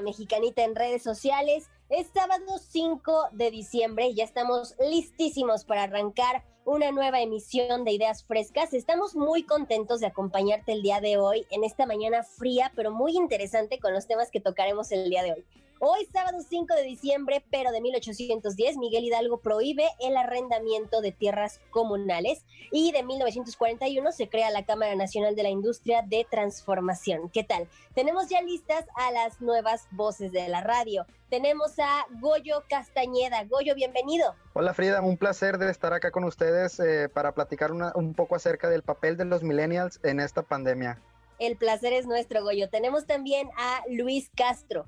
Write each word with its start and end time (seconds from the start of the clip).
Mexicanita 0.00 0.64
en 0.64 0.74
redes 0.74 1.02
sociales. 1.02 1.68
Es 1.88 2.08
sábado 2.14 2.58
5 2.58 3.28
de 3.32 3.50
diciembre 3.50 4.06
y 4.06 4.14
ya 4.14 4.24
estamos 4.24 4.74
listísimos 4.78 5.64
para 5.64 5.84
arrancar 5.84 6.44
una 6.64 6.92
nueva 6.92 7.20
emisión 7.20 7.84
de 7.84 7.92
Ideas 7.92 8.24
Frescas. 8.24 8.72
Estamos 8.74 9.16
muy 9.16 9.42
contentos 9.44 10.00
de 10.00 10.06
acompañarte 10.06 10.72
el 10.72 10.82
día 10.82 11.00
de 11.00 11.16
hoy 11.16 11.46
en 11.50 11.64
esta 11.64 11.86
mañana 11.86 12.22
fría, 12.22 12.72
pero 12.76 12.92
muy 12.92 13.16
interesante 13.16 13.78
con 13.78 13.92
los 13.92 14.06
temas 14.06 14.30
que 14.30 14.40
tocaremos 14.40 14.92
el 14.92 15.10
día 15.10 15.22
de 15.22 15.32
hoy. 15.32 15.44
Hoy, 15.82 16.06
sábado 16.12 16.36
5 16.46 16.74
de 16.74 16.82
diciembre, 16.82 17.42
pero 17.50 17.72
de 17.72 17.80
1810, 17.80 18.76
Miguel 18.76 19.02
Hidalgo 19.02 19.40
prohíbe 19.40 19.88
el 19.98 20.14
arrendamiento 20.14 21.00
de 21.00 21.10
tierras 21.10 21.58
comunales 21.70 22.44
y 22.70 22.92
de 22.92 23.02
1941 23.02 24.12
se 24.12 24.28
crea 24.28 24.50
la 24.50 24.66
Cámara 24.66 24.94
Nacional 24.94 25.34
de 25.34 25.42
la 25.42 25.48
Industria 25.48 26.02
de 26.06 26.26
Transformación. 26.30 27.30
¿Qué 27.30 27.44
tal? 27.44 27.66
Tenemos 27.94 28.28
ya 28.28 28.42
listas 28.42 28.84
a 28.94 29.10
las 29.10 29.40
nuevas 29.40 29.88
voces 29.92 30.32
de 30.32 30.46
la 30.48 30.60
radio. 30.60 31.06
Tenemos 31.30 31.78
a 31.78 32.04
Goyo 32.20 32.62
Castañeda. 32.68 33.44
Goyo, 33.44 33.74
bienvenido. 33.74 34.34
Hola 34.52 34.74
Frida, 34.74 35.00
un 35.00 35.16
placer 35.16 35.56
de 35.56 35.70
estar 35.70 35.94
acá 35.94 36.10
con 36.10 36.24
ustedes 36.24 36.78
eh, 36.78 37.08
para 37.08 37.32
platicar 37.32 37.72
un 37.72 38.12
poco 38.12 38.34
acerca 38.34 38.68
del 38.68 38.82
papel 38.82 39.16
de 39.16 39.24
los 39.24 39.42
millennials 39.42 39.98
en 40.02 40.20
esta 40.20 40.42
pandemia. 40.42 41.00
El 41.38 41.56
placer 41.56 41.94
es 41.94 42.04
nuestro, 42.04 42.42
Goyo. 42.42 42.68
Tenemos 42.68 43.06
también 43.06 43.48
a 43.56 43.80
Luis 43.88 44.30
Castro. 44.36 44.84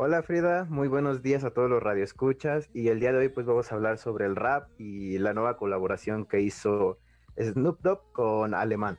Hola 0.00 0.22
Frida, 0.22 0.64
muy 0.70 0.86
buenos 0.86 1.22
días 1.22 1.42
a 1.42 1.50
todos 1.50 1.68
los 1.68 1.82
radioescuchas 1.82 2.70
y 2.72 2.86
el 2.86 3.00
día 3.00 3.10
de 3.10 3.18
hoy 3.18 3.28
pues 3.30 3.46
vamos 3.46 3.72
a 3.72 3.74
hablar 3.74 3.98
sobre 3.98 4.26
el 4.26 4.36
rap 4.36 4.68
y 4.78 5.18
la 5.18 5.34
nueva 5.34 5.56
colaboración 5.56 6.24
que 6.24 6.40
hizo 6.40 6.98
Snoop 7.36 7.80
Dogg 7.80 8.12
con 8.12 8.54
Alemán. 8.54 8.96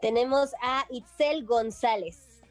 Tenemos 0.00 0.54
a 0.60 0.86
Itzel 0.90 1.46
González. 1.46 2.42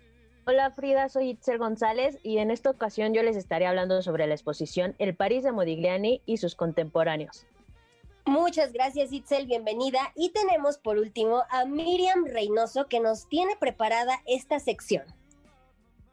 Hola 0.45 0.71
Frida, 0.71 1.09
soy 1.09 1.31
Itzel 1.31 1.57
González 1.57 2.19
y 2.23 2.37
en 2.37 2.51
esta 2.51 2.69
ocasión 2.69 3.13
yo 3.13 3.21
les 3.21 3.35
estaré 3.35 3.67
hablando 3.67 4.01
sobre 4.01 4.27
la 4.27 4.33
exposición 4.35 4.95
El 4.97 5.13
París 5.13 5.43
de 5.43 5.51
Modigliani 5.51 6.21
y 6.25 6.37
sus 6.37 6.55
contemporáneos. 6.55 7.45
Muchas 8.25 8.71
gracias 8.71 9.11
Itzel, 9.11 9.45
bienvenida. 9.45 10.13
Y 10.15 10.31
tenemos 10.31 10.77
por 10.77 10.97
último 10.97 11.43
a 11.49 11.65
Miriam 11.65 12.23
Reynoso 12.25 12.87
que 12.87 13.01
nos 13.01 13.27
tiene 13.27 13.57
preparada 13.59 14.21
esta 14.25 14.57
sección. 14.61 15.03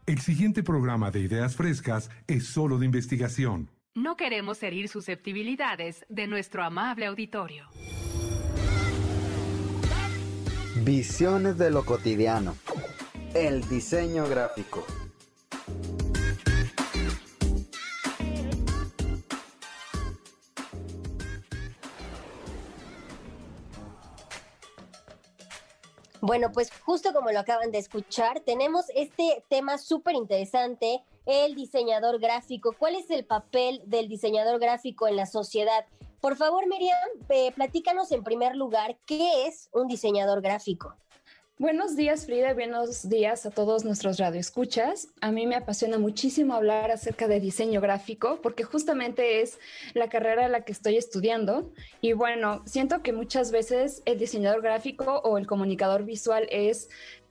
El 0.08 0.20
siguiente 0.20 0.62
programa 0.62 1.10
de 1.10 1.20
Ideas 1.20 1.54
Frescas 1.54 2.10
es 2.26 2.46
solo 2.46 2.78
de 2.78 2.86
investigación. 2.86 3.68
No 3.94 4.16
queremos 4.16 4.62
herir 4.62 4.88
susceptibilidades 4.88 6.06
de 6.08 6.26
nuestro 6.26 6.64
amable 6.64 7.04
auditorio. 7.04 7.66
Visiones 10.76 11.58
de 11.58 11.70
lo 11.70 11.84
cotidiano. 11.84 12.56
El 13.34 13.68
diseño 13.68 14.26
gráfico. 14.26 14.86
Bueno, 26.20 26.50
pues 26.52 26.70
justo 26.84 27.12
como 27.12 27.30
lo 27.30 27.38
acaban 27.38 27.70
de 27.70 27.78
escuchar, 27.78 28.40
tenemos 28.40 28.86
este 28.94 29.44
tema 29.48 29.78
súper 29.78 30.16
interesante, 30.16 31.04
el 31.26 31.54
diseñador 31.54 32.18
gráfico. 32.18 32.74
¿Cuál 32.76 32.96
es 32.96 33.08
el 33.10 33.24
papel 33.24 33.82
del 33.86 34.08
diseñador 34.08 34.58
gráfico 34.58 35.06
en 35.06 35.14
la 35.14 35.26
sociedad? 35.26 35.86
Por 36.20 36.36
favor, 36.36 36.66
Miriam, 36.66 36.98
eh, 37.28 37.52
platícanos 37.52 38.10
en 38.10 38.24
primer 38.24 38.56
lugar, 38.56 38.98
¿qué 39.06 39.46
es 39.46 39.68
un 39.72 39.86
diseñador 39.86 40.40
gráfico? 40.40 40.96
Buenos 41.60 41.96
días, 41.96 42.26
Frida. 42.26 42.54
Buenos 42.54 43.08
días 43.08 43.44
a 43.44 43.50
todos 43.50 43.84
nuestros 43.84 44.16
radioescuchas. 44.16 45.08
A 45.20 45.32
mí 45.32 45.44
me 45.44 45.56
apasiona 45.56 45.98
muchísimo 45.98 46.54
hablar 46.54 46.92
acerca 46.92 47.26
de 47.26 47.40
diseño 47.40 47.80
gráfico 47.80 48.38
porque 48.40 48.62
justamente 48.62 49.40
es 49.42 49.58
la 49.92 50.08
carrera 50.08 50.46
en 50.46 50.52
la 50.52 50.60
que 50.60 50.70
estoy 50.70 50.96
estudiando. 50.96 51.72
Y 52.00 52.12
bueno, 52.12 52.62
siento 52.64 53.02
que 53.02 53.12
muchas 53.12 53.50
veces 53.50 54.02
el 54.04 54.20
diseñador 54.20 54.62
gráfico 54.62 55.20
o 55.24 55.36
el 55.36 55.48
comunicador 55.48 56.04
visual 56.04 56.46
es 56.52 56.90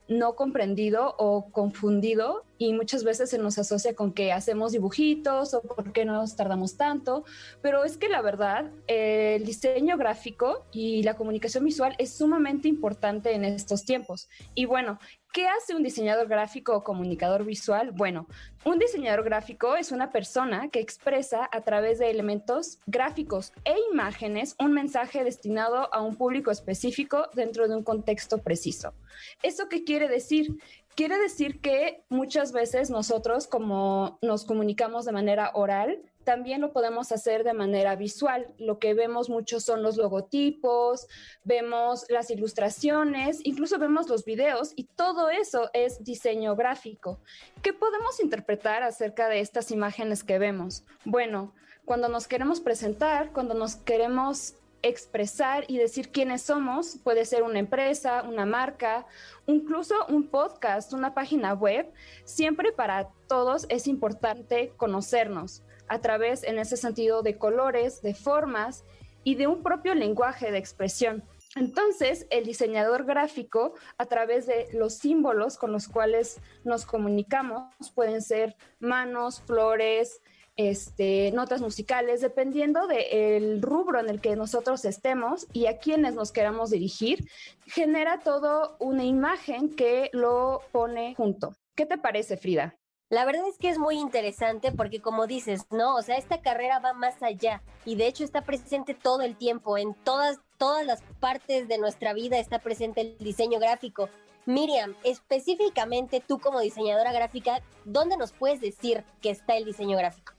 no 0.10 0.36
comprendido 0.36 1.16
o 1.18 1.50
confundido 1.50 2.44
y 2.58 2.74
muchas 2.74 3.04
veces 3.04 3.30
se 3.30 3.38
nos 3.38 3.58
asocia 3.58 3.96
con 3.96 4.14
que 4.14 4.32
hacemos 4.32 4.72
dibujitos 4.72 5.54
o 5.54 5.62
por 5.62 5.92
qué 5.94 6.06
nos 6.06 6.36
tardamos 6.36 6.78
tanto, 6.78 7.24
pero 7.62 7.84
es 7.84 7.98
que 7.98 8.10
la 8.10 8.22
verdad 8.22 8.72
el 8.88 9.46
diseño 9.46 9.98
gráfico 9.98 10.66
y 10.72 11.04
la 11.04 11.16
comunicación 11.16 11.66
visual 11.66 11.96
es 11.98 12.18
sumamente 12.18 12.68
importante 12.68 13.34
en 13.34 13.46
estos 13.46 13.86
tiempos. 13.86 14.30
Y 14.56 14.66
bueno, 14.66 15.00
¿Qué 15.34 15.46
hace 15.46 15.76
un 15.76 15.84
diseñador 15.84 16.28
gráfico 16.28 16.76
o 16.76 16.84
comunicador 16.84 17.46
visual? 17.46 17.92
Bueno, 17.92 18.28
un 18.66 18.80
diseñador 18.80 19.24
gráfico 19.24 19.76
es 19.76 19.92
una 19.92 20.12
persona 20.12 20.70
que 20.70 20.80
expresa 20.80 21.48
a 21.52 21.62
través 21.62 22.00
de 22.00 22.10
elementos 22.10 22.80
gráficos 22.88 23.54
e 23.64 23.76
imágenes 23.92 24.56
un 24.58 24.74
mensaje 24.74 25.24
destinado 25.24 25.94
a 25.94 26.02
un 26.02 26.16
público 26.16 26.50
específico 26.50 27.30
dentro 27.36 27.68
de 27.68 27.76
un 27.76 27.84
contexto 27.84 28.40
preciso. 28.40 28.96
¿Eso 29.44 29.70
qué 29.70 29.84
quiere 29.84 30.08
decir? 30.08 30.58
Quiere 30.98 31.20
decir 31.20 31.62
que 31.62 32.04
muchas 32.10 32.52
veces 32.54 32.90
nosotros, 32.90 33.46
como 33.46 34.18
nos 34.24 34.46
comunicamos 34.46 35.06
de 35.06 35.12
manera 35.12 35.52
oral, 35.54 36.02
también 36.24 36.60
lo 36.60 36.74
podemos 36.74 37.12
hacer 37.12 37.44
de 37.44 37.54
manera 37.54 37.96
visual. 37.96 38.48
Lo 38.58 38.80
que 38.80 38.96
vemos 38.96 39.30
mucho 39.30 39.60
son 39.60 39.84
los 39.84 39.96
logotipos, 39.96 41.08
vemos 41.44 42.08
las 42.10 42.32
ilustraciones, 42.32 43.42
incluso 43.44 43.78
vemos 43.78 44.10
los 44.10 44.26
videos 44.26 44.74
y 44.76 44.86
todo 44.86 45.30
eso 45.30 45.70
es 45.74 46.04
diseño 46.04 46.56
gráfico. 46.56 47.20
¿Qué 47.62 47.74
podemos 47.74 48.20
interpretar 48.20 48.82
acerca 48.82 49.30
de 49.30 49.42
estas 49.42 49.70
imágenes 49.70 50.24
que 50.24 50.40
vemos? 50.40 50.84
Bueno, 51.06 51.54
cuando 51.86 52.10
nos 52.10 52.28
queremos 52.28 52.60
presentar, 52.60 53.32
cuando 53.34 53.54
nos 53.54 53.76
queremos 53.76 54.56
expresar 54.82 55.66
y 55.68 55.78
decir 55.78 56.12
quiénes 56.12 56.42
somos. 56.42 56.98
Puede 57.04 57.26
ser 57.26 57.44
una 57.44 57.60
empresa, 57.60 58.24
una 58.24 58.46
marca, 58.46 59.06
incluso 59.46 59.96
un 60.08 60.28
podcast, 60.28 60.94
una 60.94 61.14
página 61.14 61.54
web. 61.54 61.92
Siempre 62.26 62.72
para 62.72 63.10
todos 63.28 63.66
es 63.70 63.88
importante 63.88 64.74
conocernos 64.78 65.64
a 65.88 66.00
través, 66.00 66.44
en 66.44 66.60
ese 66.60 66.78
sentido, 66.78 67.22
de 67.22 67.38
colores, 67.38 68.02
de 68.02 68.14
formas 68.14 68.84
y 69.24 69.36
de 69.36 69.48
un 69.48 69.64
propio 69.64 69.96
lenguaje 69.96 70.52
de 70.52 70.58
expresión. 70.58 71.24
Entonces, 71.56 72.28
el 72.30 72.46
diseñador 72.46 73.06
gráfico, 73.06 73.74
a 73.98 74.06
través 74.06 74.46
de 74.46 74.68
los 74.74 74.96
símbolos 74.96 75.58
con 75.58 75.72
los 75.72 75.88
cuales 75.88 76.40
nos 76.64 76.86
comunicamos, 76.86 77.92
pueden 77.96 78.22
ser 78.22 78.56
manos, 78.80 79.42
flores, 79.42 80.22
este, 80.58 81.32
notas 81.32 81.62
musicales, 81.62 82.22
dependiendo 82.22 82.88
del 82.88 83.62
rubro 83.62 84.00
en 84.00 84.10
el 84.10 84.20
que 84.20 84.36
nosotros 84.36 84.84
estemos 84.86 85.48
y 85.54 85.68
a 85.68 85.78
quienes 85.78 86.16
nos 86.16 86.32
queramos 86.32 86.72
dirigir, 86.72 87.30
genera 87.68 88.20
todo 88.20 88.76
una 88.80 89.06
imagen 89.06 89.76
que 89.76 90.10
lo 90.14 90.62
pone 90.72 91.16
junto. 91.16 91.56
¿Qué 91.76 91.86
te 91.86 92.00
parece, 92.00 92.38
Frida? 92.38 92.76
La 93.10 93.24
verdad 93.24 93.48
es 93.48 93.58
que 93.58 93.70
es 93.70 93.78
muy 93.78 93.98
interesante 93.98 94.74
porque 94.74 95.00
como 95.00 95.28
dices, 95.28 95.62
¿no? 95.72 95.96
O 95.96 96.02
sea, 96.02 96.18
esta 96.18 96.42
carrera 96.42 96.80
va 96.80 96.92
más 96.94 97.24
allá 97.24 97.62
y 97.86 97.96
de 97.96 98.08
hecho 98.08 98.26
está 98.26 98.42
presente 98.42 98.96
todo 98.96 99.22
el 99.22 99.38
tiempo, 99.38 99.78
en 99.78 99.94
todas, 99.94 100.40
todas 100.58 100.86
las 100.86 101.02
partes 101.22 101.70
de 101.70 101.78
nuestra 101.78 102.14
vida 102.14 102.38
está 102.38 102.60
presente 102.60 103.02
el 103.02 103.18
diseño 103.20 103.60
gráfico. 103.60 104.10
Miriam, 104.46 104.96
específicamente 105.04 106.22
tú 106.26 106.40
como 106.40 106.60
diseñadora 106.60 107.14
gráfica, 107.14 107.62
¿dónde 107.86 108.18
nos 108.18 108.34
puedes 108.34 108.60
decir 108.60 109.06
que 109.22 109.30
está 109.30 109.56
el 109.56 109.66
diseño 109.66 109.98
gráfico? 109.98 110.37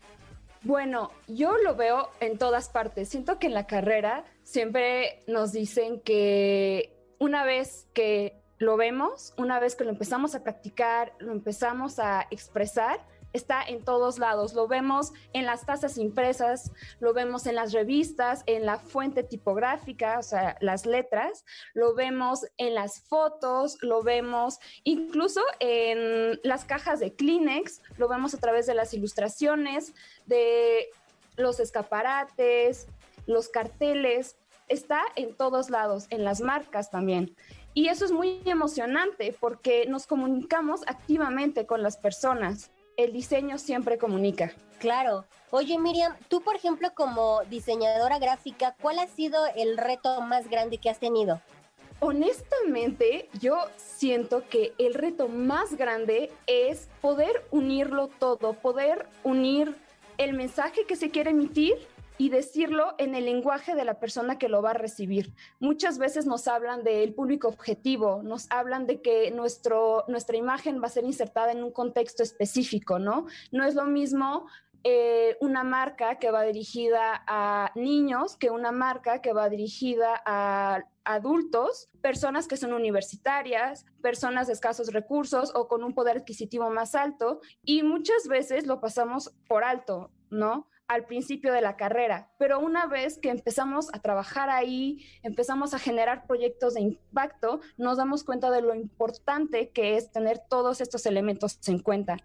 Bueno, 0.62 1.10
yo 1.26 1.56
lo 1.58 1.76
veo 1.76 2.10
en 2.20 2.38
todas 2.38 2.68
partes. 2.68 3.08
Siento 3.08 3.38
que 3.38 3.46
en 3.46 3.54
la 3.54 3.66
carrera 3.66 4.24
siempre 4.42 5.22
nos 5.26 5.52
dicen 5.52 6.00
que 6.00 6.96
una 7.18 7.44
vez 7.44 7.86
que 7.94 8.40
lo 8.58 8.76
vemos, 8.76 9.34
una 9.36 9.60
vez 9.60 9.76
que 9.76 9.84
lo 9.84 9.90
empezamos 9.90 10.34
a 10.34 10.42
practicar, 10.42 11.12
lo 11.18 11.32
empezamos 11.32 11.98
a 11.98 12.26
expresar, 12.30 13.00
está 13.32 13.62
en 13.62 13.84
todos 13.84 14.18
lados. 14.18 14.54
Lo 14.54 14.68
vemos 14.68 15.12
en 15.32 15.46
las 15.46 15.66
tazas 15.66 15.98
impresas, 15.98 16.72
lo 17.00 17.12
vemos 17.12 17.46
en 17.46 17.54
las 17.54 17.72
revistas, 17.72 18.42
en 18.46 18.66
la 18.66 18.78
fuente 18.78 19.22
tipográfica, 19.22 20.18
o 20.18 20.22
sea, 20.22 20.56
las 20.60 20.86
letras, 20.86 21.44
lo 21.74 21.94
vemos 21.94 22.46
en 22.56 22.74
las 22.74 23.00
fotos, 23.02 23.78
lo 23.82 24.02
vemos 24.02 24.58
incluso 24.84 25.42
en 25.60 26.40
las 26.42 26.64
cajas 26.64 27.00
de 27.00 27.14
Kleenex, 27.14 27.82
lo 27.96 28.08
vemos 28.08 28.34
a 28.34 28.38
través 28.38 28.66
de 28.66 28.74
las 28.74 28.94
ilustraciones, 28.94 29.94
de 30.26 30.88
los 31.36 31.60
escaparates, 31.60 32.86
los 33.26 33.48
carteles. 33.48 34.36
Está 34.68 35.02
en 35.16 35.34
todos 35.34 35.70
lados, 35.70 36.06
en 36.10 36.24
las 36.24 36.42
marcas 36.42 36.90
también. 36.90 37.34
Y 37.72 37.88
eso 37.88 38.04
es 38.04 38.12
muy 38.12 38.42
emocionante 38.44 39.34
porque 39.38 39.86
nos 39.86 40.06
comunicamos 40.06 40.82
activamente 40.86 41.64
con 41.64 41.82
las 41.82 41.96
personas 41.96 42.70
el 42.98 43.12
diseño 43.12 43.56
siempre 43.58 43.96
comunica. 43.96 44.52
Claro. 44.78 45.24
Oye, 45.50 45.78
Miriam, 45.78 46.14
tú, 46.28 46.42
por 46.42 46.56
ejemplo, 46.56 46.90
como 46.94 47.40
diseñadora 47.48 48.18
gráfica, 48.18 48.76
¿cuál 48.82 48.98
ha 48.98 49.06
sido 49.06 49.46
el 49.56 49.78
reto 49.78 50.20
más 50.20 50.50
grande 50.50 50.76
que 50.76 50.90
has 50.90 50.98
tenido? 50.98 51.40
Honestamente, 52.00 53.28
yo 53.40 53.56
siento 53.76 54.46
que 54.48 54.72
el 54.78 54.94
reto 54.94 55.28
más 55.28 55.74
grande 55.74 56.30
es 56.46 56.88
poder 57.00 57.44
unirlo 57.50 58.08
todo, 58.08 58.52
poder 58.52 59.06
unir 59.24 59.74
el 60.18 60.34
mensaje 60.34 60.84
que 60.86 60.96
se 60.96 61.10
quiere 61.10 61.30
emitir 61.30 61.74
y 62.18 62.30
decirlo 62.30 62.94
en 62.98 63.14
el 63.14 63.24
lenguaje 63.24 63.74
de 63.74 63.84
la 63.84 63.98
persona 64.00 64.38
que 64.38 64.48
lo 64.48 64.60
va 64.60 64.70
a 64.70 64.74
recibir. 64.74 65.32
Muchas 65.60 65.98
veces 65.98 66.26
nos 66.26 66.48
hablan 66.48 66.82
del 66.82 67.14
público 67.14 67.48
objetivo, 67.48 68.22
nos 68.22 68.50
hablan 68.50 68.86
de 68.86 69.00
que 69.00 69.30
nuestro, 69.30 70.04
nuestra 70.08 70.36
imagen 70.36 70.82
va 70.82 70.86
a 70.86 70.90
ser 70.90 71.04
insertada 71.04 71.52
en 71.52 71.62
un 71.62 71.70
contexto 71.70 72.22
específico, 72.22 72.98
¿no? 72.98 73.26
No 73.52 73.64
es 73.64 73.74
lo 73.74 73.84
mismo 73.84 74.46
eh, 74.84 75.36
una 75.40 75.64
marca 75.64 76.18
que 76.18 76.30
va 76.30 76.42
dirigida 76.44 77.24
a 77.26 77.72
niños 77.74 78.36
que 78.36 78.50
una 78.50 78.70
marca 78.70 79.20
que 79.20 79.32
va 79.32 79.48
dirigida 79.48 80.22
a 80.24 80.84
adultos, 81.04 81.88
personas 82.00 82.46
que 82.46 82.56
son 82.56 82.72
universitarias, 82.72 83.86
personas 84.02 84.46
de 84.46 84.52
escasos 84.52 84.92
recursos 84.92 85.52
o 85.54 85.66
con 85.66 85.82
un 85.82 85.94
poder 85.94 86.18
adquisitivo 86.18 86.70
más 86.70 86.94
alto 86.94 87.40
y 87.64 87.82
muchas 87.82 88.28
veces 88.28 88.66
lo 88.66 88.80
pasamos 88.80 89.34
por 89.48 89.64
alto, 89.64 90.10
¿no? 90.30 90.68
Al 90.88 91.04
principio 91.04 91.52
de 91.52 91.60
la 91.60 91.76
carrera, 91.76 92.30
pero 92.38 92.58
una 92.58 92.86
vez 92.86 93.18
que 93.18 93.28
empezamos 93.28 93.88
a 93.92 94.00
trabajar 94.00 94.48
ahí, 94.48 95.04
empezamos 95.22 95.74
a 95.74 95.78
generar 95.78 96.26
proyectos 96.26 96.74
de 96.74 96.80
impacto, 96.80 97.60
nos 97.76 97.98
damos 97.98 98.24
cuenta 98.24 98.50
de 98.50 98.62
lo 98.62 98.74
importante 98.74 99.68
que 99.68 99.96
es 99.96 100.10
tener 100.10 100.40
todos 100.48 100.80
estos 100.80 101.04
elementos 101.04 101.58
en 101.68 101.78
cuenta. 101.80 102.16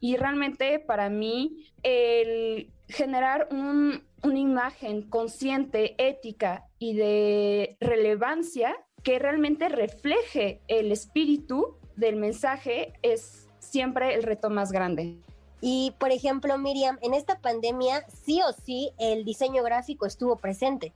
Y 0.00 0.16
realmente 0.16 0.78
para 0.78 1.10
mí 1.10 1.66
el 1.82 2.70
generar 2.88 3.48
una 3.50 4.38
imagen 4.38 5.02
consciente, 5.08 5.94
ética 5.98 6.68
y 6.78 6.94
de 6.94 7.76
relevancia 7.80 8.76
que 9.02 9.18
realmente 9.18 9.68
refleje 9.68 10.60
el 10.68 10.92
espíritu 10.92 11.76
del 11.96 12.16
mensaje 12.16 12.92
es 13.02 13.48
siempre 13.58 14.14
el 14.14 14.22
reto 14.22 14.48
más 14.48 14.70
grande. 14.70 15.18
Y, 15.64 15.94
por 16.00 16.10
ejemplo, 16.10 16.58
Miriam, 16.58 16.98
en 17.02 17.14
esta 17.14 17.38
pandemia 17.38 18.04
sí 18.08 18.40
o 18.42 18.52
sí 18.52 18.90
el 18.98 19.24
diseño 19.24 19.62
gráfico 19.62 20.06
estuvo 20.06 20.36
presente. 20.36 20.92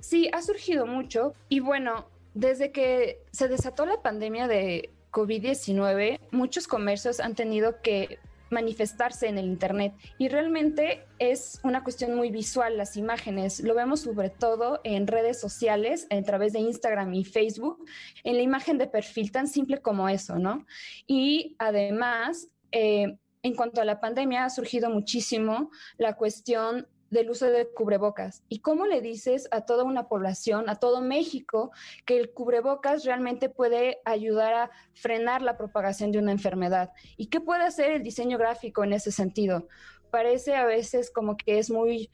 Sí, 0.00 0.28
ha 0.32 0.42
surgido 0.42 0.86
mucho 0.86 1.34
y 1.48 1.60
bueno, 1.60 2.06
desde 2.34 2.72
que 2.72 3.20
se 3.30 3.46
desató 3.46 3.86
la 3.86 4.02
pandemia 4.02 4.48
de 4.48 4.90
COVID-19, 5.12 6.18
muchos 6.32 6.66
comercios 6.66 7.20
han 7.20 7.36
tenido 7.36 7.80
que 7.80 8.18
manifestarse 8.50 9.28
en 9.28 9.38
el 9.38 9.46
Internet 9.46 9.94
y 10.18 10.28
realmente 10.28 11.04
es 11.20 11.60
una 11.62 11.84
cuestión 11.84 12.16
muy 12.16 12.30
visual 12.30 12.76
las 12.76 12.96
imágenes. 12.96 13.60
Lo 13.60 13.74
vemos 13.74 14.00
sobre 14.00 14.30
todo 14.30 14.80
en 14.82 15.06
redes 15.06 15.38
sociales, 15.40 16.08
a 16.10 16.20
través 16.22 16.52
de 16.54 16.58
Instagram 16.58 17.14
y 17.14 17.24
Facebook, 17.24 17.84
en 18.24 18.36
la 18.36 18.42
imagen 18.42 18.78
de 18.78 18.88
perfil 18.88 19.30
tan 19.30 19.46
simple 19.46 19.78
como 19.78 20.08
eso, 20.08 20.40
¿no? 20.40 20.66
Y 21.06 21.54
además... 21.60 22.48
Eh, 22.72 23.16
en 23.42 23.54
cuanto 23.54 23.80
a 23.80 23.84
la 23.84 24.00
pandemia 24.00 24.44
ha 24.44 24.50
surgido 24.50 24.90
muchísimo 24.90 25.70
la 25.96 26.16
cuestión 26.16 26.86
del 27.10 27.30
uso 27.30 27.46
de 27.46 27.68
cubrebocas. 27.68 28.42
¿Y 28.48 28.60
cómo 28.60 28.86
le 28.86 29.00
dices 29.00 29.48
a 29.50 29.62
toda 29.62 29.84
una 29.84 30.08
población, 30.08 30.68
a 30.68 30.76
todo 30.76 31.00
México, 31.00 31.70
que 32.04 32.18
el 32.18 32.32
cubrebocas 32.32 33.04
realmente 33.04 33.48
puede 33.48 34.00
ayudar 34.04 34.54
a 34.54 34.70
frenar 34.94 35.42
la 35.42 35.56
propagación 35.56 36.12
de 36.12 36.18
una 36.18 36.32
enfermedad? 36.32 36.92
¿Y 37.16 37.26
qué 37.26 37.40
puede 37.40 37.64
hacer 37.64 37.92
el 37.92 38.02
diseño 38.02 38.38
gráfico 38.38 38.84
en 38.84 38.92
ese 38.92 39.10
sentido? 39.10 39.68
Parece 40.10 40.54
a 40.54 40.64
veces 40.64 41.10
como 41.10 41.36
que 41.36 41.58
es 41.58 41.70
muy 41.70 42.10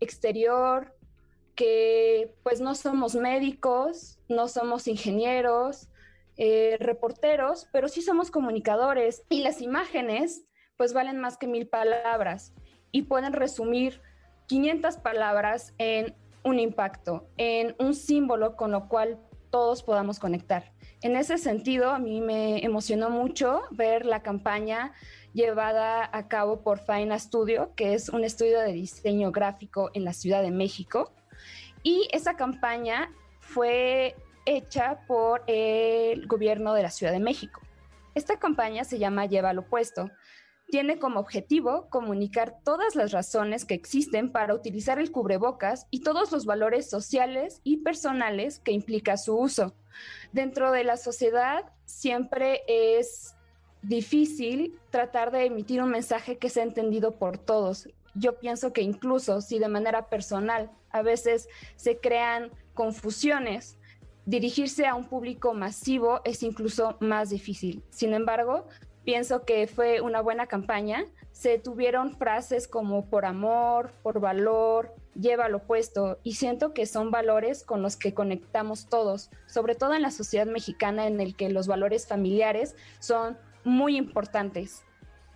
exterior, 0.00 0.94
que 1.54 2.34
pues 2.42 2.60
no 2.60 2.74
somos 2.74 3.14
médicos, 3.14 4.18
no 4.28 4.46
somos 4.46 4.86
ingenieros, 4.86 5.88
eh, 6.36 6.76
reporteros, 6.78 7.66
pero 7.72 7.88
sí 7.88 8.02
somos 8.02 8.30
comunicadores 8.30 9.22
y 9.30 9.40
las 9.40 9.62
imágenes 9.62 10.44
pues 10.76 10.92
valen 10.92 11.18
más 11.18 11.36
que 11.36 11.46
mil 11.46 11.66
palabras 11.66 12.52
y 12.92 13.02
pueden 13.02 13.32
resumir 13.32 14.00
500 14.46 14.96
palabras 14.98 15.74
en 15.78 16.14
un 16.44 16.58
impacto, 16.58 17.28
en 17.36 17.74
un 17.78 17.94
símbolo 17.94 18.56
con 18.56 18.70
lo 18.70 18.88
cual 18.88 19.18
todos 19.50 19.82
podamos 19.82 20.18
conectar. 20.18 20.72
En 21.02 21.16
ese 21.16 21.38
sentido, 21.38 21.90
a 21.90 21.98
mí 21.98 22.20
me 22.20 22.64
emocionó 22.64 23.10
mucho 23.10 23.62
ver 23.70 24.06
la 24.06 24.22
campaña 24.22 24.92
llevada 25.32 26.08
a 26.12 26.28
cabo 26.28 26.62
por 26.62 26.78
Faina 26.78 27.18
Studio, 27.18 27.72
que 27.74 27.94
es 27.94 28.08
un 28.08 28.24
estudio 28.24 28.60
de 28.60 28.72
diseño 28.72 29.32
gráfico 29.32 29.90
en 29.94 30.04
la 30.04 30.12
Ciudad 30.12 30.42
de 30.42 30.50
México. 30.50 31.12
Y 31.82 32.08
esa 32.12 32.36
campaña 32.36 33.12
fue 33.40 34.16
hecha 34.46 35.00
por 35.06 35.42
el 35.46 36.26
gobierno 36.26 36.72
de 36.72 36.82
la 36.82 36.90
Ciudad 36.90 37.12
de 37.12 37.20
México. 37.20 37.60
Esta 38.14 38.38
campaña 38.38 38.84
se 38.84 38.98
llama 38.98 39.26
Lleva 39.26 39.52
lo 39.52 39.66
puesto 39.66 40.10
tiene 40.68 40.98
como 40.98 41.20
objetivo 41.20 41.88
comunicar 41.90 42.58
todas 42.64 42.96
las 42.96 43.12
razones 43.12 43.64
que 43.64 43.74
existen 43.74 44.30
para 44.30 44.54
utilizar 44.54 44.98
el 44.98 45.12
cubrebocas 45.12 45.86
y 45.90 46.00
todos 46.00 46.32
los 46.32 46.44
valores 46.44 46.90
sociales 46.90 47.60
y 47.62 47.78
personales 47.78 48.58
que 48.58 48.72
implica 48.72 49.16
su 49.16 49.36
uso. 49.36 49.74
Dentro 50.32 50.72
de 50.72 50.84
la 50.84 50.96
sociedad 50.96 51.64
siempre 51.84 52.62
es 52.66 53.36
difícil 53.82 54.78
tratar 54.90 55.30
de 55.30 55.44
emitir 55.44 55.82
un 55.82 55.90
mensaje 55.90 56.38
que 56.38 56.50
sea 56.50 56.64
entendido 56.64 57.12
por 57.12 57.38
todos. 57.38 57.88
Yo 58.14 58.38
pienso 58.38 58.72
que 58.72 58.82
incluso 58.82 59.40
si 59.40 59.58
de 59.58 59.68
manera 59.68 60.08
personal 60.08 60.70
a 60.90 61.02
veces 61.02 61.48
se 61.76 61.98
crean 61.98 62.50
confusiones, 62.74 63.78
dirigirse 64.24 64.86
a 64.86 64.96
un 64.96 65.04
público 65.04 65.54
masivo 65.54 66.20
es 66.24 66.42
incluso 66.42 66.96
más 66.98 67.30
difícil. 67.30 67.84
Sin 67.90 68.12
embargo, 68.12 68.66
Pienso 69.06 69.44
que 69.44 69.68
fue 69.68 70.00
una 70.00 70.20
buena 70.20 70.48
campaña. 70.48 71.04
Se 71.30 71.60
tuvieron 71.60 72.16
frases 72.16 72.66
como 72.66 73.08
por 73.08 73.24
amor, 73.24 73.92
por 74.02 74.18
valor, 74.18 74.96
lleva 75.14 75.48
lo 75.48 75.58
opuesto 75.58 76.18
y 76.24 76.34
siento 76.34 76.74
que 76.74 76.86
son 76.86 77.12
valores 77.12 77.62
con 77.62 77.82
los 77.82 77.96
que 77.96 78.14
conectamos 78.14 78.88
todos, 78.88 79.30
sobre 79.46 79.76
todo 79.76 79.94
en 79.94 80.02
la 80.02 80.10
sociedad 80.10 80.46
mexicana 80.46 81.06
en 81.06 81.20
el 81.20 81.36
que 81.36 81.50
los 81.50 81.68
valores 81.68 82.08
familiares 82.08 82.74
son 82.98 83.38
muy 83.62 83.96
importantes. 83.96 84.82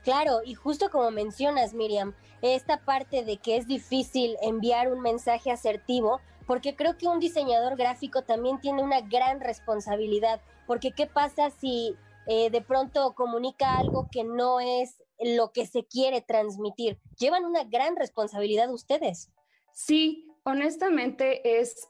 Claro, 0.02 0.40
y 0.44 0.54
justo 0.54 0.90
como 0.90 1.12
mencionas, 1.12 1.72
Miriam, 1.72 2.12
esta 2.42 2.84
parte 2.84 3.22
de 3.22 3.36
que 3.36 3.56
es 3.56 3.68
difícil 3.68 4.36
enviar 4.42 4.92
un 4.92 5.00
mensaje 5.00 5.52
asertivo, 5.52 6.20
porque 6.44 6.74
creo 6.74 6.98
que 6.98 7.06
un 7.06 7.20
diseñador 7.20 7.76
gráfico 7.76 8.22
también 8.22 8.60
tiene 8.60 8.82
una 8.82 9.00
gran 9.00 9.38
responsabilidad, 9.40 10.40
porque 10.66 10.90
¿qué 10.90 11.06
pasa 11.06 11.50
si 11.50 11.96
eh, 12.26 12.50
de 12.50 12.60
pronto 12.60 13.14
comunica 13.14 13.78
algo 13.78 14.08
que 14.10 14.24
no 14.24 14.60
es 14.60 15.02
lo 15.18 15.52
que 15.52 15.66
se 15.66 15.84
quiere 15.84 16.20
transmitir. 16.20 16.98
Llevan 17.18 17.44
una 17.44 17.64
gran 17.64 17.96
responsabilidad 17.96 18.72
ustedes. 18.72 19.30
Sí, 19.72 20.28
honestamente 20.44 21.60
es 21.60 21.88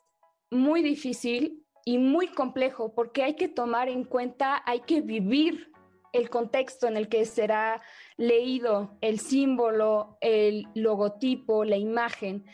muy 0.51 0.83
difícil 0.83 1.65
y 1.85 1.99
muy 1.99 2.29
complejo 2.29 2.95
porque 2.95 3.23
hay 3.23 3.35
que 3.35 3.49
tomar 3.49 3.89
en 3.89 4.05
cuenta, 4.05 4.63
hay 4.67 4.81
que 4.81 5.01
vivir 5.01 5.71
el 6.13 6.29
contexto 6.29 6.89
en 6.89 6.97
el 6.97 7.09
que 7.09 7.25
será 7.25 7.83
leído 8.17 8.99
el 9.01 9.21
símbolo, 9.21 10.19
el 10.21 10.67
logotipo, 10.75 11.65
la 11.65 11.77
imagen. 11.77 12.47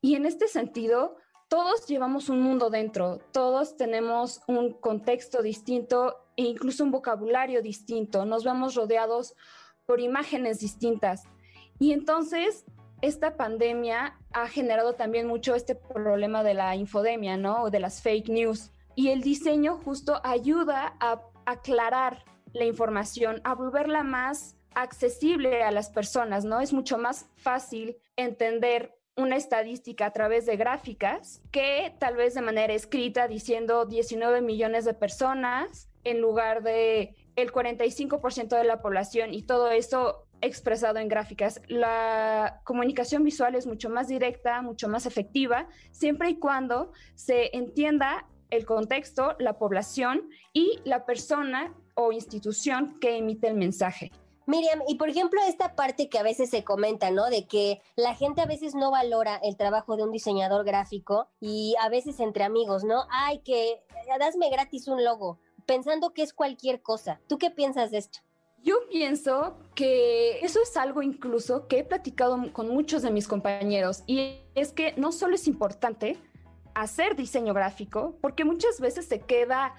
Y 0.00 0.16
en 0.16 0.26
este 0.26 0.48
sentido, 0.48 1.16
todos 1.54 1.86
llevamos 1.86 2.30
un 2.30 2.40
mundo 2.40 2.68
dentro, 2.68 3.20
todos 3.30 3.76
tenemos 3.76 4.40
un 4.48 4.72
contexto 4.72 5.40
distinto 5.40 6.16
e 6.36 6.42
incluso 6.42 6.82
un 6.82 6.90
vocabulario 6.90 7.62
distinto, 7.62 8.24
nos 8.24 8.42
vemos 8.42 8.74
rodeados 8.74 9.36
por 9.86 10.00
imágenes 10.00 10.58
distintas. 10.58 11.22
Y 11.78 11.92
entonces 11.92 12.64
esta 13.02 13.36
pandemia 13.36 14.18
ha 14.32 14.48
generado 14.48 14.94
también 14.94 15.28
mucho 15.28 15.54
este 15.54 15.76
problema 15.76 16.42
de 16.42 16.54
la 16.54 16.74
infodemia, 16.74 17.36
¿no? 17.36 17.62
O 17.62 17.70
de 17.70 17.78
las 17.78 18.02
fake 18.02 18.30
news. 18.30 18.72
Y 18.96 19.10
el 19.10 19.20
diseño 19.20 19.78
justo 19.84 20.20
ayuda 20.24 20.96
a 20.98 21.22
aclarar 21.46 22.24
la 22.52 22.64
información, 22.64 23.40
a 23.44 23.54
volverla 23.54 24.02
más 24.02 24.56
accesible 24.74 25.62
a 25.62 25.70
las 25.70 25.88
personas, 25.88 26.44
¿no? 26.44 26.58
Es 26.58 26.72
mucho 26.72 26.98
más 26.98 27.26
fácil 27.36 27.96
entender 28.16 28.92
una 29.16 29.36
estadística 29.36 30.06
a 30.06 30.12
través 30.12 30.46
de 30.46 30.56
gráficas 30.56 31.40
que 31.52 31.94
tal 31.98 32.16
vez 32.16 32.34
de 32.34 32.42
manera 32.42 32.74
escrita 32.74 33.28
diciendo 33.28 33.86
19 33.86 34.40
millones 34.40 34.84
de 34.84 34.94
personas 34.94 35.88
en 36.02 36.20
lugar 36.20 36.62
de 36.62 37.14
el 37.36 37.52
45% 37.52 38.56
de 38.56 38.64
la 38.64 38.82
población 38.82 39.32
y 39.32 39.42
todo 39.42 39.70
eso 39.70 40.26
expresado 40.40 40.98
en 40.98 41.08
gráficas. 41.08 41.60
La 41.68 42.60
comunicación 42.64 43.24
visual 43.24 43.54
es 43.54 43.66
mucho 43.66 43.88
más 43.88 44.08
directa, 44.08 44.60
mucho 44.62 44.88
más 44.88 45.06
efectiva, 45.06 45.68
siempre 45.90 46.30
y 46.30 46.38
cuando 46.38 46.92
se 47.14 47.56
entienda 47.56 48.26
el 48.50 48.66
contexto, 48.66 49.36
la 49.38 49.58
población 49.58 50.28
y 50.52 50.80
la 50.84 51.06
persona 51.06 51.74
o 51.94 52.12
institución 52.12 52.98
que 53.00 53.16
emite 53.16 53.48
el 53.48 53.54
mensaje. 53.54 54.10
Miriam, 54.46 54.80
y 54.88 54.96
por 54.96 55.08
ejemplo, 55.08 55.40
esta 55.46 55.74
parte 55.74 56.08
que 56.08 56.18
a 56.18 56.22
veces 56.22 56.50
se 56.50 56.64
comenta, 56.64 57.10
¿no? 57.10 57.26
De 57.30 57.46
que 57.46 57.80
la 57.96 58.14
gente 58.14 58.40
a 58.40 58.46
veces 58.46 58.74
no 58.74 58.90
valora 58.90 59.40
el 59.42 59.56
trabajo 59.56 59.96
de 59.96 60.04
un 60.04 60.12
diseñador 60.12 60.64
gráfico 60.64 61.28
y 61.40 61.74
a 61.80 61.88
veces 61.88 62.20
entre 62.20 62.44
amigos, 62.44 62.84
¿no? 62.84 63.06
Ay, 63.10 63.38
que 63.40 63.82
dasme 64.18 64.50
gratis 64.50 64.88
un 64.88 65.02
logo, 65.02 65.38
pensando 65.66 66.12
que 66.12 66.22
es 66.22 66.32
cualquier 66.32 66.82
cosa. 66.82 67.20
¿Tú 67.26 67.38
qué 67.38 67.50
piensas 67.50 67.90
de 67.90 67.98
esto? 67.98 68.20
Yo 68.62 68.76
pienso 68.88 69.58
que 69.74 70.40
eso 70.40 70.60
es 70.62 70.76
algo 70.78 71.02
incluso 71.02 71.68
que 71.68 71.80
he 71.80 71.84
platicado 71.84 72.50
con 72.52 72.70
muchos 72.70 73.02
de 73.02 73.10
mis 73.10 73.28
compañeros 73.28 74.02
y 74.06 74.38
es 74.54 74.72
que 74.72 74.94
no 74.96 75.12
solo 75.12 75.34
es 75.34 75.46
importante 75.46 76.16
hacer 76.74 77.14
diseño 77.14 77.54
gráfico, 77.54 78.16
porque 78.20 78.44
muchas 78.44 78.80
veces 78.80 79.06
se 79.06 79.20
queda 79.20 79.74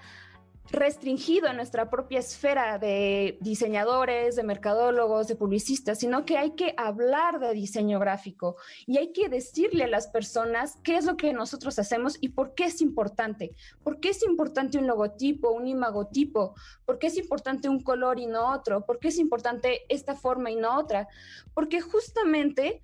restringido 0.70 1.48
en 1.48 1.56
nuestra 1.56 1.90
propia 1.90 2.18
esfera 2.18 2.78
de 2.78 3.38
diseñadores, 3.40 4.36
de 4.36 4.42
mercadólogos, 4.42 5.28
de 5.28 5.36
publicistas, 5.36 5.98
sino 5.98 6.24
que 6.24 6.38
hay 6.38 6.52
que 6.52 6.74
hablar 6.76 7.38
de 7.38 7.54
diseño 7.54 7.98
gráfico 7.98 8.56
y 8.86 8.98
hay 8.98 9.12
que 9.12 9.28
decirle 9.28 9.84
a 9.84 9.88
las 9.88 10.08
personas 10.08 10.78
qué 10.82 10.96
es 10.96 11.04
lo 11.04 11.16
que 11.16 11.32
nosotros 11.32 11.78
hacemos 11.78 12.18
y 12.20 12.30
por 12.30 12.54
qué 12.54 12.64
es 12.64 12.80
importante. 12.80 13.54
¿Por 13.82 14.00
qué 14.00 14.10
es 14.10 14.22
importante 14.24 14.78
un 14.78 14.86
logotipo, 14.86 15.50
un 15.50 15.66
imagotipo? 15.66 16.54
¿Por 16.84 16.98
qué 16.98 17.08
es 17.08 17.16
importante 17.16 17.68
un 17.68 17.82
color 17.82 18.18
y 18.18 18.26
no 18.26 18.52
otro? 18.52 18.84
¿Por 18.84 18.98
qué 18.98 19.08
es 19.08 19.18
importante 19.18 19.82
esta 19.88 20.14
forma 20.14 20.50
y 20.50 20.56
no 20.56 20.78
otra? 20.78 21.08
Porque 21.54 21.80
justamente 21.80 22.80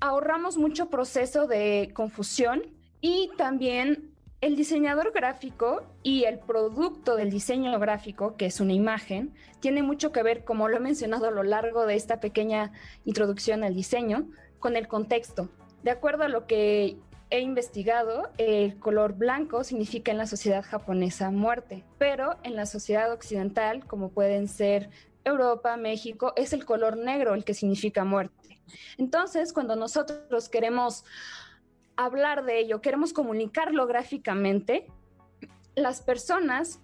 ahorramos 0.00 0.56
mucho 0.56 0.88
proceso 0.88 1.46
de 1.46 1.90
confusión 1.94 2.62
y 3.00 3.30
también 3.36 4.13
el 4.44 4.56
diseñador 4.56 5.10
gráfico 5.12 5.84
y 6.02 6.24
el 6.24 6.38
producto 6.38 7.16
del 7.16 7.30
diseño 7.30 7.78
gráfico, 7.78 8.36
que 8.36 8.44
es 8.44 8.60
una 8.60 8.74
imagen, 8.74 9.32
tiene 9.60 9.82
mucho 9.82 10.12
que 10.12 10.22
ver, 10.22 10.44
como 10.44 10.68
lo 10.68 10.76
he 10.76 10.80
mencionado 10.80 11.28
a 11.28 11.30
lo 11.30 11.42
largo 11.42 11.86
de 11.86 11.94
esta 11.94 12.20
pequeña 12.20 12.70
introducción 13.06 13.64
al 13.64 13.74
diseño, 13.74 14.28
con 14.58 14.76
el 14.76 14.86
contexto. 14.86 15.48
De 15.82 15.90
acuerdo 15.90 16.24
a 16.24 16.28
lo 16.28 16.46
que 16.46 16.98
he 17.30 17.40
investigado, 17.40 18.28
el 18.36 18.78
color 18.78 19.14
blanco 19.14 19.64
significa 19.64 20.12
en 20.12 20.18
la 20.18 20.26
sociedad 20.26 20.62
japonesa 20.62 21.30
muerte, 21.30 21.82
pero 21.96 22.36
en 22.42 22.54
la 22.54 22.66
sociedad 22.66 23.10
occidental, 23.14 23.86
como 23.86 24.10
pueden 24.10 24.48
ser 24.48 24.90
Europa, 25.24 25.78
México, 25.78 26.34
es 26.36 26.52
el 26.52 26.66
color 26.66 26.98
negro 26.98 27.32
el 27.32 27.44
que 27.44 27.54
significa 27.54 28.04
muerte. 28.04 28.60
Entonces, 28.98 29.54
cuando 29.54 29.74
nosotros 29.74 30.50
queremos 30.50 31.04
hablar 31.96 32.44
de 32.44 32.60
ello, 32.60 32.80
queremos 32.80 33.12
comunicarlo 33.12 33.86
gráficamente, 33.86 34.86
las 35.74 36.02
personas 36.02 36.80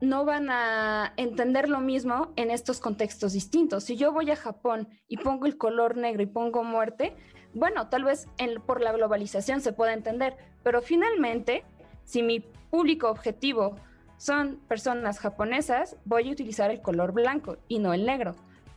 no 0.00 0.24
van 0.24 0.48
a 0.50 1.12
entender 1.16 1.68
lo 1.68 1.80
mismo 1.80 2.32
en 2.36 2.50
estos 2.50 2.80
contextos 2.80 3.34
distintos. 3.34 3.84
Si 3.84 3.96
yo 3.96 4.12
voy 4.12 4.30
a 4.30 4.36
Japón 4.36 4.88
y 5.08 5.18
pongo 5.18 5.46
el 5.46 5.58
color 5.58 5.96
negro 5.96 6.22
y 6.22 6.26
pongo 6.26 6.64
muerte, 6.64 7.14
bueno, 7.52 7.88
tal 7.88 8.04
vez 8.04 8.26
por 8.66 8.80
la 8.80 8.92
globalización 8.92 9.60
se 9.60 9.72
pueda 9.72 9.92
entender, 9.92 10.36
pero 10.62 10.80
finalmente, 10.80 11.64
si 12.04 12.22
mi 12.22 12.40
público 12.40 13.10
objetivo 13.10 13.76
son 14.16 14.56
personas 14.68 15.18
japonesas, 15.18 15.96
voy 16.04 16.28
a 16.28 16.32
utilizar 16.32 16.70
el 16.70 16.80
color 16.80 17.12
blanco 17.12 17.58
y 17.68 17.78
no 17.78 17.92
el 17.92 18.06
negro. 18.06 18.34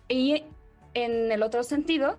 Y 0.09 0.43
en 0.93 1.31
el 1.31 1.43
otro 1.43 1.63
sentido, 1.63 2.17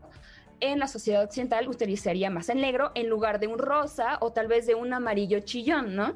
en 0.60 0.78
la 0.78 0.88
sociedad 0.88 1.24
occidental 1.24 1.68
utilizaría 1.68 2.30
más 2.30 2.48
el 2.48 2.60
negro 2.60 2.92
en 2.94 3.08
lugar 3.08 3.40
de 3.40 3.46
un 3.46 3.58
rosa 3.58 4.18
o 4.20 4.32
tal 4.32 4.48
vez 4.48 4.66
de 4.66 4.74
un 4.74 4.92
amarillo 4.92 5.40
chillón, 5.40 5.94
¿no? 5.94 6.14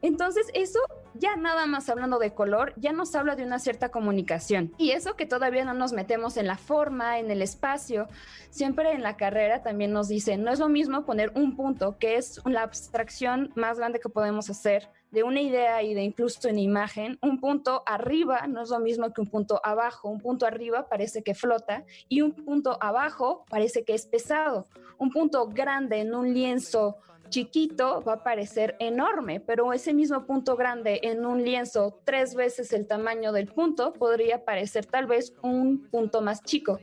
Entonces, 0.00 0.46
eso 0.54 0.78
ya 1.14 1.36
nada 1.36 1.66
más 1.66 1.88
hablando 1.88 2.18
de 2.18 2.32
color, 2.32 2.72
ya 2.76 2.92
nos 2.92 3.14
habla 3.16 3.34
de 3.34 3.42
una 3.42 3.58
cierta 3.58 3.90
comunicación. 3.90 4.72
Y 4.78 4.92
eso 4.92 5.16
que 5.16 5.26
todavía 5.26 5.64
no 5.64 5.74
nos 5.74 5.92
metemos 5.92 6.36
en 6.36 6.46
la 6.46 6.56
forma, 6.56 7.18
en 7.18 7.30
el 7.30 7.42
espacio. 7.42 8.08
Siempre 8.50 8.92
en 8.92 9.02
la 9.02 9.16
carrera 9.16 9.62
también 9.62 9.92
nos 9.92 10.08
dicen, 10.08 10.44
no 10.44 10.52
es 10.52 10.60
lo 10.60 10.68
mismo 10.68 11.04
poner 11.04 11.32
un 11.34 11.56
punto, 11.56 11.98
que 11.98 12.16
es 12.16 12.40
la 12.44 12.62
abstracción 12.62 13.50
más 13.56 13.78
grande 13.78 13.98
que 13.98 14.08
podemos 14.08 14.48
hacer 14.50 14.88
de 15.10 15.22
una 15.22 15.40
idea 15.40 15.82
y 15.82 15.94
de 15.94 16.02
incluso 16.02 16.48
en 16.48 16.58
imagen, 16.58 17.18
un 17.22 17.40
punto 17.40 17.82
arriba 17.86 18.46
no 18.46 18.62
es 18.62 18.70
lo 18.70 18.78
mismo 18.78 19.12
que 19.12 19.20
un 19.20 19.28
punto 19.28 19.60
abajo. 19.64 20.08
Un 20.08 20.20
punto 20.20 20.46
arriba 20.46 20.88
parece 20.88 21.22
que 21.22 21.34
flota 21.34 21.84
y 22.08 22.20
un 22.20 22.32
punto 22.32 22.76
abajo 22.80 23.44
parece 23.48 23.84
que 23.84 23.94
es 23.94 24.06
pesado. 24.06 24.66
Un 24.98 25.10
punto 25.10 25.48
grande 25.48 26.00
en 26.00 26.14
un 26.14 26.32
lienzo 26.34 26.96
chiquito 27.28 28.02
va 28.02 28.14
a 28.14 28.24
parecer 28.24 28.76
enorme, 28.78 29.40
pero 29.40 29.72
ese 29.72 29.94
mismo 29.94 30.24
punto 30.24 30.56
grande 30.56 31.00
en 31.02 31.24
un 31.24 31.44
lienzo 31.44 32.00
tres 32.04 32.34
veces 32.34 32.72
el 32.72 32.86
tamaño 32.86 33.32
del 33.32 33.46
punto 33.48 33.92
podría 33.92 34.44
parecer 34.44 34.86
tal 34.86 35.06
vez 35.06 35.34
un 35.42 35.88
punto 35.90 36.20
más 36.20 36.42
chico. 36.42 36.78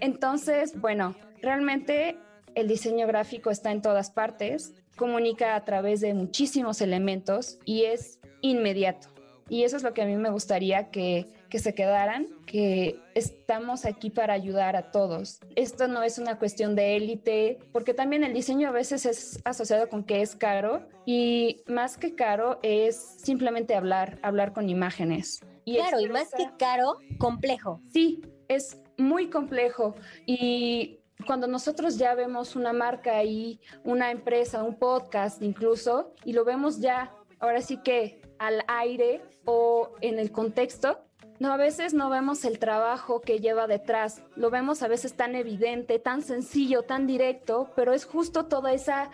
Entonces, 0.00 0.78
bueno, 0.80 1.14
realmente 1.42 2.18
el 2.54 2.68
diseño 2.68 3.06
gráfico 3.06 3.50
está 3.50 3.72
en 3.72 3.82
todas 3.82 4.10
partes, 4.10 4.74
comunica 4.96 5.54
a 5.56 5.64
través 5.64 6.00
de 6.00 6.14
muchísimos 6.14 6.80
elementos 6.80 7.58
y 7.64 7.84
es 7.84 8.20
inmediato. 8.40 9.08
Y 9.48 9.64
eso 9.64 9.76
es 9.76 9.82
lo 9.82 9.92
que 9.92 10.02
a 10.02 10.06
mí 10.06 10.14
me 10.14 10.30
gustaría 10.30 10.90
que, 10.90 11.26
que 11.48 11.58
se 11.58 11.74
quedaran, 11.74 12.28
que 12.46 13.00
estamos 13.16 13.84
aquí 13.84 14.08
para 14.08 14.32
ayudar 14.32 14.76
a 14.76 14.92
todos. 14.92 15.40
Esto 15.56 15.88
no 15.88 16.04
es 16.04 16.18
una 16.18 16.38
cuestión 16.38 16.76
de 16.76 16.96
élite, 16.96 17.58
porque 17.72 17.92
también 17.92 18.22
el 18.22 18.32
diseño 18.32 18.68
a 18.68 18.72
veces 18.72 19.04
es 19.06 19.40
asociado 19.44 19.88
con 19.88 20.04
que 20.04 20.22
es 20.22 20.36
caro 20.36 20.86
y 21.04 21.62
más 21.66 21.98
que 21.98 22.14
caro 22.14 22.60
es 22.62 22.96
simplemente 22.96 23.74
hablar, 23.74 24.20
hablar 24.22 24.52
con 24.52 24.68
imágenes. 24.68 25.40
Y 25.64 25.74
claro, 25.74 25.98
y 25.98 26.08
más 26.08 26.30
que 26.30 26.48
caro, 26.56 26.98
complejo. 27.18 27.80
Sí, 27.92 28.22
es 28.46 28.80
muy 28.96 29.30
complejo 29.30 29.96
y 30.26 30.99
cuando 31.26 31.46
nosotros 31.46 31.98
ya 31.98 32.14
vemos 32.14 32.56
una 32.56 32.72
marca 32.72 33.16
ahí, 33.16 33.60
una 33.84 34.10
empresa, 34.10 34.62
un 34.62 34.76
podcast 34.76 35.42
incluso, 35.42 36.12
y 36.24 36.32
lo 36.32 36.44
vemos 36.44 36.80
ya, 36.80 37.14
ahora 37.38 37.60
sí 37.60 37.78
que 37.78 38.20
al 38.38 38.64
aire 38.68 39.22
o 39.44 39.92
en 40.00 40.18
el 40.18 40.32
contexto, 40.32 40.98
no, 41.40 41.52
a 41.54 41.56
veces 41.56 41.94
no 41.94 42.10
vemos 42.10 42.44
el 42.44 42.58
trabajo 42.58 43.22
que 43.22 43.40
lleva 43.40 43.66
detrás, 43.66 44.22
lo 44.36 44.50
vemos 44.50 44.82
a 44.82 44.88
veces 44.88 45.14
tan 45.14 45.34
evidente, 45.34 45.98
tan 45.98 46.20
sencillo, 46.20 46.82
tan 46.82 47.06
directo, 47.06 47.70
pero 47.74 47.94
es 47.94 48.04
justo 48.04 48.44
toda 48.44 48.74
esa, 48.74 49.10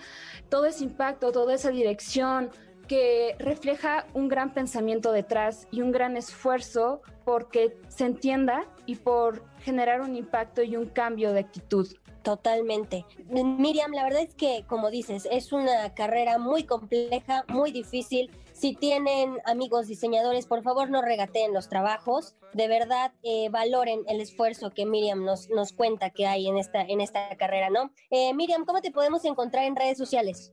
todo 0.48 0.66
ese 0.66 0.82
impacto, 0.82 1.30
toda 1.30 1.54
esa 1.54 1.70
dirección 1.70 2.50
que 2.86 3.36
refleja 3.38 4.06
un 4.14 4.28
gran 4.28 4.54
pensamiento 4.54 5.12
detrás 5.12 5.68
y 5.70 5.82
un 5.82 5.92
gran 5.92 6.16
esfuerzo 6.16 7.02
porque 7.24 7.76
se 7.88 8.04
entienda 8.04 8.64
y 8.86 8.96
por 8.96 9.44
generar 9.60 10.00
un 10.00 10.14
impacto 10.14 10.62
y 10.62 10.76
un 10.76 10.86
cambio 10.86 11.32
de 11.32 11.40
actitud. 11.40 11.88
Totalmente. 12.26 13.04
Miriam, 13.28 13.92
la 13.92 14.02
verdad 14.02 14.22
es 14.22 14.34
que, 14.34 14.64
como 14.66 14.90
dices, 14.90 15.28
es 15.30 15.52
una 15.52 15.94
carrera 15.94 16.38
muy 16.38 16.64
compleja, 16.64 17.44
muy 17.46 17.70
difícil. 17.70 18.32
Si 18.52 18.74
tienen 18.74 19.38
amigos 19.44 19.86
diseñadores, 19.86 20.46
por 20.46 20.64
favor 20.64 20.90
no 20.90 21.02
regateen 21.02 21.54
los 21.54 21.68
trabajos. 21.68 22.34
De 22.52 22.66
verdad, 22.66 23.12
eh, 23.22 23.48
valoren 23.50 24.00
el 24.08 24.20
esfuerzo 24.20 24.70
que 24.70 24.86
Miriam 24.86 25.24
nos, 25.24 25.48
nos 25.50 25.72
cuenta 25.72 26.10
que 26.10 26.26
hay 26.26 26.48
en 26.48 26.58
esta, 26.58 26.82
en 26.82 27.00
esta 27.00 27.36
carrera, 27.36 27.70
¿no? 27.70 27.92
Eh, 28.10 28.34
Miriam, 28.34 28.64
¿cómo 28.64 28.80
te 28.80 28.90
podemos 28.90 29.24
encontrar 29.24 29.64
en 29.64 29.76
redes 29.76 29.96
sociales? 29.96 30.52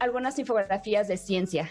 algunas 0.00 0.40
infografías 0.40 1.06
de 1.06 1.16
ciencia. 1.16 1.70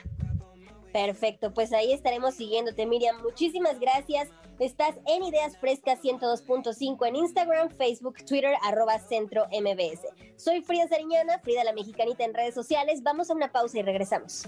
Perfecto, 0.91 1.53
pues 1.53 1.74
ahí 1.74 1.91
estaremos 1.94 2.36
siguiéndote, 2.36 2.86
Miriam. 2.86 3.22
Muchísimas 3.22 3.79
gracias. 3.79 4.29
Estás 4.60 4.96
en 5.06 5.24
Ideas 5.24 5.58
Frescas 5.58 6.01
102.5 6.01 7.08
en 7.08 7.15
Instagram, 7.15 7.70
Facebook, 7.70 8.15
Twitter, 8.25 8.56
arroba 8.63 8.98
Centro 9.00 9.46
MBS. 9.51 10.01
Soy 10.36 10.62
Frida 10.62 10.88
Sariñana, 10.88 11.39
Frida 11.39 11.63
la 11.63 11.74
Mexicanita 11.74 12.24
en 12.24 12.34
redes 12.34 12.56
sociales. 12.56 13.03
Vamos 13.03 13.29
a 13.29 13.36
una 13.36 13.51
pausa 13.51 13.77
y 13.77 13.84
regresamos. 13.84 14.48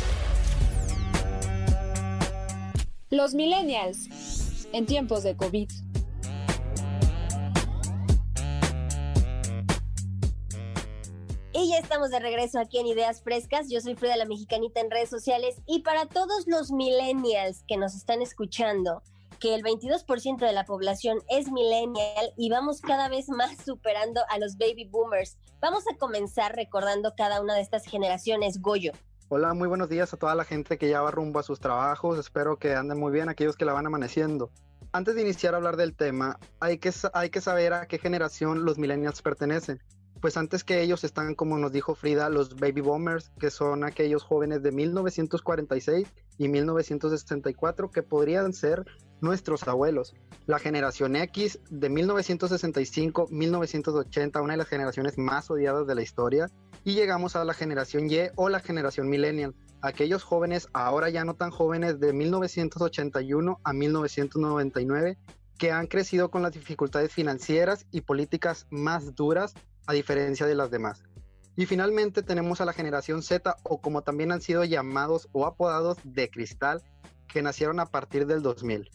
Los 3.11 3.33
millennials 3.33 4.69
en 4.71 4.85
tiempos 4.85 5.23
de 5.23 5.35
COVID. 5.35 5.69
Y 11.51 11.69
ya 11.69 11.77
estamos 11.77 12.11
de 12.11 12.19
regreso 12.21 12.57
aquí 12.57 12.77
en 12.79 12.87
Ideas 12.87 13.21
Frescas. 13.21 13.69
Yo 13.69 13.81
soy 13.81 13.95
Frida 13.95 14.15
la 14.15 14.23
Mexicanita 14.23 14.79
en 14.79 14.89
redes 14.89 15.09
sociales 15.09 15.57
y 15.67 15.79
para 15.81 16.05
todos 16.05 16.47
los 16.47 16.71
millennials 16.71 17.65
que 17.67 17.75
nos 17.75 17.95
están 17.95 18.21
escuchando, 18.21 19.03
que 19.41 19.55
el 19.55 19.61
22% 19.61 20.37
de 20.37 20.53
la 20.53 20.63
población 20.63 21.19
es 21.27 21.51
millennial 21.51 22.31
y 22.37 22.49
vamos 22.49 22.79
cada 22.79 23.09
vez 23.09 23.27
más 23.27 23.57
superando 23.65 24.21
a 24.29 24.39
los 24.39 24.57
baby 24.57 24.85
boomers. 24.85 25.37
Vamos 25.59 25.83
a 25.93 25.97
comenzar 25.97 26.55
recordando 26.55 27.13
cada 27.17 27.41
una 27.41 27.55
de 27.55 27.61
estas 27.61 27.83
generaciones. 27.83 28.61
Goyo. 28.61 28.93
Hola, 29.33 29.53
muy 29.53 29.69
buenos 29.69 29.87
días 29.87 30.13
a 30.13 30.17
toda 30.17 30.35
la 30.35 30.43
gente 30.43 30.77
que 30.77 30.89
ya 30.89 31.01
va 31.01 31.09
rumbo 31.09 31.39
a 31.39 31.43
sus 31.43 31.61
trabajos. 31.61 32.19
Espero 32.19 32.57
que 32.57 32.75
anden 32.75 32.99
muy 32.99 33.13
bien 33.13 33.29
aquellos 33.29 33.55
que 33.55 33.63
la 33.63 33.71
van 33.71 33.85
amaneciendo. 33.85 34.51
Antes 34.91 35.15
de 35.15 35.21
iniciar 35.21 35.53
a 35.53 35.57
hablar 35.57 35.77
del 35.77 35.95
tema, 35.95 36.37
hay 36.59 36.79
que, 36.79 36.91
hay 37.13 37.29
que 37.29 37.39
saber 37.39 37.71
a 37.71 37.87
qué 37.87 37.97
generación 37.97 38.65
los 38.65 38.77
millennials 38.77 39.21
pertenecen 39.21 39.81
pues 40.21 40.37
antes 40.37 40.63
que 40.63 40.81
ellos 40.81 41.03
están, 41.03 41.33
como 41.33 41.57
nos 41.57 41.71
dijo 41.71 41.95
Frida, 41.95 42.29
los 42.29 42.55
baby 42.55 42.81
boomers, 42.81 43.31
que 43.39 43.49
son 43.49 43.83
aquellos 43.83 44.21
jóvenes 44.23 44.61
de 44.61 44.71
1946 44.71 46.07
y 46.37 46.47
1964 46.47 47.89
que 47.89 48.03
podrían 48.03 48.53
ser 48.53 48.85
nuestros 49.19 49.67
abuelos. 49.67 50.13
La 50.45 50.59
generación 50.59 51.15
X 51.15 51.57
de 51.71 51.89
1965-1980, 51.89 54.43
una 54.43 54.53
de 54.53 54.57
las 54.57 54.67
generaciones 54.67 55.17
más 55.17 55.49
odiadas 55.49 55.87
de 55.87 55.95
la 55.95 56.03
historia. 56.03 56.51
Y 56.83 56.93
llegamos 56.93 57.35
a 57.35 57.43
la 57.43 57.55
generación 57.55 58.07
Y 58.09 58.19
o 58.35 58.49
la 58.49 58.59
generación 58.59 59.09
millennial, 59.09 59.55
aquellos 59.81 60.23
jóvenes, 60.23 60.67
ahora 60.73 61.09
ya 61.09 61.25
no 61.25 61.33
tan 61.33 61.49
jóvenes, 61.49 61.99
de 61.99 62.13
1981 62.13 63.59
a 63.63 63.73
1999, 63.73 65.17
que 65.57 65.71
han 65.71 65.87
crecido 65.87 66.29
con 66.31 66.43
las 66.43 66.53
dificultades 66.53 67.11
financieras 67.11 67.85
y 67.91 68.01
políticas 68.01 68.67
más 68.71 69.15
duras 69.15 69.55
a 69.87 69.93
diferencia 69.93 70.45
de 70.45 70.55
las 70.55 70.71
demás. 70.71 71.03
Y 71.55 71.65
finalmente 71.65 72.23
tenemos 72.23 72.61
a 72.61 72.65
la 72.65 72.73
generación 72.73 73.21
Z 73.21 73.57
o 73.63 73.81
como 73.81 74.03
también 74.03 74.31
han 74.31 74.41
sido 74.41 74.63
llamados 74.63 75.27
o 75.33 75.45
apodados 75.45 75.97
de 76.03 76.29
cristal, 76.29 76.81
que 77.27 77.41
nacieron 77.41 77.79
a 77.79 77.85
partir 77.85 78.25
del 78.25 78.41
2000. 78.41 78.89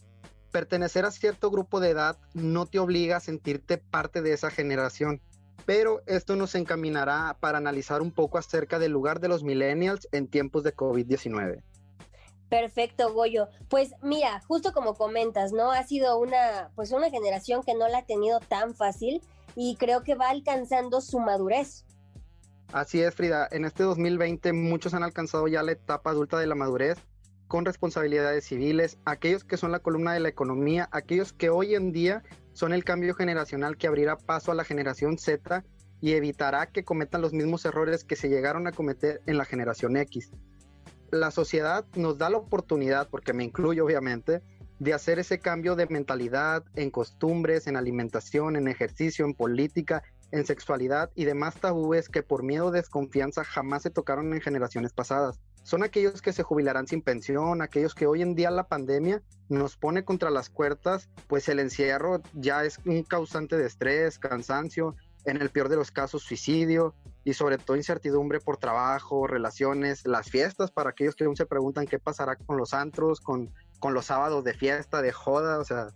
Pertenecer 0.51 1.05
a 1.05 1.11
cierto 1.11 1.51
grupo 1.51 1.79
de 1.79 1.89
edad 1.89 2.17
no 2.33 2.65
te 2.65 2.79
obliga 2.79 3.17
a 3.17 3.21
sentirte 3.21 3.77
parte 3.77 4.21
de 4.21 4.33
esa 4.33 4.49
generación, 4.49 5.21
pero 5.65 6.01
esto 6.05 6.35
nos 6.35 6.55
encaminará 6.55 7.37
para 7.39 7.57
analizar 7.57 8.01
un 8.01 8.11
poco 8.11 8.37
acerca 8.37 8.79
del 8.79 8.91
lugar 8.91 9.19
de 9.19 9.27
los 9.27 9.43
millennials 9.43 10.07
en 10.11 10.27
tiempos 10.27 10.63
de 10.63 10.75
COVID-19. 10.75 11.61
Perfecto, 12.49 13.13
Goyo. 13.13 13.49
Pues 13.67 13.93
mira, 14.01 14.41
justo 14.47 14.71
como 14.71 14.95
comentas, 14.95 15.51
¿no? 15.51 15.71
Ha 15.71 15.83
sido 15.83 16.17
una, 16.17 16.71
pues 16.75 16.91
una 16.91 17.09
generación 17.09 17.61
que 17.63 17.73
no 17.75 17.89
la 17.89 17.99
ha 17.99 18.05
tenido 18.05 18.39
tan 18.39 18.73
fácil 18.73 19.21
y 19.59 19.75
creo 19.75 20.03
que 20.03 20.13
va 20.13 20.29
alcanzando 20.29 21.01
su 21.01 21.19
madurez. 21.19 21.83
Así 22.71 23.01
es, 23.01 23.15
Frida. 23.15 23.47
En 23.49 23.65
este 23.65 23.81
2020 23.81 24.53
muchos 24.53 24.93
han 24.93 25.01
alcanzado 25.01 25.47
ya 25.47 25.63
la 25.63 25.71
etapa 25.71 26.11
adulta 26.11 26.37
de 26.37 26.45
la 26.45 26.53
madurez 26.53 26.99
con 27.47 27.65
responsabilidades 27.65 28.45
civiles, 28.45 28.99
aquellos 29.05 29.43
que 29.43 29.57
son 29.57 29.71
la 29.71 29.79
columna 29.79 30.13
de 30.13 30.19
la 30.19 30.29
economía, 30.29 30.89
aquellos 30.91 31.33
que 31.33 31.49
hoy 31.49 31.73
en 31.73 31.91
día 31.91 32.23
son 32.53 32.71
el 32.71 32.83
cambio 32.83 33.15
generacional 33.15 33.77
que 33.77 33.87
abrirá 33.87 34.15
paso 34.15 34.51
a 34.51 34.55
la 34.55 34.63
generación 34.63 35.17
Z 35.17 35.63
y 36.01 36.11
evitará 36.11 36.67
que 36.67 36.83
cometan 36.83 37.21
los 37.21 37.33
mismos 37.33 37.65
errores 37.65 38.03
que 38.03 38.15
se 38.15 38.29
llegaron 38.29 38.67
a 38.67 38.73
cometer 38.73 39.21
en 39.25 39.37
la 39.39 39.45
generación 39.45 39.97
X. 39.97 40.29
La 41.09 41.31
sociedad 41.31 41.83
nos 41.95 42.19
da 42.19 42.29
la 42.29 42.37
oportunidad, 42.37 43.09
porque 43.09 43.33
me 43.33 43.45
incluyo 43.45 43.85
obviamente, 43.85 44.43
de 44.79 44.93
hacer 44.93 45.19
ese 45.19 45.39
cambio 45.39 45.75
de 45.75 45.87
mentalidad 45.87 46.63
en 46.75 46.91
costumbres, 46.91 47.67
en 47.67 47.77
alimentación, 47.77 48.55
en 48.55 48.67
ejercicio, 48.67 49.25
en 49.25 49.33
política, 49.33 50.03
en 50.31 50.45
sexualidad 50.45 51.09
y 51.15 51.25
demás 51.25 51.55
tabúes 51.55 52.09
que 52.09 52.23
por 52.23 52.43
miedo 52.43 52.67
o 52.67 52.71
desconfianza 52.71 53.43
jamás 53.43 53.83
se 53.83 53.89
tocaron 53.89 54.33
en 54.33 54.41
generaciones 54.41 54.93
pasadas. 54.93 55.39
Son 55.63 55.83
aquellos 55.83 56.21
que 56.21 56.33
se 56.33 56.43
jubilarán 56.43 56.87
sin 56.87 57.01
pensión, 57.01 57.61
aquellos 57.61 57.93
que 57.93 58.07
hoy 58.07 58.21
en 58.21 58.35
día 58.35 58.51
la 58.51 58.67
pandemia 58.67 59.21
nos 59.49 59.75
pone 59.75 60.05
contra 60.05 60.29
las 60.29 60.49
cuerdas, 60.49 61.09
pues 61.27 61.49
el 61.49 61.59
encierro 61.59 62.21
ya 62.33 62.63
es 62.63 62.79
un 62.85 63.03
causante 63.03 63.57
de 63.57 63.65
estrés, 63.65 64.19
cansancio, 64.19 64.95
en 65.25 65.41
el 65.41 65.49
peor 65.49 65.67
de 65.67 65.75
los 65.75 65.91
casos 65.91 66.23
suicidio 66.23 66.95
y 67.25 67.33
sobre 67.33 67.57
todo 67.57 67.75
incertidumbre 67.75 68.39
por 68.39 68.57
trabajo, 68.57 69.27
relaciones, 69.27 70.07
las 70.07 70.29
fiestas 70.29 70.71
para 70.71 70.91
aquellos 70.91 71.15
que 71.15 71.25
aún 71.25 71.35
se 71.35 71.45
preguntan 71.45 71.85
qué 71.85 71.99
pasará 71.99 72.37
con 72.37 72.55
los 72.55 72.73
antros, 72.73 73.19
con 73.19 73.53
con 73.79 73.93
los 73.93 74.05
sábados 74.05 74.43
de 74.43 74.53
fiesta, 74.53 75.01
de 75.01 75.11
joda, 75.11 75.59
o 75.59 75.63
sea. 75.63 75.87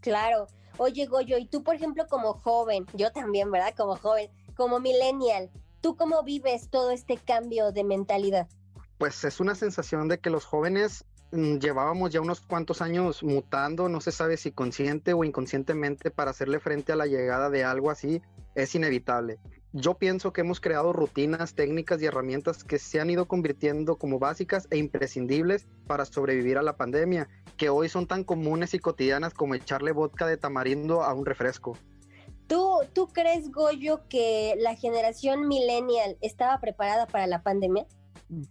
Claro. 0.00 0.46
Oye, 0.78 1.06
Goyo, 1.06 1.36
y 1.36 1.46
tú, 1.46 1.62
por 1.62 1.74
ejemplo, 1.74 2.06
como 2.08 2.32
joven, 2.34 2.86
yo 2.94 3.12
también, 3.12 3.50
¿verdad? 3.50 3.74
Como 3.76 3.96
joven, 3.96 4.30
como 4.56 4.80
millennial, 4.80 5.50
¿tú 5.80 5.96
cómo 5.96 6.22
vives 6.22 6.70
todo 6.70 6.90
este 6.90 7.18
cambio 7.18 7.72
de 7.72 7.84
mentalidad? 7.84 8.48
Pues 8.98 9.24
es 9.24 9.40
una 9.40 9.54
sensación 9.54 10.08
de 10.08 10.18
que 10.18 10.30
los 10.30 10.44
jóvenes 10.44 11.04
mm, 11.32 11.58
llevábamos 11.58 12.10
ya 12.12 12.20
unos 12.20 12.40
cuantos 12.40 12.80
años 12.80 13.22
mutando, 13.22 13.88
no 13.88 14.00
se 14.00 14.12
sabe 14.12 14.36
si 14.36 14.52
consciente 14.52 15.12
o 15.12 15.24
inconscientemente 15.24 16.10
para 16.10 16.30
hacerle 16.30 16.60
frente 16.60 16.92
a 16.92 16.96
la 16.96 17.06
llegada 17.06 17.50
de 17.50 17.64
algo 17.64 17.90
así, 17.90 18.22
es 18.54 18.74
inevitable 18.74 19.38
yo 19.72 19.94
pienso 19.94 20.32
que 20.32 20.40
hemos 20.40 20.60
creado 20.60 20.92
rutinas, 20.92 21.54
técnicas 21.54 22.02
y 22.02 22.06
herramientas 22.06 22.64
que 22.64 22.78
se 22.78 23.00
han 23.00 23.10
ido 23.10 23.26
convirtiendo 23.26 23.96
como 23.96 24.18
básicas 24.18 24.66
e 24.70 24.78
imprescindibles 24.78 25.66
para 25.86 26.04
sobrevivir 26.04 26.58
a 26.58 26.62
la 26.62 26.76
pandemia, 26.76 27.28
que 27.56 27.68
hoy 27.68 27.88
son 27.88 28.06
tan 28.06 28.24
comunes 28.24 28.74
y 28.74 28.80
cotidianas 28.80 29.34
como 29.34 29.54
echarle 29.54 29.92
vodka 29.92 30.26
de 30.26 30.36
tamarindo 30.36 31.02
a 31.02 31.14
un 31.14 31.24
refresco. 31.24 31.76
¿Tú, 32.48 32.80
¿Tú 32.92 33.06
crees, 33.08 33.52
Goyo, 33.52 34.08
que 34.08 34.56
la 34.58 34.74
generación 34.74 35.46
millennial 35.46 36.18
estaba 36.20 36.58
preparada 36.58 37.06
para 37.06 37.28
la 37.28 37.42
pandemia? 37.42 37.86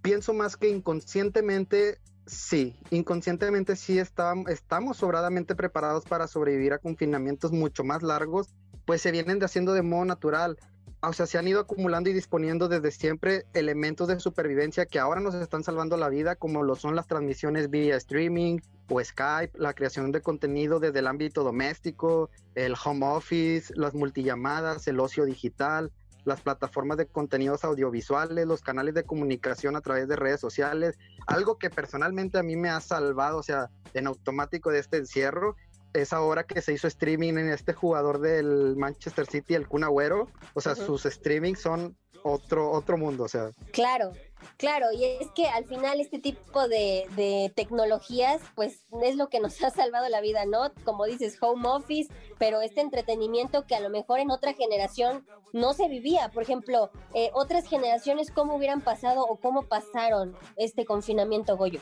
Pienso 0.01 0.33
más 0.33 0.55
que 0.55 0.69
inconscientemente 0.69 1.99
Sí, 2.25 2.75
inconscientemente 2.91 3.75
sí 3.75 3.97
estamos 3.97 4.97
sobradamente 4.97 5.55
preparados 5.55 6.05
para 6.05 6.27
sobrevivir 6.27 6.73
a 6.73 6.77
confinamientos 6.77 7.51
mucho 7.51 7.83
más 7.83 8.03
largos, 8.03 8.53
pues 8.85 9.01
se 9.01 9.11
vienen 9.11 9.43
haciendo 9.43 9.73
de 9.73 9.81
modo 9.81 10.05
natural 10.05 10.55
o 11.01 11.13
sea, 11.13 11.25
se 11.25 11.37
han 11.37 11.47
ido 11.47 11.61
acumulando 11.61 12.09
y 12.09 12.13
disponiendo 12.13 12.67
desde 12.67 12.91
siempre 12.91 13.45
elementos 13.53 14.07
de 14.07 14.19
supervivencia 14.19 14.85
que 14.85 14.99
ahora 14.99 15.21
nos 15.21 15.33
están 15.35 15.63
salvando 15.63 15.95
la 15.95 16.09
vida, 16.09 16.35
como 16.35 16.63
lo 16.63 16.75
son 16.75 16.95
las 16.95 17.07
transmisiones 17.07 17.69
vía 17.69 17.95
streaming 17.95 18.59
o 18.89 19.01
Skype, 19.01 19.57
la 19.57 19.73
creación 19.73 20.11
de 20.11 20.21
contenido 20.21 20.79
desde 20.79 20.99
el 20.99 21.07
ámbito 21.07 21.43
doméstico, 21.43 22.29
el 22.55 22.75
home 22.83 23.05
office, 23.05 23.73
las 23.75 23.93
multillamadas, 23.93 24.87
el 24.87 24.99
ocio 24.99 25.25
digital, 25.25 25.91
las 26.25 26.41
plataformas 26.41 26.97
de 26.97 27.05
contenidos 27.05 27.63
audiovisuales, 27.63 28.45
los 28.45 28.61
canales 28.61 28.93
de 28.93 29.03
comunicación 29.03 29.75
a 29.75 29.81
través 29.81 30.07
de 30.07 30.15
redes 30.15 30.41
sociales, 30.41 30.97
algo 31.27 31.57
que 31.57 31.69
personalmente 31.69 32.37
a 32.37 32.43
mí 32.43 32.55
me 32.55 32.69
ha 32.69 32.81
salvado, 32.81 33.37
o 33.37 33.43
sea, 33.43 33.69
en 33.93 34.07
automático 34.07 34.69
de 34.69 34.79
este 34.79 34.97
encierro, 34.97 35.55
es 35.93 36.13
ahora 36.13 36.43
que 36.43 36.61
se 36.61 36.73
hizo 36.73 36.87
streaming 36.87 37.33
en 37.33 37.49
este 37.49 37.73
jugador 37.73 38.19
del 38.19 38.75
Manchester 38.75 39.25
City, 39.25 39.55
el 39.55 39.67
Kun 39.67 39.83
Agüero. 39.83 40.27
O 40.53 40.61
sea, 40.61 40.75
sus 40.75 41.03
streamings 41.03 41.59
son 41.59 41.95
otro, 42.23 42.71
otro 42.71 42.97
mundo, 42.97 43.23
o 43.23 43.27
sea. 43.27 43.51
Claro. 43.71 44.11
Claro, 44.57 44.87
y 44.91 45.03
es 45.03 45.29
que 45.31 45.47
al 45.47 45.65
final 45.65 45.99
este 45.99 46.19
tipo 46.19 46.67
de, 46.67 47.51
tecnologías, 47.55 48.41
pues 48.55 48.81
es 49.03 49.15
lo 49.15 49.29
que 49.29 49.39
nos 49.39 49.61
ha 49.63 49.69
salvado 49.69 50.07
la 50.09 50.21
vida, 50.21 50.45
¿no? 50.45 50.71
Como 50.83 51.05
dices, 51.05 51.37
home 51.41 51.67
office, 51.67 52.11
pero 52.37 52.61
este 52.61 52.81
entretenimiento 52.81 53.65
que 53.65 53.75
a 53.75 53.79
lo 53.79 53.89
mejor 53.89 54.19
en 54.19 54.31
otra 54.31 54.53
generación 54.53 55.25
no 55.53 55.73
se 55.73 55.87
vivía. 55.87 56.29
Por 56.29 56.43
ejemplo, 56.43 56.91
eh, 57.13 57.31
otras 57.33 57.67
generaciones, 57.67 58.31
¿cómo 58.31 58.55
hubieran 58.55 58.81
pasado 58.81 59.25
o 59.25 59.37
cómo 59.37 59.63
pasaron 59.63 60.35
este 60.57 60.85
confinamiento, 60.85 61.57
Goyo? 61.57 61.81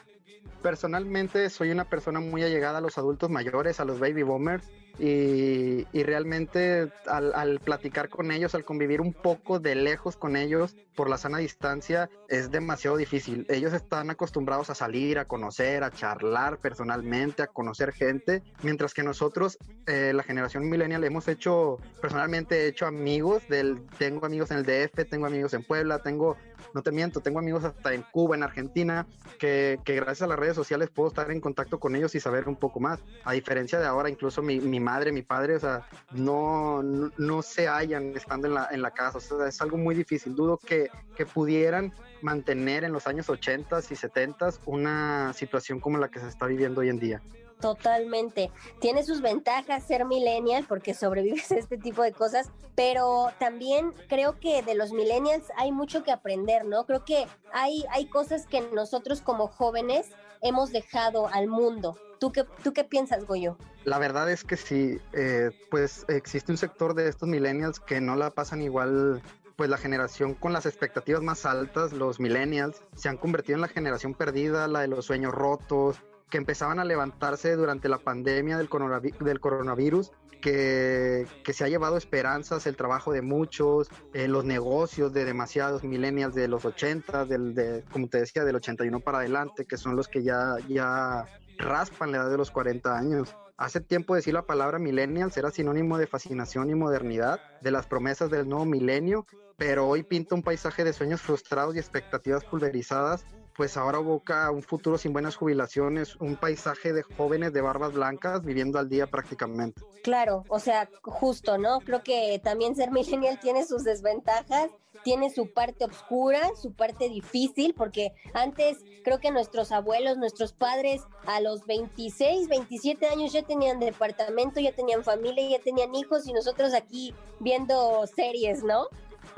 Personalmente 0.61 1.49
soy 1.49 1.71
una 1.71 1.85
persona 1.85 2.19
muy 2.19 2.43
allegada 2.43 2.79
a 2.79 2.81
los 2.81 2.97
adultos 2.97 3.29
mayores, 3.29 3.79
a 3.79 3.85
los 3.85 3.99
baby 3.99 4.23
boomers 4.23 4.67
y, 4.99 5.85
realmente 6.03 6.91
al, 7.05 7.59
platicar 7.59 8.09
con 8.09 8.31
ellos, 8.31 8.55
al 8.55 8.65
convivir 8.65 9.01
un 9.01 9.13
poco 9.13 9.59
de 9.59 9.75
lejos 9.75 10.17
con 10.17 10.35
ellos 10.35 10.75
por 10.95 11.09
la 11.09 11.17
sana 11.17 11.37
distancia, 11.37 12.09
es 12.29 12.46
demasiado 12.51 12.97
difícil. 12.97 13.45
Ellos 13.49 13.73
están 13.73 14.09
acostumbrados 14.09 14.69
a 14.69 14.75
salir, 14.75 15.19
a 15.19 15.25
conocer, 15.25 15.83
a 15.83 15.91
charlar 15.91 16.59
personalmente, 16.59 17.41
a 17.41 17.47
conocer 17.47 17.93
gente, 17.93 18.43
mientras 18.63 18.93
que 18.93 19.03
nosotros, 19.03 19.57
eh, 19.85 20.11
la 20.13 20.23
generación 20.23 20.69
millennial, 20.69 21.03
hemos 21.03 21.27
hecho, 21.27 21.77
personalmente 22.01 22.65
he 22.65 22.67
hecho 22.67 22.85
amigos, 22.85 23.47
del, 23.47 23.85
tengo 23.97 24.25
amigos 24.25 24.51
en 24.51 24.57
el 24.57 24.65
DF, 24.65 25.05
tengo 25.09 25.25
amigos 25.25 25.53
en 25.53 25.63
Puebla, 25.63 25.99
tengo 25.99 26.37
no 26.73 26.81
te 26.81 26.91
miento, 26.91 27.21
tengo 27.21 27.39
amigos 27.39 27.63
hasta 27.63 27.93
en 27.93 28.03
Cuba, 28.11 28.35
en 28.35 28.43
Argentina, 28.43 29.07
que, 29.39 29.79
gracias 29.85 30.23
a 30.23 30.27
las 30.27 30.39
redes 30.39 30.55
sociales 30.55 30.89
puedo 30.89 31.09
estar 31.09 31.29
en 31.31 31.41
contacto 31.41 31.79
con 31.79 31.95
ellos 31.95 32.15
y 32.15 32.19
saber 32.19 32.47
un 32.47 32.55
poco 32.55 32.79
más. 32.79 32.99
A 33.23 33.33
diferencia 33.33 33.79
de 33.79 33.85
ahora, 33.85 34.09
incluso 34.09 34.41
mi, 34.41 34.79
madre, 34.79 35.11
mi 35.11 35.21
padre, 35.21 35.55
o 35.55 35.59
sea, 35.59 35.87
no, 36.11 36.81
no, 36.83 37.41
se 37.41 37.67
hallan 37.67 38.15
estando 38.15 38.47
en 38.47 38.53
la, 38.53 38.67
en 38.71 38.81
la 38.81 38.91
casa. 38.91 39.17
O 39.17 39.21
sea, 39.21 39.47
es 39.47 39.61
algo 39.61 39.77
muy 39.77 39.95
difícil. 39.95 40.35
Dudo 40.35 40.57
que, 40.57 40.89
que 41.15 41.25
pudieran 41.25 41.93
mantener 42.21 42.83
en 42.83 42.91
los 42.91 43.07
años 43.07 43.29
80 43.29 43.79
y 43.89 43.95
70 43.95 44.49
una 44.65 45.33
situación 45.33 45.79
como 45.79 45.97
la 45.97 46.09
que 46.09 46.19
se 46.19 46.27
está 46.27 46.45
viviendo 46.47 46.81
hoy 46.81 46.89
en 46.89 46.99
día. 46.99 47.21
Totalmente. 47.59 48.51
Tiene 48.79 49.03
sus 49.03 49.21
ventajas 49.21 49.83
ser 49.83 50.05
millennial 50.05 50.65
porque 50.67 50.93
sobrevives 50.93 51.51
a 51.51 51.55
este 51.55 51.77
tipo 51.77 52.03
de 52.03 52.11
cosas, 52.11 52.51
pero 52.75 53.31
también 53.39 53.93
creo 54.07 54.39
que 54.39 54.61
de 54.61 54.75
los 54.75 54.91
millennials 54.91 55.45
hay 55.57 55.71
mucho 55.71 56.03
que 56.03 56.11
aprender, 56.11 56.65
¿no? 56.65 56.85
Creo 56.85 57.03
que 57.03 57.25
hay, 57.51 57.83
hay 57.91 58.05
cosas 58.07 58.45
que 58.45 58.61
nosotros 58.61 59.21
como 59.21 59.47
jóvenes 59.47 60.09
hemos 60.41 60.71
dejado 60.71 61.27
al 61.29 61.47
mundo. 61.47 61.97
¿Tú 62.19 62.31
qué, 62.31 62.45
tú 62.63 62.73
qué 62.73 62.83
piensas, 62.83 63.25
Goyo? 63.25 63.57
La 63.85 63.99
verdad 63.99 64.31
es 64.31 64.43
que 64.43 64.57
sí, 64.57 64.99
eh, 65.13 65.51
pues 65.71 66.05
existe 66.09 66.51
un 66.51 66.57
sector 66.57 66.93
de 66.93 67.07
estos 67.09 67.27
millennials 67.27 67.79
que 67.79 68.01
no 68.01 68.15
la 68.15 68.31
pasan 68.31 68.61
igual 68.61 69.21
pues 69.55 69.71
la 69.71 69.77
generación 69.77 70.35
con 70.35 70.53
las 70.53 70.67
expectativas 70.67 71.23
más 71.23 71.45
altas, 71.45 71.91
los 71.91 72.19
millennials, 72.19 72.83
se 72.95 73.09
han 73.09 73.17
convertido 73.17 73.55
en 73.55 73.61
la 73.61 73.67
generación 73.67 74.13
perdida, 74.13 74.67
la 74.67 74.81
de 74.81 74.87
los 74.87 75.05
sueños 75.05 75.33
rotos, 75.33 75.97
que 76.29 76.37
empezaban 76.37 76.79
a 76.79 76.85
levantarse 76.85 77.55
durante 77.55 77.89
la 77.89 77.99
pandemia 77.99 78.57
del, 78.57 78.69
coronavirus, 78.69 80.11
que, 80.41 81.25
se 81.51 81.63
ha 81.63 81.67
llevado 81.67 81.97
esperanzas, 81.97 82.67
el 82.67 82.75
trabajo 82.75 83.11
de 83.11 83.21
muchos, 83.21 83.89
eh, 84.13 84.27
los 84.27 84.45
negocios 84.45 85.13
de 85.13 85.25
demasiados 85.25 85.83
millennials 85.83 86.35
de 86.35 86.47
los 86.47 86.65
80, 86.65 87.25
del, 87.25 87.53
de, 87.53 87.83
como 87.91 88.07
te 88.07 88.19
decía, 88.19 88.43
del 88.43 88.55
81 88.55 88.99
para 88.99 89.19
adelante, 89.19 89.65
que 89.65 89.77
son 89.77 89.95
los 89.95 90.07
que 90.07 90.23
ya, 90.23 90.55
ya 90.67 91.25
raspan 91.57 92.11
la 92.11 92.17
edad 92.17 92.29
de 92.29 92.37
los 92.37 92.51
40 92.51 92.97
años. 92.97 93.35
Hace 93.57 93.81
tiempo 93.81 94.13
decir 94.13 94.35
la 94.35 94.45
palabra 94.45 94.77
millennials 94.77 95.35
era 95.37 95.49
sinónimo 95.49 95.97
de 95.97 96.05
fascinación 96.05 96.69
y 96.69 96.75
modernidad, 96.75 97.39
de 97.61 97.71
las 97.71 97.87
promesas 97.87 98.29
del 98.29 98.47
nuevo 98.47 98.65
milenio, 98.65 99.25
pero 99.57 99.87
hoy 99.87 100.03
pinta 100.03 100.35
un 100.35 100.43
paisaje 100.43 100.83
de 100.83 100.93
sueños 100.93 101.21
frustrados 101.21 101.75
y 101.75 101.79
expectativas 101.79 102.45
pulverizadas 102.45 103.25
pues 103.57 103.75
ahora 103.75 103.97
boca 103.97 104.51
un 104.51 104.61
futuro 104.61 104.99
sin 104.99 105.11
buenas 105.11 105.35
jubilaciones, 105.35 106.15
un 106.17 106.35
paisaje 106.35 106.93
de 106.93 107.01
jóvenes 107.01 107.51
de 107.53 107.61
barbas 107.61 107.91
blancas 107.91 108.43
viviendo 108.43 108.77
al 108.77 108.87
día 108.87 109.07
prácticamente. 109.07 109.81
Claro, 110.03 110.43
o 110.47 110.59
sea, 110.59 110.87
justo, 111.01 111.57
¿no? 111.57 111.79
Creo 111.79 112.03
que 112.03 112.39
también 112.43 112.75
ser 112.75 112.91
millennial 112.91 113.39
tiene 113.39 113.65
sus 113.65 113.83
desventajas, 113.83 114.69
tiene 115.03 115.31
su 115.31 115.51
parte 115.51 115.85
oscura, 115.85 116.51
su 116.61 116.73
parte 116.73 117.09
difícil, 117.09 117.73
porque 117.73 118.13
antes 118.33 118.77
creo 119.03 119.19
que 119.19 119.31
nuestros 119.31 119.71
abuelos, 119.71 120.17
nuestros 120.17 120.53
padres 120.53 121.01
a 121.25 121.41
los 121.41 121.65
26, 121.65 122.47
27 122.47 123.07
años 123.07 123.33
ya 123.33 123.41
tenían 123.41 123.79
departamento, 123.79 124.59
ya 124.59 124.71
tenían 124.71 125.03
familia, 125.03 125.57
ya 125.57 125.63
tenían 125.63 125.95
hijos 125.95 126.27
y 126.27 126.33
nosotros 126.33 126.73
aquí 126.75 127.15
viendo 127.39 128.05
series, 128.05 128.63
¿no? 128.63 128.87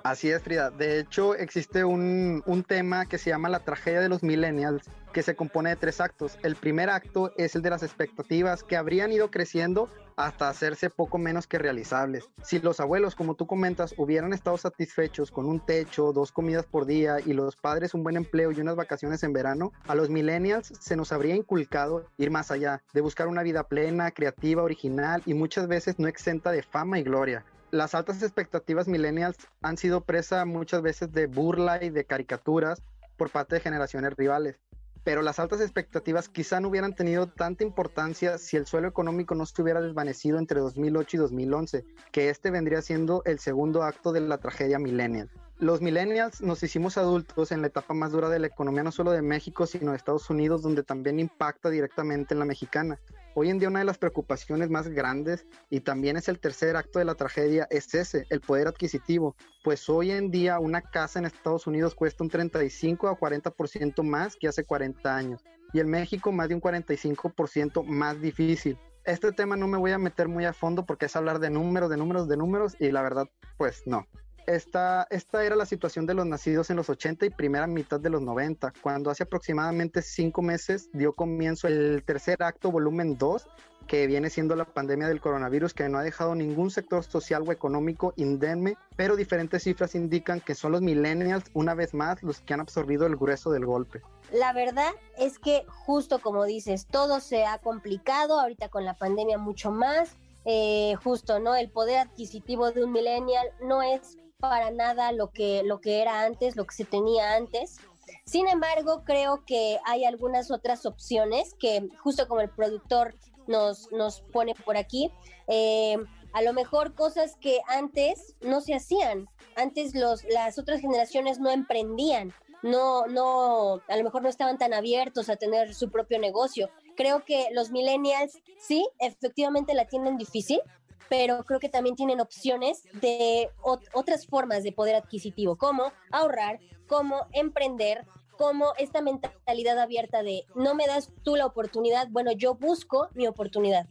Así 0.03 0.29
es, 0.29 0.41
Frida. 0.41 0.71
De 0.71 0.99
hecho, 0.99 1.35
existe 1.35 1.83
un, 1.83 2.43
tema 2.67 3.05
que 3.05 3.17
se 3.17 3.29
llama 3.29 3.49
la 3.49 3.59
tragedia 3.59 4.01
de 4.01 4.09
los 4.09 4.23
millennials, 4.23 4.83
que 5.13 5.23
se 5.23 5.35
compone 5.35 5.71
de 5.71 5.75
tres 5.75 6.01
actos. 6.01 6.37
El 6.43 6.55
primer 6.55 6.89
acto 6.89 7.33
es 7.37 7.55
el 7.55 7.61
de 7.61 7.69
las 7.69 7.83
expectativas 7.83 8.63
que 8.63 8.77
habrían 8.77 9.11
ido 9.11 9.31
creciendo 9.31 9.89
hasta 10.15 10.49
hacerse 10.49 10.89
poco 10.89 11.17
menos 11.17 11.47
que 11.47 11.57
realizables. 11.57 12.29
Si 12.43 12.59
los 12.59 12.81
abuelos, 12.81 13.15
como 13.15 13.35
tú 13.35 13.47
comentas, 13.47 13.95
hubieran 13.97 14.33
estado 14.33 14.57
satisfechos 14.57 15.31
con 15.31 15.45
un 15.45 15.61
techo, 15.61 16.11
dos 16.11 16.33
comidas 16.33 16.65
por 16.65 16.85
día 16.85 17.19
y 17.25 17.31
los 17.31 17.55
padres 17.55 17.93
un 17.93 18.03
buen 18.03 18.17
empleo 18.17 18.51
y 18.51 18.59
unas 18.59 18.75
vacaciones 18.75 19.23
en 19.23 19.31
verano, 19.31 19.71
a 19.87 19.95
los 19.95 20.09
millennials 20.09 20.73
se 20.79 20.97
nos 20.97 21.13
habría 21.13 21.35
inculcado 21.35 22.05
ir 22.17 22.31
más 22.31 22.51
allá, 22.51 22.83
de 22.93 23.01
buscar 23.01 23.29
una 23.29 23.43
vida 23.43 23.63
plena, 23.63 24.11
creativa, 24.11 24.61
original 24.61 25.23
y 25.25 25.33
muchas 25.33 25.67
veces 25.67 25.99
no 25.99 26.09
exenta 26.09 26.51
de 26.51 26.63
fama 26.63 26.99
y 26.99 27.03
gloria 27.03 27.45
las 27.71 27.93
altas 27.95 28.23
expectativas 28.23 28.87
millennials 28.87 29.37
han 29.61 29.77
sido 29.77 30.01
presa 30.01 30.45
muchas 30.45 30.81
veces 30.81 31.11
de 31.11 31.27
burla 31.27 31.83
y 31.83 31.89
de 31.89 32.05
caricaturas 32.05 32.81
por 33.17 33.29
parte 33.29 33.55
de 33.55 33.61
generaciones 33.61 34.13
rivales. 34.15 34.59
Pero 35.03 35.21
las 35.21 35.39
altas 35.39 35.61
expectativas 35.61 36.29
quizá 36.29 36.59
no 36.59 36.67
hubieran 36.67 36.93
tenido 36.93 37.27
tanta 37.27 37.63
importancia 37.63 38.37
si 38.37 38.57
el 38.57 38.65
suelo 38.65 38.87
económico 38.87 39.33
no 39.33 39.43
estuviera 39.43 39.81
desvanecido 39.81 40.37
entre 40.39 40.59
2008 40.59 41.17
y 41.17 41.19
2011, 41.19 41.85
que 42.11 42.29
este 42.29 42.51
vendría 42.51 42.81
siendo 42.81 43.23
el 43.25 43.39
segundo 43.39 43.83
acto 43.83 44.11
de 44.11 44.21
la 44.21 44.39
tragedia 44.39 44.77
millennial. 44.77 45.29
Los 45.57 45.81
millennials 45.81 46.41
nos 46.41 46.63
hicimos 46.63 46.97
adultos 46.97 47.51
en 47.51 47.61
la 47.61 47.67
etapa 47.67 47.93
más 47.93 48.11
dura 48.11 48.29
de 48.29 48.39
la 48.39 48.47
economía 48.47 48.83
no 48.83 48.91
solo 48.91 49.11
de 49.11 49.21
México, 49.21 49.65
sino 49.65 49.91
de 49.91 49.97
Estados 49.97 50.29
Unidos, 50.29 50.61
donde 50.61 50.83
también 50.83 51.19
impacta 51.19 51.69
directamente 51.69 52.33
en 52.33 52.39
la 52.39 52.45
mexicana. 52.45 52.99
Hoy 53.35 53.49
en 53.49 53.59
día 53.59 53.69
una 53.69 53.79
de 53.79 53.85
las 53.85 53.97
preocupaciones 53.97 54.69
más 54.69 54.87
grandes 54.87 55.45
y 55.69 55.81
también 55.81 56.17
es 56.17 56.27
el 56.27 56.39
tercer 56.39 56.75
acto 56.75 56.99
de 56.99 57.05
la 57.05 57.15
tragedia 57.15 57.67
es 57.69 57.93
ese, 57.93 58.25
el 58.29 58.41
poder 58.41 58.67
adquisitivo. 58.67 59.35
Pues 59.63 59.87
hoy 59.87 60.11
en 60.11 60.31
día 60.31 60.59
una 60.59 60.81
casa 60.81 61.19
en 61.19 61.25
Estados 61.25 61.67
Unidos 61.67 61.93
cuesta 61.93 62.23
un 62.23 62.29
35 62.29 63.07
a 63.07 63.17
40% 63.17 64.03
más 64.03 64.35
que 64.35 64.47
hace 64.47 64.63
40 64.63 65.15
años 65.15 65.43
y 65.73 65.79
en 65.79 65.89
México 65.89 66.31
más 66.31 66.49
de 66.49 66.55
un 66.55 66.61
45% 66.61 67.83
más 67.85 68.19
difícil. 68.19 68.77
Este 69.05 69.31
tema 69.31 69.55
no 69.55 69.67
me 69.67 69.77
voy 69.77 69.91
a 69.91 69.97
meter 69.99 70.27
muy 70.27 70.45
a 70.45 70.53
fondo 70.53 70.85
porque 70.85 71.05
es 71.05 71.15
hablar 71.15 71.39
de 71.39 71.49
números, 71.49 71.89
de 71.89 71.97
números, 71.97 72.27
de 72.27 72.37
números 72.37 72.75
y 72.79 72.91
la 72.91 73.03
verdad 73.03 73.27
pues 73.57 73.83
no 73.85 74.07
esta, 74.49 75.07
esta 75.11 75.45
era 75.45 75.55
la 75.55 75.65
situación 75.65 76.07
de 76.07 76.15
los 76.15 76.25
nacidos 76.25 76.69
en 76.69 76.77
los 76.77 76.89
80 76.89 77.25
y 77.25 77.29
primera 77.29 77.67
mitad 77.67 77.99
de 77.99 78.09
los 78.09 78.21
90, 78.21 78.73
cuando 78.81 79.11
hace 79.11 79.23
aproximadamente 79.23 80.01
cinco 80.01 80.41
meses 80.41 80.89
dio 80.91 81.13
comienzo 81.13 81.67
el 81.67 82.03
tercer 82.03 82.41
acto, 82.41 82.71
volumen 82.71 83.17
2, 83.17 83.47
que 83.85 84.07
viene 84.07 84.29
siendo 84.29 84.55
la 84.55 84.65
pandemia 84.65 85.07
del 85.07 85.21
coronavirus, 85.21 85.73
que 85.73 85.87
no 85.87 85.99
ha 85.99 86.03
dejado 86.03 86.33
ningún 86.33 86.71
sector 86.71 87.03
social 87.03 87.43
o 87.47 87.51
económico 87.51 88.13
indemne, 88.17 88.75
pero 88.95 89.15
diferentes 89.15 89.63
cifras 89.63 89.93
indican 89.93 90.41
que 90.41 90.55
son 90.55 90.71
los 90.71 90.81
millennials, 90.81 91.45
una 91.53 91.75
vez 91.75 91.93
más, 91.93 92.23
los 92.23 92.39
que 92.41 92.53
han 92.55 92.59
absorbido 92.59 93.05
el 93.05 93.17
grueso 93.17 93.51
del 93.51 93.65
golpe. 93.65 94.01
La 94.31 94.53
verdad 94.53 94.91
es 95.17 95.37
que 95.37 95.65
justo 95.67 96.19
como 96.19 96.45
dices, 96.45 96.87
todo 96.87 97.19
se 97.19 97.45
ha 97.45 97.59
complicado, 97.59 98.39
ahorita 98.39 98.69
con 98.69 98.83
la 98.83 98.95
pandemia 98.95 99.37
mucho 99.37 99.71
más, 99.71 100.17
eh, 100.45 100.95
justo, 101.03 101.39
¿no? 101.39 101.55
El 101.55 101.69
poder 101.69 101.99
adquisitivo 101.99 102.71
de 102.71 102.83
un 102.83 102.91
millennial 102.91 103.47
no 103.61 103.81
es 103.81 104.17
para 104.39 104.71
nada 104.71 105.11
lo 105.11 105.31
que, 105.31 105.63
lo 105.63 105.81
que 105.81 106.01
era 106.01 106.23
antes, 106.23 106.55
lo 106.55 106.65
que 106.65 106.75
se 106.75 106.85
tenía 106.85 107.35
antes. 107.35 107.77
Sin 108.25 108.47
embargo, 108.47 109.03
creo 109.05 109.43
que 109.45 109.77
hay 109.85 110.05
algunas 110.05 110.49
otras 110.49 110.85
opciones 110.85 111.53
que, 111.59 111.89
justo 112.01 112.27
como 112.27 112.41
el 112.41 112.49
productor 112.49 113.15
nos, 113.47 113.91
nos 113.91 114.21
pone 114.21 114.55
por 114.55 114.77
aquí, 114.77 115.11
eh, 115.47 115.97
a 116.31 116.41
lo 116.41 116.53
mejor 116.53 116.95
cosas 116.95 117.35
que 117.41 117.59
antes 117.67 118.35
no 118.41 118.61
se 118.61 118.73
hacían. 118.73 119.27
Antes 119.55 119.93
los, 119.93 120.23
las 120.25 120.57
otras 120.57 120.79
generaciones 120.79 121.39
no 121.39 121.49
emprendían, 121.49 122.33
no, 122.61 123.07
no, 123.07 123.81
a 123.87 123.97
lo 123.97 124.03
mejor 124.03 124.21
no 124.21 124.29
estaban 124.29 124.57
tan 124.57 124.73
abiertos 124.73 125.29
a 125.29 125.35
tener 125.35 125.73
su 125.73 125.91
propio 125.91 126.19
negocio. 126.19 126.69
Creo 126.95 127.25
que 127.25 127.47
los 127.53 127.71
millennials 127.71 128.37
sí, 128.59 128.87
efectivamente 128.99 129.73
la 129.73 129.85
tienen 129.85 130.17
difícil, 130.17 130.61
pero 131.09 131.43
creo 131.43 131.59
que 131.59 131.69
también 131.69 131.95
tienen 131.95 132.21
opciones 132.21 132.83
de 132.93 133.49
otras 133.93 134.27
formas 134.27 134.63
de 134.63 134.71
poder 134.71 134.95
adquisitivo, 134.95 135.57
como 135.57 135.91
ahorrar, 136.11 136.59
como 136.87 137.27
emprender, 137.33 138.05
como 138.37 138.73
esta 138.77 139.01
mentalidad 139.01 139.79
abierta 139.79 140.23
de 140.23 140.45
no 140.55 140.75
me 140.75 140.87
das 140.87 141.11
tú 141.23 141.35
la 141.35 141.45
oportunidad, 141.45 142.07
bueno, 142.09 142.31
yo 142.31 142.55
busco 142.55 143.09
mi 143.13 143.27
oportunidad. 143.27 143.87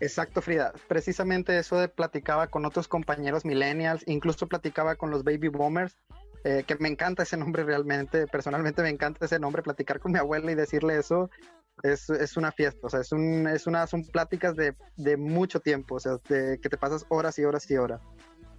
Exacto, 0.00 0.42
Frida. 0.42 0.72
Precisamente 0.88 1.56
eso 1.56 1.78
de 1.78 1.88
platicaba 1.88 2.48
con 2.48 2.66
otros 2.66 2.88
compañeros 2.88 3.44
millennials, 3.44 4.02
incluso 4.06 4.48
platicaba 4.48 4.96
con 4.96 5.10
los 5.10 5.22
baby 5.24 5.48
boomers, 5.48 5.96
eh, 6.42 6.64
que 6.66 6.76
me 6.76 6.88
encanta 6.88 7.22
ese 7.22 7.36
nombre 7.38 7.64
realmente, 7.64 8.26
personalmente 8.26 8.82
me 8.82 8.90
encanta 8.90 9.24
ese 9.24 9.38
nombre, 9.38 9.62
platicar 9.62 10.00
con 10.00 10.12
mi 10.12 10.18
abuela 10.18 10.50
y 10.50 10.54
decirle 10.54 10.98
eso 10.98 11.30
es, 11.82 12.08
es 12.10 12.36
una 12.36 12.52
fiesta, 12.52 12.86
o 12.86 12.90
sea, 12.90 13.00
es 13.00 13.12
un, 13.12 13.46
es 13.46 13.66
una, 13.66 13.86
son 13.86 14.04
pláticas 14.04 14.54
de, 14.56 14.74
de 14.96 15.16
mucho 15.16 15.60
tiempo, 15.60 15.96
o 15.96 16.00
sea, 16.00 16.18
de, 16.28 16.58
que 16.60 16.68
te 16.68 16.76
pasas 16.76 17.04
horas 17.08 17.38
y 17.38 17.44
horas 17.44 17.70
y 17.70 17.76
horas. 17.76 18.00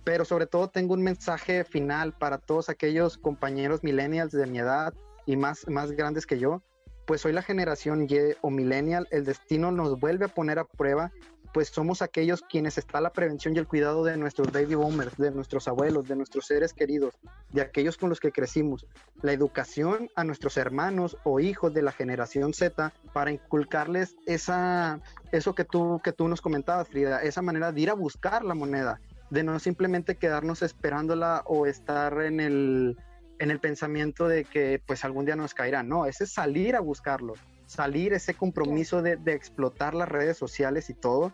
Pero 0.03 0.25
sobre 0.25 0.45
todo 0.45 0.69
tengo 0.69 0.93
un 0.93 1.01
mensaje 1.01 1.63
final 1.63 2.13
para 2.13 2.37
todos 2.37 2.69
aquellos 2.69 3.17
compañeros 3.17 3.83
millennials 3.83 4.31
de 4.31 4.45
mi 4.45 4.59
edad 4.59 4.93
y 5.25 5.35
más, 5.37 5.67
más 5.67 5.91
grandes 5.91 6.27
que 6.27 6.37
yo, 6.37 6.61
pues 7.05 7.21
soy 7.21 7.33
la 7.33 7.41
generación 7.41 8.07
Y 8.09 8.17
o 8.41 8.49
millennial, 8.49 9.07
el 9.11 9.25
destino 9.25 9.71
nos 9.71 9.99
vuelve 9.99 10.25
a 10.25 10.29
poner 10.29 10.59
a 10.59 10.65
prueba 10.65 11.11
pues 11.55 11.69
somos 11.69 12.01
aquellos 12.01 12.41
quienes 12.41 12.77
está 12.77 12.99
la 12.99 13.13
prevención 13.13 13.55
y 13.55 13.59
el 13.59 13.65
cuidado 13.65 14.03
de 14.03 14.17
nuestros 14.17 14.51
baby 14.51 14.75
boomers, 14.75 15.15
de 15.15 15.31
nuestros 15.31 15.69
abuelos, 15.69 16.05
de 16.05 16.17
nuestros 16.17 16.47
seres 16.47 16.73
queridos, 16.73 17.13
de 17.53 17.61
aquellos 17.61 17.95
con 17.95 18.09
los 18.09 18.19
que 18.19 18.33
crecimos. 18.33 18.85
La 19.21 19.31
educación 19.31 20.09
a 20.17 20.25
nuestros 20.25 20.57
hermanos 20.57 21.17
o 21.23 21.39
hijos 21.39 21.73
de 21.73 21.81
la 21.81 21.93
generación 21.93 22.53
Z 22.53 22.91
para 23.13 23.31
inculcarles 23.31 24.17
esa, 24.25 24.99
eso 25.31 25.55
que 25.55 25.63
tú, 25.63 26.01
que 26.03 26.11
tú 26.11 26.27
nos 26.27 26.41
comentabas, 26.41 26.89
Frida, 26.89 27.23
esa 27.23 27.41
manera 27.41 27.71
de 27.71 27.79
ir 27.79 27.89
a 27.89 27.93
buscar 27.93 28.43
la 28.43 28.53
moneda, 28.53 28.99
de 29.29 29.43
no 29.43 29.57
simplemente 29.59 30.17
quedarnos 30.17 30.61
esperándola 30.61 31.41
o 31.45 31.67
estar 31.67 32.21
en 32.21 32.41
el, 32.41 32.97
en 33.39 33.49
el 33.49 33.61
pensamiento 33.61 34.27
de 34.27 34.43
que 34.43 34.81
pues 34.85 35.05
algún 35.05 35.23
día 35.23 35.37
nos 35.37 35.53
caerá. 35.53 35.83
No, 35.83 36.05
ese 36.05 36.25
es 36.25 36.33
salir 36.33 36.75
a 36.75 36.81
buscarlo, 36.81 37.35
salir 37.65 38.11
ese 38.11 38.33
compromiso 38.33 39.01
de, 39.01 39.15
de 39.15 39.31
explotar 39.31 39.93
las 39.93 40.09
redes 40.09 40.35
sociales 40.35 40.89
y 40.89 40.93
todo 40.93 41.31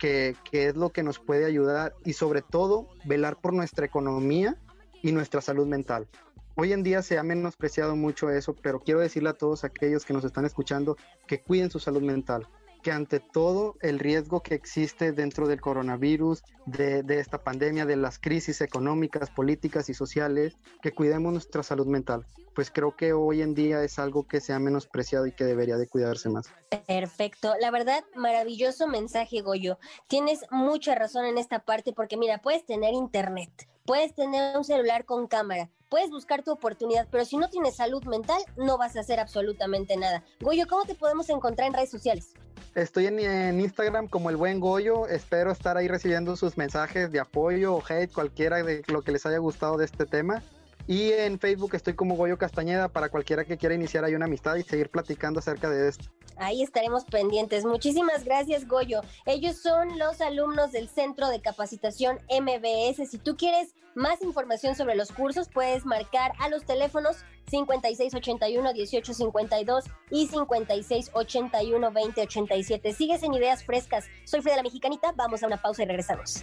que, 0.00 0.34
es 0.50 0.74
lo 0.74 0.90
que 0.90 1.02
nos 1.04 1.20
puede 1.20 1.44
ayudar 1.44 1.94
y 2.04 2.14
sobre 2.14 2.42
todo 2.42 2.88
velar 3.04 3.36
por 3.40 3.52
nuestra 3.52 3.86
economía 3.86 4.56
y 5.02 5.12
nuestra 5.12 5.40
salud 5.40 5.66
mental. 5.66 6.08
Hoy 6.56 6.72
en 6.72 6.82
día 6.82 7.02
se 7.02 7.18
ha 7.18 7.22
menospreciado 7.22 7.94
mucho 7.94 8.30
eso, 8.30 8.56
pero 8.60 8.80
quiero 8.80 9.00
decirle 9.00 9.28
a 9.28 9.34
todos 9.34 9.62
aquellos 9.62 10.04
que 10.04 10.12
nos 10.12 10.24
están 10.24 10.44
escuchando 10.44 10.96
que 11.26 11.40
cuiden 11.40 11.70
su 11.70 11.78
salud 11.78 12.02
mental, 12.02 12.48
que 12.82 12.92
ante 12.92 13.20
todo 13.20 13.76
el 13.80 13.98
riesgo 13.98 14.42
que 14.42 14.54
existe 14.54 15.12
dentro 15.12 15.46
del 15.46 15.60
coronavirus, 15.60 16.42
de, 16.66 17.04
esta 17.08 17.42
pandemia, 17.42 17.86
de 17.86 17.96
las 17.96 18.18
crisis 18.18 18.60
económicas, 18.60 19.30
políticas 19.30 19.88
y 19.88 19.94
sociales, 19.94 20.56
que 20.82 20.92
cuidemos 20.92 21.32
nuestra 21.32 21.62
salud 21.62 21.86
mental. 21.86 22.26
Pues 22.54 22.70
creo 22.70 22.96
que 22.96 23.12
hoy 23.12 23.42
en 23.42 23.54
día 23.54 23.82
es 23.82 23.98
algo 23.98 24.26
que 24.26 24.40
se 24.40 24.52
ha 24.52 24.58
menospreciado 24.58 25.26
y 25.26 25.32
que 25.32 25.44
debería 25.44 25.76
de 25.76 25.86
cuidarse 25.86 26.28
más. 26.28 26.46
Perfecto. 26.86 27.54
La 27.60 27.70
verdad, 27.70 28.04
maravilloso 28.16 28.86
mensaje, 28.86 29.40
Goyo. 29.40 29.78
Tienes 30.08 30.44
mucha 30.50 30.94
razón 30.94 31.24
en 31.26 31.38
esta 31.38 31.60
parte 31.60 31.92
porque 31.92 32.16
mira, 32.16 32.38
puedes 32.38 32.64
tener 32.64 32.94
internet, 32.94 33.68
puedes 33.84 34.14
tener 34.14 34.56
un 34.56 34.64
celular 34.64 35.04
con 35.04 35.26
cámara, 35.26 35.70
puedes 35.88 36.10
buscar 36.10 36.42
tu 36.42 36.52
oportunidad, 36.52 37.08
pero 37.10 37.24
si 37.24 37.36
no 37.36 37.48
tienes 37.48 37.76
salud 37.76 38.02
mental, 38.04 38.42
no 38.56 38.78
vas 38.78 38.96
a 38.96 39.00
hacer 39.00 39.20
absolutamente 39.20 39.96
nada. 39.96 40.24
Goyo, 40.40 40.66
¿cómo 40.68 40.84
te 40.84 40.94
podemos 40.94 41.28
encontrar 41.28 41.68
en 41.68 41.74
redes 41.74 41.90
sociales? 41.90 42.34
Estoy 42.74 43.06
en, 43.06 43.58
Instagram 43.58 44.06
como 44.06 44.30
el 44.30 44.36
buen 44.36 44.60
Goyo. 44.60 45.08
Espero 45.08 45.50
estar 45.50 45.76
ahí 45.76 45.88
recibiendo 45.88 46.36
sus 46.36 46.56
mensajes 46.56 47.10
de 47.10 47.18
apoyo 47.18 47.74
o 47.74 47.82
hate, 47.86 48.12
cualquiera 48.12 48.62
de 48.62 48.82
lo 48.86 49.02
que 49.02 49.10
les 49.10 49.26
haya 49.26 49.38
gustado 49.38 49.76
de 49.76 49.86
este 49.86 50.06
tema. 50.06 50.42
Y 50.90 51.12
en 51.12 51.38
Facebook 51.38 51.74
estoy 51.76 51.94
como 51.94 52.16
Goyo 52.16 52.36
Castañeda 52.36 52.88
para 52.88 53.10
cualquiera 53.10 53.44
que 53.44 53.56
quiera 53.56 53.76
iniciar 53.76 54.04
ahí 54.04 54.16
una 54.16 54.24
amistad 54.24 54.56
y 54.56 54.64
seguir 54.64 54.90
platicando 54.90 55.38
acerca 55.38 55.70
de 55.70 55.88
esto. 55.88 56.06
Ahí 56.36 56.64
estaremos 56.64 57.04
pendientes. 57.04 57.64
Muchísimas 57.64 58.24
gracias, 58.24 58.66
Goyo. 58.66 59.02
Ellos 59.24 59.62
son 59.62 60.00
los 60.00 60.20
alumnos 60.20 60.72
del 60.72 60.88
Centro 60.88 61.28
de 61.28 61.40
Capacitación 61.40 62.18
MBS. 62.28 63.08
Si 63.08 63.18
tú 63.18 63.36
quieres 63.36 63.76
más 63.94 64.20
información 64.20 64.74
sobre 64.74 64.96
los 64.96 65.12
cursos, 65.12 65.48
puedes 65.48 65.86
marcar 65.86 66.32
a 66.40 66.48
los 66.48 66.64
teléfonos 66.64 67.18
5681-1852 67.52 69.84
y 70.10 70.26
5681-2087. 70.26 72.96
Sigues 72.96 73.22
en 73.22 73.34
Ideas 73.34 73.62
Frescas. 73.62 74.06
Soy 74.24 74.42
Frida 74.42 74.56
la 74.56 74.64
Mexicanita. 74.64 75.12
Vamos 75.12 75.44
a 75.44 75.46
una 75.46 75.62
pausa 75.62 75.84
y 75.84 75.86
regresamos. 75.86 76.42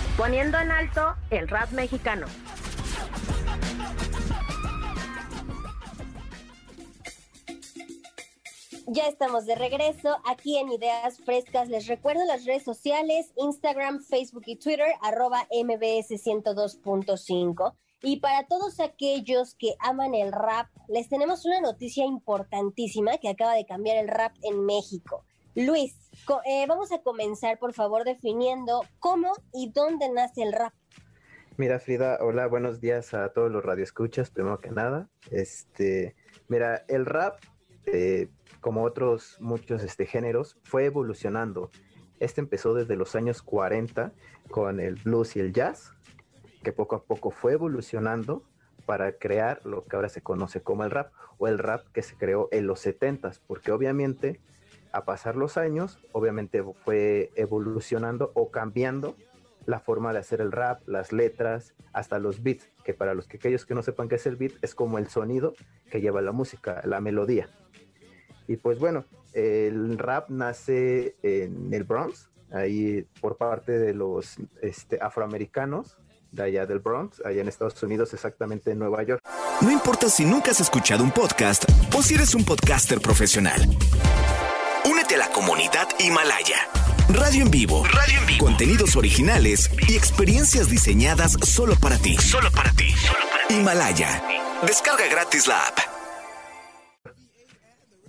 Poniendo 0.17 0.59
en 0.59 0.71
alto 0.71 1.15
el 1.29 1.47
rap 1.47 1.71
mexicano. 1.71 2.27
Ya 8.93 9.07
estamos 9.07 9.45
de 9.45 9.55
regreso 9.55 10.17
aquí 10.25 10.57
en 10.57 10.69
Ideas 10.69 11.17
Frescas. 11.23 11.69
Les 11.69 11.87
recuerdo 11.87 12.25
las 12.25 12.43
redes 12.43 12.63
sociales, 12.63 13.31
Instagram, 13.37 14.03
Facebook 14.03 14.43
y 14.47 14.57
Twitter, 14.57 14.87
arroba 15.01 15.47
MBS 15.49 16.09
102.5. 16.09 17.73
Y 18.03 18.19
para 18.19 18.47
todos 18.47 18.81
aquellos 18.81 19.55
que 19.55 19.75
aman 19.79 20.13
el 20.13 20.33
rap, 20.33 20.67
les 20.89 21.07
tenemos 21.07 21.45
una 21.45 21.61
noticia 21.61 22.03
importantísima 22.03 23.17
que 23.17 23.29
acaba 23.29 23.53
de 23.53 23.65
cambiar 23.65 23.95
el 23.95 24.09
rap 24.09 24.33
en 24.41 24.65
México. 24.65 25.23
Luis, 25.55 25.95
eh, 26.45 26.65
vamos 26.67 26.91
a 26.91 27.01
comenzar 27.01 27.59
por 27.59 27.73
favor 27.73 28.03
definiendo 28.03 28.83
cómo 28.99 29.33
y 29.53 29.71
dónde 29.71 30.09
nace 30.09 30.43
el 30.43 30.53
rap. 30.53 30.73
Mira, 31.57 31.79
Frida, 31.79 32.17
hola, 32.21 32.47
buenos 32.47 32.79
días 32.79 33.13
a 33.13 33.33
todos 33.33 33.51
los 33.51 33.63
radioescuchas, 33.63 34.31
primero 34.31 34.59
que 34.59 34.71
nada. 34.71 35.09
Este, 35.29 36.15
mira, 36.47 36.85
el 36.87 37.05
rap 37.05 37.35
eh, 37.85 38.29
como 38.61 38.83
otros 38.83 39.37
muchos 39.39 39.83
este, 39.83 40.05
géneros, 40.05 40.57
fue 40.63 40.85
evolucionando. 40.85 41.71
Este 42.19 42.39
empezó 42.39 42.73
desde 42.73 42.95
los 42.95 43.15
años 43.15 43.41
40 43.41 44.13
con 44.49 44.79
el 44.79 44.95
blues 44.95 45.35
y 45.35 45.39
el 45.39 45.51
jazz, 45.51 45.91
que 46.63 46.71
poco 46.71 46.95
a 46.95 47.03
poco 47.03 47.31
fue 47.31 47.53
evolucionando 47.53 48.43
para 48.85 49.13
crear 49.13 49.65
lo 49.65 49.85
que 49.85 49.95
ahora 49.95 50.09
se 50.09 50.21
conoce 50.21 50.61
como 50.61 50.83
el 50.83 50.91
rap, 50.91 51.11
o 51.39 51.47
el 51.47 51.57
rap 51.57 51.87
que 51.91 52.03
se 52.03 52.15
creó 52.15 52.49
en 52.51 52.67
los 52.67 52.79
70 52.81 53.31
porque 53.47 53.71
obviamente 53.71 54.39
a 54.91 55.05
pasar 55.05 55.35
los 55.35 55.57
años, 55.57 55.99
obviamente 56.11 56.63
fue 56.83 57.31
evolucionando 57.35 58.31
o 58.35 58.51
cambiando 58.51 59.15
la 59.65 59.79
forma 59.79 60.11
de 60.13 60.19
hacer 60.19 60.41
el 60.41 60.51
rap, 60.51 60.87
las 60.87 61.11
letras, 61.11 61.73
hasta 61.93 62.19
los 62.19 62.41
beats, 62.43 62.69
que 62.83 62.93
para 62.93 63.13
los 63.13 63.27
que 63.27 63.37
aquellos 63.37 63.65
que 63.65 63.75
no 63.75 63.83
sepan 63.83 64.09
qué 64.09 64.15
es 64.15 64.25
el 64.25 64.35
beat, 64.35 64.53
es 64.61 64.75
como 64.75 64.97
el 64.97 65.07
sonido 65.07 65.53
que 65.89 66.01
lleva 66.01 66.21
la 66.21 66.31
música, 66.31 66.81
la 66.85 66.99
melodía. 66.99 67.49
Y 68.47 68.57
pues 68.57 68.79
bueno, 68.79 69.05
el 69.33 69.97
rap 69.97 70.29
nace 70.29 71.15
en 71.21 71.73
el 71.73 71.83
Bronx, 71.83 72.29
ahí 72.51 73.07
por 73.21 73.37
parte 73.37 73.77
de 73.77 73.93
los 73.93 74.37
este, 74.61 74.97
afroamericanos 75.01 75.97
de 76.31 76.43
allá 76.43 76.65
del 76.65 76.79
Bronx, 76.79 77.21
allá 77.25 77.41
en 77.41 77.47
Estados 77.47 77.81
Unidos, 77.83 78.13
exactamente 78.13 78.71
en 78.71 78.79
Nueva 78.79 79.03
York. 79.03 79.21
No 79.61 79.71
importa 79.71 80.09
si 80.09 80.25
nunca 80.25 80.51
has 80.51 80.61
escuchado 80.61 81.03
un 81.03 81.11
podcast 81.11 81.65
o 81.95 82.01
si 82.01 82.15
eres 82.15 82.33
un 82.35 82.43
podcaster 82.43 82.99
profesional. 82.99 83.61
Únete 84.85 85.15
a 85.15 85.19
la 85.19 85.29
comunidad 85.29 85.87
Himalaya. 85.99 86.67
Radio 87.09 87.43
en 87.43 87.51
vivo. 87.51 87.83
Radio 87.85 88.19
en 88.19 88.25
vivo. 88.25 88.45
Contenidos 88.45 88.95
originales 88.95 89.69
y 89.87 89.95
experiencias 89.95 90.69
diseñadas 90.69 91.33
solo 91.43 91.75
para 91.75 91.97
ti. 91.97 92.17
Solo 92.17 92.51
para 92.51 92.71
ti. 92.71 92.89
Solo 92.91 93.25
para 93.31 93.47
ti. 93.47 93.53
Himalaya. 93.55 94.23
Descarga 94.65 95.07
gratis 95.07 95.47
la 95.47 95.67
app 95.67 95.79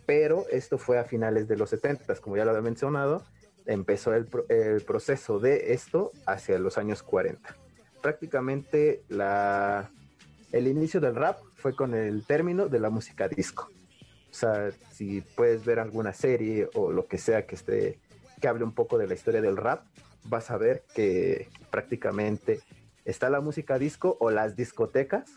pero 0.06 0.46
esto 0.50 0.78
fue 0.78 0.98
a 0.98 1.04
finales 1.04 1.48
de 1.48 1.56
los 1.56 1.70
70, 1.70 2.16
como 2.16 2.36
ya 2.36 2.44
lo 2.44 2.50
había 2.50 2.62
mencionado, 2.62 3.24
empezó 3.64 4.12
el, 4.12 4.26
proceso 4.84 5.38
de 5.38 5.72
esto 5.72 6.10
hacia 6.26 6.58
los 6.58 6.76
años 6.76 7.02
40. 7.02 7.56
Prácticamente 8.02 9.04
la, 9.08 9.90
el 10.50 10.66
inicio 10.66 11.00
del 11.00 11.14
rap 11.14 11.38
fue 11.56 11.74
con 11.74 11.94
el 11.94 12.26
término 12.26 12.68
de 12.68 12.80
la 12.80 12.90
música 12.90 13.28
disco. 13.28 13.70
O 14.32 14.34
sea, 14.34 14.70
si 14.90 15.20
puedes 15.20 15.64
ver 15.64 15.78
alguna 15.78 16.14
serie 16.14 16.68
o 16.74 16.90
lo 16.90 17.06
que 17.06 17.18
sea 17.18 17.46
que, 17.46 17.54
esté, 17.54 18.00
que 18.40 18.48
hable 18.48 18.64
un 18.64 18.72
poco 18.72 18.96
de 18.96 19.06
la 19.06 19.12
historia 19.12 19.42
del 19.42 19.58
rap, 19.58 19.84
vas 20.24 20.50
a 20.50 20.56
ver 20.56 20.84
que 20.94 21.48
prácticamente 21.70 22.60
está 23.04 23.28
la 23.28 23.42
música 23.42 23.78
disco 23.78 24.16
o 24.20 24.30
las 24.30 24.56
discotecas 24.56 25.30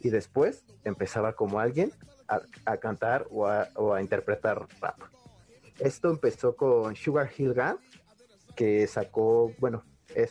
y 0.00 0.10
después 0.10 0.64
empezaba 0.84 1.34
como 1.34 1.60
alguien 1.60 1.92
a, 2.28 2.76
cantar 2.78 3.28
o 3.30 3.46
a, 3.46 4.02
interpretar 4.02 4.66
rap. 4.80 4.98
Esto 5.78 6.10
empezó 6.10 6.56
con 6.56 6.96
Sugar 6.96 7.30
Hill 7.36 7.54
Gang, 7.54 7.78
que 8.56 8.88
sacó, 8.88 9.52
bueno, 9.58 9.84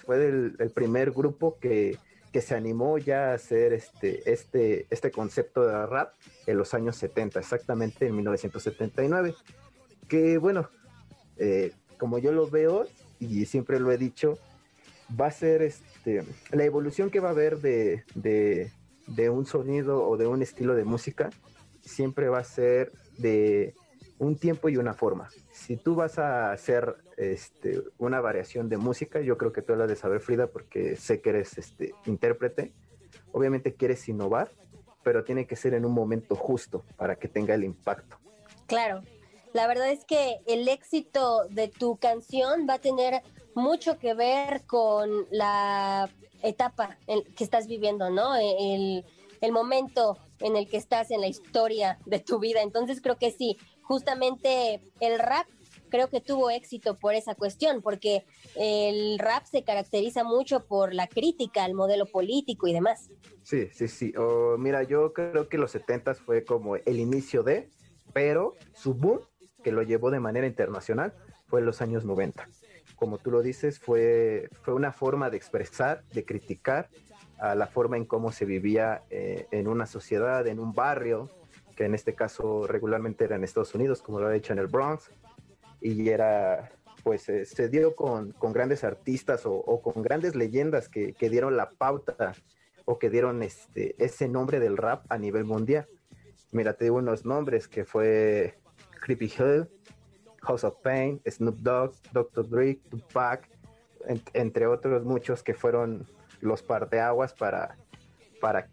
fue 0.05 0.27
el, 0.27 0.71
primer 0.73 1.11
grupo 1.11 1.57
que, 1.59 1.97
que, 2.35 2.41
se 2.41 2.53
animó 2.53 2.97
ya 2.97 3.31
a 3.31 3.35
hacer 3.35 3.71
este, 3.71 4.29
este, 4.29 4.87
este 4.89 5.09
concepto 5.09 5.65
de 5.65 5.85
rap 5.85 6.13
en 6.45 6.57
los 6.57 6.73
años 6.73 6.97
70, 6.97 7.39
exactamente 7.39 8.07
en 8.07 8.15
1979. 8.17 9.33
Que 10.09 10.37
bueno, 10.37 10.69
eh, 11.37 11.71
como 11.97 12.19
yo 12.19 12.33
lo 12.33 12.49
veo 12.49 12.87
y 13.19 13.45
siempre 13.45 13.79
lo 13.79 13.89
he 13.89 13.97
dicho, 13.97 14.37
va 15.09 15.27
a 15.27 15.31
ser 15.31 15.61
este, 15.61 16.23
la 16.51 16.65
evolución 16.65 17.09
que 17.09 17.21
va 17.21 17.29
a 17.29 17.31
haber 17.31 17.59
de, 17.59 18.03
de 19.07 19.29
un 19.29 19.45
sonido 19.45 20.05
o 20.05 20.17
de 20.17 20.27
un 20.27 20.41
estilo 20.41 20.75
de 20.75 20.83
música, 20.83 21.29
siempre 21.85 22.27
va 22.27 22.39
a 22.39 22.43
ser 22.43 22.91
de 23.17 23.73
un 24.17 24.37
tiempo 24.37 24.69
y 24.69 24.77
una 24.77 24.93
forma. 24.93 25.29
Si 25.51 25.77
tú 25.77 25.95
vas 25.95 26.19
a 26.19 26.51
hacer 26.51 26.95
este, 27.17 27.81
una 27.97 28.21
variación 28.21 28.69
de 28.69 28.77
música, 28.77 29.21
yo 29.21 29.37
creo 29.37 29.51
que 29.51 29.61
tú 29.61 29.75
la 29.75 29.87
de 29.87 29.95
saber, 29.95 30.21
Frida, 30.21 30.47
porque 30.47 30.95
sé 30.95 31.21
que 31.21 31.31
eres 31.31 31.57
este, 31.57 31.93
intérprete. 32.05 32.73
Obviamente 33.31 33.73
quieres 33.73 34.07
innovar, 34.07 34.51
pero 35.03 35.23
tiene 35.23 35.45
que 35.45 35.55
ser 35.55 35.73
en 35.73 35.85
un 35.85 35.93
momento 35.93 36.35
justo 36.35 36.83
para 36.95 37.15
que 37.17 37.27
tenga 37.27 37.53
el 37.53 37.63
impacto. 37.63 38.17
Claro, 38.67 39.01
la 39.53 39.67
verdad 39.67 39.91
es 39.91 40.05
que 40.05 40.39
el 40.47 40.67
éxito 40.67 41.47
de 41.49 41.67
tu 41.67 41.97
canción 41.97 42.65
va 42.69 42.75
a 42.75 42.79
tener 42.79 43.21
mucho 43.53 43.97
que 43.99 44.13
ver 44.13 44.65
con 44.65 45.09
la 45.31 46.09
etapa 46.41 46.97
que 47.07 47.43
estás 47.43 47.67
viviendo, 47.67 48.09
¿no? 48.09 48.35
El, 48.35 49.05
el 49.41 49.51
momento 49.51 50.17
en 50.39 50.55
el 50.55 50.67
que 50.67 50.77
estás 50.77 51.11
en 51.11 51.21
la 51.21 51.27
historia 51.27 51.99
de 52.05 52.19
tu 52.19 52.39
vida. 52.39 52.61
Entonces 52.61 53.01
creo 53.01 53.17
que 53.17 53.31
sí, 53.31 53.57
justamente 53.87 54.81
el 54.99 55.19
rap 55.19 55.47
creo 55.89 56.09
que 56.09 56.19
tuvo 56.19 56.49
éxito 56.49 56.95
por 56.95 57.13
esa 57.13 57.35
cuestión, 57.35 57.81
porque 57.81 58.25
el 58.55 59.17
rap 59.19 59.45
se 59.45 59.63
caracteriza 59.63 60.23
mucho 60.23 60.65
por 60.65 60.93
la 60.93 61.07
crítica 61.07 61.63
al 61.63 61.73
modelo 61.73 62.05
político 62.05 62.67
y 62.67 62.73
demás. 62.73 63.09
Sí, 63.43 63.69
sí, 63.71 63.87
sí. 63.87 64.13
mira, 64.57 64.83
yo 64.83 65.13
creo 65.13 65.47
que 65.47 65.57
los 65.57 65.71
70 65.71 66.15
fue 66.15 66.43
como 66.43 66.75
el 66.75 66.99
inicio 66.99 67.43
de, 67.43 67.69
pero 68.13 68.55
su 68.73 68.93
boom, 68.93 69.21
que 69.63 69.71
lo 69.71 69.83
llevó 69.83 70.11
de 70.11 70.19
manera 70.19 70.47
internacional, 70.47 71.13
fue 71.47 71.59
en 71.59 71.65
los 71.65 71.81
años 71.81 72.03
90. 72.05 72.49
Como 72.95 73.17
tú 73.17 73.31
lo 73.31 73.41
dices, 73.41 73.79
fue, 73.79 74.49
fue 74.63 74.73
una 74.73 74.91
forma 74.91 75.29
de 75.29 75.37
expresar, 75.37 76.03
de 76.13 76.25
criticar 76.25 76.89
a 77.37 77.55
la 77.55 77.67
forma 77.67 77.97
en 77.97 78.05
cómo 78.05 78.31
se 78.31 78.45
vivía 78.45 79.03
eh, 79.09 79.47
en 79.51 79.67
una 79.67 79.85
sociedad, 79.85 80.47
en 80.47 80.59
un 80.59 80.73
barrio, 80.73 81.29
que 81.75 81.85
en 81.85 81.93
este 81.93 82.15
caso 82.15 82.67
regularmente 82.67 83.25
era 83.25 83.35
en 83.35 83.43
Estados 83.43 83.75
Unidos, 83.75 84.01
como 84.01 84.19
lo 84.19 84.27
ha 84.27 84.35
hecho 84.35 84.53
en 84.53 84.59
el 84.59 84.67
Bronx, 84.67 85.11
y 85.81 86.09
era, 86.09 86.71
pues 87.03 87.29
eh, 87.29 87.45
se 87.45 87.69
dio 87.69 87.95
con, 87.95 88.31
con, 88.31 88.53
grandes 88.53 88.83
artistas 88.83 89.43
o, 89.45 89.81
con 89.81 90.01
grandes 90.01 90.35
leyendas 90.35 90.89
que, 90.89 91.13
que, 91.13 91.29
dieron 91.29 91.57
la 91.57 91.69
pauta 91.69 92.33
o 92.85 92.97
que 92.97 93.09
dieron 93.09 93.43
este, 93.43 93.95
ese 94.03 94.27
nombre 94.27 94.59
del 94.59 94.77
rap 94.77 95.05
a 95.09 95.17
nivel 95.17 95.45
mundial. 95.45 95.87
Mira, 96.51 96.73
te 96.73 96.85
digo 96.85 96.97
unos 96.97 97.25
nombres 97.25 97.67
que 97.67 97.83
fue 97.83 98.57
Creepy 99.01 99.25
Hill, 99.25 99.67
House 100.41 100.63
of 100.63 100.77
Pain, 100.81 101.21
Snoop 101.27 101.57
Dogg, 101.57 101.93
Dr. 102.13 102.47
Dre, 102.47 102.79
Tupac, 102.89 103.49
entre 104.33 104.67
otros 104.67 105.03
muchos 105.03 105.43
que 105.43 105.53
fueron 105.53 106.07
los 106.41 106.61
parteaguas 106.61 107.33
para, 107.33 107.75
para 108.39 108.69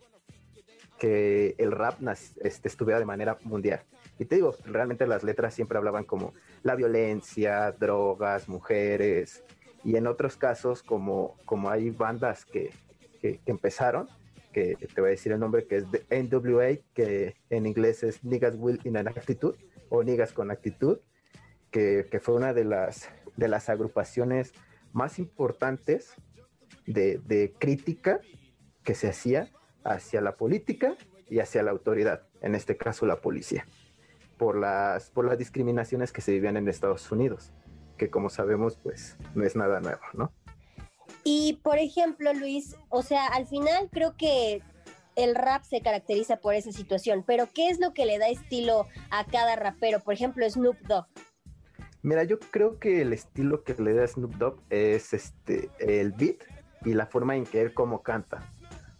que 1.02 1.56
el 1.58 1.72
rap 1.72 2.00
este, 2.44 2.68
estuviera 2.68 3.00
de 3.00 3.04
manera 3.04 3.36
mundial. 3.42 3.80
Y 4.20 4.24
te 4.24 4.36
digo, 4.36 4.54
realmente 4.64 5.04
las 5.04 5.24
letras 5.24 5.52
siempre 5.52 5.76
hablaban 5.76 6.04
como 6.04 6.32
la 6.62 6.76
violencia, 6.76 7.72
drogas, 7.72 8.48
mujeres, 8.48 9.42
y 9.82 9.96
en 9.96 10.06
otros 10.06 10.36
casos 10.36 10.84
como, 10.84 11.36
como 11.44 11.70
hay 11.70 11.90
bandas 11.90 12.44
que, 12.44 12.70
que, 13.20 13.40
empezaron, 13.46 14.08
que 14.52 14.76
te 14.94 15.00
voy 15.00 15.08
a 15.08 15.10
decir 15.10 15.32
el 15.32 15.40
nombre, 15.40 15.66
que 15.66 15.78
es 15.78 15.86
de 15.90 16.04
NWA, 16.08 16.78
que 16.94 17.34
en 17.50 17.66
inglés 17.66 18.04
es 18.04 18.22
Niggas 18.22 18.54
Will 18.56 18.78
in 18.84 18.96
an 18.96 19.08
Actitude, 19.08 19.58
o 19.88 20.04
Niggas 20.04 20.32
con 20.32 20.52
Actitud, 20.52 21.00
que, 21.72 22.06
que 22.08 22.20
fue 22.20 22.36
una 22.36 22.54
de 22.54 22.64
las, 22.64 23.10
de 23.36 23.48
las 23.48 23.68
agrupaciones 23.68 24.52
más 24.92 25.18
importantes 25.18 26.14
de, 26.86 27.52
crítica 27.58 28.20
que 28.84 28.94
se 28.94 29.08
hacía 29.08 29.50
hacia 29.84 30.20
la 30.20 30.36
política 30.36 30.96
y 31.28 31.40
hacia 31.40 31.62
la 31.62 31.70
autoridad, 31.70 32.26
en 32.40 32.54
este 32.54 32.76
caso 32.76 33.06
la 33.06 33.20
policía, 33.20 33.66
por 34.38 34.56
las, 34.56 35.10
por 35.10 35.24
las 35.24 35.38
discriminaciones 35.38 36.12
que 36.12 36.20
se 36.20 36.32
vivían 36.32 36.56
en 36.56 36.68
Estados 36.68 37.10
Unidos, 37.10 37.52
que 37.96 38.10
como 38.10 38.30
sabemos, 38.30 38.78
pues 38.82 39.16
no 39.34 39.44
es 39.44 39.56
nada 39.56 39.80
nuevo, 39.80 40.02
¿no? 40.14 40.32
Y 41.24 41.60
por 41.62 41.78
ejemplo, 41.78 42.32
Luis, 42.32 42.76
o 42.88 43.02
sea, 43.02 43.26
al 43.26 43.46
final 43.46 43.88
creo 43.90 44.16
que 44.16 44.62
el 45.16 45.34
rap 45.34 45.62
se 45.64 45.80
caracteriza 45.80 46.38
por 46.38 46.54
esa 46.54 46.72
situación, 46.72 47.24
pero 47.26 47.48
¿qué 47.52 47.68
es 47.68 47.78
lo 47.80 47.92
que 47.92 48.06
le 48.06 48.18
da 48.18 48.28
estilo 48.28 48.86
a 49.10 49.24
cada 49.26 49.56
rapero? 49.56 50.00
Por 50.00 50.14
ejemplo, 50.14 50.48
Snoop 50.48 50.78
Dogg. 50.80 51.06
Mira, 52.02 52.24
yo 52.24 52.38
creo 52.40 52.78
que 52.78 53.02
el 53.02 53.12
estilo 53.12 53.62
que 53.62 53.74
le 53.74 53.94
da 53.94 54.06
Snoop 54.06 54.34
Dogg 54.34 54.60
es 54.70 55.12
este 55.12 55.70
el 55.78 56.12
beat 56.12 56.38
y 56.84 56.94
la 56.94 57.06
forma 57.06 57.36
en 57.36 57.44
que 57.44 57.60
él 57.60 57.74
como 57.74 58.02
canta. 58.02 58.51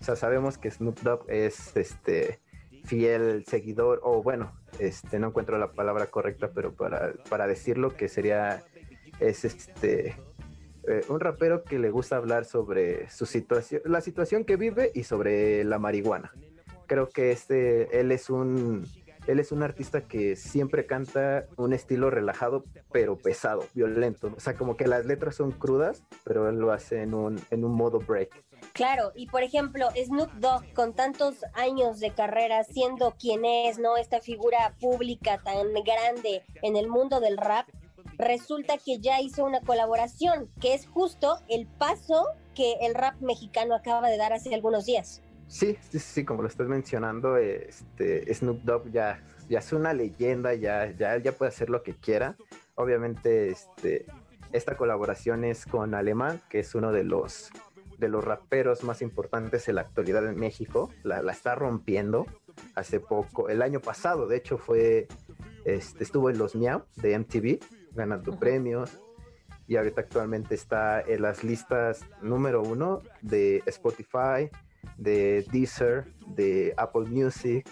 O 0.02 0.04
sea, 0.04 0.16
sabemos 0.16 0.58
que 0.58 0.68
Snoop 0.68 0.98
Dogg 1.02 1.30
es 1.30 1.76
este 1.76 2.40
fiel 2.82 3.44
seguidor, 3.46 4.00
o 4.02 4.20
bueno, 4.20 4.52
este 4.80 5.20
no 5.20 5.28
encuentro 5.28 5.58
la 5.58 5.70
palabra 5.70 6.06
correcta, 6.06 6.50
pero 6.52 6.74
para, 6.74 7.12
para 7.30 7.46
decirlo 7.46 7.94
que 7.94 8.08
sería 8.08 8.64
es 9.20 9.44
este 9.44 10.16
eh, 10.88 11.04
un 11.08 11.20
rapero 11.20 11.62
que 11.62 11.78
le 11.78 11.90
gusta 11.90 12.16
hablar 12.16 12.46
sobre 12.46 13.08
su 13.10 13.26
situación, 13.26 13.80
la 13.84 14.00
situación 14.00 14.44
que 14.44 14.56
vive 14.56 14.90
y 14.92 15.04
sobre 15.04 15.62
la 15.62 15.78
marihuana. 15.78 16.32
Creo 16.88 17.08
que 17.08 17.30
este 17.30 18.00
él 18.00 18.10
es 18.10 18.28
un 18.28 18.84
él 19.28 19.38
es 19.38 19.52
un 19.52 19.62
artista 19.62 20.00
que 20.08 20.34
siempre 20.34 20.84
canta 20.84 21.46
un 21.56 21.72
estilo 21.72 22.10
relajado, 22.10 22.64
pero 22.90 23.16
pesado, 23.16 23.64
violento. 23.72 24.32
O 24.36 24.40
sea, 24.40 24.56
como 24.56 24.76
que 24.76 24.88
las 24.88 25.06
letras 25.06 25.36
son 25.36 25.52
crudas, 25.52 26.02
pero 26.24 26.48
él 26.48 26.58
lo 26.58 26.72
hace 26.72 27.02
en 27.02 27.14
un, 27.14 27.40
en 27.52 27.64
un 27.64 27.72
modo 27.72 28.00
break. 28.00 28.42
Claro, 28.72 29.12
y 29.14 29.26
por 29.26 29.42
ejemplo, 29.42 29.88
Snoop 29.96 30.32
Dogg, 30.34 30.72
con 30.74 30.94
tantos 30.94 31.44
años 31.54 32.00
de 32.00 32.12
carrera, 32.12 32.64
siendo 32.64 33.12
quien 33.18 33.44
es, 33.44 33.78
¿no? 33.78 33.96
Esta 33.96 34.20
figura 34.20 34.74
pública 34.80 35.40
tan 35.42 35.72
grande 35.84 36.42
en 36.62 36.76
el 36.76 36.88
mundo 36.88 37.20
del 37.20 37.36
rap, 37.36 37.68
resulta 38.18 38.78
que 38.78 38.98
ya 38.98 39.20
hizo 39.20 39.44
una 39.44 39.60
colaboración, 39.60 40.50
que 40.60 40.74
es 40.74 40.86
justo 40.86 41.38
el 41.48 41.66
paso 41.66 42.26
que 42.54 42.74
el 42.82 42.94
rap 42.94 43.20
mexicano 43.20 43.74
acaba 43.74 44.08
de 44.08 44.16
dar 44.16 44.32
hace 44.32 44.54
algunos 44.54 44.86
días. 44.86 45.22
Sí, 45.48 45.76
sí, 45.90 45.98
sí, 45.98 46.24
como 46.24 46.42
lo 46.42 46.48
estás 46.48 46.66
mencionando, 46.66 47.36
este, 47.36 48.32
Snoop 48.32 48.62
Dogg 48.62 48.90
ya, 48.90 49.22
ya 49.48 49.58
es 49.58 49.72
una 49.72 49.92
leyenda, 49.92 50.54
ya, 50.54 50.90
ya, 50.92 51.18
ya 51.18 51.32
puede 51.32 51.50
hacer 51.50 51.68
lo 51.68 51.82
que 51.82 51.94
quiera. 51.94 52.36
Obviamente, 52.74 53.48
este, 53.48 54.06
esta 54.52 54.76
colaboración 54.76 55.44
es 55.44 55.66
con 55.66 55.94
Alemán, 55.94 56.40
que 56.48 56.60
es 56.60 56.74
uno 56.74 56.90
de 56.90 57.04
los, 57.04 57.50
de 58.02 58.08
los 58.08 58.24
raperos 58.24 58.82
más 58.82 59.00
importantes 59.00 59.68
en 59.68 59.76
la 59.76 59.82
actualidad 59.82 60.26
en 60.26 60.38
México. 60.38 60.90
La, 61.04 61.22
la 61.22 61.32
está 61.32 61.54
rompiendo 61.54 62.26
hace 62.74 63.00
poco, 63.00 63.48
el 63.48 63.62
año 63.62 63.80
pasado, 63.80 64.26
de 64.26 64.36
hecho, 64.36 64.58
fue, 64.58 65.06
este, 65.64 66.02
estuvo 66.04 66.28
en 66.28 66.38
los 66.38 66.54
Miau 66.54 66.82
de 66.96 67.18
MTV, 67.18 67.60
ganando 67.94 68.38
premios. 68.38 68.98
Y 69.68 69.76
ahorita 69.76 70.02
actualmente 70.02 70.56
está 70.56 71.00
en 71.00 71.22
las 71.22 71.44
listas 71.44 72.04
número 72.20 72.62
uno 72.62 73.00
de 73.22 73.62
Spotify, 73.66 74.50
de 74.98 75.46
Deezer, 75.52 76.12
de 76.26 76.74
Apple 76.76 77.08
Music, 77.08 77.66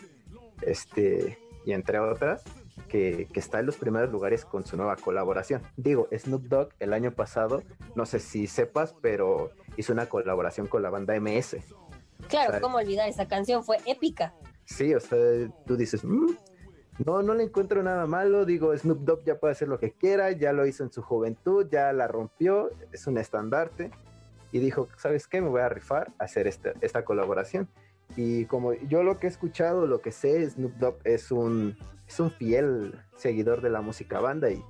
este, 0.63 1.37
y 1.67 1.73
entre 1.73 1.99
otras, 1.99 2.45
que, 2.89 3.29
está 3.35 3.61
en 3.61 3.67
los 3.67 3.77
primeros 3.77 4.11
lugares 4.11 4.45
con 4.45 4.65
su 4.65 4.77
nueva 4.77 4.97
colaboración. 4.97 5.63
Digo, 5.77 6.09
Snoop 6.17 6.45
Dogg 6.45 6.69
el 6.79 6.93
año 6.93 7.13
pasado, 7.13 7.63
no 7.95 8.07
sé 8.07 8.19
si 8.19 8.47
sepas, 8.47 8.95
pero 9.01 9.51
hizo 9.77 9.93
una 9.93 10.07
colaboración 10.07 10.67
con 10.67 10.83
la 10.83 10.91
banda 10.91 11.19
MS. 11.19 11.57
Claro, 12.29 12.61
¿cómo 12.61 12.79
olvidar 12.79 13.09
esa 13.09 13.27
canción? 13.27 13.65
Fue 13.65 13.79
épica. 13.87 14.35
Sí, 14.65 14.95
o 14.95 15.01
sea, 15.01 15.19
tú 15.67 15.77
dices, 15.77 16.05
mm, 16.05 16.33
no, 17.05 17.23
no 17.23 17.35
le 17.35 17.45
encuentro 17.45 17.83
nada 17.83 18.07
malo. 18.07 18.45
Digo, 18.45 18.77
Snoop 18.77 19.01
Dogg 19.01 19.25
ya 19.25 19.39
puede 19.39 19.53
hacer 19.53 19.69
lo 19.69 19.79
que 19.79 19.93
quiera, 19.93 20.31
ya 20.33 20.53
lo 20.53 20.67
hizo 20.67 20.85
en 20.85 20.93
su 20.93 21.03
juventud, 21.03 21.67
ya 21.71 21.93
la 21.93 22.07
rompió, 22.07 22.71
es 22.93 23.07
un 23.07 23.19
estandarte 23.19 23.91
y 24.53 24.59
dijo, 24.59 24.89
¿sabes 24.97 25.27
qué? 25.27 25.41
Me 25.41 25.49
voy 25.49 25.61
a 25.61 25.69
rifar 25.69 26.13
a 26.19 26.25
hacer 26.25 26.47
esta, 26.47 26.73
esta 26.81 27.05
colaboración. 27.05 27.69
Y 28.17 28.47
como 28.47 28.75
yo 28.75 29.03
lo 29.03 29.19
que 29.19 29.29
he 29.29 29.31
escuchado, 29.31 29.87
lo 29.87 30.01
que 30.01 30.13
sé, 30.13 30.49
Snoop 30.51 30.75
Dogg 30.75 30.97
es 31.05 31.31
un, 31.31 31.77
es 32.09 32.19
un 32.19 32.31
fiel 32.31 33.01
seguidor 33.17 33.61
de 33.61 33.71
la 33.71 33.81
música 33.81 34.21
banda 34.21 34.51
y 34.51 34.63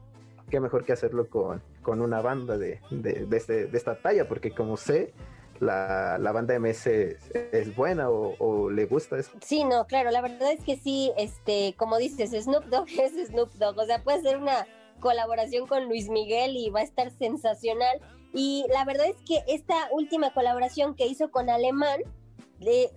qué 0.50 0.60
mejor 0.60 0.84
que 0.84 0.92
hacerlo 0.92 1.28
con, 1.28 1.62
con 1.82 2.00
una 2.00 2.20
banda 2.20 2.58
de, 2.58 2.80
de, 2.90 3.26
de, 3.26 3.36
este, 3.36 3.66
de 3.66 3.78
esta 3.78 4.00
talla, 4.00 4.28
porque 4.28 4.50
como 4.52 4.76
sé, 4.76 5.12
la, 5.60 6.18
la 6.18 6.32
banda 6.32 6.58
MS 6.58 6.86
es, 6.86 7.76
buena 7.76 8.08
o, 8.10 8.70
le 8.70 8.86
gusta 8.86 9.18
eso. 9.18 9.30
Sí, 9.42 9.64
no, 9.64 9.86
claro, 9.86 10.10
la 10.10 10.22
verdad 10.22 10.52
es 10.52 10.64
que 10.64 10.76
sí, 10.76 11.12
este, 11.16 11.74
como 11.76 11.98
dices, 11.98 12.30
Snoop 12.30 12.64
Dogg 12.64 12.88
es 12.98 13.28
Snoop 13.28 13.52
Dogg, 13.54 13.78
o 13.78 13.84
sea, 13.84 14.02
puede 14.02 14.22
ser 14.22 14.38
una 14.38 14.66
colaboración 15.00 15.66
con 15.66 15.86
Luis 15.86 16.08
Miguel 16.08 16.56
y 16.56 16.70
va 16.70 16.80
a 16.80 16.84
estar 16.84 17.10
sensacional. 17.10 18.00
Y 18.32 18.64
la 18.72 18.84
verdad 18.84 19.06
es 19.06 19.16
que 19.26 19.42
esta 19.52 19.88
última 19.92 20.32
colaboración 20.32 20.94
que 20.94 21.06
hizo 21.06 21.30
con 21.30 21.50
Alemán, 21.50 22.00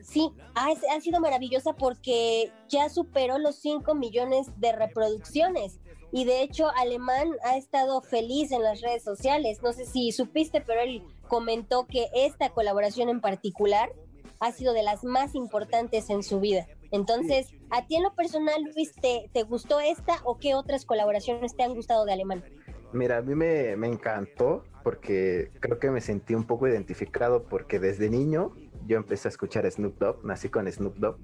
sí, 0.02 0.32
ha, 0.56 1.02
sido 1.02 1.20
maravillosa 1.20 1.74
porque 1.74 2.52
ya 2.68 2.90
superó 2.90 3.38
los 3.38 3.56
5 3.58 3.96
millones 3.96 4.48
de 4.58 4.72
reproducciones. 4.72 5.80
Y 6.12 6.26
de 6.26 6.44
hecho, 6.44 6.70
Alemán 6.78 7.32
ha 7.44 7.58
estado 7.58 8.02
feliz 8.02 8.52
en 8.52 8.62
las 8.62 8.82
redes 8.82 9.04
sociales. 9.04 9.62
No 9.64 9.74
sé 9.74 9.86
si 9.86 10.12
supiste, 10.12 10.62
pero 10.62 10.82
él 10.82 11.04
comentó 11.28 11.88
que 11.88 12.08
esta 12.14 12.50
colaboración 12.50 13.10
en 13.10 13.22
particular 13.22 13.92
ha 14.40 14.52
sido 14.52 14.74
de 14.74 14.84
las 14.84 15.04
más 15.04 15.36
importantes 15.36 16.10
en 16.10 16.22
su 16.22 16.40
vida. 16.40 16.68
Entonces, 16.92 17.48
¿a 17.72 17.88
ti 17.88 17.96
en 17.96 18.04
lo 18.04 18.14
personal, 18.14 18.62
Luis, 18.76 18.94
te, 19.02 19.44
gustó 19.44 19.80
esta 19.80 20.18
o 20.26 20.38
qué 20.38 20.54
otras 20.54 20.86
colaboraciones 20.86 21.56
te 21.56 21.64
han 21.64 21.74
gustado 21.74 22.06
de 22.06 22.14
Alemán? 22.14 22.44
Mira, 22.92 23.18
a 23.18 23.22
mí 23.22 23.34
me, 23.34 23.72
encantó 23.88 24.64
porque 24.84 25.50
creo 25.60 25.80
que 25.80 25.90
me 25.90 26.02
sentí 26.02 26.36
un 26.36 26.46
poco 26.46 26.68
identificado 26.68 27.46
porque 27.46 27.80
desde 27.80 28.10
niño 28.10 28.54
yo 28.88 28.98
empecé 28.98 29.28
a 29.28 29.30
escuchar 29.30 29.70
Snoop 29.70 29.98
Dogg, 29.98 30.26
nací 30.26 30.50
con 30.50 30.72
Snoop 30.72 30.96
Dogg. 30.98 31.18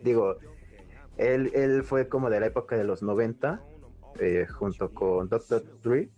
Digo, 0.00 0.36
él, 1.16 1.50
él 1.54 1.82
fue 1.82 2.08
como 2.08 2.30
de 2.30 2.40
la 2.40 2.46
época 2.46 2.76
de 2.76 2.84
los 2.84 3.02
90, 3.02 3.62
eh, 4.20 4.46
junto 4.46 4.92
con 4.92 5.28
Dr. 5.28 5.62
Dre, 5.82 6.10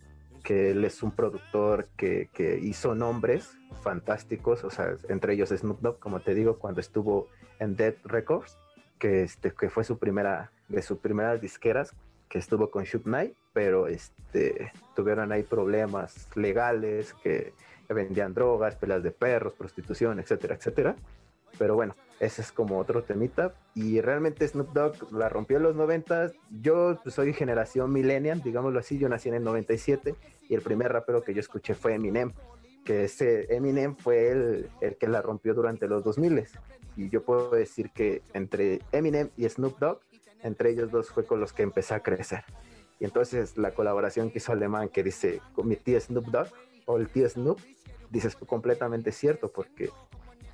que 0.43 0.71
él 0.71 0.85
es 0.85 1.03
un 1.03 1.11
productor 1.11 1.87
que, 1.97 2.29
que, 2.33 2.57
hizo 2.57 2.95
nombres 2.95 3.57
fantásticos, 3.81 4.63
o 4.63 4.69
sea, 4.69 4.95
entre 5.09 5.33
ellos 5.33 5.49
Snoop 5.49 5.81
Dogg, 5.81 5.99
como 5.99 6.21
te 6.21 6.33
digo, 6.33 6.59
cuando 6.59 6.79
estuvo 6.79 7.27
en 7.59 7.75
Dead 7.75 7.95
Records, 8.03 8.57
que, 8.97 9.23
este, 9.23 9.51
que 9.51 9.69
fue 9.69 9.83
su 9.83 9.97
primera, 9.97 10.51
de 10.67 10.81
sus 10.81 10.99
primeras 10.99 11.41
disqueras, 11.41 11.95
que 12.27 12.37
estuvo 12.37 12.69
con 12.69 12.83
Shoot 12.83 13.03
Knight, 13.03 13.33
pero 13.53 13.87
este, 13.87 14.71
tuvieron 14.95 15.31
ahí 15.31 15.43
problemas 15.43 16.29
legales, 16.35 17.13
que 17.23 17.53
vendían 17.93 18.33
drogas, 18.33 18.75
pelas 18.75 19.03
de 19.03 19.11
perros, 19.11 19.53
prostitución, 19.53 20.19
etcétera, 20.19 20.55
etcétera. 20.55 20.95
Pero 21.57 21.75
bueno, 21.75 21.95
ese 22.19 22.41
es 22.41 22.51
como 22.51 22.77
otro 22.77 23.03
temita. 23.03 23.53
Y 23.75 24.01
realmente 24.01 24.47
Snoop 24.47 24.71
Dogg 24.73 25.11
la 25.11 25.29
rompió 25.29 25.57
en 25.57 25.63
los 25.63 25.75
90. 25.75 26.31
Yo 26.61 26.99
pues, 27.03 27.15
soy 27.15 27.33
generación 27.33 27.91
millennial, 27.91 28.41
digámoslo 28.41 28.79
así. 28.79 28.97
Yo 28.97 29.09
nací 29.09 29.29
en 29.29 29.35
el 29.35 29.43
97 29.43 30.15
y 30.47 30.55
el 30.55 30.61
primer 30.61 30.91
rapero 30.91 31.23
que 31.23 31.33
yo 31.33 31.39
escuché 31.39 31.73
fue 31.73 31.95
Eminem. 31.95 32.31
Que 32.85 33.05
ese 33.05 33.53
Eminem 33.53 33.95
fue 33.95 34.31
el, 34.31 34.69
el 34.81 34.95
que 34.95 35.07
la 35.07 35.21
rompió 35.21 35.53
durante 35.53 35.87
los 35.87 36.03
2000 36.03 36.47
y 36.99 37.09
yo 37.09 37.23
puedo 37.23 37.51
decir 37.51 37.91
que 37.91 38.21
entre 38.33 38.81
Eminem 38.91 39.29
y 39.37 39.47
Snoop 39.47 39.79
Dogg, 39.79 40.01
entre 40.43 40.71
ellos 40.71 40.91
dos 40.91 41.09
fue 41.09 41.23
con 41.23 41.39
los 41.39 41.53
que 41.53 41.63
empecé 41.63 41.93
a 41.93 42.01
crecer. 42.01 42.43
Y 42.99 43.05
entonces 43.05 43.57
la 43.57 43.71
colaboración 43.71 44.29
que 44.29 44.39
hizo 44.39 44.51
Alemán, 44.51 44.89
que 44.89 45.01
dice 45.01 45.41
con 45.53 45.69
mi 45.69 45.77
tío 45.77 45.99
Snoop 45.99 46.25
Dogg 46.25 46.47
o 46.85 46.97
el 46.97 47.07
tío 47.07 47.29
Snoop, 47.29 47.57
dices 48.09 48.35
completamente 48.35 49.11
cierto 49.11 49.51
porque 49.51 49.89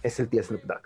es 0.03 0.19
el 0.19 0.29
tío 0.29 0.43
Snoop 0.43 0.63
Dogg. 0.63 0.81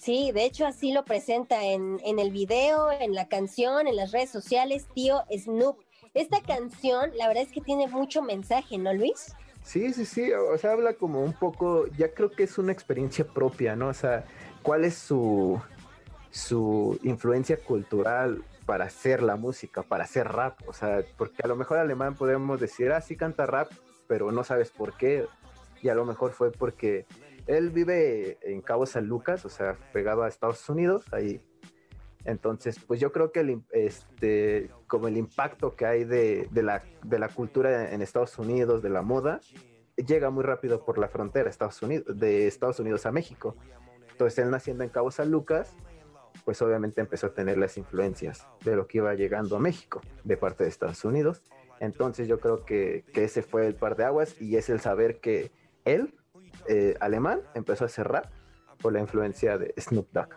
Sí, 0.00 0.32
de 0.32 0.44
hecho 0.44 0.66
así 0.66 0.92
lo 0.92 1.04
presenta 1.04 1.64
en, 1.64 2.00
en 2.04 2.18
el 2.18 2.30
video, 2.30 2.90
en 2.90 3.14
la 3.14 3.28
canción, 3.28 3.86
en 3.86 3.96
las 3.96 4.10
redes 4.10 4.30
sociales, 4.30 4.86
tío 4.94 5.22
Snoop. 5.30 5.78
Esta 6.14 6.40
canción, 6.42 7.10
la 7.16 7.28
verdad 7.28 7.44
es 7.44 7.52
que 7.52 7.60
tiene 7.60 7.86
mucho 7.86 8.22
mensaje, 8.22 8.78
¿no, 8.78 8.92
Luis? 8.92 9.34
Sí, 9.62 9.92
sí, 9.92 10.04
sí, 10.04 10.32
o 10.32 10.58
sea, 10.58 10.72
habla 10.72 10.94
como 10.94 11.22
un 11.22 11.32
poco, 11.32 11.86
ya 11.96 12.12
creo 12.12 12.30
que 12.30 12.42
es 12.42 12.58
una 12.58 12.72
experiencia 12.72 13.24
propia, 13.24 13.76
¿no? 13.76 13.88
O 13.88 13.94
sea, 13.94 14.24
cuál 14.62 14.84
es 14.84 14.94
su, 14.94 15.60
su 16.30 16.98
influencia 17.02 17.56
cultural 17.56 18.44
para 18.66 18.86
hacer 18.86 19.22
la 19.22 19.36
música, 19.36 19.82
para 19.82 20.04
hacer 20.04 20.28
rap. 20.28 20.58
O 20.66 20.72
sea, 20.72 21.04
porque 21.16 21.42
a 21.44 21.48
lo 21.48 21.56
mejor 21.56 21.78
alemán 21.78 22.14
podemos 22.14 22.60
decir, 22.60 22.90
ah, 22.92 23.00
sí 23.00 23.16
canta 23.16 23.46
rap, 23.46 23.70
pero 24.08 24.32
no 24.32 24.44
sabes 24.44 24.70
por 24.70 24.96
qué. 24.96 25.26
Y 25.82 25.88
a 25.88 25.94
lo 25.94 26.04
mejor 26.04 26.32
fue 26.32 26.50
porque 26.50 27.06
él 27.46 27.70
vive 27.70 28.38
en 28.42 28.62
Cabo 28.62 28.86
San 28.86 29.06
Lucas, 29.06 29.44
o 29.44 29.48
sea, 29.48 29.76
pegado 29.92 30.22
a 30.22 30.28
Estados 30.28 30.68
Unidos, 30.68 31.04
ahí. 31.12 31.40
Entonces, 32.24 32.78
pues 32.86 33.00
yo 33.00 33.10
creo 33.10 33.32
que 33.32 33.40
el, 33.40 33.62
este, 33.72 34.70
como 34.86 35.08
el 35.08 35.16
impacto 35.16 35.74
que 35.74 35.86
hay 35.86 36.04
de, 36.04 36.48
de, 36.52 36.62
la, 36.62 36.84
de 37.02 37.18
la 37.18 37.28
cultura 37.28 37.92
en 37.92 38.00
Estados 38.00 38.38
Unidos, 38.38 38.80
de 38.80 38.90
la 38.90 39.02
moda, 39.02 39.40
llega 39.96 40.30
muy 40.30 40.44
rápido 40.44 40.84
por 40.84 40.98
la 40.98 41.08
frontera 41.08 41.50
Estados 41.50 41.82
Unidos, 41.82 42.18
de 42.18 42.46
Estados 42.46 42.78
Unidos 42.80 43.06
a 43.06 43.12
México. 43.12 43.56
Entonces 44.10 44.38
él 44.38 44.50
naciendo 44.50 44.84
en 44.84 44.90
Cabo 44.90 45.10
San 45.10 45.30
Lucas, 45.30 45.74
pues 46.44 46.60
obviamente 46.62 47.00
empezó 47.00 47.28
a 47.28 47.34
tener 47.34 47.58
las 47.58 47.76
influencias 47.76 48.46
de 48.64 48.76
lo 48.76 48.86
que 48.86 48.98
iba 48.98 49.14
llegando 49.14 49.56
a 49.56 49.60
México 49.60 50.00
de 50.24 50.36
parte 50.36 50.64
de 50.64 50.70
Estados 50.70 51.04
Unidos. 51.04 51.42
Entonces 51.80 52.28
yo 52.28 52.40
creo 52.40 52.64
que, 52.64 53.04
ese 53.14 53.42
fue 53.42 53.66
el 53.66 53.74
par 53.74 53.96
de 53.96 54.04
aguas 54.04 54.40
y 54.40 54.56
es 54.56 54.68
el 54.70 54.80
saber 54.80 55.20
que 55.20 55.50
él, 55.84 56.14
eh, 56.68 56.94
alemán, 57.00 57.40
empezó 57.54 57.84
a 57.84 57.86
hacer 57.86 58.08
rap 58.08 58.26
por 58.80 58.92
la 58.92 59.00
influencia 59.00 59.58
de 59.58 59.74
Snoop 59.78 60.08
Dogg. 60.12 60.28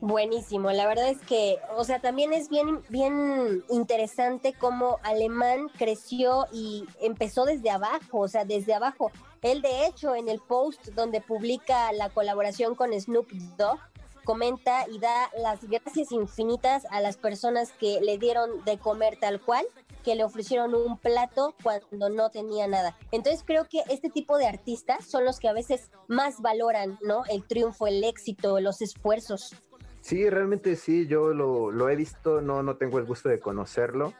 Buenísimo, 0.00 0.70
la 0.70 0.86
verdad 0.86 1.08
es 1.08 1.20
que, 1.22 1.58
o 1.76 1.84
sea, 1.84 1.98
también 1.98 2.34
es 2.34 2.50
bien, 2.50 2.82
bien 2.90 3.64
interesante 3.70 4.52
cómo 4.52 4.98
Alemán 5.02 5.68
creció 5.78 6.46
y 6.52 6.84
empezó 7.00 7.46
desde 7.46 7.70
abajo, 7.70 8.20
o 8.20 8.28
sea, 8.28 8.44
desde 8.44 8.74
abajo. 8.74 9.10
Él, 9.40 9.62
de 9.62 9.86
hecho, 9.86 10.14
en 10.14 10.28
el 10.28 10.40
post 10.40 10.88
donde 10.88 11.22
publica 11.22 11.90
la 11.92 12.10
colaboración 12.10 12.74
con 12.74 12.92
Snoop 12.92 13.30
Dogg, 13.56 13.78
comenta 14.24 14.86
y 14.90 14.98
da 14.98 15.30
las 15.38 15.64
gracias 15.64 16.12
infinitas 16.12 16.86
a 16.90 17.00
las 17.00 17.16
personas 17.16 17.72
que 17.72 18.00
le 18.00 18.18
dieron 18.18 18.64
de 18.64 18.78
comer 18.78 19.16
tal 19.18 19.40
cual, 19.40 19.64
que 20.04 20.14
le 20.14 20.22
ofrecieron 20.22 20.74
un 20.74 20.98
plato 20.98 21.54
cuando 21.62 22.10
no 22.10 22.30
tenía 22.30 22.68
nada. 22.68 22.96
Entonces 23.10 23.42
creo 23.44 23.66
que 23.68 23.80
este 23.90 24.10
tipo 24.10 24.38
de 24.38 24.46
artistas 24.46 25.06
son 25.06 25.24
los 25.24 25.40
que 25.40 25.48
a 25.48 25.52
veces 25.52 25.90
más 26.06 26.40
valoran, 26.40 26.98
¿no? 27.02 27.24
El 27.30 27.44
triunfo, 27.44 27.86
el 27.86 28.04
éxito, 28.04 28.60
los 28.60 28.82
esfuerzos. 28.82 29.56
Sí, 30.00 30.28
realmente 30.28 30.76
sí, 30.76 31.06
yo 31.06 31.32
lo, 31.32 31.88
he 31.88 31.96
visto, 31.96 32.42
no, 32.42 32.62
no 32.62 32.76
tengo 32.76 32.98
el 32.98 33.06
gusto 33.06 33.30
de 33.30 33.40
conocerlo, 33.40 34.12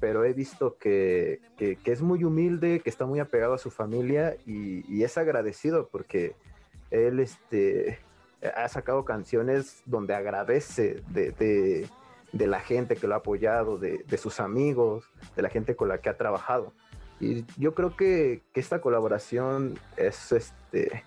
pero 0.00 0.24
he 0.24 0.32
visto 0.32 0.76
que, 0.78 1.40
es 1.58 2.02
muy 2.02 2.24
humilde, 2.24 2.80
que 2.80 2.90
está 2.90 3.06
muy 3.06 3.20
apegado 3.20 3.54
a 3.54 3.58
su 3.58 3.70
familia 3.70 4.36
y, 4.46 5.02
es 5.02 5.16
agradecido 5.16 5.88
porque 5.88 6.34
él 6.90 7.20
este, 7.20 8.00
ha 8.56 8.68
sacado 8.68 9.04
canciones 9.04 9.82
donde 9.86 10.14
agradece 10.14 11.02
de, 11.08 11.88
la 12.32 12.60
gente 12.60 12.96
que 12.96 13.06
lo 13.06 13.14
ha 13.14 13.18
apoyado, 13.18 13.78
de, 13.78 14.18
sus 14.18 14.40
amigos, 14.40 15.04
de 15.36 15.42
la 15.42 15.48
gente 15.48 15.76
con 15.76 15.88
la 15.88 15.98
que 15.98 16.08
ha 16.08 16.16
trabajado. 16.16 16.72
Y 17.20 17.44
yo 17.56 17.74
creo 17.74 17.96
que, 17.96 18.42
esta 18.54 18.80
colaboración 18.80 19.78
es 19.96 20.32
este, 20.32 21.04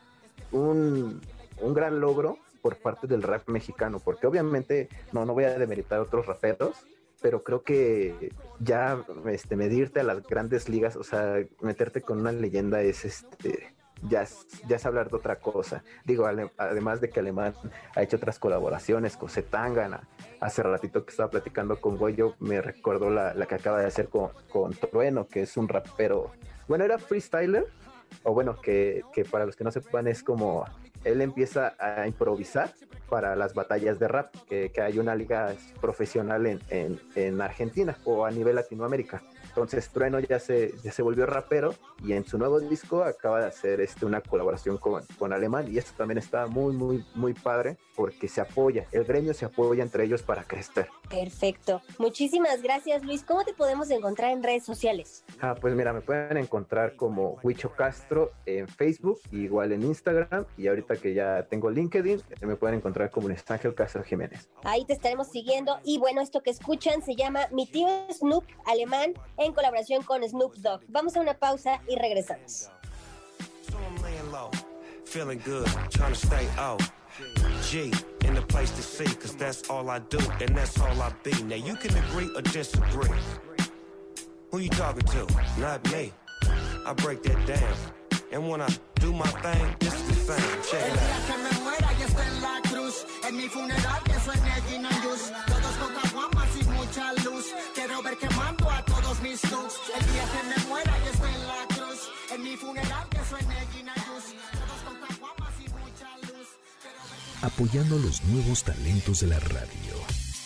un, 0.52 1.22
un 1.62 1.74
gran 1.74 2.00
logro 2.00 2.38
por 2.62 2.78
parte 2.78 3.08
del 3.08 3.24
rap 3.24 3.48
mexicano, 3.50 4.00
porque 4.00 4.28
obviamente 4.28 4.90
no, 5.12 5.26
no 5.26 5.34
voy 5.34 5.46
a 5.46 5.58
demeritar 5.58 6.00
a 6.00 6.04
otros 6.04 6.26
raperos, 6.26 6.86
pero 7.22 7.44
creo 7.44 7.64
que 7.64 8.34
ya 8.60 9.04
este, 9.28 9.56
medirte 9.56 10.00
a 10.00 10.04
las 10.04 10.24
grandes 10.24 10.68
ligas, 10.68 10.96
o 10.96 11.04
sea, 11.04 11.36
meterte 11.62 12.02
con 12.02 12.20
una 12.20 12.32
leyenda 12.32 12.82
es 12.82 13.06
este. 13.06 13.74
Ya 14.10 14.24
es, 14.24 14.48
ya 14.68 14.78
es 14.78 14.86
hablar 14.86 15.10
de 15.10 15.18
otra 15.18 15.38
cosa. 15.38 15.84
Digo, 16.06 16.28
además 16.58 17.02
de 17.02 17.10
que 17.10 17.20
Alemán 17.20 17.54
ha 17.96 18.02
hecho 18.02 18.18
otras 18.18 18.40
colaboraciones 18.40 19.16
con 19.16 19.30
Zetangana. 19.30 20.08
Hace 20.40 20.64
ratito 20.64 21.06
que 21.06 21.12
estaba 21.12 21.30
platicando 21.30 21.80
con 21.80 21.98
Goyo, 21.98 22.36
me 22.40 22.62
recordó 22.62 23.10
la, 23.10 23.34
la 23.34 23.46
que 23.46 23.56
acaba 23.56 23.80
de 23.80 23.86
hacer 23.86 24.10
con, 24.10 24.30
con 24.52 24.74
Trueno, 24.74 25.28
que 25.28 25.44
es 25.44 25.56
un 25.58 25.68
rapero. 25.68 26.32
Bueno, 26.68 26.84
era 26.84 26.98
freestyler, 26.98 27.68
o 28.24 28.34
bueno, 28.34 28.60
que, 28.60 29.04
que 29.14 29.24
para 29.24 29.46
los 29.46 29.56
que 29.56 29.64
no 29.64 29.72
sepan 29.72 30.08
es 30.08 30.24
como 30.24 30.66
él 31.04 31.22
empieza 31.22 31.74
a 31.80 32.08
improvisar 32.08 32.74
para 33.10 33.36
las 33.36 33.54
batallas 33.54 34.00
de 34.00 34.08
rap, 34.08 34.34
que, 34.48 34.72
hay 34.82 35.00
una 35.00 35.16
liga 35.16 35.54
profesional 35.82 36.46
en, 36.46 37.00
en, 37.16 37.42
Argentina 37.42 37.98
o 38.06 38.26
a 38.26 38.32
nivel 38.32 38.56
Latinoamérica. 38.56 39.22
Entonces 39.52 39.90
Trueno 39.90 40.20
ya 40.20 40.40
se, 40.40 40.74
ya 40.82 40.92
se 40.94 41.02
volvió 41.02 41.26
rapero 41.26 41.76
y 42.04 42.14
en 42.14 42.26
su 42.26 42.38
nuevo 42.38 42.60
disco 42.62 43.04
acaba 43.04 43.42
de 43.42 43.48
hacer 43.48 43.82
este, 43.82 44.06
una 44.06 44.22
colaboración 44.22 44.78
con, 44.78 45.04
con 45.20 45.34
Alemán 45.34 45.68
y 45.70 45.78
esto 45.78 45.92
también 45.98 46.18
está 46.18 46.48
muy, 46.48 46.74
muy, 46.74 47.06
muy 47.16 47.34
padre 47.34 47.78
porque 47.96 48.30
se 48.30 48.40
apoya, 48.40 48.88
el 48.92 49.04
gremio 49.04 49.34
se 49.34 49.46
apoya 49.46 49.84
entre 49.84 50.06
ellos 50.06 50.24
para 50.24 50.44
crecer. 50.46 50.88
Perfecto. 51.10 51.82
Muchísimas 51.98 52.62
gracias 52.62 53.04
Luis. 53.04 53.24
¿Cómo 53.24 53.44
te 53.44 53.54
podemos 53.54 53.92
encontrar 53.92 54.32
en 54.32 54.42
redes 54.42 54.64
sociales? 54.64 55.26
Ah, 55.42 55.56
pues 55.60 55.76
mira, 55.76 55.92
me 55.92 56.02
pueden 56.02 56.38
encontrar 56.38 56.96
como 56.96 57.38
Huicho 57.44 57.74
Castro 57.74 58.32
en 58.46 58.70
Facebook, 58.70 59.20
igual 59.32 59.74
en 59.74 59.84
Instagram 59.84 60.46
y 60.58 60.68
ahorita 60.68 60.96
que 60.96 61.14
ya 61.14 61.46
tengo 61.50 61.70
LinkedIn, 61.70 62.22
me 62.42 62.56
pueden 62.56 62.78
encontrar 62.78 63.12
como 63.12 63.28
Ángel 63.50 63.76
Castro 63.76 64.04
Jiménez. 64.04 64.50
Ahí 64.64 64.86
te 64.86 64.94
estaremos 64.94 65.28
siguiendo 65.28 65.80
y 65.84 65.98
bueno, 65.98 66.22
esto 66.22 66.42
que 66.42 66.50
escuchan 66.50 67.02
se 67.02 67.16
llama 67.16 67.48
Mi 67.52 67.68
tío 67.68 67.88
Snoop 68.12 68.46
Alemán 68.66 69.14
en 69.46 69.54
colaboración 69.54 70.04
con 70.04 70.24
Snoop 70.24 70.56
Dogg. 70.56 70.82
Vamos 70.88 71.16
a 71.16 71.22
una 71.22 71.34
pausa 71.34 71.82
y 71.88 71.96
regresamos. 71.96 72.70
feeling 75.12 75.42
good, 75.44 75.68
trying 75.90 76.14
to 76.14 76.16
stay 76.16 76.48
out. 76.58 76.82
G, 77.68 77.92
in 78.24 78.34
the 78.34 78.42
place 78.42 78.72
to 78.72 78.82
see, 78.82 79.04
cause 79.16 79.36
that's 79.36 79.70
all 79.70 79.90
I 79.90 80.00
do, 80.00 80.20
and 80.40 80.56
that's 80.56 80.80
all 80.80 81.02
I 81.02 81.12
be. 81.22 81.34
Now 81.44 81.58
you 81.58 81.76
can 81.76 81.94
agree 81.98 82.30
or 82.34 82.42
disagree. 82.42 83.20
Who 84.52 84.60
you 84.60 84.70
talking 84.70 85.04
to? 85.04 85.28
Not 85.60 85.84
me. 85.92 86.14
I 86.86 86.94
break 86.94 87.24
that 87.24 87.46
down. 87.46 87.76
And 88.32 88.48
when 88.50 88.62
I 88.62 88.70
do 89.02 89.12
my 89.12 89.28
thing, 89.44 89.76
this 89.80 89.94
is 89.94 90.08
the 90.08 90.34
thing. 90.34 90.62
Check 90.70 90.86
it 90.88 90.98
out. 90.98 91.28
que 91.28 91.38
me 91.44 91.52
muera 91.66 91.90
y 92.00 92.04
esté 92.04 92.24
en 92.24 92.42
la 92.42 92.62
cruz. 92.70 93.06
En 93.28 93.36
mi 93.36 93.48
funeral 93.50 94.04
que 94.06 94.20
suene 94.22 94.52
Gina 94.70 94.90
Yus. 95.04 95.32
Todos 95.48 95.76
con 95.82 95.94
caguamas 96.02 96.50
y 96.56 96.64
mucha 96.64 97.14
luz. 97.26 97.46
Quiero 97.76 98.02
ver 98.02 98.18
quemando 98.18 98.70
a 98.70 98.86
todos 98.86 98.91
mis. 99.22 99.44
El 99.44 99.50
día 100.12 100.26
que 100.32 100.44
me 100.48 100.68
muera 100.68 100.94
y 101.00 101.08
esté 101.14 101.28
en 101.28 101.48
la 101.48 101.68
cruz. 101.68 102.10
En 102.32 102.44
mi 102.44 102.58
funeral 102.58 103.08
que 103.10 103.20
suene 103.30 103.56
Gina 103.74 103.94
Yus. 103.96 104.36
Todos 104.52 104.82
con 104.86 105.00
caguamas 105.08 105.54
y 105.60 105.70
mucha 105.70 106.18
luz. 106.28 106.48
apoyando 107.42 107.96
a 107.96 108.00
los 108.00 108.24
nuevos 108.26 108.64
talentos 108.64 109.20
de 109.22 109.28
la 109.28 109.40
radio. 109.40 109.96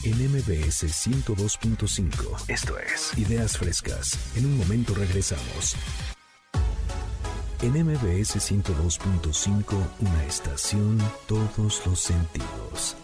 En 0.04 0.18
MBS 0.32 0.84
102.5. 0.84 2.50
Esto 2.50 2.78
es 2.78 3.18
Ideas 3.18 3.58
Frescas. 3.58 4.18
En 4.36 4.46
un 4.46 4.58
momento 4.58 4.94
regresamos. 4.94 5.76
En 7.62 7.72
MBS 7.72 8.36
102.5, 8.36 9.88
una 10.00 10.26
estación, 10.26 10.98
todos 11.28 11.82
los 11.86 12.00
sentidos. 12.00 12.96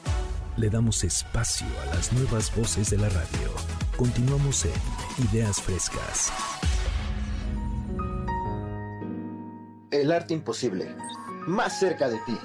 Le 0.57 0.69
damos 0.69 1.03
espacio 1.03 1.67
a 1.81 1.95
las 1.95 2.11
nuevas 2.13 2.53
voces 2.55 2.89
de 2.91 2.97
la 2.97 3.09
radio. 3.09 3.55
Continuamos 4.01 4.65
en 4.65 4.73
Ideas 5.31 5.61
Frescas. 5.61 6.33
El 9.91 10.11
arte 10.11 10.33
imposible. 10.33 10.87
Más 11.45 11.79
cerca 11.79 12.09
de 12.09 12.17
ti. 12.25 12.35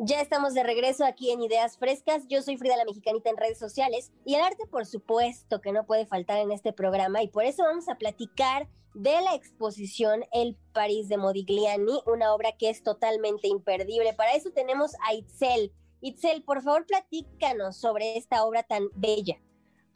Ya 0.00 0.20
estamos 0.20 0.52
de 0.52 0.62
regreso 0.62 1.06
aquí 1.06 1.30
en 1.30 1.40
Ideas 1.40 1.78
Frescas. 1.78 2.26
Yo 2.28 2.42
soy 2.42 2.58
Frida 2.58 2.76
la 2.76 2.84
Mexicanita 2.84 3.30
en 3.30 3.38
redes 3.38 3.58
sociales 3.58 4.12
y 4.26 4.34
el 4.34 4.42
arte, 4.42 4.66
por 4.66 4.84
supuesto, 4.84 5.62
que 5.62 5.72
no 5.72 5.86
puede 5.86 6.04
faltar 6.04 6.36
en 6.40 6.52
este 6.52 6.74
programa 6.74 7.22
y 7.22 7.28
por 7.28 7.46
eso 7.46 7.62
vamos 7.62 7.88
a 7.88 7.94
platicar 7.94 8.68
de 8.92 9.18
la 9.22 9.34
exposición 9.34 10.26
El 10.30 10.58
París 10.74 11.08
de 11.08 11.16
Modigliani, 11.16 12.02
una 12.04 12.34
obra 12.34 12.52
que 12.52 12.68
es 12.68 12.82
totalmente 12.82 13.48
imperdible. 13.48 14.12
Para 14.12 14.34
eso 14.34 14.50
tenemos 14.50 14.92
a 15.08 15.14
Itzel. 15.14 15.72
Itzel, 16.00 16.42
por 16.42 16.62
favor, 16.62 16.86
platícanos 16.86 17.76
sobre 17.76 18.16
esta 18.16 18.44
obra 18.44 18.62
tan 18.62 18.88
bella. 18.94 19.36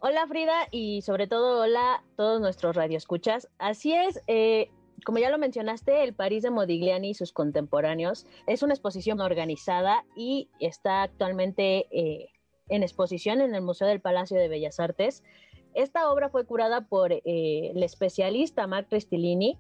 Hola 0.01 0.27
Frida 0.27 0.67
y 0.73 1.03
sobre 1.03 1.29
todo 1.29 1.61
hola 1.61 1.95
a 1.95 2.05
todos 2.17 2.41
nuestros 2.41 2.75
radioescuchas. 2.75 3.49
Así 3.59 3.95
es, 3.95 4.21
eh, 4.27 4.69
como 5.05 5.19
ya 5.19 5.31
lo 5.31 5.39
mencionaste, 5.39 6.03
el 6.03 6.13
París 6.13 6.43
de 6.43 6.51
Modigliani 6.51 7.11
y 7.11 7.15
sus 7.15 7.33
contemporáneos 7.33 8.27
es 8.49 8.65
una 8.65 8.75
exposición 8.75 9.21
organizada 9.21 10.05
y 10.17 10.49
está 10.59 11.03
actualmente 11.03 11.87
eh, 11.93 12.31
en 12.69 12.83
exposición 12.83 13.41
en 13.41 13.55
el 13.55 13.63
Museo 13.63 13.87
del 13.87 14.01
Palacio 14.01 14.39
de 14.39 14.49
Bellas 14.49 14.81
Artes. 14.81 15.23
Esta 15.73 16.11
obra 16.11 16.31
fue 16.31 16.47
curada 16.47 16.89
por 16.89 17.13
eh, 17.13 17.23
el 17.25 17.83
especialista 17.85 18.67
Marc 18.67 18.91
Restillini 18.91 19.57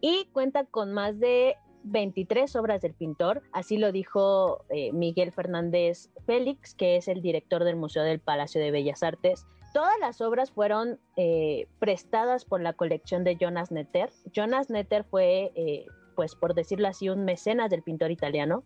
y 0.00 0.26
cuenta 0.26 0.64
con 0.64 0.92
más 0.92 1.18
de 1.18 1.56
23 1.84 2.54
obras 2.56 2.80
del 2.80 2.94
pintor, 2.94 3.42
así 3.52 3.76
lo 3.76 3.92
dijo 3.92 4.64
eh, 4.68 4.92
Miguel 4.92 5.32
Fernández 5.32 6.10
Félix, 6.26 6.74
que 6.74 6.96
es 6.96 7.08
el 7.08 7.22
director 7.22 7.64
del 7.64 7.76
Museo 7.76 8.02
del 8.02 8.20
Palacio 8.20 8.60
de 8.60 8.70
Bellas 8.70 9.02
Artes. 9.02 9.46
Todas 9.72 9.98
las 10.00 10.20
obras 10.20 10.50
fueron 10.50 10.98
eh, 11.16 11.66
prestadas 11.78 12.44
por 12.44 12.60
la 12.60 12.74
colección 12.74 13.24
de 13.24 13.36
Jonas 13.36 13.70
Netter. 13.70 14.10
Jonas 14.32 14.70
Netter 14.70 15.04
fue, 15.04 15.52
eh, 15.54 15.86
pues 16.14 16.34
por 16.34 16.54
decirlo 16.54 16.88
así, 16.88 17.08
un 17.08 17.24
mecenas 17.24 17.70
del 17.70 17.82
pintor 17.82 18.10
italiano. 18.10 18.64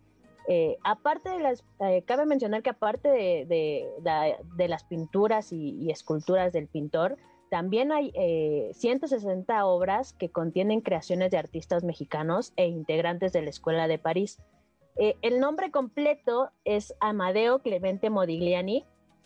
Aparte 0.85 1.29
de 1.31 1.41
las, 1.41 1.64
cabe 2.07 2.25
mencionar 2.25 2.62
que 2.62 2.71
aparte 2.71 3.09
de, 3.09 4.69
las 4.69 4.85
pinturas 4.85 5.53
y 5.53 5.91
esculturas 5.91 6.53
del 6.53 6.69
pintor, 6.69 7.17
también 7.51 7.93
hay 7.93 8.13
eh, 8.15 8.71
160 8.75 9.65
obras 9.67 10.13
que 10.13 10.29
contienen 10.29 10.81
creaciones 10.81 11.31
de 11.31 11.39
artistas 11.39 11.85
mexicanos 11.85 12.53
e 12.57 12.67
integrantes 12.67 13.33
de 13.33 13.43
la 13.43 13.51
Escuela 13.51 13.89
de 13.89 13.99
París. 13.99 14.39
Eh, 14.97 15.17
el 15.23 15.41
nombre 15.41 15.71
completo 15.71 16.51
es 16.65 16.95
Amadeo 17.01 17.61
Clemente 17.61 18.11
Modigliani 18.11 18.85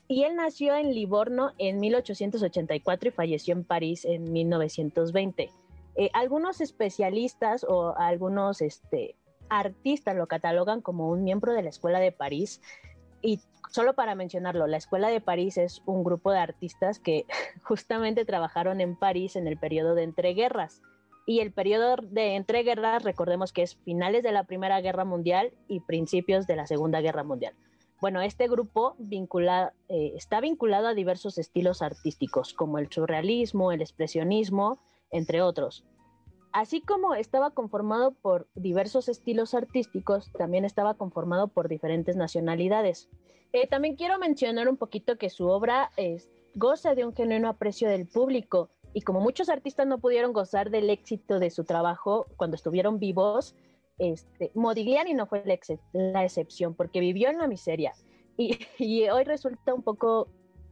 y 0.08 0.24
él 0.24 0.34
nació 0.36 0.74
en 0.74 0.92
Livorno 0.92 1.52
en 1.58 1.78
1884 1.78 3.08
y 3.08 3.12
falleció 3.12 3.54
en 3.54 3.64
París 3.64 4.04
en 4.04 4.32
1920. 4.32 5.50
Eh, 5.96 6.10
algunos 6.12 6.60
especialistas 6.60 7.64
o 7.64 7.94
algunos 7.96 8.60
este, 8.60 9.16
artistas 9.48 10.16
lo 10.16 10.26
catalogan 10.26 10.80
como 10.80 11.08
un 11.10 11.22
miembro 11.22 11.52
de 11.52 11.62
la 11.62 11.68
Escuela 11.68 12.00
de 12.00 12.12
París. 12.12 12.60
Y 13.22 13.40
solo 13.70 13.94
para 13.94 14.14
mencionarlo, 14.14 14.66
la 14.66 14.76
Escuela 14.76 15.08
de 15.08 15.20
París 15.20 15.56
es 15.56 15.82
un 15.86 16.04
grupo 16.04 16.30
de 16.30 16.38
artistas 16.38 16.98
que 16.98 17.26
justamente 17.62 18.24
trabajaron 18.24 18.80
en 18.80 18.96
París 18.96 19.36
en 19.36 19.46
el 19.46 19.56
periodo 19.56 19.94
de 19.94 20.02
entreguerras. 20.02 20.82
Y 21.26 21.40
el 21.40 21.52
periodo 21.52 21.96
de 22.02 22.34
entreguerras, 22.34 23.04
recordemos 23.04 23.52
que 23.52 23.62
es 23.62 23.76
finales 23.76 24.22
de 24.22 24.32
la 24.32 24.44
Primera 24.44 24.80
Guerra 24.80 25.04
Mundial 25.04 25.52
y 25.68 25.80
principios 25.80 26.46
de 26.46 26.56
la 26.56 26.66
Segunda 26.66 27.00
Guerra 27.00 27.22
Mundial. 27.22 27.54
Bueno, 28.00 28.22
este 28.22 28.48
grupo 28.48 28.96
eh, 28.98 30.12
está 30.16 30.40
vinculado 30.40 30.88
a 30.88 30.94
diversos 30.94 31.36
estilos 31.36 31.82
artísticos, 31.82 32.54
como 32.54 32.78
el 32.78 32.90
surrealismo, 32.90 33.72
el 33.72 33.82
expresionismo, 33.82 34.80
entre 35.10 35.42
otros. 35.42 35.84
Así 36.52 36.80
como 36.80 37.14
estaba 37.14 37.50
conformado 37.50 38.12
por 38.12 38.48
diversos 38.54 39.08
estilos 39.08 39.54
artísticos, 39.54 40.32
también 40.32 40.64
estaba 40.64 40.94
conformado 40.94 41.48
por 41.48 41.68
diferentes 41.68 42.16
nacionalidades. 42.16 43.08
Eh, 43.52 43.66
también 43.68 43.96
quiero 43.96 44.18
mencionar 44.18 44.68
un 44.68 44.76
poquito 44.76 45.16
que 45.16 45.30
su 45.30 45.46
obra 45.48 45.90
es- 45.96 46.28
goza 46.54 46.94
de 46.96 47.04
un 47.04 47.14
genuino 47.14 47.48
aprecio 47.48 47.88
del 47.88 48.06
público 48.08 48.70
y 48.92 49.02
como 49.02 49.20
muchos 49.20 49.48
artistas 49.48 49.86
no 49.86 49.98
pudieron 49.98 50.32
gozar 50.32 50.70
del 50.70 50.90
éxito 50.90 51.38
de 51.38 51.50
su 51.50 51.62
trabajo 51.64 52.26
cuando 52.36 52.56
estuvieron 52.56 52.98
vivos, 52.98 53.54
este, 53.98 54.50
Modigliani 54.54 55.14
no 55.14 55.26
fue 55.26 55.44
la, 55.44 55.54
ex- 55.54 55.78
la 55.92 56.24
excepción 56.24 56.74
porque 56.74 56.98
vivió 56.98 57.28
en 57.30 57.38
la 57.38 57.46
miseria 57.46 57.92
y 58.36 58.58
hoy 59.10 59.22
resulta 59.24 59.74
un 59.74 59.82
poco, 59.82 60.26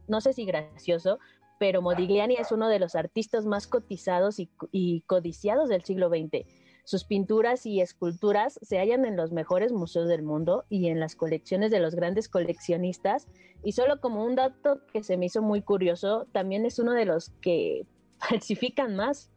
no 0.09 0.19
sé 0.19 0.33
si 0.33 0.43
gracioso, 0.45 1.19
pero 1.59 1.81
Modigliani 1.81 2.35
es 2.35 2.51
uno 2.51 2.69
de 2.69 2.79
los 2.79 2.95
artistas 2.95 3.45
más 3.45 3.67
cotizados 3.67 4.39
y, 4.39 5.01
codiciados 5.05 5.69
del 5.69 5.83
siglo 5.83 6.09
XX. 6.09 6.47
Sus 6.85 7.03
pinturas 7.03 7.65
y 7.67 7.81
esculturas 7.81 8.57
se 8.63 8.79
hallan 8.79 9.05
en 9.05 9.17
los 9.17 9.31
mejores 9.31 9.71
museos 9.71 10.07
del 10.07 10.23
mundo 10.23 10.65
y 10.69 10.87
en 10.87 10.99
las 10.99 11.15
colecciones 11.15 11.69
de 11.69 11.81
los 11.81 11.93
grandes 11.93 12.29
coleccionistas. 12.29 13.27
Y 13.61 13.73
solo 13.73 13.99
como 13.99 14.23
un 14.23 14.35
dato 14.35 14.79
que 14.91 15.03
se 15.03 15.17
me 15.17 15.27
hizo 15.27 15.41
muy 15.43 15.61
curioso, 15.61 16.25
también 16.31 16.65
es 16.65 16.79
uno 16.79 16.93
de 16.93 17.05
los 17.05 17.29
que 17.41 17.85
falsifican 18.17 18.95
más. 18.95 19.29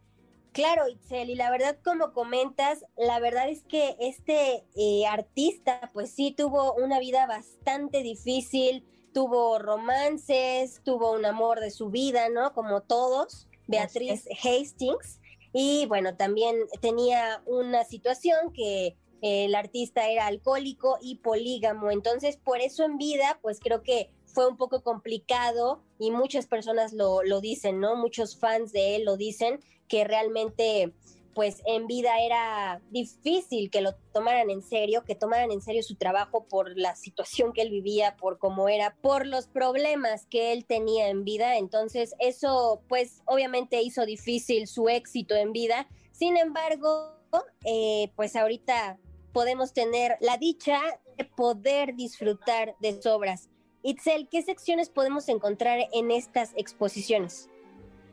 Claro, 0.53 0.87
Itzel, 0.87 1.31
y 1.31 1.35
la 1.35 1.51
verdad, 1.51 1.79
como 1.83 2.12
comentas, 2.12 2.85
la 2.97 3.18
verdad 3.20 3.49
es 3.49 3.62
que 3.64 3.97
este 3.99 4.64
eh, 4.77 5.07
artista, 5.07 5.91
pues 5.95 6.11
sí, 6.11 6.35
tuvo 6.37 6.75
una 6.75 7.01
vida 7.01 7.27
bastante 7.27 8.03
difícil, 8.03 8.85
tuvo 9.13 9.59
romances, 9.59 10.81
tuvo 10.85 11.13
un 11.13 11.25
amor 11.25 11.61
de 11.61 11.71
su 11.71 11.91
vida, 11.91 12.29
¿no? 12.29 12.53
Como 12.53 12.83
todos, 12.83 13.49
Beatriz 13.67 14.29
Hastings, 14.43 15.21
y 15.53 15.87
bueno, 15.87 16.17
también 16.17 16.57
tenía 16.81 17.43
una 17.47 17.85
situación 17.85 18.53
que 18.55 18.97
el 19.21 19.55
artista 19.55 20.09
era 20.09 20.27
alcohólico 20.27 20.99
y 21.01 21.17
polígamo, 21.17 21.91
entonces 21.91 22.37
por 22.37 22.61
eso 22.61 22.85
en 22.85 22.99
vida, 22.99 23.39
pues 23.43 23.61
creo 23.61 23.83
que 23.83 24.11
fue 24.25 24.49
un 24.49 24.57
poco 24.57 24.83
complicado 24.83 25.83
y 25.99 26.11
muchas 26.11 26.47
personas 26.47 26.93
lo, 26.93 27.23
lo 27.23 27.41
dicen, 27.41 27.81
¿no? 27.81 27.97
Muchos 27.97 28.39
fans 28.39 28.73
de 28.73 28.97
él 28.97 29.05
lo 29.05 29.17
dicen, 29.17 29.61
que 29.89 30.05
realmente 30.05 30.95
pues 31.35 31.62
en 31.66 31.87
vida 31.87 32.20
era 32.20 32.80
difícil 32.91 33.70
que 33.70 33.80
lo 33.80 33.95
tomaran 34.12 34.51
en 34.51 34.62
serio, 34.62 35.05
que 35.05 35.14
tomaran 35.14 35.51
en 35.51 35.62
serio 35.62 35.83
su 35.83 35.95
trabajo 35.95 36.47
por 36.49 36.76
la 36.76 36.95
situación 36.97 37.53
que 37.53 37.62
él 37.62 37.70
vivía, 37.70 38.16
por 38.16 38.39
cómo 38.39 38.68
era, 38.68 38.95
por 39.01 39.26
los 39.26 39.47
problemas 39.47 40.26
que 40.26 40.53
él 40.53 40.64
tenía 40.64 41.09
en 41.09 41.24
vida. 41.24 41.57
Entonces 41.57 42.14
eso 42.18 42.83
pues 42.89 43.22
obviamente 43.26 43.83
hizo 43.83 44.07
difícil 44.07 44.66
su 44.66 44.89
éxito 44.89 45.35
en 45.35 45.53
vida. 45.53 45.89
Sin 46.12 46.37
embargo, 46.37 47.16
eh, 47.64 48.12
pues 48.16 48.37
ahorita 48.37 48.99
podemos 49.33 49.72
tener 49.72 50.16
la 50.20 50.37
dicha 50.37 50.80
de 51.16 51.24
poder 51.24 51.95
disfrutar 51.95 52.76
de 52.80 52.95
sus 52.95 53.07
obras. 53.07 53.49
Itzel, 53.83 54.28
¿qué 54.28 54.43
secciones 54.43 54.91
podemos 54.91 55.28
encontrar 55.28 55.80
en 55.93 56.11
estas 56.11 56.53
exposiciones? 56.57 57.49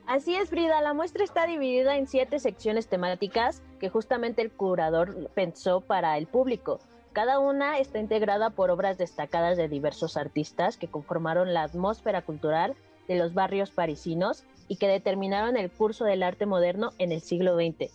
Así 0.10 0.34
es, 0.34 0.50
Frida. 0.50 0.82
La 0.82 0.96
muestra 0.96 1.24
está 1.24 1.46
dividida 1.46 1.96
en 1.96 2.08
siete 2.08 2.40
secciones 2.40 2.88
temáticas 2.88 3.62
que 3.80 3.90
justamente 3.90 4.42
el 4.42 4.50
curador 4.52 5.30
pensó 5.36 5.82
para 5.82 6.18
el 6.18 6.26
público. 6.26 6.80
Cada 7.14 7.38
una 7.38 7.78
está 7.78 8.00
integrada 8.00 8.50
por 8.50 8.72
obras 8.72 8.98
destacadas 8.98 9.56
de 9.56 9.68
diversos 9.68 10.18
artistas 10.18 10.78
que 10.78 10.88
conformaron 10.88 11.54
la 11.54 11.62
atmósfera 11.62 12.24
cultural 12.24 12.76
de 13.08 13.20
los 13.20 13.36
barrios 13.36 13.70
parisinos 13.70 14.46
y 14.68 14.78
que 14.78 14.88
determinaron 14.88 15.58
el 15.58 15.70
curso 15.70 16.06
del 16.06 16.24
arte 16.24 16.48
moderno 16.48 16.90
en 16.98 17.12
el 17.12 17.22
siglo 17.22 17.54
XX. 17.54 17.94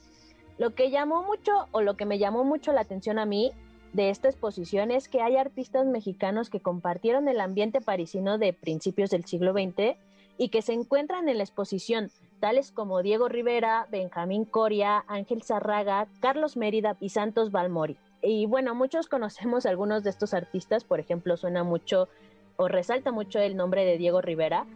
Lo 0.56 0.72
que 0.72 0.90
llamó 0.90 1.24
mucho 1.24 1.66
o 1.72 1.82
lo 1.82 1.96
que 1.96 2.06
me 2.06 2.20
llamó 2.20 2.44
mucho 2.44 2.72
la 2.72 2.82
atención 2.82 3.18
a 3.18 3.26
mí 3.26 3.50
de 3.92 4.10
esta 4.10 4.28
exposición 4.28 4.92
es 4.92 5.08
que 5.08 5.20
hay 5.20 5.36
artistas 5.36 5.84
mexicanos 5.84 6.48
que 6.48 6.60
compartieron 6.60 7.26
el 7.26 7.40
ambiente 7.40 7.80
parisino 7.80 8.38
de 8.38 8.52
principios 8.52 9.10
del 9.10 9.24
siglo 9.24 9.52
XX 9.52 9.96
y 10.38 10.48
que 10.48 10.62
se 10.62 10.72
encuentran 10.72 11.28
en 11.28 11.38
la 11.38 11.44
exposición, 11.44 12.10
tales 12.40 12.72
como 12.72 13.02
Diego 13.02 13.28
Rivera, 13.28 13.86
Benjamín 13.90 14.44
Coria, 14.44 15.04
Ángel 15.06 15.42
Zarraga, 15.42 16.08
Carlos 16.20 16.56
Mérida 16.56 16.96
y 17.00 17.10
Santos 17.10 17.50
Balmori. 17.50 17.96
Y 18.22 18.46
bueno, 18.46 18.74
muchos 18.74 19.08
conocemos 19.08 19.66
algunos 19.66 20.02
de 20.02 20.10
estos 20.10 20.34
artistas, 20.34 20.84
por 20.84 21.00
ejemplo, 21.00 21.36
suena 21.36 21.64
mucho 21.64 22.08
o 22.56 22.68
resalta 22.68 23.10
mucho 23.10 23.40
el 23.40 23.56
nombre 23.56 23.84
de 23.84 23.98
Diego 23.98 24.20
Rivera, 24.20 24.66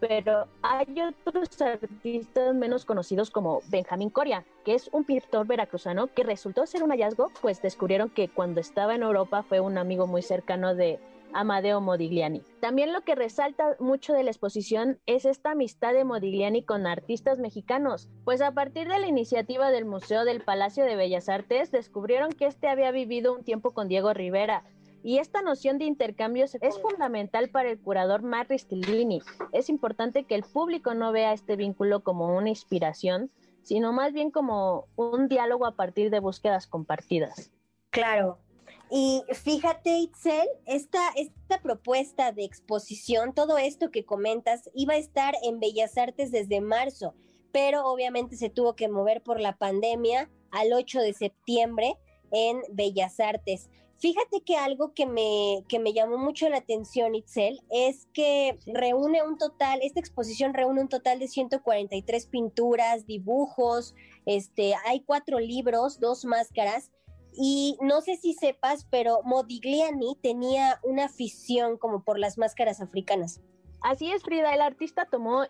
pero 0.00 0.48
hay 0.62 1.00
otros 1.00 1.62
artistas 1.62 2.54
menos 2.56 2.84
conocidos 2.84 3.30
como 3.30 3.60
Benjamín 3.68 4.10
Coria, 4.10 4.44
que 4.64 4.74
es 4.74 4.88
un 4.92 5.04
pintor 5.04 5.46
veracruzano 5.46 6.08
que 6.08 6.24
resultó 6.24 6.66
ser 6.66 6.82
un 6.82 6.90
hallazgo, 6.90 7.30
pues 7.40 7.62
descubrieron 7.62 8.10
que 8.10 8.28
cuando 8.28 8.60
estaba 8.60 8.96
en 8.96 9.04
Europa 9.04 9.44
fue 9.44 9.60
un 9.60 9.78
amigo 9.78 10.08
muy 10.08 10.22
cercano 10.22 10.74
de 10.74 10.98
Amadeo 11.34 11.80
Modigliani. 11.80 12.42
También 12.60 12.92
lo 12.92 13.02
que 13.02 13.14
resalta 13.14 13.76
mucho 13.78 14.12
de 14.12 14.22
la 14.22 14.30
exposición 14.30 14.98
es 15.06 15.24
esta 15.24 15.52
amistad 15.52 15.92
de 15.92 16.04
Modigliani 16.04 16.64
con 16.64 16.86
artistas 16.86 17.38
mexicanos, 17.38 18.08
pues 18.24 18.40
a 18.40 18.52
partir 18.52 18.88
de 18.88 18.98
la 18.98 19.06
iniciativa 19.06 19.70
del 19.70 19.84
Museo 19.84 20.24
del 20.24 20.40
Palacio 20.40 20.84
de 20.84 20.96
Bellas 20.96 21.28
Artes 21.28 21.70
descubrieron 21.70 22.32
que 22.32 22.46
este 22.46 22.68
había 22.68 22.90
vivido 22.90 23.34
un 23.34 23.44
tiempo 23.44 23.72
con 23.72 23.88
Diego 23.88 24.12
Rivera, 24.12 24.64
y 25.04 25.18
esta 25.18 25.42
noción 25.42 25.78
de 25.78 25.84
intercambios 25.84 26.56
es 26.60 26.80
fundamental 26.80 27.48
para 27.48 27.70
el 27.70 27.80
curador 27.80 28.22
Marri 28.22 28.58
Stillini. 28.58 29.20
Es 29.50 29.68
importante 29.68 30.24
que 30.24 30.36
el 30.36 30.44
público 30.44 30.94
no 30.94 31.10
vea 31.10 31.32
este 31.32 31.56
vínculo 31.56 32.04
como 32.04 32.36
una 32.36 32.50
inspiración, 32.50 33.30
sino 33.62 33.92
más 33.92 34.12
bien 34.12 34.30
como 34.30 34.86
un 34.96 35.28
diálogo 35.28 35.66
a 35.66 35.74
partir 35.74 36.10
de 36.10 36.20
búsquedas 36.20 36.66
compartidas. 36.66 37.50
Claro. 37.90 38.38
Y 38.94 39.22
fíjate, 39.32 39.96
Itzel, 40.00 40.46
esta, 40.66 41.00
esta 41.16 41.62
propuesta 41.62 42.30
de 42.30 42.44
exposición, 42.44 43.32
todo 43.32 43.56
esto 43.56 43.90
que 43.90 44.04
comentas, 44.04 44.68
iba 44.74 44.92
a 44.92 44.98
estar 44.98 45.34
en 45.42 45.60
Bellas 45.60 45.96
Artes 45.96 46.30
desde 46.30 46.60
marzo, 46.60 47.14
pero 47.52 47.86
obviamente 47.86 48.36
se 48.36 48.50
tuvo 48.50 48.76
que 48.76 48.88
mover 48.90 49.22
por 49.22 49.40
la 49.40 49.56
pandemia 49.56 50.30
al 50.50 50.74
8 50.74 51.00
de 51.00 51.14
septiembre 51.14 51.96
en 52.32 52.60
Bellas 52.70 53.18
Artes. 53.18 53.70
Fíjate 53.96 54.42
que 54.44 54.56
algo 54.56 54.92
que 54.92 55.06
me, 55.06 55.64
que 55.68 55.78
me 55.78 55.94
llamó 55.94 56.18
mucho 56.18 56.50
la 56.50 56.58
atención, 56.58 57.14
Itzel, 57.14 57.62
es 57.70 58.08
que 58.12 58.58
reúne 58.66 59.22
un 59.22 59.38
total, 59.38 59.80
esta 59.82 60.00
exposición 60.00 60.52
reúne 60.52 60.82
un 60.82 60.88
total 60.90 61.18
de 61.18 61.28
143 61.28 62.26
pinturas, 62.26 63.06
dibujos, 63.06 63.94
este, 64.26 64.74
hay 64.84 65.00
cuatro 65.00 65.38
libros, 65.38 65.98
dos 65.98 66.26
máscaras, 66.26 66.90
y 67.34 67.78
no 67.80 68.00
sé 68.00 68.16
si 68.16 68.34
sepas, 68.34 68.86
pero 68.90 69.20
Modigliani 69.24 70.16
tenía 70.22 70.78
una 70.82 71.06
afición 71.06 71.78
como 71.78 72.02
por 72.04 72.18
las 72.18 72.38
máscaras 72.38 72.80
africanas. 72.80 73.40
Así 73.80 74.12
es, 74.12 74.22
Frida, 74.22 74.54
el 74.54 74.60
artista 74.60 75.06
tomó 75.10 75.44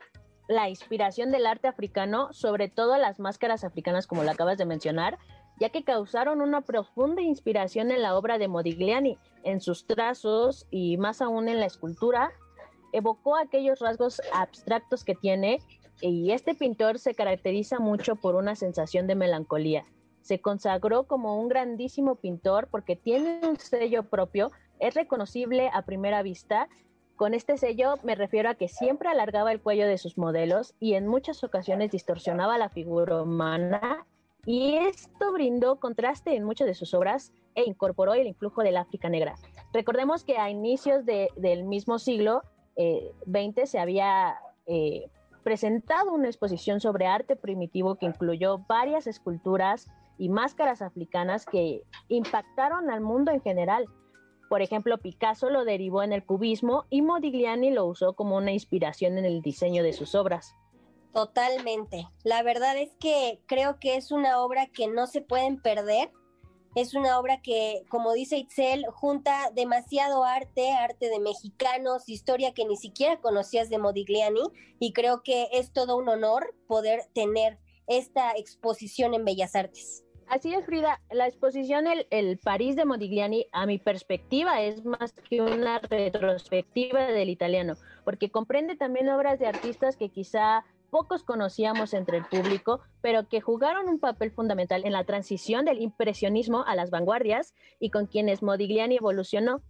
la 0.49 0.69
inspiración 0.69 1.31
del 1.31 1.47
arte 1.47 1.69
africano, 1.69 2.33
sobre 2.33 2.69
todo 2.69 2.97
las 2.99 3.19
máscaras 3.19 3.65
africanas, 3.65 4.07
como 4.07 4.23
lo 4.23 4.31
acabas 4.31 4.59
de 4.59 4.67
mencionar, 4.67 5.19
ya 5.59 5.71
que 5.71 5.85
causaron 5.85 6.41
una 6.41 6.63
profunda 6.63 7.23
inspiración 7.23 7.91
en 7.91 8.03
la 8.03 8.17
obra 8.17 8.39
de 8.39 8.49
Modigliani, 8.49 9.19
en 9.45 9.61
sus 9.61 9.87
trazos 9.87 10.67
y 10.71 10.97
más 10.97 11.21
aún 11.21 11.49
en 11.49 11.61
la 11.61 11.67
escultura, 11.67 12.33
evocó 12.93 13.37
aquellos 13.37 13.81
rasgos 13.81 14.21
abstractos 14.33 15.05
que 15.05 15.15
tiene 15.15 15.61
y 16.01 16.33
este 16.33 16.55
pintor 16.55 16.99
se 16.99 17.15
caracteriza 17.15 17.79
mucho 17.79 18.17
por 18.17 18.35
una 18.35 18.57
sensación 18.57 19.07
de 19.07 19.15
melancolía. 19.15 19.87
Se 20.23 20.41
consagró 20.41 21.05
como 21.05 21.39
un 21.39 21.49
grandísimo 21.49 22.17
pintor 22.17 22.69
porque 22.71 22.97
tiene 22.97 23.41
un 23.47 23.59
sello 23.59 24.05
propio, 24.05 24.51
es 24.79 24.95
reconocible 24.95 25.71
a 25.73 25.83
primera 25.83 26.23
vista. 26.23 26.69
Con 27.17 27.35
este 27.35 27.57
sello 27.59 27.95
me 28.03 28.15
refiero 28.15 28.49
a 28.49 28.55
que 28.55 28.69
siempre 28.69 29.09
alargaba 29.09 29.53
el 29.53 29.61
cuello 29.61 29.87
de 29.87 29.99
sus 29.99 30.19
modelos 30.19 30.75
y 30.81 30.95
en 30.95 31.07
muchas 31.07 31.45
ocasiones 31.45 31.91
distorsionaba 31.91 32.59
la 32.59 32.69
figura 32.69 33.23
humana 33.23 34.07
y 34.45 34.75
esto 34.75 35.33
brindó 35.33 35.79
contraste 35.79 36.35
en 36.35 36.45
muchas 36.45 36.67
de 36.67 36.75
sus 36.75 36.95
obras 36.95 37.33
e 37.55 37.63
incorporó 37.65 38.15
el 38.15 38.27
influjo 38.27 38.63
del 38.63 38.77
África 38.77 39.09
negra. 39.09 39.35
Recordemos 39.73 40.25
que 40.25 40.37
a 40.37 40.51
inicios 40.51 41.05
del 41.05 41.65
mismo 41.65 41.99
siglo 41.99 42.43
XX 42.75 43.59
eh, 43.59 43.67
se 43.67 43.79
había 43.79 44.37
eh, 44.67 45.09
presentado 45.45 46.13
una 46.13 46.29
exposición 46.29 46.81
sobre 46.81 47.07
arte 47.07 47.37
primitivo 47.37 47.97
que 47.97 48.07
incluyó 48.07 48.59
varias 48.69 49.07
esculturas 49.07 49.89
y 50.19 50.29
máscaras 50.29 50.83
africanas 50.83 51.47
que 51.47 51.83
impactaron 52.09 52.91
al 52.91 53.01
mundo 53.01 53.33
en 53.33 53.41
general. 53.41 53.87
Por 54.49 54.61
ejemplo, 54.61 54.99
Picasso 54.99 55.49
lo 55.49 55.65
derivó 55.65 56.03
en 56.03 56.13
el 56.13 56.25
cubismo 56.25 56.85
y 56.91 57.01
Modigliani 57.01 57.71
lo 57.71 57.87
usó 57.87 58.15
como 58.15 58.37
una 58.37 58.53
inspiración 58.53 59.17
en 59.17 59.25
el 59.25 59.41
diseño 59.41 59.83
de 59.83 59.95
sus 59.95 60.15
obras. 60.15 60.55
Totalmente. 61.13 62.09
La 62.25 62.43
verdad 62.43 62.77
es 62.77 62.95
que 62.99 63.41
creo 63.47 63.79
que 63.79 63.97
es 63.97 64.13
una 64.13 64.41
obra 64.41 64.67
que 64.67 64.89
no 64.89 65.07
se 65.07 65.21
pueden 65.21 65.61
perder. 65.61 66.11
Es 66.75 66.95
una 66.95 67.19
obra 67.19 67.43
que, 67.43 67.85
como 67.91 68.15
dice 68.15 68.39
Itzel, 68.39 68.87
junta 68.87 69.51
demasiado 69.55 70.25
arte, 70.25 70.73
arte 70.73 71.11
de 71.11 71.21
mexicanos, 71.21 72.09
historia 72.09 72.55
que 72.55 72.65
ni 72.65 72.77
siquiera 72.77 73.21
conocías 73.21 73.69
de 73.69 73.79
Modigliani, 73.79 74.43
y 74.79 74.95
creo 74.95 75.23
que 75.23 75.49
es 75.53 75.73
todo 75.73 75.99
un 75.99 76.09
honor 76.09 76.55
poder 76.67 77.03
tener 77.13 77.59
esta 77.87 78.33
exposición 78.33 79.15
en 79.15 79.25
Bellas 79.25 79.55
Artes. 79.55 80.05
Así 80.29 80.55
es, 80.55 80.65
Frida. 80.65 81.01
La 81.11 81.27
exposición 81.27 81.87
el, 81.87 82.07
el, 82.11 82.39
París 82.39 82.75
de 82.75 82.87
Modigliani, 82.87 83.49
a 83.53 83.67
mi 83.67 83.79
perspectiva, 83.79 84.63
es 84.63 84.85
más 84.85 85.13
que 85.29 85.43
una 85.43 85.79
retrospectiva 85.79 87.07
del 87.09 87.29
italiano, 87.29 87.75
porque 88.05 88.31
comprende 88.31 88.77
también 88.77 89.11
obras 89.11 89.39
de 89.39 89.47
artistas 89.47 89.97
que 89.97 90.09
quizá 90.09 90.65
pocos 90.93 91.25
conocíamos 91.25 91.95
entre 91.95 92.19
el 92.19 92.25
público, 92.27 92.81
pero 93.01 93.27
que 93.27 93.41
jugaron 93.41 93.89
un 93.89 93.99
papel 93.99 94.31
fundamental 94.31 94.85
en 94.85 94.93
la 94.93 95.05
transición 95.05 95.65
del 95.65 95.81
impresionismo 95.81 96.65
a 96.67 96.77
las 96.77 96.91
vanguardias 96.91 97.55
y 97.81 97.89
con 97.89 98.07
quienes 98.07 98.43
Modigliani 98.43 98.97
evolucionó. 98.97 99.63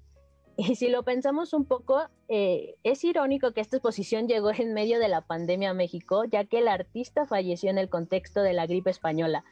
Y 0.57 0.75
si 0.77 0.89
lo 0.89 1.03
pensamos 1.03 1.55
un 1.55 1.65
poco, 1.65 2.03
eh, 2.29 2.75
es 2.85 3.05
irónico 3.05 3.53
que 3.53 3.61
esta 3.61 3.77
exposición 3.77 4.29
llegó 4.29 4.51
en 4.51 4.75
medio 4.75 4.99
de 4.99 5.09
la 5.09 5.23
pandemia 5.23 5.71
a 5.71 5.75
México, 5.75 6.25
ya 6.25 6.45
que 6.45 6.59
el 6.59 6.69
artista 6.69 7.27
falleció 7.27 7.71
en 7.71 7.79
el 7.79 7.89
contexto 7.89 8.43
de 8.43 8.53
la 8.53 8.67
gripe 8.67 8.91
española. 8.91 9.45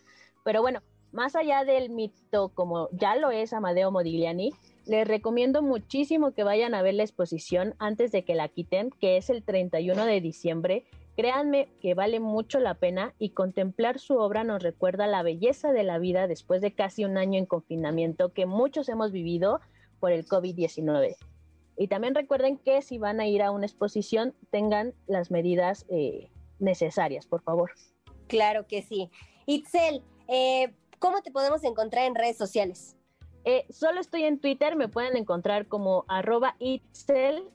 Pero 0.45 0.61
bueno, 0.63 0.83
más 1.13 1.35
allá 1.37 1.65
del 1.65 1.91
mito 1.91 2.51
como 2.51 2.89
ya 2.93 3.17
lo 3.17 3.31
es 3.31 3.53
Amadeo 3.53 3.91
Modigliani, 3.91 4.53
les 4.87 5.09
recomiendo 5.09 5.63
muchísimo 5.63 6.33
que 6.33 6.45
vayan 6.45 6.75
a 6.75 6.83
ver 6.83 6.95
la 6.95 7.03
exposición 7.03 7.75
antes 7.79 8.13
de 8.13 8.25
que 8.25 8.35
la 8.35 8.49
quiten, 8.49 8.91
que 8.91 9.17
es 9.17 9.31
el 9.31 9.43
31 9.43 10.05
de 10.05 10.21
diciembre 10.21 10.85
Créanme 11.21 11.69
que 11.83 11.93
vale 11.93 12.19
mucho 12.19 12.61
la 12.61 12.73
pena 12.73 13.13
y 13.19 13.31
contemplar 13.31 13.99
su 13.99 14.17
obra 14.17 14.43
nos 14.43 14.63
recuerda 14.63 15.07
la 15.07 15.23
belleza 15.23 15.71
de 15.71 15.83
la 15.83 15.99
vida 15.99 16.27
después 16.27 16.63
de 16.63 16.73
casi 16.73 17.05
un 17.05 17.19
año 17.19 17.39
en 17.39 17.45
confinamiento 17.45 18.33
que 18.33 18.47
muchos 18.47 18.89
hemos 18.89 19.13
vivido 19.13 19.61
por 20.01 20.13
el 20.13 20.27
COVID-19. 20.27 21.17
Y 21.77 21.89
también 21.89 22.15
recuerden 22.15 22.59
que 22.59 22.83
si 22.83 22.99
van 22.99 23.21
a 23.21 23.27
ir 23.27 23.43
a 23.43 23.51
una 23.53 23.67
exposición 23.67 24.35
tengan 24.51 24.95
las 25.07 25.31
medidas 25.31 25.87
eh, 25.89 26.31
necesarias, 26.59 27.27
por 27.27 27.43
favor. 27.43 27.71
Claro 28.27 28.67
que 28.67 28.83
sí. 28.83 29.11
Itzel, 29.47 30.03
eh, 30.29 30.75
¿cómo 30.99 31.23
te 31.23 31.31
podemos 31.31 31.65
encontrar 31.65 32.07
en 32.07 32.15
redes 32.15 32.37
sociales? 32.37 32.97
Eh, 33.45 33.65
solo 33.71 34.01
estoy 34.01 34.25
en 34.25 34.39
Twitter, 34.39 34.77
me 34.77 34.89
pueden 34.89 35.17
encontrar 35.17 35.67
como 35.67 36.05
arroba 36.09 36.57
itzel-gc. 36.59 37.51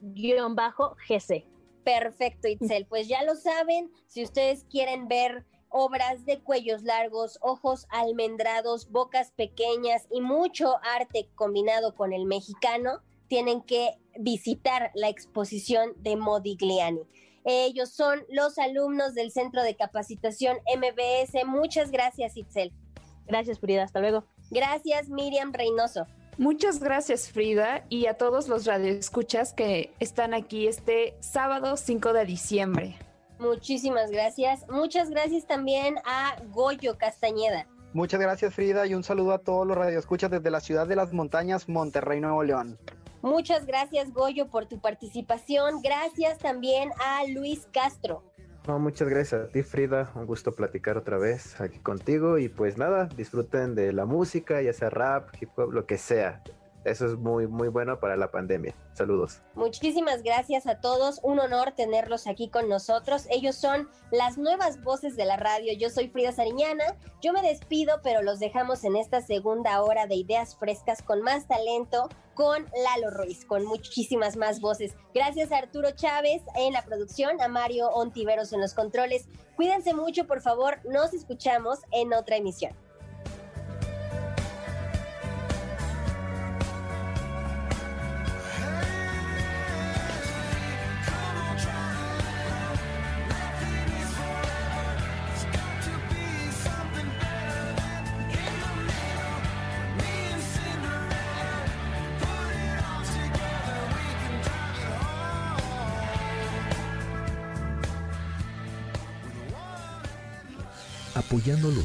Perfecto, 1.84 2.48
Itzel. 2.48 2.86
Pues 2.86 3.06
ya 3.06 3.22
lo 3.22 3.36
saben, 3.36 3.92
si 4.08 4.24
ustedes 4.24 4.64
quieren 4.64 5.06
ver 5.06 5.46
obras 5.68 6.24
de 6.24 6.40
cuellos 6.40 6.82
largos, 6.82 7.38
ojos 7.42 7.86
almendrados, 7.90 8.90
bocas 8.90 9.30
pequeñas 9.32 10.06
y 10.10 10.20
mucho 10.20 10.76
arte 10.82 11.28
combinado 11.34 11.94
con 11.94 12.12
el 12.12 12.26
mexicano, 12.26 13.00
tienen 13.28 13.62
que 13.62 13.98
visitar 14.18 14.90
la 14.94 15.08
exposición 15.08 15.92
de 15.96 16.16
Modigliani. 16.16 17.00
Ellos 17.44 17.90
son 17.90 18.24
los 18.28 18.58
alumnos 18.58 19.14
del 19.14 19.30
Centro 19.30 19.62
de 19.62 19.76
Capacitación 19.76 20.56
MBS. 20.76 21.44
Muchas 21.46 21.90
gracias, 21.90 22.36
Itzel. 22.36 22.72
Gracias, 23.26 23.60
Frida. 23.60 23.84
Hasta 23.84 24.00
luego. 24.00 24.24
Gracias, 24.50 25.08
Miriam 25.08 25.52
Reynoso. 25.52 26.06
Muchas 26.38 26.80
gracias 26.80 27.30
Frida 27.30 27.86
y 27.88 28.06
a 28.06 28.14
todos 28.14 28.46
los 28.48 28.66
radioescuchas 28.66 29.54
que 29.54 29.94
están 30.00 30.34
aquí 30.34 30.68
este 30.68 31.16
sábado 31.20 31.78
5 31.78 32.12
de 32.12 32.26
diciembre. 32.26 33.05
Muchísimas 33.38 34.10
gracias. 34.10 34.66
Muchas 34.68 35.10
gracias 35.10 35.46
también 35.46 35.96
a 36.04 36.36
Goyo 36.50 36.96
Castañeda. 36.98 37.66
Muchas 37.92 38.20
gracias 38.20 38.54
Frida 38.54 38.86
y 38.86 38.94
un 38.94 39.02
saludo 39.02 39.32
a 39.32 39.38
todos 39.38 39.66
los 39.66 39.76
radioescuchas 39.76 40.30
desde 40.30 40.50
la 40.50 40.60
ciudad 40.60 40.86
de 40.86 40.96
las 40.96 41.12
montañas, 41.12 41.68
Monterrey, 41.68 42.20
Nuevo 42.20 42.42
León. 42.42 42.78
Muchas 43.22 43.66
gracias 43.66 44.12
Goyo 44.12 44.48
por 44.48 44.66
tu 44.66 44.80
participación. 44.80 45.80
Gracias 45.82 46.38
también 46.38 46.90
a 47.04 47.26
Luis 47.26 47.66
Castro. 47.72 48.22
No, 48.66 48.80
muchas 48.80 49.08
gracias 49.08 49.40
a 49.40 49.48
ti, 49.48 49.62
Frida. 49.62 50.10
Un 50.16 50.26
gusto 50.26 50.52
platicar 50.52 50.96
otra 50.96 51.18
vez 51.18 51.60
aquí 51.60 51.78
contigo. 51.78 52.36
Y 52.36 52.48
pues 52.48 52.76
nada, 52.76 53.08
disfruten 53.16 53.76
de 53.76 53.92
la 53.92 54.06
música, 54.06 54.60
ya 54.60 54.72
sea 54.72 54.90
rap, 54.90 55.28
hip 55.40 55.50
hop, 55.56 55.72
lo 55.72 55.86
que 55.86 55.98
sea. 55.98 56.42
Eso 56.86 57.06
es 57.06 57.16
muy, 57.16 57.48
muy 57.48 57.66
bueno 57.66 57.98
para 57.98 58.16
la 58.16 58.30
pandemia. 58.30 58.72
Saludos. 58.92 59.42
Muchísimas 59.54 60.22
gracias 60.22 60.68
a 60.68 60.80
todos. 60.80 61.18
Un 61.24 61.40
honor 61.40 61.72
tenerlos 61.72 62.28
aquí 62.28 62.48
con 62.48 62.68
nosotros. 62.68 63.26
Ellos 63.28 63.56
son 63.56 63.88
las 64.12 64.38
nuevas 64.38 64.80
voces 64.84 65.16
de 65.16 65.24
la 65.24 65.36
radio. 65.36 65.72
Yo 65.76 65.90
soy 65.90 66.06
Frida 66.08 66.30
Sariñana. 66.30 66.84
Yo 67.20 67.32
me 67.32 67.42
despido, 67.42 67.96
pero 68.04 68.22
los 68.22 68.38
dejamos 68.38 68.84
en 68.84 68.94
esta 68.94 69.20
segunda 69.20 69.82
hora 69.82 70.06
de 70.06 70.14
ideas 70.14 70.56
frescas 70.56 71.02
con 71.02 71.22
más 71.22 71.48
talento 71.48 72.08
con 72.34 72.66
Lalo 72.84 73.10
Ruiz, 73.10 73.44
con 73.46 73.64
muchísimas 73.64 74.36
más 74.36 74.60
voces. 74.60 74.94
Gracias 75.12 75.50
a 75.50 75.58
Arturo 75.58 75.90
Chávez 75.90 76.42
en 76.54 76.72
la 76.72 76.84
producción, 76.84 77.40
a 77.40 77.48
Mario 77.48 77.88
Ontiveros 77.88 78.52
en 78.52 78.60
los 78.60 78.74
controles. 78.74 79.26
Cuídense 79.56 79.92
mucho, 79.92 80.26
por 80.26 80.40
favor. 80.40 80.78
Nos 80.84 81.14
escuchamos 81.14 81.80
en 81.90 82.12
otra 82.12 82.36
emisión. 82.36 82.76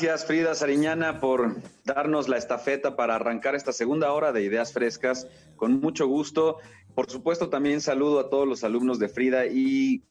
Gracias, 0.00 0.26
Frida 0.26 0.54
Sariñana, 0.54 1.18
por 1.18 1.56
darnos 1.84 2.28
la 2.28 2.36
estafeta 2.36 2.94
para 2.94 3.16
arrancar 3.16 3.56
esta 3.56 3.72
segunda 3.72 4.12
hora 4.12 4.30
de 4.30 4.44
Ideas 4.44 4.72
Frescas. 4.72 5.26
Con 5.56 5.80
mucho 5.80 6.06
gusto. 6.06 6.58
Por 6.94 7.10
supuesto, 7.10 7.50
también 7.50 7.80
saludo 7.80 8.20
a 8.20 8.30
todos 8.30 8.46
los 8.46 8.62
alumnos 8.62 9.00
de 9.00 9.08
Frida 9.08 9.46
y 9.46 10.04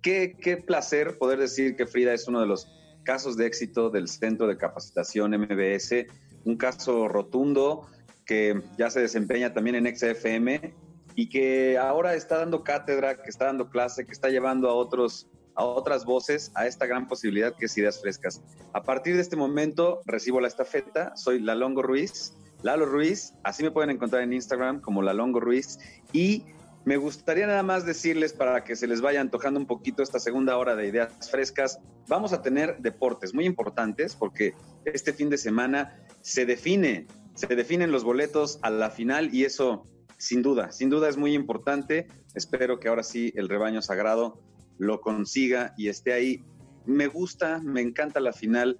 qué, 0.00 0.36
qué 0.40 0.58
placer 0.58 1.18
poder 1.18 1.40
decir 1.40 1.74
que 1.74 1.88
Frida 1.88 2.14
es 2.14 2.28
uno 2.28 2.40
de 2.40 2.46
los 2.46 2.68
casos 3.02 3.36
de 3.36 3.46
éxito 3.46 3.90
del 3.90 4.06
Centro 4.06 4.46
de 4.46 4.56
Capacitación 4.56 5.32
MBS, 5.32 6.06
un 6.44 6.56
caso 6.56 7.08
rotundo 7.08 7.88
que 8.24 8.62
ya 8.78 8.90
se 8.90 9.00
desempeña 9.00 9.52
también 9.52 9.74
en 9.74 9.96
XFM 9.96 10.72
y 11.16 11.28
que 11.28 11.78
ahora 11.78 12.14
está 12.14 12.38
dando 12.38 12.62
cátedra, 12.62 13.20
que 13.20 13.30
está 13.30 13.46
dando 13.46 13.70
clase, 13.70 14.06
que 14.06 14.12
está 14.12 14.28
llevando 14.28 14.70
a 14.70 14.74
otros 14.74 15.26
a 15.54 15.64
otras 15.64 16.04
voces 16.04 16.52
a 16.54 16.66
esta 16.66 16.86
gran 16.86 17.06
posibilidad 17.06 17.54
que 17.54 17.66
es 17.66 17.76
Ideas 17.78 18.00
Frescas. 18.00 18.42
A 18.72 18.82
partir 18.82 19.14
de 19.14 19.22
este 19.22 19.36
momento 19.36 20.00
recibo 20.04 20.40
la 20.40 20.48
estafeta, 20.48 21.14
soy 21.16 21.40
Lalongo 21.40 21.82
Ruiz, 21.82 22.34
Lalo 22.62 22.86
Ruiz, 22.86 23.34
así 23.42 23.62
me 23.62 23.70
pueden 23.70 23.90
encontrar 23.90 24.22
en 24.22 24.32
Instagram 24.32 24.80
como 24.80 25.02
Lalongo 25.02 25.40
Ruiz 25.40 25.78
y 26.12 26.44
me 26.84 26.96
gustaría 26.96 27.46
nada 27.46 27.62
más 27.62 27.86
decirles 27.86 28.32
para 28.32 28.64
que 28.64 28.74
se 28.74 28.86
les 28.86 29.00
vaya 29.00 29.20
antojando 29.20 29.60
un 29.60 29.66
poquito 29.66 30.02
esta 30.02 30.18
segunda 30.18 30.56
hora 30.56 30.74
de 30.74 30.88
Ideas 30.88 31.30
Frescas, 31.30 31.78
vamos 32.08 32.32
a 32.32 32.42
tener 32.42 32.78
deportes 32.78 33.34
muy 33.34 33.46
importantes 33.46 34.16
porque 34.16 34.54
este 34.84 35.12
fin 35.12 35.30
de 35.30 35.38
semana 35.38 35.96
se 36.22 36.44
define, 36.44 37.06
se 37.34 37.46
definen 37.46 37.92
los 37.92 38.04
boletos 38.04 38.58
a 38.62 38.70
la 38.70 38.90
final 38.90 39.34
y 39.34 39.44
eso 39.44 39.86
sin 40.18 40.42
duda, 40.42 40.70
sin 40.70 40.88
duda 40.88 41.08
es 41.08 41.16
muy 41.16 41.34
importante. 41.34 42.06
Espero 42.34 42.78
que 42.78 42.88
ahora 42.88 43.02
sí 43.02 43.32
el 43.34 43.48
rebaño 43.48 43.82
sagrado 43.82 44.40
lo 44.78 45.00
consiga 45.00 45.74
y 45.76 45.88
esté 45.88 46.12
ahí. 46.12 46.44
Me 46.84 47.06
gusta, 47.06 47.60
me 47.60 47.80
encanta 47.80 48.20
la 48.20 48.32
final 48.32 48.78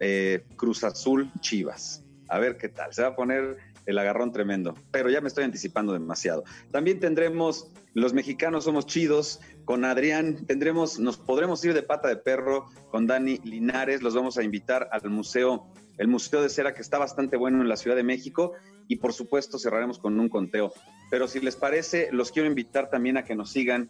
eh, 0.00 0.44
Cruz 0.56 0.84
Azul 0.84 1.30
Chivas. 1.40 2.04
A 2.28 2.38
ver 2.38 2.56
qué 2.58 2.68
tal. 2.68 2.92
Se 2.92 3.02
va 3.02 3.08
a 3.08 3.16
poner 3.16 3.56
el 3.88 3.98
agarrón 3.98 4.32
tremendo, 4.32 4.74
pero 4.90 5.08
ya 5.08 5.22
me 5.22 5.28
estoy 5.28 5.44
anticipando 5.44 5.94
demasiado. 5.94 6.44
También 6.70 7.00
tendremos 7.00 7.72
Los 7.94 8.12
Mexicanos 8.12 8.64
Somos 8.64 8.84
Chidos 8.84 9.40
con 9.64 9.86
Adrián, 9.86 10.44
tendremos, 10.46 10.98
nos 10.98 11.16
podremos 11.16 11.64
ir 11.64 11.72
de 11.72 11.82
pata 11.82 12.08
de 12.08 12.16
perro 12.16 12.66
con 12.90 13.06
Dani 13.06 13.38
Linares, 13.44 14.02
los 14.02 14.14
vamos 14.14 14.36
a 14.36 14.42
invitar 14.42 14.90
al 14.92 15.08
museo, 15.08 15.72
el 15.96 16.06
Museo 16.06 16.42
de 16.42 16.50
Cera 16.50 16.74
que 16.74 16.82
está 16.82 16.98
bastante 16.98 17.38
bueno 17.38 17.62
en 17.62 17.68
la 17.70 17.78
Ciudad 17.78 17.96
de 17.96 18.02
México 18.02 18.52
y 18.88 18.96
por 18.96 19.14
supuesto 19.14 19.58
cerraremos 19.58 19.98
con 19.98 20.20
un 20.20 20.28
conteo. 20.28 20.70
Pero 21.10 21.26
si 21.26 21.40
les 21.40 21.56
parece, 21.56 22.10
los 22.12 22.30
quiero 22.30 22.46
invitar 22.46 22.90
también 22.90 23.16
a 23.16 23.24
que 23.24 23.34
nos 23.34 23.50
sigan 23.50 23.88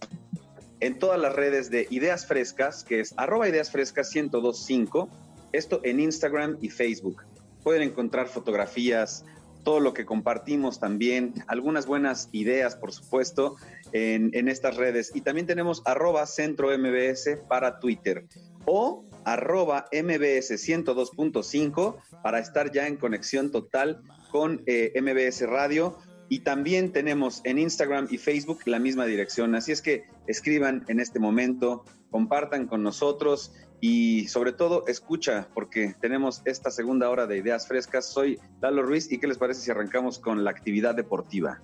en 0.81 0.99
todas 0.99 1.21
las 1.21 1.35
redes 1.35 1.71
de 1.71 1.87
Ideas 1.91 2.27
Frescas, 2.27 2.85
que 2.85 3.01
es 3.01 3.15
arroba 3.17 3.49
Ideas 3.49 3.71
Frescas 3.71 4.15
1025, 4.15 5.09
esto 5.53 5.81
en 5.85 6.01
Instagram 6.01 6.59
y 6.61 6.71
Facebook. 6.71 7.23
Pueden 7.63 7.83
encontrar 7.83 8.29
fotografías, 8.29 9.25
todo 9.65 9.81
lo 9.81 9.93
que 9.93 10.07
compartimos 10.07 10.81
también, 10.81 11.35
algunas 11.47 11.87
buenas 11.87 12.29
ideas, 12.33 12.77
por 12.77 12.93
supuesto, 12.93 13.57
en, 13.93 14.31
en 14.33 14.49
estas 14.49 14.77
redes. 14.77 15.11
Y 15.15 15.21
también 15.21 15.47
tenemos 15.47 15.83
arroba 15.85 16.27
Centro 16.27 16.69
MBS 16.77 17.41
para 17.49 17.81
Twitter 17.81 18.27
o 18.65 19.05
arroba 19.25 19.89
MBS 19.93 20.53
102.5 20.53 21.97
para 22.23 22.39
estar 22.39 22.71
ya 22.71 22.87
en 22.87 22.97
conexión 22.97 23.51
total 23.51 24.03
con 24.31 24.63
eh, 24.67 24.93
MBS 25.01 25.47
Radio 25.49 25.99
y 26.29 26.41
también 26.41 26.93
tenemos 26.93 27.41
en 27.45 27.59
Instagram 27.59 28.09
y 28.11 28.19
Facebook 28.19 28.61
la 28.67 28.79
misma 28.79 29.07
dirección. 29.07 29.55
Así 29.55 29.73
es 29.73 29.83
que 29.83 30.05
escriban 30.27 30.85
en 30.89 31.01
este 31.01 31.19
momento, 31.19 31.85
compartan 32.11 32.67
con 32.67 32.83
nosotros 32.83 33.53
y 33.81 34.29
sobre 34.29 34.53
todo 34.53 34.85
escucha 34.87 35.49
porque 35.55 35.95
tenemos 36.01 36.43
esta 36.45 36.71
segunda 36.71 37.09
hora 37.11 37.27
de 37.27 37.39
ideas 37.39 37.67
frescas. 37.67 38.07
Soy 38.07 38.39
Lalo 38.61 38.83
Ruiz 38.83 39.11
y 39.11 39.19
¿qué 39.19 39.27
les 39.27 39.39
parece 39.39 39.61
si 39.61 39.71
arrancamos 39.71 40.19
con 40.19 40.45
la 40.45 40.51
actividad 40.51 40.95
deportiva? 40.95 41.63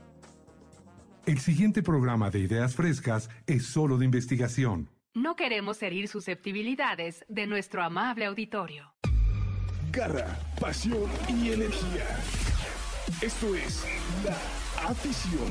El 1.27 1.39
siguiente 1.39 1.83
programa 1.83 2.31
de 2.31 2.41
Ideas 2.41 2.75
Frescas 2.75 3.31
es 3.47 3.65
solo 3.65 3.97
de 3.97 4.05
investigación. 4.05 4.91
No 5.15 5.37
queremos 5.37 5.83
herir 5.83 6.09
susceptibilidades 6.09 7.25
de 7.29 7.47
nuestro 7.47 7.83
amable 7.83 8.27
auditorio. 8.27 8.93
Garra, 9.91 10.39
pasión 10.61 11.09
y 11.29 11.53
energía. 11.53 12.05
Esto 13.23 13.55
es 13.55 13.85
La 14.25 14.37
Afición. 14.87 15.51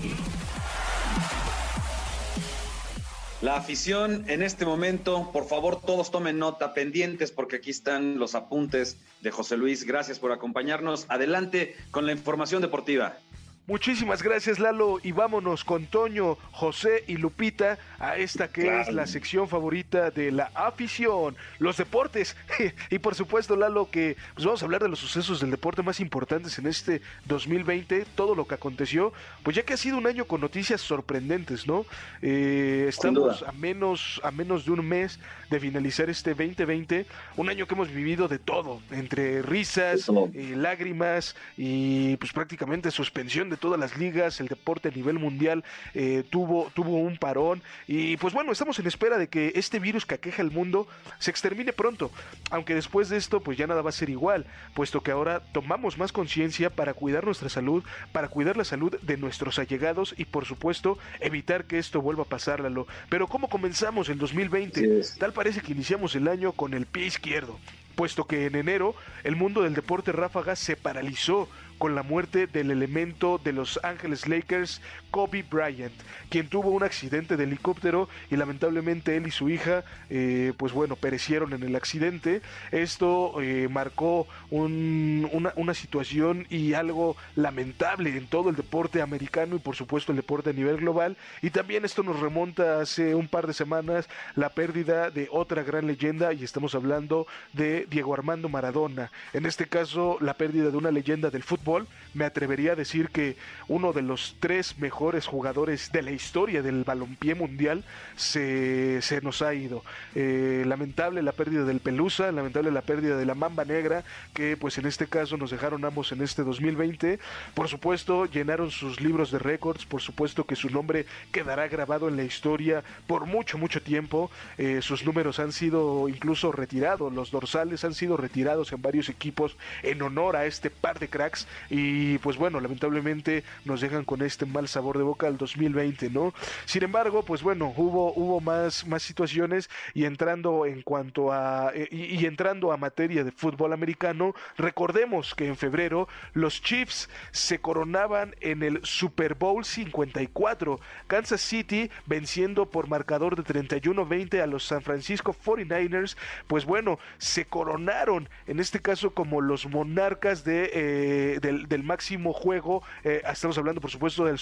La 3.42 3.56
afición 3.58 4.26
en 4.30 4.44
este 4.44 4.64
momento, 4.64 5.32
por 5.34 5.48
favor 5.48 5.82
todos 5.82 6.12
tomen 6.12 6.38
nota, 6.38 6.76
pendientes 6.76 7.32
porque 7.32 7.56
aquí 7.56 7.72
están 7.72 8.20
los 8.20 8.36
apuntes 8.36 8.98
de 9.22 9.32
José 9.32 9.58
Luis. 9.58 9.86
Gracias 9.86 10.20
por 10.20 10.32
acompañarnos. 10.32 11.08
Adelante 11.10 11.76
con 11.90 12.06
la 12.06 12.12
información 12.12 12.62
deportiva. 12.62 13.18
Muchísimas 13.66 14.22
gracias 14.22 14.60
Lalo 14.60 15.00
y 15.02 15.14
vámonos 15.14 15.64
con 15.64 15.86
Toño, 15.86 16.36
José 16.52 17.06
y 17.08 17.16
Lupita 17.16 17.78
a 17.98 18.18
esta 18.18 18.50
que 18.50 18.82
es 18.82 18.92
la 18.92 19.08
sección 19.08 19.48
favorita 19.48 20.12
de 20.12 20.34
la 20.34 20.52
afición, 20.54 21.38
los 21.60 21.78
deportes. 21.78 22.36
Y 22.90 23.00
por 23.00 23.16
supuesto 23.16 23.56
Lalo 23.56 23.90
que 23.90 24.18
pues 24.34 24.46
vamos 24.46 24.62
a 24.62 24.66
hablar 24.66 24.84
de 24.84 24.90
los 24.90 25.00
sucesos 25.00 25.40
del 25.40 25.50
deporte 25.50 25.82
más 25.82 26.02
importantes 26.02 26.60
en 26.60 26.68
este 26.68 27.02
2020, 27.26 28.06
todo 28.16 28.36
lo 28.36 28.46
que 28.46 28.56
aconteció, 28.56 29.14
pues 29.44 29.56
ya 29.56 29.64
que 29.64 29.74
ha 29.74 29.78
sido 29.78 29.98
un 29.98 30.08
año 30.08 30.26
con 30.26 30.42
noticias 30.42 30.82
sorprendentes, 30.82 31.66
¿no? 31.66 31.86
Eh, 32.22 32.86
estamos 32.90 33.44
a 33.44 33.54
menos, 33.54 34.20
a 34.26 34.32
menos 34.32 34.66
de 34.66 34.72
un 34.72 34.86
mes 34.86 35.20
de 35.50 35.60
finalizar 35.62 36.10
este 36.10 36.32
2020, 36.32 37.06
un 37.38 37.50
año 37.50 37.66
que 37.66 37.76
hemos 37.76 37.90
vivido 37.90 38.28
de 38.28 38.40
todo, 38.40 38.82
entre 38.92 39.42
risas, 39.42 40.10
eh, 40.34 40.54
lágrimas 40.58 41.36
y 41.56 42.18
pues 42.18 42.34
prácticamente 42.34 42.92
suspensión 42.92 43.50
de 43.50 43.53
todas 43.58 43.80
las 43.80 43.98
ligas, 43.98 44.40
el 44.40 44.48
deporte 44.48 44.90
a 44.90 44.92
nivel 44.92 45.20
mundial 45.20 45.64
eh, 45.94 46.24
tuvo, 46.30 46.72
tuvo 46.74 46.98
un 46.98 47.18
parón. 47.18 47.62
Y 47.88 48.18
pues 48.18 48.34
bueno, 48.34 48.52
estamos 48.52 48.80
en 48.80 48.88
espera 48.88 49.18
de 49.18 49.28
que 49.28 49.54
este 49.56 49.80
virus 49.80 50.06
que 50.06 50.16
aqueja 50.16 50.42
el 50.42 50.52
mundo 50.52 50.88
se 51.20 51.32
extermine 51.32 51.74
pronto, 51.74 52.12
aunque 52.50 52.76
después 52.76 53.10
de 53.10 53.18
esto 53.18 53.42
pues 53.42 53.58
ya 53.58 53.68
nada 53.68 53.82
va 53.82 53.90
a 53.90 53.94
ser 53.94 54.10
igual, 54.10 54.46
puesto 54.74 55.02
que 55.02 55.12
ahora 55.12 55.42
tomamos 55.52 55.98
más 55.98 56.12
conciencia 56.12 56.70
para 56.70 56.94
cuidar 56.94 57.26
nuestra 57.26 57.50
salud, 57.50 57.84
para 58.12 58.28
cuidar 58.28 58.58
la 58.58 58.64
salud 58.64 58.98
de 59.02 59.18
nuestros 59.18 59.60
allegados 59.60 60.16
y 60.18 60.26
por 60.26 60.46
supuesto 60.46 60.98
evitar 61.20 61.66
que 61.66 61.80
esto 61.80 62.02
vuelva 62.02 62.24
a 62.24 62.28
pasar, 62.28 62.64
Pero 63.10 63.28
¿cómo 63.28 63.50
comenzamos 63.50 64.10
el 64.10 64.18
2020? 64.18 65.02
Tal 65.20 65.34
parece 65.34 65.62
que 65.62 65.72
iniciamos 65.72 66.16
el 66.16 66.28
año 66.28 66.52
con 66.52 66.74
el 66.74 66.86
pie 66.86 67.06
izquierdo 67.06 67.60
puesto 67.96 68.26
que 68.26 68.48
en 68.48 68.56
enero 68.56 68.96
el 69.24 69.36
mundo 69.36 69.62
del 69.62 69.76
deporte 69.76 70.12
ráfaga 70.12 70.56
se 70.56 70.76
paralizó 70.76 71.48
con 71.84 71.96
la 71.96 72.04
muerte 72.04 72.48
del 72.48 72.72
elemento 72.72 73.42
de 73.44 73.52
Los 73.52 73.78
Ángeles 73.84 74.30
Lakers, 74.30 74.80
Kobe 75.14 75.44
Bryant, 75.44 75.94
quien 76.32 76.48
tuvo 76.48 76.72
un 76.72 76.82
accidente 76.82 77.38
de 77.38 77.44
helicóptero 77.44 78.10
y 78.32 78.36
lamentablemente 78.36 79.16
él 79.16 79.28
y 79.28 79.32
su 79.32 79.48
hija, 79.48 79.84
eh, 80.10 80.54
pues 80.58 80.74
bueno, 80.74 80.96
perecieron 80.96 81.54
en 81.54 81.62
el 81.62 81.76
accidente. 81.76 82.42
Esto 82.72 83.40
eh, 83.40 83.68
marcó 83.70 84.28
una, 84.50 85.54
una, 85.56 85.74
situación 85.76 86.48
y 86.50 86.74
algo 86.74 87.16
lamentable 87.36 88.18
en 88.18 88.26
todo 88.26 88.50
el 88.50 88.56
deporte 88.56 89.04
americano 89.04 89.56
y 89.56 89.60
por 89.60 89.76
supuesto 89.76 90.12
el 90.12 90.16
deporte 90.16 90.50
a 90.50 90.54
nivel 90.54 90.78
global. 90.78 91.16
Y 91.44 91.52
también 91.52 91.86
esto 91.86 92.02
nos 92.02 92.20
remonta 92.20 92.82
hace 92.82 93.14
un 93.14 93.28
par 93.28 93.46
de 93.46 93.54
semanas 93.54 94.10
la 94.36 94.50
pérdida 94.50 95.12
de 95.12 95.28
otra 95.32 95.62
gran 95.62 95.86
leyenda 95.86 96.34
y 96.34 96.44
estamos 96.44 96.74
hablando 96.74 97.28
de 97.54 97.86
Diego 97.88 98.16
Armando 98.16 98.50
Maradona. 98.50 99.12
En 99.32 99.46
este 99.46 99.68
caso, 99.68 100.18
la 100.22 100.34
pérdida 100.34 100.72
de 100.72 100.78
una 100.78 100.90
leyenda 100.90 101.30
del 101.30 101.44
fútbol 101.44 101.88
me 102.16 102.26
atrevería 102.26 102.72
a 102.72 102.76
decir 102.76 103.10
que 103.10 103.38
uno 103.68 103.94
de 103.94 104.02
los 104.02 104.38
tres 104.40 104.80
mejores 104.80 105.03
jugadores 105.12 105.92
de 105.92 106.02
la 106.02 106.12
historia 106.12 106.62
del 106.62 106.84
balompié 106.84 107.36
mundial 107.36 107.84
se, 108.16 109.02
nos 109.22 109.42
ha 109.42 109.54
ido. 109.54 109.84
Eh, 110.16 110.64
lamentable 110.66 111.22
la 111.22 111.34
pérdida 111.34 111.66
del 111.66 111.80
Pelusa, 111.80 112.32
lamentable 112.32 112.72
la 112.72 112.82
pérdida 112.82 113.18
de 113.18 113.26
la 113.26 113.36
Mamba 113.36 113.66
Negra, 113.66 114.04
que 114.34 114.56
pues 114.56 114.78
en 114.78 114.86
este 114.86 115.08
caso 115.08 115.36
nos 115.38 115.52
dejaron 115.52 115.84
ambos 115.84 116.12
en 116.12 116.22
este 116.22 116.44
2020. 116.44 117.20
Por 117.54 117.68
supuesto, 117.68 118.26
llenaron 118.26 118.72
sus 118.72 119.02
libros 119.02 119.30
de 119.32 119.40
récords, 119.40 119.86
por 119.86 120.02
supuesto 120.02 120.46
que 120.46 120.56
su 120.56 120.70
nombre 120.70 121.06
quedará 121.32 121.68
grabado 121.68 122.08
en 122.08 122.16
la 122.16 122.24
historia 122.24 122.84
por 123.06 123.26
mucho, 123.26 123.58
mucho 123.58 123.82
tiempo. 123.82 124.32
Eh, 124.58 124.82
sus 124.82 125.06
números 125.06 125.40
han 125.40 125.52
sido 125.52 126.08
incluso 126.08 126.52
retirados, 126.52 127.12
los 127.14 127.30
dorsales 127.30 127.84
han 127.84 127.94
sido 127.94 128.16
retirados 128.16 128.72
en 128.72 128.82
varios 128.82 129.10
equipos 129.10 129.58
en 129.84 130.02
honor 130.02 130.38
a 130.38 130.46
este 130.46 130.70
par 130.70 131.00
de 131.00 131.10
cracks 131.10 131.48
y 131.70 132.18
pues 132.20 132.38
bueno, 132.38 132.60
lamentablemente 132.60 133.44
nos 133.66 133.82
dejan 133.82 134.06
con 134.06 134.22
este 134.22 134.46
mal 134.46 134.68
sabor 134.68 134.93
de 134.98 135.04
boca 135.04 135.28
al 135.28 135.38
2020, 135.38 136.10
¿no? 136.10 136.34
Sin 136.66 136.84
embargo, 136.84 137.24
pues 137.24 137.42
bueno, 137.42 137.74
hubo, 137.76 138.14
hubo 138.14 138.42
más, 138.42 138.86
más 138.88 139.04
situaciones 139.04 139.70
y 139.94 140.06
entrando 140.06 140.66
en 140.66 140.82
cuanto 140.82 141.32
a, 141.32 141.72
eh, 141.74 141.88
y, 141.92 142.26
entrando 142.26 142.72
a 142.72 142.78
materia 142.78 143.24
de 143.24 143.32
fútbol 143.32 143.74
americano, 143.74 144.34
recordemos 144.58 145.36
que 145.36 145.48
en 145.48 145.58
febrero 145.58 146.08
los 146.34 146.62
Chiefs 146.62 147.10
se 147.32 147.60
coronaban 147.60 148.36
en 148.42 148.64
el 148.64 148.80
Super 148.84 149.36
Bowl 149.36 149.66
54, 149.66 150.80
Kansas 151.08 151.42
City 151.42 151.90
venciendo 152.06 152.70
por 152.70 152.88
marcador 152.88 153.36
de 153.36 153.44
31-20 153.44 154.42
a 154.42 154.48
los 154.48 154.66
San 154.66 154.82
Francisco 154.82 155.36
49ers, 155.46 156.18
pues 156.48 156.66
bueno, 156.66 157.00
se 157.18 157.46
coronaron 157.46 158.30
en 158.48 158.60
este 158.60 158.82
caso 158.82 159.12
como 159.12 159.42
los 159.42 159.68
monarcas 159.68 160.44
de, 160.44 160.70
eh, 160.74 161.40
del, 161.42 161.84
máximo 161.84 162.34
juego, 162.34 162.84
eh, 163.04 163.22
estamos 163.30 163.58
hablando 163.58 163.82
por 163.82 163.92
supuesto 163.92 164.26
del 164.26 164.38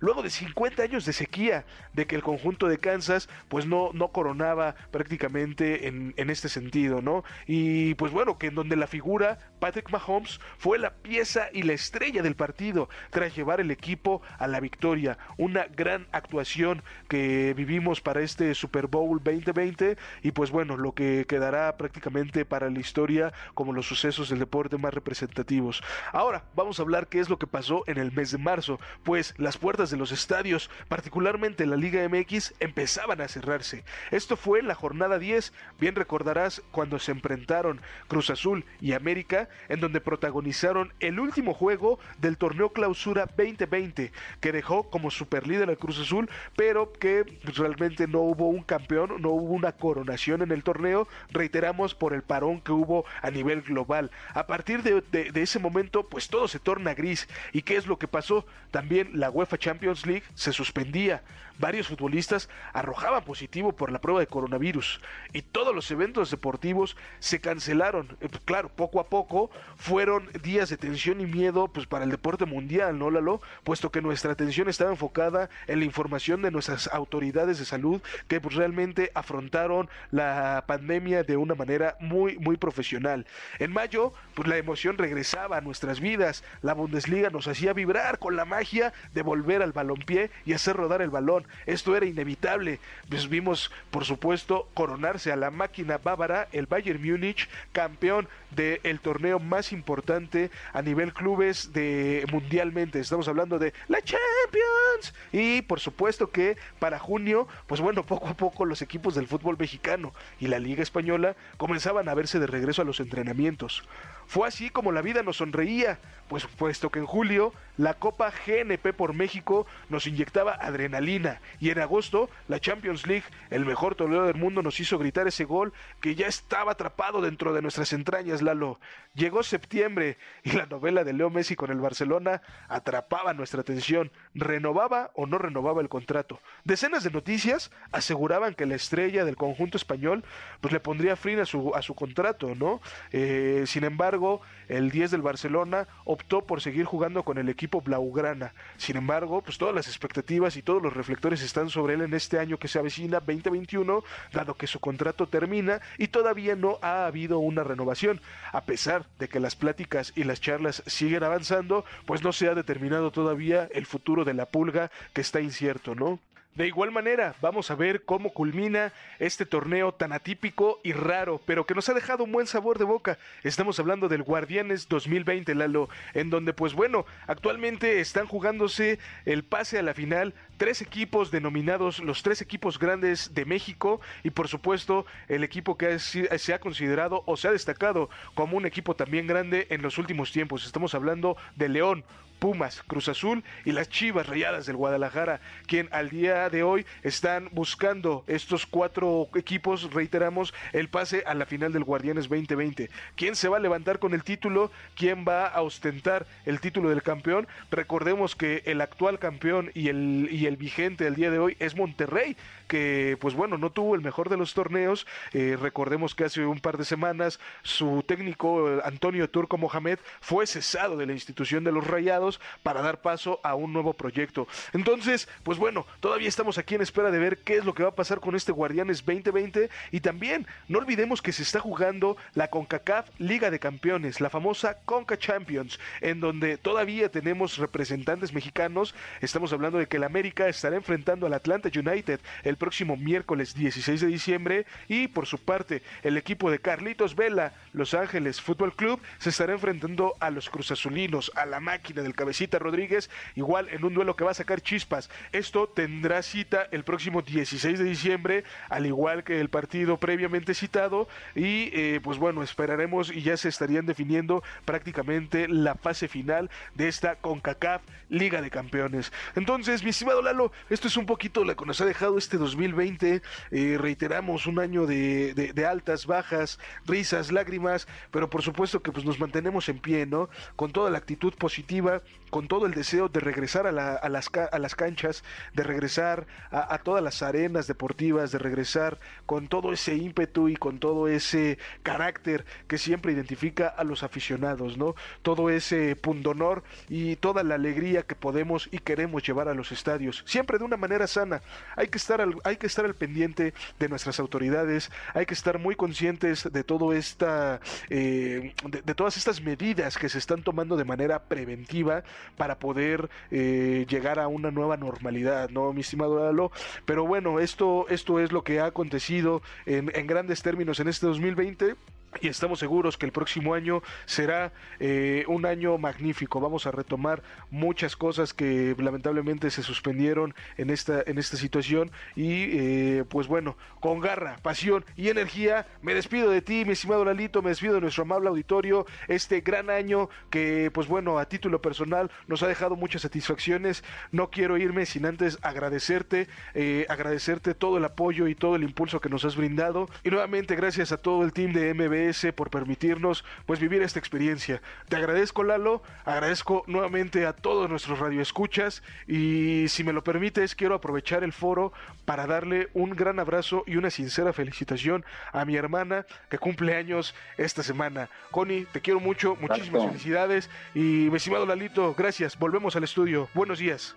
Luego 0.00 0.22
de 0.22 0.30
50 0.30 0.82
años 0.82 1.04
de 1.04 1.12
sequía, 1.12 1.64
de 1.92 2.06
que 2.06 2.16
el 2.16 2.22
conjunto 2.22 2.68
de 2.68 2.78
Kansas 2.78 3.28
pues 3.48 3.66
no, 3.66 3.90
no 3.92 4.08
coronaba 4.08 4.74
prácticamente 4.90 5.88
en, 5.88 6.14
en 6.16 6.30
este 6.30 6.48
sentido, 6.48 7.02
¿no? 7.02 7.24
Y 7.46 7.94
pues 7.94 8.12
bueno, 8.12 8.38
que 8.38 8.48
en 8.48 8.54
donde 8.54 8.76
la 8.76 8.86
figura 8.86 9.38
Patrick 9.58 9.90
Mahomes 9.90 10.40
fue 10.58 10.78
la 10.78 10.94
pieza 10.94 11.48
y 11.52 11.62
la 11.62 11.72
estrella 11.72 12.22
del 12.22 12.36
partido 12.36 12.88
tras 13.10 13.34
llevar 13.34 13.60
el 13.60 13.70
equipo 13.70 14.22
a 14.38 14.46
la 14.46 14.60
victoria, 14.60 15.18
una 15.36 15.66
gran 15.66 16.06
actuación 16.12 16.82
que 17.08 17.54
vivimos 17.54 18.00
para 18.00 18.22
este 18.22 18.54
Super 18.54 18.86
Bowl 18.86 19.20
2020 19.22 19.96
y 20.22 20.32
pues 20.32 20.50
bueno, 20.50 20.76
lo 20.76 20.92
que 20.92 21.24
quedará 21.28 21.76
prácticamente 21.76 22.44
para 22.44 22.70
la 22.70 22.80
historia 22.80 23.32
como 23.54 23.72
los 23.72 23.86
sucesos 23.86 24.28
del 24.28 24.38
deporte 24.38 24.78
más 24.78 24.94
representativos. 24.94 25.82
Ahora 26.12 26.44
vamos 26.54 26.78
a 26.78 26.82
hablar 26.82 27.08
qué 27.08 27.20
es 27.20 27.28
lo 27.28 27.38
que 27.38 27.46
pasó 27.46 27.84
en 27.86 27.98
el 27.98 28.12
mes 28.12 28.30
de 28.30 28.38
marzo, 28.38 28.78
pues 29.04 29.29
las 29.36 29.58
puertas 29.58 29.90
de 29.90 29.96
los 29.96 30.12
estadios, 30.12 30.70
particularmente 30.88 31.66
la 31.66 31.76
Liga 31.76 32.06
MX, 32.08 32.54
empezaban 32.60 33.20
a 33.20 33.28
cerrarse. 33.28 33.84
Esto 34.10 34.36
fue 34.36 34.60
en 34.60 34.68
la 34.68 34.74
jornada 34.74 35.18
10, 35.18 35.52
bien 35.78 35.94
recordarás 35.94 36.62
cuando 36.70 36.98
se 36.98 37.12
enfrentaron 37.12 37.80
Cruz 38.08 38.30
Azul 38.30 38.64
y 38.80 38.92
América, 38.92 39.48
en 39.68 39.80
donde 39.80 40.00
protagonizaron 40.00 40.92
el 41.00 41.20
último 41.20 41.54
juego 41.54 41.98
del 42.18 42.36
torneo 42.36 42.70
Clausura 42.70 43.26
2020, 43.26 44.12
que 44.40 44.52
dejó 44.52 44.90
como 44.90 45.10
superlíder 45.10 45.68
al 45.68 45.78
Cruz 45.78 45.98
Azul, 45.98 46.28
pero 46.56 46.92
que 46.92 47.24
realmente 47.44 48.06
no 48.06 48.20
hubo 48.20 48.48
un 48.48 48.62
campeón, 48.62 49.20
no 49.20 49.30
hubo 49.30 49.54
una 49.54 49.72
coronación 49.72 50.42
en 50.42 50.52
el 50.52 50.62
torneo, 50.62 51.08
reiteramos 51.30 51.94
por 51.94 52.14
el 52.14 52.22
parón 52.22 52.60
que 52.60 52.72
hubo 52.72 53.04
a 53.22 53.30
nivel 53.30 53.62
global. 53.62 54.10
A 54.34 54.46
partir 54.46 54.82
de, 54.82 55.00
de 55.30 55.42
ese 55.42 55.58
momento, 55.58 56.08
pues 56.08 56.28
todo 56.28 56.48
se 56.48 56.58
torna 56.58 56.94
gris. 56.94 57.28
¿Y 57.52 57.62
qué 57.62 57.76
es 57.76 57.86
lo 57.86 57.98
que 57.98 58.08
pasó? 58.08 58.46
También 58.70 59.09
la 59.12 59.30
UEFA 59.30 59.58
Champions 59.58 60.06
League 60.06 60.24
se 60.34 60.52
suspendía 60.52 61.22
varios 61.60 61.88
futbolistas 61.88 62.48
arrojaban 62.72 63.22
positivo 63.22 63.72
por 63.72 63.92
la 63.92 64.00
prueba 64.00 64.20
de 64.20 64.26
coronavirus 64.26 65.00
y 65.32 65.42
todos 65.42 65.74
los 65.74 65.90
eventos 65.90 66.30
deportivos 66.30 66.96
se 67.20 67.40
cancelaron. 67.40 68.16
Eh, 68.20 68.28
pues, 68.28 68.42
claro, 68.44 68.70
poco 68.70 68.98
a 68.98 69.08
poco 69.08 69.50
fueron 69.76 70.28
días 70.42 70.70
de 70.70 70.78
tensión 70.78 71.20
y 71.20 71.26
miedo 71.26 71.68
pues 71.68 71.86
para 71.86 72.04
el 72.04 72.10
deporte 72.10 72.46
mundial, 72.46 72.98
¿no, 72.98 73.10
Lalo? 73.10 73.40
Puesto 73.62 73.92
que 73.92 74.00
nuestra 74.00 74.32
atención 74.32 74.68
estaba 74.68 74.90
enfocada 74.90 75.50
en 75.66 75.80
la 75.80 75.84
información 75.84 76.42
de 76.42 76.50
nuestras 76.50 76.88
autoridades 76.88 77.58
de 77.58 77.66
salud 77.66 78.00
que 78.26 78.40
pues, 78.40 78.54
realmente 78.54 79.12
afrontaron 79.14 79.88
la 80.10 80.64
pandemia 80.66 81.22
de 81.22 81.36
una 81.36 81.54
manera 81.54 81.96
muy, 82.00 82.38
muy 82.38 82.56
profesional. 82.56 83.26
En 83.58 83.72
mayo, 83.72 84.14
pues 84.34 84.48
la 84.48 84.56
emoción 84.56 84.96
regresaba 84.96 85.58
a 85.58 85.60
nuestras 85.60 86.00
vidas. 86.00 86.42
La 86.62 86.72
Bundesliga 86.72 87.28
nos 87.28 87.46
hacía 87.46 87.74
vibrar 87.74 88.18
con 88.18 88.36
la 88.36 88.46
magia 88.46 88.94
de 89.14 89.22
volver 89.22 89.62
al 89.62 89.72
balompié 89.72 90.30
y 90.44 90.52
hacer 90.52 90.76
rodar 90.76 91.02
el 91.02 91.10
balón. 91.10 91.46
Esto 91.66 91.96
era 91.96 92.06
inevitable. 92.06 92.80
Pues 93.08 93.28
vimos, 93.28 93.70
por 93.90 94.04
supuesto, 94.04 94.68
coronarse 94.74 95.32
a 95.32 95.36
la 95.36 95.50
máquina 95.50 95.98
bávara, 95.98 96.48
el 96.52 96.66
Bayern 96.66 97.02
Múnich, 97.02 97.48
campeón 97.72 98.28
del 98.50 99.00
torneo 99.00 99.38
más 99.38 99.72
importante 99.72 100.50
a 100.72 100.82
nivel 100.82 101.12
clubes 101.12 101.72
de 101.72 102.26
mundialmente. 102.30 103.00
Estamos 103.00 103.28
hablando 103.28 103.58
de 103.58 103.72
la 103.88 104.00
Champions. 104.02 105.14
Y 105.32 105.62
por 105.62 105.80
supuesto 105.80 106.30
que 106.30 106.56
para 106.78 106.98
junio, 106.98 107.46
pues 107.66 107.80
bueno, 107.80 108.04
poco 108.06 108.28
a 108.28 108.34
poco 108.34 108.64
los 108.64 108.82
equipos 108.82 109.14
del 109.14 109.26
fútbol 109.26 109.56
mexicano 109.58 110.12
y 110.38 110.46
la 110.48 110.58
Liga 110.58 110.82
Española 110.82 111.36
comenzaban 111.56 112.08
a 112.08 112.14
verse 112.14 112.38
de 112.38 112.46
regreso 112.46 112.82
a 112.82 112.84
los 112.84 113.00
entrenamientos. 113.00 113.82
Fue 114.30 114.46
así 114.46 114.70
como 114.70 114.92
la 114.92 115.02
vida 115.02 115.24
nos 115.24 115.38
sonreía, 115.38 115.98
pues 116.28 116.46
puesto 116.46 116.90
que 116.90 117.00
en 117.00 117.06
julio 117.06 117.52
la 117.76 117.94
Copa 117.94 118.30
GNP 118.30 118.92
por 118.92 119.12
México 119.12 119.66
nos 119.88 120.06
inyectaba 120.06 120.52
adrenalina 120.52 121.40
y 121.58 121.70
en 121.70 121.80
agosto 121.80 122.30
la 122.46 122.60
Champions 122.60 123.08
League, 123.08 123.24
el 123.50 123.66
mejor 123.66 123.96
torneo 123.96 124.22
del 124.26 124.36
mundo, 124.36 124.62
nos 124.62 124.78
hizo 124.78 124.98
gritar 124.98 125.26
ese 125.26 125.42
gol 125.42 125.72
que 126.00 126.14
ya 126.14 126.28
estaba 126.28 126.72
atrapado 126.72 127.20
dentro 127.20 127.52
de 127.52 127.60
nuestras 127.60 127.92
entrañas, 127.92 128.40
Lalo. 128.40 128.78
Llegó 129.14 129.42
septiembre 129.42 130.16
y 130.44 130.52
la 130.52 130.66
novela 130.66 131.02
de 131.02 131.12
Leo 131.12 131.30
Messi 131.30 131.56
con 131.56 131.72
el 131.72 131.80
Barcelona 131.80 132.40
atrapaba 132.68 133.34
nuestra 133.34 133.62
atención, 133.62 134.12
renovaba 134.34 135.10
o 135.14 135.26
no 135.26 135.38
renovaba 135.38 135.82
el 135.82 135.88
contrato. 135.88 136.38
Decenas 136.62 137.02
de 137.02 137.10
noticias 137.10 137.72
aseguraban 137.90 138.54
que 138.54 138.66
la 138.66 138.76
estrella 138.76 139.24
del 139.24 139.34
conjunto 139.34 139.76
español 139.76 140.22
pues 140.60 140.72
le 140.72 140.78
pondría 140.78 141.16
fin 141.16 141.40
a 141.40 141.46
su, 141.46 141.74
a 141.74 141.82
su 141.82 141.96
contrato, 141.96 142.54
¿no? 142.54 142.80
Eh, 143.10 143.64
sin 143.66 143.82
embargo, 143.82 144.19
el 144.68 144.90
10 144.90 145.10
del 145.10 145.22
Barcelona 145.22 145.88
optó 146.04 146.42
por 146.42 146.60
seguir 146.60 146.84
jugando 146.84 147.22
con 147.22 147.38
el 147.38 147.48
equipo 147.48 147.80
blaugrana. 147.80 148.54
Sin 148.76 148.96
embargo, 148.96 149.42
pues 149.42 149.58
todas 149.58 149.74
las 149.74 149.88
expectativas 149.88 150.56
y 150.56 150.62
todos 150.62 150.82
los 150.82 150.94
reflectores 150.94 151.42
están 151.42 151.70
sobre 151.70 151.94
él 151.94 152.02
en 152.02 152.14
este 152.14 152.38
año 152.38 152.58
que 152.58 152.68
se 152.68 152.78
avecina 152.78 153.20
2021, 153.20 154.04
dado 154.32 154.54
que 154.54 154.66
su 154.66 154.78
contrato 154.78 155.26
termina 155.26 155.80
y 155.98 156.08
todavía 156.08 156.56
no 156.56 156.78
ha 156.82 157.06
habido 157.06 157.38
una 157.38 157.64
renovación. 157.64 158.20
A 158.52 158.62
pesar 158.62 159.06
de 159.18 159.28
que 159.28 159.40
las 159.40 159.56
pláticas 159.56 160.12
y 160.14 160.24
las 160.24 160.40
charlas 160.40 160.82
siguen 160.86 161.24
avanzando, 161.24 161.84
pues 162.06 162.22
no 162.22 162.32
se 162.32 162.48
ha 162.48 162.54
determinado 162.54 163.10
todavía 163.10 163.68
el 163.72 163.86
futuro 163.86 164.24
de 164.24 164.34
la 164.34 164.46
pulga 164.46 164.90
que 165.12 165.20
está 165.20 165.40
incierto, 165.40 165.94
¿no? 165.94 166.20
De 166.54 166.66
igual 166.66 166.90
manera, 166.90 167.34
vamos 167.40 167.70
a 167.70 167.76
ver 167.76 168.04
cómo 168.04 168.32
culmina 168.32 168.92
este 169.20 169.46
torneo 169.46 169.92
tan 169.92 170.12
atípico 170.12 170.80
y 170.82 170.92
raro, 170.92 171.40
pero 171.46 171.64
que 171.64 171.74
nos 171.74 171.88
ha 171.88 171.94
dejado 171.94 172.24
un 172.24 172.32
buen 172.32 172.48
sabor 172.48 172.78
de 172.78 172.84
boca. 172.84 173.18
Estamos 173.44 173.78
hablando 173.78 174.08
del 174.08 174.24
Guardianes 174.24 174.88
2020, 174.88 175.54
Lalo, 175.54 175.88
en 176.12 176.28
donde, 176.28 176.52
pues 176.52 176.74
bueno, 176.74 177.06
actualmente 177.28 178.00
están 178.00 178.26
jugándose 178.26 178.98
el 179.26 179.44
pase 179.44 179.78
a 179.78 179.82
la 179.82 179.94
final 179.94 180.34
tres 180.56 180.82
equipos 180.82 181.30
denominados 181.30 182.00
los 182.00 182.22
tres 182.22 182.42
equipos 182.42 182.78
grandes 182.78 183.32
de 183.32 183.44
México 183.46 184.00
y 184.24 184.30
por 184.30 184.48
supuesto 184.48 185.06
el 185.28 185.44
equipo 185.44 185.78
que 185.78 185.98
se 185.98 186.54
ha 186.54 186.60
considerado 186.60 187.22
o 187.26 187.36
se 187.36 187.48
ha 187.48 187.52
destacado 187.52 188.10
como 188.34 188.56
un 188.56 188.66
equipo 188.66 188.94
también 188.94 189.26
grande 189.26 189.66
en 189.70 189.82
los 189.82 189.98
últimos 189.98 190.32
tiempos. 190.32 190.66
Estamos 190.66 190.94
hablando 190.94 191.36
de 191.56 191.68
León, 191.68 192.04
Pumas, 192.40 192.82
Cruz 192.86 193.08
Azul 193.08 193.44
y 193.64 193.72
las 193.72 193.88
Chivas 193.88 194.26
Rayadas 194.26 194.66
del 194.66 194.76
Guadalajara, 194.76 195.40
quien 195.66 195.88
al 195.92 196.08
día 196.08 196.48
de 196.48 196.62
hoy 196.62 196.86
están 197.02 197.50
buscando 197.52 198.24
estos 198.26 198.66
cuatro 198.66 199.28
equipos, 199.34 199.92
reiteramos, 199.92 200.54
el 200.72 200.88
pase 200.88 201.22
a 201.26 201.34
la 201.34 201.46
final 201.46 201.72
del 201.72 201.84
Guardianes 201.84 202.28
2020. 202.28 202.90
¿Quién 203.14 203.36
se 203.36 203.48
va 203.48 203.58
a 203.58 203.60
levantar 203.60 203.98
con 203.98 204.14
el 204.14 204.24
título? 204.24 204.70
¿Quién 204.96 205.24
va 205.28 205.46
a 205.46 205.60
ostentar 205.62 206.26
el 206.46 206.60
título 206.60 206.88
del 206.88 207.02
campeón? 207.02 207.46
Recordemos 207.70 208.34
que 208.34 208.62
el 208.64 208.80
actual 208.80 209.18
campeón 209.18 209.70
y 209.74 209.88
el, 209.88 210.28
y 210.30 210.46
el 210.46 210.56
vigente 210.56 211.06
al 211.06 211.14
día 211.14 211.30
de 211.30 211.38
hoy 211.38 211.56
es 211.60 211.76
Monterrey, 211.76 212.36
que 212.68 213.18
pues 213.20 213.34
bueno, 213.34 213.58
no 213.58 213.70
tuvo 213.70 213.94
el 213.94 214.00
mejor 214.00 214.30
de 214.30 214.38
los 214.38 214.54
torneos. 214.54 215.06
Eh, 215.34 215.58
recordemos 215.60 216.14
que 216.14 216.24
hace 216.24 216.46
un 216.46 216.60
par 216.60 216.78
de 216.78 216.84
semanas 216.84 217.38
su 217.62 218.02
técnico 218.06 218.80
Antonio 218.84 219.28
Turco 219.28 219.58
Mohamed 219.58 219.98
fue 220.20 220.46
cesado 220.46 220.96
de 220.96 221.06
la 221.06 221.12
institución 221.12 221.64
de 221.64 221.72
los 221.72 221.86
Rayados 221.86 222.29
para 222.62 222.82
dar 222.82 223.00
paso 223.00 223.40
a 223.42 223.54
un 223.54 223.72
nuevo 223.72 223.94
proyecto. 223.94 224.46
Entonces, 224.72 225.28
pues 225.42 225.58
bueno, 225.58 225.86
todavía 226.00 226.28
estamos 226.28 226.58
aquí 226.58 226.74
en 226.74 226.82
espera 226.82 227.10
de 227.10 227.18
ver 227.18 227.38
qué 227.38 227.56
es 227.56 227.64
lo 227.64 227.74
que 227.74 227.82
va 227.82 227.88
a 227.88 227.94
pasar 227.94 228.20
con 228.20 228.36
este 228.36 228.52
Guardianes 228.52 229.04
2020 229.04 229.70
y 229.90 230.00
también 230.00 230.46
no 230.68 230.78
olvidemos 230.78 231.22
que 231.22 231.32
se 231.32 231.42
está 231.42 231.60
jugando 231.60 232.16
la 232.34 232.48
CONCACAF 232.48 233.08
Liga 233.18 233.50
de 233.50 233.58
Campeones, 233.58 234.20
la 234.20 234.30
famosa 234.30 234.78
CONCA 234.84 235.18
Champions, 235.18 235.78
en 236.00 236.20
donde 236.20 236.58
todavía 236.58 237.10
tenemos 237.10 237.58
representantes 237.58 238.32
mexicanos. 238.32 238.94
Estamos 239.20 239.52
hablando 239.52 239.78
de 239.78 239.86
que 239.86 239.96
el 239.96 240.04
América 240.04 240.48
estará 240.48 240.76
enfrentando 240.76 241.26
al 241.26 241.34
Atlanta 241.34 241.70
United 241.74 242.20
el 242.42 242.56
próximo 242.56 242.96
miércoles 242.96 243.54
16 243.54 244.00
de 244.00 244.06
diciembre 244.06 244.66
y 244.88 245.08
por 245.08 245.26
su 245.26 245.38
parte 245.38 245.82
el 246.02 246.16
equipo 246.16 246.50
de 246.50 246.58
Carlitos 246.58 247.16
Vela, 247.16 247.54
Los 247.72 247.94
Ángeles 247.94 248.40
Fútbol 248.40 248.74
Club, 248.74 249.00
se 249.18 249.30
estará 249.30 249.52
enfrentando 249.52 250.14
a 250.20 250.30
los 250.30 250.50
Cruzazulinos, 250.50 251.32
a 251.34 251.46
la 251.46 251.60
máquina 251.60 252.02
del 252.02 252.14
Cabecita 252.20 252.58
Rodríguez, 252.58 253.08
igual 253.34 253.70
en 253.70 253.82
un 253.82 253.94
duelo 253.94 254.14
que 254.14 254.24
va 254.24 254.32
a 254.32 254.34
sacar 254.34 254.60
chispas. 254.60 255.08
Esto 255.32 255.68
tendrá 255.68 256.22
cita 256.22 256.68
el 256.70 256.84
próximo 256.84 257.22
16 257.22 257.78
de 257.78 257.84
diciembre, 257.86 258.44
al 258.68 258.84
igual 258.84 259.24
que 259.24 259.40
el 259.40 259.48
partido 259.48 259.96
previamente 259.96 260.52
citado, 260.52 261.08
y 261.34 261.70
eh, 261.72 262.00
pues 262.02 262.18
bueno, 262.18 262.42
esperaremos 262.42 263.10
y 263.10 263.22
ya 263.22 263.38
se 263.38 263.48
estarían 263.48 263.86
definiendo 263.86 264.42
prácticamente 264.66 265.48
la 265.48 265.76
fase 265.76 266.08
final 266.08 266.50
de 266.74 266.88
esta 266.88 267.16
CONCACAF 267.16 267.80
Liga 268.10 268.42
de 268.42 268.50
Campeones. 268.50 269.12
Entonces, 269.34 269.82
mi 269.82 269.90
estimado 269.90 270.20
Lalo, 270.20 270.52
esto 270.68 270.88
es 270.88 270.98
un 270.98 271.06
poquito 271.06 271.42
lo 271.44 271.56
que 271.56 271.64
nos 271.64 271.80
ha 271.80 271.86
dejado 271.86 272.18
este 272.18 272.36
2020, 272.36 273.22
eh, 273.50 273.78
reiteramos 273.80 274.46
un 274.46 274.58
año 274.58 274.84
de, 274.84 275.32
de, 275.32 275.66
altas, 275.66 276.04
bajas, 276.04 276.58
risas, 276.84 277.32
lágrimas, 277.32 277.88
pero 278.10 278.28
por 278.28 278.42
supuesto 278.42 278.82
que 278.82 278.92
pues 278.92 279.06
nos 279.06 279.18
mantenemos 279.18 279.70
en 279.70 279.78
pie, 279.78 280.04
¿no? 280.04 280.28
Con 280.56 280.70
toda 280.70 280.90
la 280.90 280.98
actitud 280.98 281.32
positiva, 281.34 282.02
con 282.30 282.46
todo 282.48 282.66
el 282.66 282.72
deseo 282.72 283.08
de 283.08 283.20
regresar 283.20 283.66
a, 283.66 283.72
las, 283.72 283.98
a 284.02 284.58
las, 284.58 284.74
canchas, 284.76 285.24
de 285.52 285.64
regresar 285.64 286.26
a, 286.50 286.78
todas 286.78 287.02
las 287.02 287.22
arenas 287.22 287.66
deportivas, 287.66 288.32
de 288.32 288.38
regresar 288.38 288.98
con 289.26 289.48
todo 289.48 289.72
ese 289.72 289.96
ímpetu 289.96 290.48
y 290.48 290.56
con 290.56 290.78
todo 290.78 291.08
ese 291.08 291.58
carácter 291.82 292.44
que 292.68 292.78
siempre 292.78 293.12
identifica 293.12 293.68
a 293.68 293.84
los 293.84 294.02
aficionados, 294.02 294.78
¿no? 294.78 294.94
Todo 295.22 295.50
ese 295.50 295.96
pundonor 295.96 296.62
y 296.88 297.16
toda 297.16 297.42
la 297.42 297.56
alegría 297.56 298.04
que 298.04 298.14
podemos 298.14 298.68
y 298.70 298.78
queremos 298.78 299.26
llevar 299.26 299.48
a 299.48 299.54
los 299.54 299.72
estadios, 299.72 300.22
siempre 300.26 300.58
de 300.58 300.64
una 300.64 300.76
manera 300.76 301.06
sana. 301.06 301.42
Hay 301.76 301.88
que 301.88 301.98
estar 301.98 302.20
al, 302.20 302.36
hay 302.44 302.56
que 302.56 302.68
estar 302.68 302.84
al 302.84 302.94
pendiente 302.94 303.54
de 303.78 303.88
nuestras 303.88 304.20
autoridades, 304.20 304.90
hay 305.14 305.26
que 305.26 305.34
estar 305.34 305.58
muy 305.58 305.74
conscientes 305.74 306.48
de 306.50 306.64
todo 306.64 306.92
esta, 306.92 307.60
eh, 307.88 308.54
de 308.84 308.94
todas 308.94 309.16
estas 309.16 309.40
medidas 309.40 309.98
que 309.98 310.08
se 310.08 310.18
están 310.18 310.42
tomando 310.42 310.76
de 310.76 310.84
manera 310.84 311.24
preventiva 311.24 311.99
para 312.36 312.58
poder 312.58 313.10
eh, 313.30 313.86
llegar 313.88 314.18
a 314.18 314.28
una 314.28 314.50
nueva 314.50 314.76
normalidad, 314.76 315.50
¿no, 315.50 315.72
mi 315.72 315.80
estimado 315.80 316.24
Lalo? 316.24 316.50
Pero 316.84 317.06
bueno, 317.06 317.40
esto, 317.40 317.86
esto 317.88 318.20
es 318.20 318.32
lo 318.32 318.44
que 318.44 318.60
ha 318.60 318.66
acontecido 318.66 319.42
en, 319.66 319.90
en 319.94 320.06
grandes 320.06 320.42
términos 320.42 320.80
en 320.80 320.88
este 320.88 321.06
2020 321.06 321.76
y 322.20 322.28
estamos 322.28 322.58
seguros 322.58 322.98
que 322.98 323.06
el 323.06 323.12
próximo 323.12 323.54
año 323.54 323.82
será 324.04 324.52
eh, 324.80 325.24
un 325.28 325.46
año 325.46 325.78
magnífico. 325.78 326.40
Vamos 326.40 326.66
a 326.66 326.72
retomar 326.72 327.22
muchas 327.50 327.96
cosas 327.96 328.34
que 328.34 328.74
lamentablemente 328.78 329.50
se 329.50 329.62
suspendieron 329.62 330.34
en 330.56 330.70
esta, 330.70 331.02
en 331.06 331.18
esta 331.18 331.36
situación. 331.36 331.92
Y 332.16 332.58
eh, 332.58 333.04
pues 333.08 333.28
bueno, 333.28 333.56
con 333.78 334.00
garra, 334.00 334.38
pasión 334.42 334.84
y 334.96 335.08
energía, 335.08 335.66
me 335.82 335.94
despido 335.94 336.30
de 336.30 336.42
ti, 336.42 336.64
mi 336.64 336.72
estimado 336.72 337.04
Lalito, 337.04 337.42
me 337.42 337.50
despido 337.50 337.74
de 337.74 337.80
nuestro 337.80 338.02
amable 338.02 338.28
auditorio. 338.28 338.86
Este 339.06 339.40
gran 339.40 339.70
año 339.70 340.10
que, 340.30 340.70
pues 340.72 340.88
bueno, 340.88 341.18
a 341.18 341.26
título 341.26 341.62
personal 341.62 342.10
nos 342.26 342.42
ha 342.42 342.48
dejado 342.48 342.74
muchas 342.74 343.02
satisfacciones. 343.02 343.84
No 344.10 344.30
quiero 344.30 344.58
irme 344.58 344.84
sin 344.84 345.06
antes 345.06 345.38
agradecerte, 345.42 346.26
eh, 346.54 346.86
agradecerte 346.88 347.54
todo 347.54 347.78
el 347.78 347.84
apoyo 347.84 348.26
y 348.26 348.34
todo 348.34 348.56
el 348.56 348.64
impulso 348.64 349.00
que 349.00 349.08
nos 349.08 349.24
has 349.24 349.36
brindado. 349.36 349.88
Y 350.02 350.10
nuevamente, 350.10 350.56
gracias 350.56 350.90
a 350.90 350.96
todo 350.96 351.22
el 351.22 351.32
team 351.32 351.52
de 351.52 351.72
MB 351.72 351.99
por 352.34 352.50
permitirnos 352.50 353.24
pues 353.46 353.60
vivir 353.60 353.82
esta 353.82 353.98
experiencia. 353.98 354.62
Te 354.88 354.96
agradezco 354.96 355.44
Lalo, 355.44 355.82
agradezco 356.04 356.64
nuevamente 356.66 357.26
a 357.26 357.32
todos 357.32 357.68
nuestros 357.68 357.98
radioescuchas 357.98 358.82
y 359.06 359.66
si 359.68 359.84
me 359.84 359.92
lo 359.92 360.02
permites 360.02 360.54
quiero 360.54 360.74
aprovechar 360.74 361.22
el 361.24 361.32
foro 361.32 361.72
para 362.04 362.26
darle 362.26 362.68
un 362.74 362.90
gran 362.90 363.20
abrazo 363.20 363.64
y 363.66 363.76
una 363.76 363.90
sincera 363.90 364.32
felicitación 364.32 365.04
a 365.32 365.44
mi 365.44 365.56
hermana 365.56 366.06
que 366.28 366.38
cumple 366.38 366.74
años 366.74 367.14
esta 367.36 367.62
semana. 367.62 368.08
Connie, 368.30 368.66
te 368.72 368.80
quiero 368.80 369.00
mucho, 369.00 369.36
muchísimas 369.40 369.86
felicidades 369.86 370.50
y 370.74 371.08
mi 371.10 371.16
estimado 371.16 371.46
Lalito, 371.46 371.94
gracias. 371.94 372.38
Volvemos 372.38 372.76
al 372.76 372.84
estudio. 372.84 373.28
Buenos 373.34 373.58
días. 373.58 373.96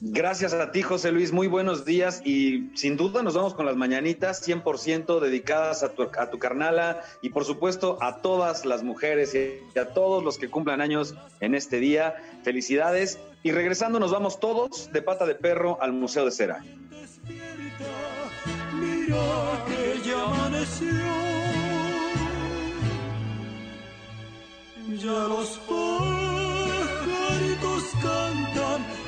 Gracias 0.00 0.52
a 0.52 0.72
ti, 0.72 0.82
José 0.82 1.12
Luis. 1.12 1.32
Muy 1.32 1.46
buenos 1.46 1.84
días 1.84 2.22
y 2.24 2.70
sin 2.74 2.96
duda 2.96 3.22
nos 3.22 3.34
vamos 3.34 3.54
con 3.54 3.66
las 3.66 3.76
mañanitas 3.76 4.46
100% 4.46 5.20
dedicadas 5.20 5.82
a 5.82 5.90
tu, 5.90 6.02
a 6.02 6.30
tu 6.30 6.38
carnala 6.38 7.02
y 7.22 7.30
por 7.30 7.44
supuesto 7.44 7.98
a 8.02 8.20
todas 8.20 8.66
las 8.66 8.82
mujeres 8.82 9.34
y 9.34 9.78
a 9.78 9.94
todos 9.94 10.22
los 10.24 10.38
que 10.38 10.50
cumplan 10.50 10.80
años 10.80 11.14
en 11.40 11.54
este 11.54 11.78
día. 11.78 12.16
Felicidades 12.42 13.18
y 13.42 13.52
regresando 13.52 13.98
nos 14.00 14.10
vamos 14.10 14.40
todos 14.40 14.92
de 14.92 15.02
pata 15.02 15.24
de 15.24 15.36
perro 15.36 15.80
al 15.80 15.92
Museo 15.92 16.24
de 16.24 16.30
Cera. 16.32 16.64
Ya 24.98 25.26
los 25.28 25.58
cantan, 28.02 28.84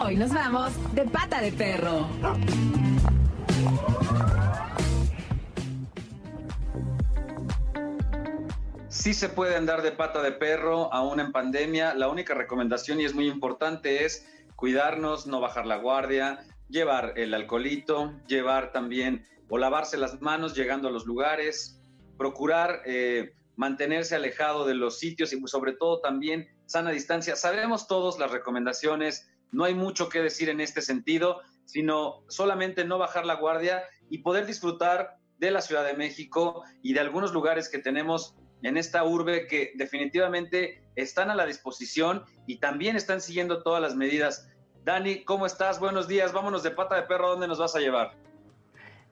Hoy 0.00 0.16
nos 0.16 0.32
vamos 0.32 0.72
de 0.94 1.04
pata 1.04 1.40
de 1.40 1.52
perro. 1.52 2.08
Sí 8.88 9.12
se 9.12 9.28
puede 9.28 9.56
andar 9.56 9.82
de 9.82 9.92
pata 9.92 10.22
de 10.22 10.32
perro 10.32 10.92
aún 10.92 11.20
en 11.20 11.30
pandemia. 11.30 11.94
La 11.94 12.08
única 12.08 12.34
recomendación 12.34 13.00
y 13.00 13.04
es 13.04 13.14
muy 13.14 13.26
importante 13.28 14.04
es 14.04 14.26
cuidarnos, 14.56 15.26
no 15.26 15.40
bajar 15.40 15.66
la 15.66 15.76
guardia, 15.76 16.40
llevar 16.68 17.14
el 17.16 17.34
alcoholito, 17.34 18.12
llevar 18.26 18.72
también 18.72 19.26
o 19.48 19.58
lavarse 19.58 19.96
las 19.96 20.20
manos 20.20 20.54
llegando 20.54 20.88
a 20.88 20.90
los 20.90 21.06
lugares, 21.06 21.80
procurar 22.16 22.82
eh, 22.86 23.34
mantenerse 23.56 24.14
alejado 24.14 24.66
de 24.66 24.74
los 24.74 24.98
sitios 24.98 25.32
y 25.32 25.36
pues, 25.36 25.50
sobre 25.50 25.72
todo 25.72 26.00
también 26.00 26.48
sana 26.68 26.90
distancia. 26.90 27.34
Sabemos 27.34 27.88
todos 27.88 28.18
las 28.18 28.30
recomendaciones 28.30 29.28
no 29.50 29.64
hay 29.64 29.74
mucho 29.74 30.08
que 30.08 30.20
decir 30.20 30.48
en 30.48 30.60
este 30.60 30.82
sentido, 30.82 31.40
sino 31.64 32.22
solamente 32.28 32.84
no 32.84 32.98
bajar 32.98 33.24
la 33.24 33.36
guardia 33.36 33.82
y 34.10 34.18
poder 34.18 34.46
disfrutar 34.46 35.16
de 35.38 35.50
la 35.50 35.62
Ciudad 35.62 35.84
de 35.84 35.94
México 35.94 36.62
y 36.82 36.92
de 36.92 37.00
algunos 37.00 37.32
lugares 37.32 37.68
que 37.68 37.78
tenemos 37.78 38.36
en 38.62 38.76
esta 38.76 39.04
urbe 39.04 39.46
que 39.46 39.72
definitivamente 39.76 40.82
están 40.96 41.30
a 41.30 41.34
la 41.34 41.46
disposición 41.46 42.24
y 42.46 42.58
también 42.58 42.96
están 42.96 43.20
siguiendo 43.20 43.62
todas 43.62 43.80
las 43.80 43.94
medidas. 43.94 44.50
Dani, 44.84 45.24
¿cómo 45.24 45.46
estás? 45.46 45.78
Buenos 45.78 46.08
días. 46.08 46.32
Vámonos 46.32 46.62
de 46.62 46.72
pata 46.72 46.96
de 46.96 47.02
perro. 47.02 47.30
dónde 47.30 47.46
nos 47.46 47.58
vas 47.58 47.76
a 47.76 47.78
llevar? 47.78 48.12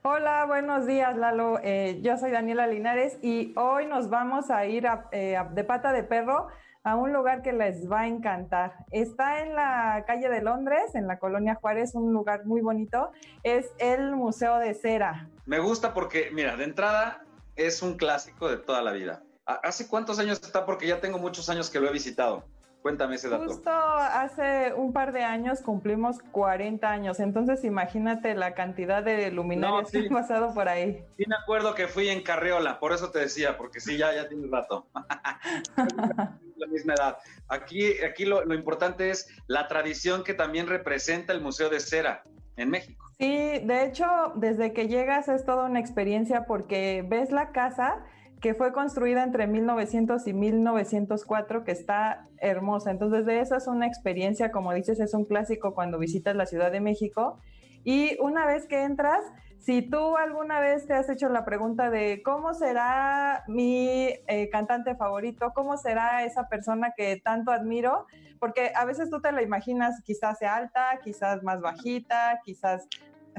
Hola, 0.02 0.44
buenos 0.46 0.86
días, 0.86 1.16
Lalo. 1.16 1.58
Eh, 1.62 2.00
yo 2.02 2.16
soy 2.16 2.30
Daniela 2.30 2.66
Linares 2.66 3.18
y 3.22 3.52
hoy 3.56 3.86
nos 3.86 4.10
vamos 4.10 4.50
a 4.50 4.66
ir 4.66 4.86
eh, 5.12 5.38
de 5.52 5.64
pata 5.64 5.92
de 5.92 6.02
perro 6.02 6.48
a 6.86 6.94
un 6.94 7.12
lugar 7.12 7.42
que 7.42 7.52
les 7.52 7.90
va 7.90 8.02
a 8.02 8.06
encantar. 8.06 8.86
Está 8.92 9.42
en 9.42 9.56
la 9.56 10.04
calle 10.06 10.28
de 10.28 10.40
Londres, 10.40 10.94
en 10.94 11.08
la 11.08 11.18
colonia 11.18 11.56
Juárez, 11.56 11.96
un 11.96 12.12
lugar 12.12 12.46
muy 12.46 12.60
bonito. 12.60 13.10
Es 13.42 13.72
el 13.78 14.14
Museo 14.14 14.58
de 14.58 14.72
Cera. 14.72 15.28
Me 15.46 15.58
gusta 15.58 15.92
porque, 15.92 16.30
mira, 16.32 16.56
de 16.56 16.62
entrada 16.62 17.24
es 17.56 17.82
un 17.82 17.96
clásico 17.96 18.48
de 18.48 18.58
toda 18.58 18.82
la 18.82 18.92
vida. 18.92 19.24
¿Hace 19.46 19.88
cuántos 19.88 20.20
años 20.20 20.40
está? 20.40 20.64
Porque 20.64 20.86
ya 20.86 21.00
tengo 21.00 21.18
muchos 21.18 21.50
años 21.50 21.70
que 21.70 21.80
lo 21.80 21.88
he 21.88 21.92
visitado. 21.92 22.44
Cuéntame 22.86 23.16
ese 23.16 23.28
dato. 23.28 23.46
Justo 23.46 23.68
hace 23.68 24.72
un 24.72 24.92
par 24.92 25.10
de 25.10 25.24
años 25.24 25.60
cumplimos 25.60 26.20
40 26.30 26.88
años, 26.88 27.18
entonces 27.18 27.64
imagínate 27.64 28.36
la 28.36 28.54
cantidad 28.54 29.02
de 29.02 29.32
luminarias 29.32 29.90
que 29.90 29.98
han 29.98 30.08
pasado 30.08 30.54
por 30.54 30.68
ahí. 30.68 31.04
Sí 31.16 31.24
me 31.26 31.34
acuerdo 31.34 31.74
que 31.74 31.88
fui 31.88 32.08
en 32.08 32.22
Carriola, 32.22 32.78
por 32.78 32.92
eso 32.92 33.10
te 33.10 33.18
decía, 33.18 33.56
porque 33.56 33.80
sí, 33.80 33.96
ya, 33.96 34.14
ya 34.14 34.28
tiene 34.28 34.44
un 34.44 34.52
rato. 34.52 34.86
la 35.76 36.66
misma 36.68 36.94
edad. 36.94 37.18
Aquí, 37.48 38.00
aquí 38.04 38.24
lo, 38.24 38.44
lo 38.44 38.54
importante 38.54 39.10
es 39.10 39.36
la 39.48 39.66
tradición 39.66 40.22
que 40.22 40.34
también 40.34 40.68
representa 40.68 41.32
el 41.32 41.40
Museo 41.40 41.68
de 41.68 41.80
Cera 41.80 42.22
en 42.54 42.70
México. 42.70 43.04
Sí, 43.18 43.58
de 43.64 43.84
hecho, 43.84 44.06
desde 44.36 44.72
que 44.72 44.86
llegas 44.86 45.26
es 45.26 45.44
toda 45.44 45.64
una 45.64 45.80
experiencia 45.80 46.44
porque 46.44 47.04
ves 47.04 47.32
la 47.32 47.50
casa 47.50 48.04
que 48.40 48.54
fue 48.54 48.72
construida 48.72 49.22
entre 49.22 49.46
1900 49.46 50.26
y 50.26 50.32
1904, 50.32 51.64
que 51.64 51.72
está 51.72 52.26
hermosa. 52.38 52.90
Entonces, 52.90 53.24
de 53.24 53.40
eso 53.40 53.56
es 53.56 53.66
una 53.66 53.86
experiencia, 53.86 54.52
como 54.52 54.72
dices, 54.74 55.00
es 55.00 55.14
un 55.14 55.24
clásico 55.24 55.74
cuando 55.74 55.98
visitas 55.98 56.36
la 56.36 56.46
Ciudad 56.46 56.70
de 56.70 56.80
México. 56.80 57.38
Y 57.82 58.18
una 58.20 58.46
vez 58.46 58.66
que 58.66 58.82
entras, 58.82 59.20
si 59.58 59.82
tú 59.82 60.16
alguna 60.16 60.60
vez 60.60 60.86
te 60.86 60.94
has 60.94 61.08
hecho 61.08 61.28
la 61.28 61.44
pregunta 61.44 61.90
de 61.90 62.22
cómo 62.24 62.52
será 62.54 63.42
mi 63.48 64.10
eh, 64.26 64.48
cantante 64.50 64.94
favorito, 64.94 65.52
cómo 65.54 65.76
será 65.76 66.24
esa 66.24 66.48
persona 66.48 66.92
que 66.96 67.20
tanto 67.24 67.50
admiro, 67.50 68.06
porque 68.38 68.72
a 68.76 68.84
veces 68.84 69.10
tú 69.10 69.20
te 69.20 69.32
la 69.32 69.42
imaginas 69.42 70.02
quizás 70.04 70.38
sea 70.38 70.56
alta, 70.56 71.00
quizás 71.02 71.42
más 71.42 71.60
bajita, 71.60 72.40
quizás 72.44 72.86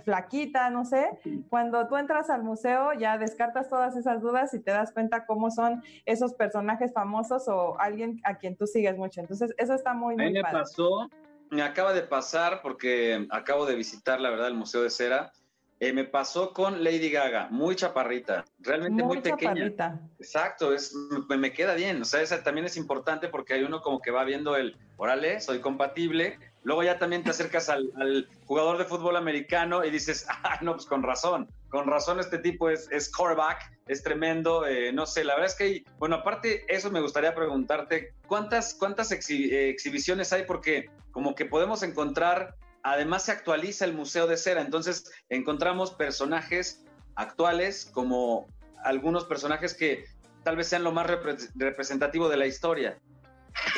flaquita, 0.04 0.70
no 0.70 0.86
sé. 0.86 1.10
Cuando 1.50 1.88
tú 1.88 1.98
entras 1.98 2.30
al 2.30 2.44
museo 2.44 2.94
ya 2.94 3.18
descartas 3.18 3.70
todas 3.70 3.96
esas 3.96 4.22
dudas 4.22 4.54
y 4.54 4.60
te 4.60 4.72
das 4.72 4.92
cuenta 4.92 5.26
cómo 5.26 5.52
son 5.52 5.84
esos 6.06 6.34
personajes 6.34 6.94
famosos 6.94 7.48
o 7.48 7.80
alguien 7.80 8.20
a 8.24 8.38
quien 8.38 8.56
tú 8.56 8.68
sigues 8.68 8.98
mucho. 8.98 9.22
Entonces, 9.22 9.54
eso 9.58 9.74
está 9.74 9.94
muy, 9.94 10.16
muy 10.16 10.28
a 10.28 10.30
me 10.30 10.42
pasó, 10.44 11.10
me 11.50 11.62
acaba 11.62 11.94
de 11.94 12.02
pasar 12.02 12.62
porque 12.62 13.28
acabo 13.30 13.66
de 13.66 13.76
visitar, 13.76 14.20
la 14.20 14.30
verdad, 14.30 14.48
el 14.48 14.56
Museo 14.56 14.84
de 14.84 14.90
Cera. 14.90 15.32
Eh, 15.80 15.94
me 15.94 16.06
pasó 16.06 16.54
con 16.54 16.84
Lady 16.84 17.12
Gaga, 17.12 17.50
muy 17.52 17.76
chaparrita, 17.76 18.46
realmente 18.58 19.04
muy, 19.04 19.18
muy 19.18 19.22
pequeña. 19.22 19.72
Exacto, 20.18 20.74
es, 20.74 20.92
me, 21.30 21.38
me, 21.38 21.54
queda 21.54 21.76
bien. 21.76 22.02
O 22.02 22.06
sea, 22.06 22.22
esa 22.22 22.42
también 22.42 22.66
es 22.66 22.78
importante 22.78 23.28
porque 23.28 23.54
hay 23.54 23.64
uno 23.64 23.82
como 23.82 24.02
que 24.02 24.10
va 24.10 24.24
viendo 24.24 24.56
el, 24.56 24.76
órale, 24.98 25.40
soy 25.40 25.60
compatible, 25.60 26.40
Luego 26.68 26.84
ya 26.84 27.00
también 27.00 27.24
te 27.24 27.30
acercas 27.30 27.70
al, 27.70 28.28
jugador 28.46 28.78
de 28.78 28.84
fútbol 28.84 29.16
americano 29.16 29.86
y 29.86 29.90
dices, 29.90 30.28
ah, 30.44 30.60
no, 30.60 30.74
pues 30.74 30.86
con 30.86 31.02
razón, 31.02 31.48
con 31.70 31.88
razón 31.88 32.20
este 32.20 32.40
tipo 32.40 32.70
es, 32.70 32.92
es 32.92 33.10
es 33.88 34.04
tremendo, 34.04 34.68
eh, 34.68 34.92
no 34.92 35.06
sé, 35.06 35.24
la 35.24 35.36
verdad 35.36 35.50
es 35.50 35.56
que, 35.56 35.64
hay, 35.64 35.86
bueno, 35.98 36.18
aparte 36.18 36.66
eso 36.68 36.92
me 36.92 37.00
gustaría 37.00 37.34
preguntarte, 37.34 38.16
¿cuántas, 38.28 38.74
cuántas 38.74 39.14
eh, 39.14 39.70
exhibiciones 39.70 40.34
hay? 40.34 40.44
Porque 40.44 40.90
como 41.12 41.36
que 41.36 41.46
podemos 41.46 41.84
encontrar, 41.84 42.56
además 42.84 43.24
se 43.24 43.32
actualiza 43.32 43.86
el 43.86 43.94
Museo 43.94 44.28
de 44.28 44.36
Cera, 44.36 44.60
entonces 44.60 45.10
encontramos 45.30 45.92
personajes 45.92 46.84
actuales 47.16 47.90
como 47.94 48.50
algunos 48.84 49.24
personajes 49.24 49.74
que 49.74 50.04
tal 50.44 50.58
vez 50.58 50.68
sean 50.68 50.84
lo 50.84 50.92
más 50.92 51.08
representativo 51.56 52.28
de 52.28 52.36
la 52.36 52.46
historia. 52.46 53.00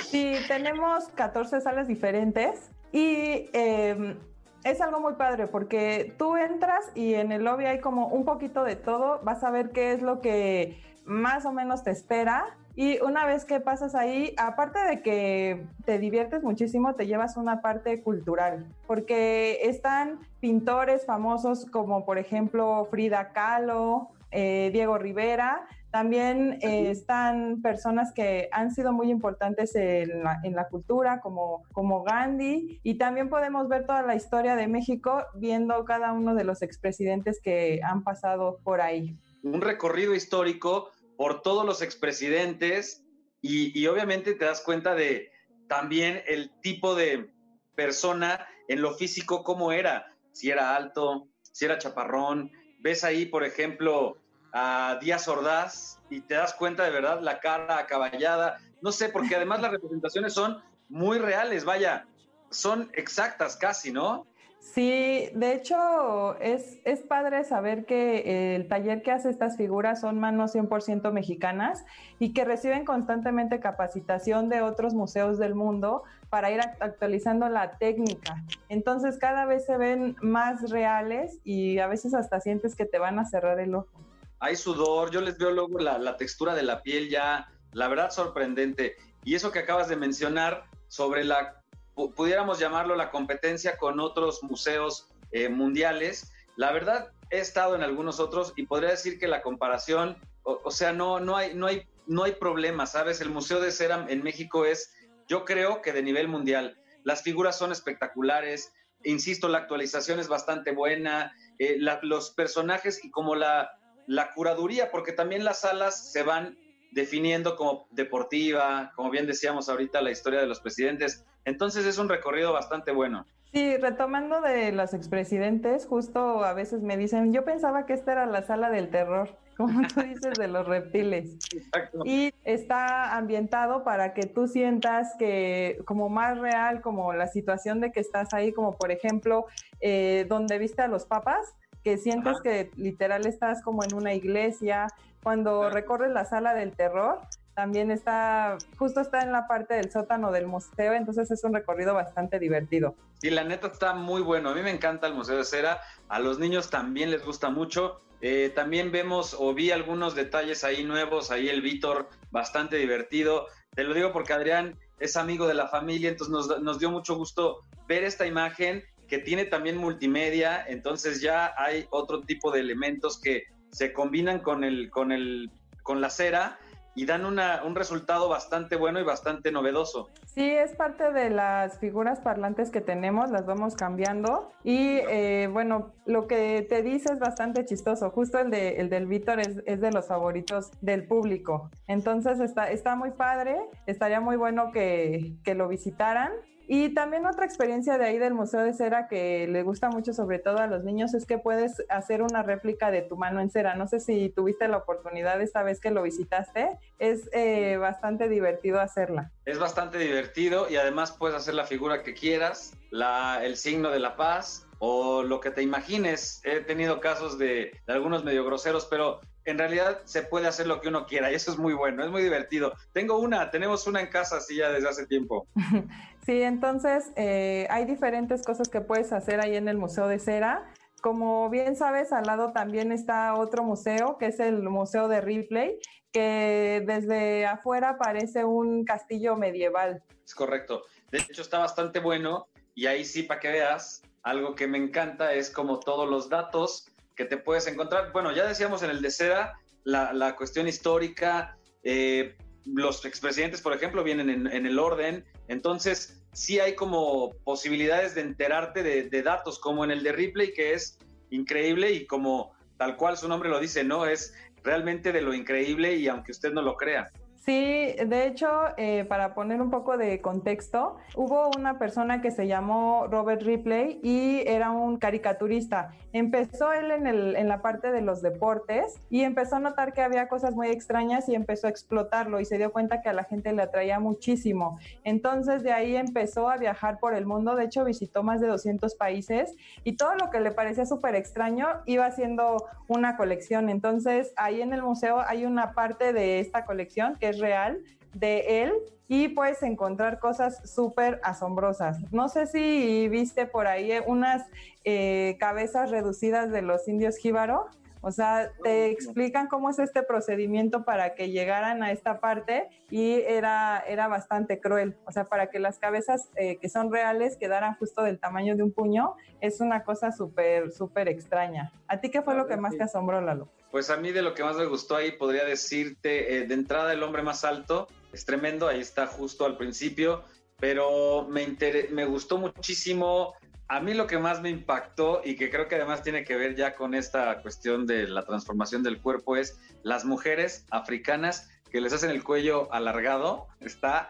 Sí, 0.10 0.34
tenemos 0.48 1.10
14 1.10 1.62
salas 1.62 1.88
diferentes 1.88 2.72
y 2.92 3.50
em, 3.54 4.18
es 4.64 4.82
algo 4.82 5.00
muy 5.00 5.14
padre 5.14 5.48
porque 5.48 6.14
tú 6.18 6.36
entras 6.36 6.92
y 6.96 7.14
en 7.14 7.32
el 7.32 7.44
lobby 7.44 7.66
hay 7.66 7.80
como 7.80 8.08
un 8.08 8.26
poquito 8.26 8.64
de 8.64 8.76
todo, 8.76 9.20
vas 9.24 9.44
a 9.44 9.52
ver 9.52 9.72
qué 9.72 9.94
es 9.94 10.02
lo 10.02 10.22
que 10.22 10.82
más 11.06 11.46
o 11.46 11.52
menos 11.52 11.84
te 11.84 11.92
espera. 11.92 12.56
Y 12.76 13.02
una 13.02 13.26
vez 13.26 13.44
que 13.44 13.60
pasas 13.60 13.94
ahí, 13.94 14.34
aparte 14.38 14.80
de 14.80 15.02
que 15.02 15.68
te 15.84 16.00
diviertes 16.00 16.44
muchísimo, 16.44 16.96
te 16.96 17.08
llevas 17.08 17.36
una 17.36 17.62
parte 17.62 18.02
cultural, 18.02 18.68
porque 18.88 19.60
están 19.64 20.20
pintores 20.40 21.06
famosos 21.06 21.66
como 21.66 22.06
por 22.06 22.18
ejemplo 22.18 22.88
Frida 22.90 23.34
Kahlo, 23.34 24.12
eh, 24.32 24.70
Diego 24.72 24.98
Rivera, 24.98 25.68
también 25.92 26.60
eh, 26.62 26.92
están 26.92 27.62
personas 27.62 28.14
que 28.14 28.50
han 28.52 28.74
sido 28.74 28.94
muy 28.94 29.10
importantes 29.10 29.76
en 29.76 30.24
la, 30.24 30.68
cultura, 30.70 31.20
como, 31.20 31.64
como 31.72 32.04
Gandhi, 32.04 32.80
y 32.84 32.98
también 32.98 33.30
podemos 33.30 33.68
ver 33.68 33.86
toda 33.86 34.04
la 34.04 34.16
historia 34.16 34.56
de 34.56 34.68
México 34.68 35.24
viendo 35.36 35.84
cada 35.86 36.14
uno 36.14 36.36
de 36.36 36.44
los 36.44 36.62
expresidentes 36.62 37.40
que 37.42 37.82
han 37.84 38.04
pasado 38.04 38.60
por 38.64 38.82
ahí. 38.82 39.18
Un 39.44 39.62
recorrido 39.62 40.14
histórico 40.14 40.92
por 41.18 41.42
todos 41.42 41.66
los 41.66 41.82
expresidentes 41.82 43.04
y, 43.42 43.78
y 43.80 43.88
obviamente 43.88 44.36
te 44.36 44.46
das 44.46 44.62
cuenta 44.62 44.94
de 44.94 45.32
también 45.68 46.22
el 46.28 46.52
tipo 46.62 46.96
de 46.96 47.32
persona 47.76 48.48
en 48.68 48.82
lo 48.82 48.94
físico, 48.94 49.44
cómo 49.44 49.72
era, 49.72 50.14
si 50.34 50.50
era 50.52 50.76
alto, 50.76 51.28
si 51.42 51.66
era 51.66 51.80
chaparrón. 51.80 52.52
Ves 52.80 53.04
ahí, 53.04 53.26
por 53.26 53.44
ejemplo, 53.44 54.18
a 54.52 54.97
Díaz 55.02 55.28
Ordaz 55.28 56.00
y 56.10 56.22
te 56.22 56.36
das 56.36 56.54
cuenta 56.54 56.84
de 56.84 56.91
verdad 56.91 57.22
la 57.22 57.39
cara 57.39 57.78
acaballada. 57.78 58.58
No 58.82 58.91
sé, 58.91 59.10
porque 59.10 59.36
además 59.36 59.62
las 59.62 59.72
representaciones 59.72 60.34
son 60.34 60.62
muy 60.88 61.20
reales, 61.20 61.66
vaya, 61.66 62.06
son 62.50 62.89
exactas 62.93 63.56
casi, 63.58 63.91
¿no? 63.91 64.26
Sí, 64.60 65.30
de 65.34 65.54
hecho 65.54 66.38
es, 66.39 66.80
es 66.84 67.00
padre 67.02 67.43
saber 67.45 67.86
que 67.86 68.56
el 68.56 68.68
taller 68.68 69.02
que 69.02 69.12
hace 69.12 69.30
estas 69.30 69.56
figuras 69.56 70.02
son 70.02 70.20
manos 70.20 70.54
100% 70.54 71.12
mexicanas 71.12 71.86
y 72.20 72.34
que 72.34 72.43
reciben 72.43 72.86
constantemente 72.86 73.62
capacitación 73.62 74.50
de 74.50 74.62
otros 74.62 74.93
museos 74.93 75.39
del 75.39 75.56
mundo 75.56 76.04
para 76.30 76.52
ir 76.52 76.60
actualizando 76.62 77.47
la 77.50 77.78
técnica. 77.78 78.43
Entonces 78.68 79.18
cada 79.18 79.45
vez 79.45 79.66
se 79.66 79.78
ven 79.78 80.18
más 80.22 80.70
reales 80.70 81.39
y 81.43 81.80
a 81.80 81.88
veces 81.88 82.14
hasta 82.14 82.41
sientes 82.41 82.76
que 82.76 82.86
te 82.86 83.00
van 83.00 83.18
a 83.18 83.26
cerrar 83.26 83.60
el 83.60 83.74
ojo 83.74 84.09
hay 84.40 84.56
sudor, 84.56 85.12
yo 85.12 85.22
les 85.22 85.38
veo 85.38 85.52
luego 85.52 85.80
la, 85.80 86.18
textura 86.18 86.56
de 86.56 86.64
la 86.64 86.82
piel 86.82 87.10
ya, 87.10 87.52
la 87.74 87.88
verdad 87.88 88.11
sorprendente. 88.11 88.95
Y 89.24 89.36
eso 89.36 89.52
que 89.52 89.60
acabas 89.60 89.90
de 89.90 89.95
mencionar 89.95 90.64
sobre 90.88 91.24
la, 91.24 91.61
pudiéramos 91.94 92.60
llamarlo 92.60 92.95
la 92.95 93.11
competencia 93.11 93.78
con 93.78 93.99
otros 93.99 94.41
museos 94.44 95.07
eh, 95.32 95.49
mundiales, 95.49 96.32
la 96.56 96.72
verdad 96.72 97.11
he 97.30 97.40
estado 97.40 97.76
en 97.76 97.84
algunos 97.84 98.20
otros 98.20 98.53
y 98.56 98.66
podría 98.66 98.91
decir 98.91 99.20
que 99.20 99.28
la 99.28 99.41
comparación, 99.41 100.18
o, 100.44 100.72
sea, 100.72 100.94
no, 100.94 101.20
no, 101.20 101.38
hay, 101.38 101.53
no, 101.53 101.68
hay, 101.68 101.88
no 102.07 102.24
hay 102.24 102.32
problema, 102.32 102.86
¿sabes? 102.86 103.22
El 103.22 103.30
Museo 103.30 103.60
de 103.60 103.72
Cera 103.72 104.06
en 104.10 104.24
México 104.24 104.66
es, 104.66 104.94
yo 105.28 105.45
creo 105.45 105.82
que 105.82 105.94
de 105.94 106.02
nivel 106.02 106.28
mundial. 106.28 106.78
Las 107.03 107.22
figuras 107.22 107.57
son 107.57 107.72
espectaculares, 107.72 108.74
insisto, 109.03 109.48
la 109.48 109.60
actualización 109.60 110.20
es 110.20 110.28
bastante 110.28 110.72
buena, 110.72 111.34
eh, 111.60 111.78
los 112.02 112.32
personajes 112.32 113.03
y 113.03 113.11
como 113.11 113.36
la, 113.36 113.70
la 114.10 114.34
curaduría, 114.34 114.90
porque 114.90 115.14
también 115.14 115.44
las 115.44 115.61
salas 115.61 116.11
se 116.11 116.23
van 116.23 116.57
definiendo 116.91 117.56
como 117.56 117.88
deportiva, 117.91 118.91
como 118.95 119.11
bien 119.11 119.27
decíamos 119.27 119.69
ahorita, 119.69 120.02
la 120.02 120.10
historia 120.10 120.40
de 120.40 120.48
los 120.48 120.60
presidentes. 120.60 121.23
Entonces 121.45 121.86
es 121.86 121.99
un 121.99 122.10
recorrido 122.10 122.52
bastante 122.52 122.91
bueno. 122.91 123.27
Sí, 123.53 123.77
retomando 123.77 124.41
de 124.41 124.72
los 124.72 124.95
expresidentes, 124.95 125.86
justo 125.86 126.44
a 126.44 126.53
veces 126.53 126.81
me 126.81 126.98
dicen, 126.98 127.34
yo 127.34 127.45
pensaba 127.45 127.86
que 127.86 127.94
esta 127.94 128.14
era 128.14 128.26
la 128.26 128.41
sala 128.41 128.72
del 128.72 128.90
terror, 128.90 129.38
como 129.57 129.88
tú 129.88 130.02
dices, 130.02 130.34
de 130.40 130.48
los 130.48 130.65
reptiles. 130.65 131.38
Exacto. 131.53 132.02
Y 132.03 132.34
está 132.44 133.15
ambientado 133.15 133.84
para 133.84 134.15
que 134.15 134.26
tú 134.26 134.48
sientas 134.48 135.14
que 135.19 135.77
como 135.86 136.10
más 136.10 136.40
real, 136.40 136.81
como 136.81 137.14
la 137.14 137.27
situación 137.27 137.80
de 137.80 137.91
que 137.91 137.99
estás 137.99 138.34
ahí, 138.34 138.53
como 138.53 138.76
por 138.76 138.91
ejemplo, 138.91 139.45
eh, 139.81 140.26
donde 140.27 140.57
viste 140.57 140.81
a 140.81 140.88
los 140.88 141.06
papas, 141.06 141.56
que 141.90 141.98
sientes 141.98 142.40
que 142.41 142.70
literal 142.76 143.26
estás 143.26 143.64
como 143.64 143.84
en 143.84 143.95
una 143.95 144.14
iglesia. 144.14 144.86
Cuando 145.24 145.72
recorres 145.72 146.11
la 146.11 146.24
sala 146.24 146.53
del 146.53 146.76
terror, 146.76 147.20
también 147.56 147.90
está, 147.90 148.60
justo 148.78 149.02
está 149.02 149.24
en 149.24 149.32
la 149.32 149.48
parte 149.48 149.74
del 149.74 149.91
sótano 149.91 150.32
del 150.32 150.45
museo, 150.45 150.94
entonces 150.94 151.32
es 151.32 151.44
un 151.44 151.52
recorrido 151.52 151.95
bastante 151.95 152.38
divertido. 152.38 152.95
Sí, 153.18 153.32
la 153.32 153.44
neta 153.44 153.68
está 153.68 153.95
muy 153.95 154.22
bueno. 154.22 154.52
A 154.52 154.53
mí 154.53 154.61
me 154.61 154.70
encanta 154.70 155.07
el 155.07 155.16
Museo 155.16 155.38
de 155.38 155.44
Cera. 155.44 155.82
A 156.10 156.20
los 156.20 156.38
niños 156.38 156.70
también 156.70 157.10
les 157.10 157.26
gusta 157.26 157.49
mucho. 157.49 157.98
Eh, 158.22 158.52
también 158.53 158.91
vemos 158.91 159.36
o 159.38 159.56
vi 159.56 159.72
algunos 159.72 160.14
detalles 160.14 160.64
ahí 160.64 160.84
nuevos. 160.84 161.32
Ahí 161.32 161.49
el 161.49 161.64
Víctor, 161.64 162.07
bastante 162.30 162.76
divertido. 162.78 163.48
Te 163.74 163.84
lo 163.84 163.95
digo 163.95 164.14
porque 164.14 164.34
Adrián 164.34 164.78
es 164.99 165.18
amigo 165.18 165.48
de 165.48 165.56
la 165.56 165.68
familia, 165.68 166.10
entonces 166.10 166.32
nos, 166.32 166.61
nos 166.61 166.78
dio 166.78 166.91
mucho 166.91 167.16
gusto 167.16 167.61
ver 167.88 168.03
esta 168.03 168.28
imagen 168.28 168.84
que 169.10 169.18
tiene 169.18 169.45
también 169.45 169.77
multimedia. 169.77 170.64
Entonces 170.68 171.22
ya 171.22 171.53
hay 171.57 171.86
otro 171.90 172.22
tipo 172.22 172.52
de 172.52 172.61
elementos 172.61 173.19
que 173.19 173.44
se 173.72 173.91
combinan 173.91 174.40
con 174.40 174.64
el, 174.64 174.90
con 174.90 175.11
el, 175.11 175.52
con 175.84 176.02
la 176.02 176.10
cera 176.10 176.57
y 176.95 177.06
dan 177.06 177.26
una, 177.26 177.64
un 177.64 177.76
resultado 177.76 178.27
bastante 178.27 178.76
bueno 178.76 178.99
y 178.99 179.03
bastante 179.03 179.52
novedoso. 179.52 180.10
Sí, 180.26 180.49
es 180.49 180.76
parte 180.76 181.14
de 181.14 181.30
las 181.30 181.80
figuras 181.80 182.19
parlantes 182.19 182.72
que 182.72 182.81
tenemos, 182.81 183.30
las 183.30 183.45
vamos 183.45 183.76
cambiando 183.76 184.52
y 184.64 184.99
eh, 185.10 185.48
bueno, 185.52 185.94
lo 186.06 186.27
que 186.27 186.65
te 186.68 186.81
dice 186.81 187.14
es 187.14 187.19
bastante 187.19 187.64
chistoso, 187.64 188.10
justo 188.10 188.40
el, 188.40 188.49
de, 188.49 188.77
el 188.81 188.90
del 188.90 189.06
Víctor 189.06 189.40
es, 189.40 189.61
es, 189.65 189.80
de 189.80 189.91
los 189.91 190.07
favoritos 190.07 190.72
del 190.81 191.07
público, 191.07 191.69
entonces 191.88 192.40
está, 192.40 192.69
está 192.69 192.95
muy 192.95 193.11
padre, 193.11 193.57
estaría 193.86 194.19
muy 194.19 194.36
bueno 194.36 194.72
que, 194.72 195.36
que 195.44 195.56
lo 195.56 195.68
visitaran 195.68 196.31
y 196.72 196.94
también 196.94 197.26
otra 197.26 197.46
experiencia 197.46 197.98
de 197.98 198.06
ahí 198.06 198.20
del 198.20 198.36
Museo 198.36 198.60
de 198.62 198.76
Cera 198.76 199.08
que 199.08 199.48
le 199.48 199.64
gusta 199.64 199.90
mucho 199.90 200.14
sobre 200.14 200.38
todo 200.38 200.60
a 200.60 200.68
los 200.68 200.84
niños 200.84 201.16
es 201.16 201.26
que 201.26 201.40
puedes 201.40 201.84
hacer 201.90 202.22
una 202.22 202.44
réplica 202.44 202.91
de 202.91 203.02
tu 203.02 203.18
mano 203.18 203.41
en 203.41 203.50
cera. 203.50 203.74
No 203.74 203.88
sé 203.88 204.00
si 204.00 204.30
tuviste 204.30 204.68
la 204.68 204.78
oportunidad 204.78 205.41
esta 205.41 205.64
vez 205.64 205.80
que 205.80 205.90
lo 205.90 206.04
visitaste. 206.04 206.78
Es 207.00 207.28
eh, 207.34 207.78
bastante 207.78 208.30
divertido 208.30 208.80
hacerla. 208.80 209.32
Es 209.46 209.58
bastante 209.58 209.98
divertido 209.98 210.70
y 210.70 210.76
además 210.76 211.12
puedes 211.12 211.36
hacer 211.36 211.56
la 211.56 211.66
figura 211.66 212.04
que 212.04 212.14
quieras, 212.14 212.78
la, 212.91 213.44
el 213.44 213.58
signo 213.58 213.90
de 213.90 214.00
la 214.00 214.16
paz 214.16 214.68
o 214.78 215.24
lo 215.24 215.40
que 215.40 215.50
te 215.50 215.64
imagines. 215.64 216.40
He 216.44 216.60
tenido 216.60 217.00
casos 217.00 217.40
de, 217.40 217.72
de 217.88 217.94
algunos 217.94 218.24
medio 218.24 218.46
groseros, 218.46 218.86
pero 218.86 219.22
en 219.46 219.58
realidad 219.58 220.02
se 220.06 220.22
puede 220.22 220.48
hacer 220.48 220.68
lo 220.68 220.82
que 220.82 220.90
uno 220.90 221.06
quiera 221.06 221.32
y 221.32 221.36
eso 221.36 221.52
es 221.52 221.58
muy 221.58 221.74
bueno, 221.74 222.04
es 222.04 222.12
muy 222.12 222.22
divertido. 222.22 222.74
Tengo 222.94 223.18
una, 223.18 223.50
tenemos 223.50 223.88
una 223.88 224.02
en 224.02 224.08
casa 224.08 224.38
así 224.38 224.58
ya 224.58 224.70
desde 224.70 224.90
hace 224.90 225.08
tiempo. 225.08 225.48
Sí, 226.30 226.43
entonces 226.43 227.11
eh, 227.15 227.65
hay 227.72 227.85
diferentes 227.85 228.45
cosas 228.45 228.69
que 228.69 228.81
puedes 228.81 229.11
hacer 229.14 229.41
ahí 229.41 229.56
en 229.56 229.68
el 229.68 229.80
Museo 229.80 230.07
de 230.07 230.19
Cera. 230.19 230.72
Como 231.01 231.49
bien 231.49 231.76
sabes, 231.76 232.14
al 232.14 232.26
lado 232.26 232.51
también 232.53 232.91
está 232.91 233.34
otro 233.34 233.64
museo, 233.64 234.19
que 234.19 234.27
es 234.27 234.39
el 234.39 234.61
Museo 234.61 235.07
de 235.07 235.22
Ripley, 235.22 235.80
que 236.11 236.84
desde 236.85 237.47
afuera 237.47 237.97
parece 237.97 238.45
un 238.45 238.85
castillo 238.85 239.38
medieval. 239.38 240.03
Es 240.23 240.35
correcto. 240.35 240.84
De 241.10 241.18
hecho, 241.18 241.41
está 241.41 241.57
bastante 241.57 241.99
bueno 241.99 242.45
y 242.76 242.85
ahí 242.85 243.06
sí, 243.06 243.23
para 243.23 243.39
que 243.39 243.47
veas, 243.47 244.03
algo 244.22 244.53
que 244.53 244.68
me 244.68 244.77
encanta 244.77 245.34
es 245.34 245.49
como 245.49 245.80
todos 245.80 246.07
los 246.07 246.30
datos 246.30 246.91
que 247.15 247.26
te 247.26 247.38
puedes 247.38 247.65
encontrar. 247.65 248.11
Bueno, 248.11 248.31
ya 248.34 248.45
decíamos 248.45 248.84
en 248.84 248.91
el 248.91 249.01
de 249.01 249.10
Cera, 249.10 249.57
la, 249.84 250.14
la 250.14 250.35
cuestión 250.35 250.68
histórica, 250.68 251.57
eh, 251.81 252.38
los 252.65 253.03
expresidentes, 253.06 253.61
por 253.61 253.73
ejemplo, 253.73 254.03
vienen 254.03 254.30
en, 254.30 254.45
en, 254.45 254.68
el 254.68 254.77
orden, 254.77 255.26
entonces 255.47 256.19
sí 256.34 256.60
hay 256.60 256.76
como 256.76 257.31
posibilidades 257.43 258.15
de 258.15 258.22
enterarte 258.22 258.84
de, 258.84 259.03
de, 259.10 259.23
datos, 259.23 259.60
como 259.60 259.84
en 259.84 259.91
el 259.91 260.03
de 260.03 260.11
Ripley, 260.11 260.53
que 260.53 260.73
es 260.73 260.99
increíble 261.30 261.91
y 261.91 262.06
como 262.06 262.53
tal 262.77 262.95
cual 262.95 263.18
su 263.18 263.27
nombre 263.27 263.49
lo 263.49 263.60
dice, 263.60 263.84
¿no? 263.84 264.06
Es 264.06 264.34
realmente 264.64 265.11
de 265.11 265.22
lo 265.22 265.34
increíble 265.34 265.95
y 265.95 266.07
aunque 266.07 266.31
usted 266.31 266.51
no 266.51 266.61
lo 266.61 266.76
crea. 266.76 267.11
Sí, 267.49 267.95
de 268.05 268.27
hecho, 268.27 268.47
eh, 268.77 269.05
para 269.05 269.34
poner 269.34 269.59
un 269.59 269.71
poco 269.71 269.97
de 269.97 270.21
contexto, 270.21 270.97
hubo 271.15 271.49
una 271.57 271.80
persona 271.80 272.21
que 272.21 272.30
se 272.30 272.45
llamó 272.45 273.07
Robert 273.07 273.41
Ripley 273.41 273.99
y 274.03 274.43
era 274.45 274.69
un 274.69 274.97
caricaturista. 274.97 275.89
Empezó 276.13 276.71
él 276.73 276.91
en, 276.91 277.47
la 277.47 277.61
parte 277.63 277.91
de 277.91 278.01
los 278.01 278.21
deportes 278.21 279.01
y 279.09 279.23
empezó 279.23 279.55
a 279.55 279.59
notar 279.59 279.93
que 279.93 280.01
había 280.01 280.27
cosas 280.27 280.53
muy 280.53 280.67
extrañas 280.67 281.27
y 281.27 281.34
empezó 281.34 281.65
a 281.65 281.71
explotarlo 281.71 282.39
y 282.39 282.45
se 282.45 282.59
dio 282.59 282.71
cuenta 282.71 283.01
que 283.01 283.09
a 283.09 283.13
la 283.13 283.23
gente 283.23 283.51
le 283.51 283.63
atraía 283.63 283.99
muchísimo. 283.99 284.77
Entonces 285.03 285.63
de 285.63 285.71
ahí 285.71 285.95
empezó 285.95 286.51
a 286.51 286.57
viajar 286.57 286.99
por 286.99 287.15
el 287.15 287.26
mundo, 287.26 287.55
de 287.55 287.65
hecho 287.65 287.84
visitó 287.84 288.21
más 288.21 288.41
de 288.41 288.47
200 288.47 288.93
países 288.93 289.55
y 289.84 289.93
todo 289.93 290.13
lo 290.13 290.30
que 290.30 290.39
le 290.39 290.51
parecía 290.51 290.85
súper 290.85 291.15
extraño 291.15 291.67
iba 291.88 292.05
haciendo 292.05 292.67
una 292.88 293.17
colección. 293.17 293.69
Entonces 293.69 294.34
ahí 294.35 294.61
en 294.61 294.71
el 294.71 294.84
museo 294.84 295.21
hay 295.21 295.47
una 295.47 295.73
parte 295.73 296.13
de 296.13 296.39
esta 296.39 296.65
colección 296.65 297.15
que 297.19 297.30
es 297.30 297.39
real 297.40 297.80
de 298.14 298.64
él 298.64 298.74
y 299.07 299.30
puedes 299.30 299.64
encontrar 299.64 300.20
cosas 300.20 300.61
súper 300.70 301.20
asombrosas. 301.24 301.98
No 302.11 302.30
sé 302.30 302.45
si 302.45 303.07
viste 303.10 303.48
por 303.48 303.68
ahí 303.68 303.91
unas 304.06 304.45
eh, 304.84 305.36
cabezas 305.40 305.90
reducidas 305.90 306.52
de 306.52 306.61
los 306.61 306.88
indios 306.88 307.18
jíbaro. 307.18 307.68
O 308.01 308.11
sea, 308.11 308.51
te 308.63 308.89
explican 308.89 309.47
cómo 309.47 309.69
es 309.69 309.80
este 309.80 310.03
procedimiento 310.03 310.85
para 310.85 311.15
que 311.15 311.31
llegaran 311.31 311.84
a 311.84 311.91
esta 311.91 312.19
parte 312.19 312.67
y 312.89 313.21
era, 313.21 313.84
era 313.88 314.07
bastante 314.07 314.59
cruel. 314.59 314.95
O 315.05 315.11
sea, 315.11 315.26
para 315.26 315.49
que 315.49 315.59
las 315.59 315.80
cabezas 315.80 316.30
eh, 316.35 316.57
que 316.57 316.69
son 316.69 316.91
reales 316.91 317.35
quedaran 317.38 317.76
justo 317.76 318.01
del 318.01 318.19
tamaño 318.19 318.55
de 318.55 318.63
un 318.63 318.71
puño, 318.71 319.15
es 319.41 319.59
una 319.59 319.84
cosa 319.84 320.11
súper, 320.11 320.71
súper 320.71 321.09
extraña. 321.09 321.73
¿A 321.88 321.99
ti 321.99 322.09
qué 322.09 322.21
fue 322.21 322.35
lo 322.35 322.47
que 322.47 322.57
más 322.57 322.77
te 322.77 322.84
asombró, 322.84 323.19
Lalo? 323.21 323.49
Pues 323.71 323.89
a 323.89 323.97
mí 323.97 324.11
de 324.11 324.21
lo 324.21 324.34
que 324.34 324.43
más 324.43 324.55
me 324.55 324.65
gustó 324.65 324.95
ahí 324.95 325.11
podría 325.11 325.45
decirte, 325.45 326.38
eh, 326.38 326.47
de 326.47 326.53
entrada 326.53 326.93
el 326.93 327.03
hombre 327.03 327.21
más 327.21 327.43
alto, 327.43 327.88
es 328.13 328.26
tremendo, 328.26 328.67
ahí 328.67 328.80
está 328.80 329.05
justo 329.07 329.45
al 329.45 329.57
principio, 329.57 330.23
pero 330.59 331.27
me, 331.30 331.55
me 331.91 332.05
gustó 332.05 332.38
muchísimo. 332.38 333.34
A 333.72 333.80
mí 333.80 333.94
lo 333.94 334.08
que 334.08 334.18
más 334.18 334.41
me 334.41 334.50
impactó 334.50 335.22
y 335.24 335.36
que 335.36 335.52
creo 335.52 335.68
que 335.68 335.76
además 335.76 336.02
tiene 336.02 336.24
que 336.24 336.36
ver 336.36 336.56
ya 336.56 336.74
con 336.76 336.96
esta 336.96 337.40
cuestión 337.44 337.86
de 337.86 338.08
la 338.08 338.24
transformación 338.24 338.82
del 338.82 339.00
cuerpo 339.00 339.38
es 339.38 339.60
las 339.84 340.06
mujeres 340.06 340.66
africanas 340.72 341.48
que 341.70 341.80
les 341.80 341.94
hacen 341.94 342.10
el 342.10 342.24
cuello 342.24 342.74
alargado. 342.74 343.48
Está 343.60 344.10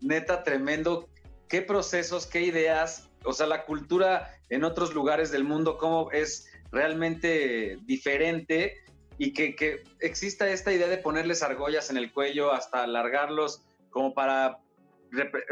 neta 0.00 0.44
tremendo. 0.44 1.08
¿Qué 1.48 1.60
procesos, 1.60 2.24
qué 2.24 2.42
ideas? 2.42 3.10
O 3.24 3.32
sea, 3.32 3.48
la 3.48 3.64
cultura 3.64 4.30
en 4.48 4.62
otros 4.62 4.94
lugares 4.94 5.32
del 5.32 5.42
mundo, 5.42 5.76
cómo 5.76 6.12
es 6.12 6.48
realmente 6.70 7.78
diferente 7.82 8.76
y 9.18 9.32
que, 9.32 9.56
que, 9.56 9.82
exista 9.98 10.48
esta 10.48 10.72
idea 10.72 10.86
de 10.86 10.98
ponerles 10.98 11.42
argollas 11.42 11.90
en 11.90 11.96
el 11.96 12.12
cuello 12.12 12.52
hasta 12.52 12.84
alargarlos 12.84 13.64
como 13.90 14.14
para, 14.14 14.60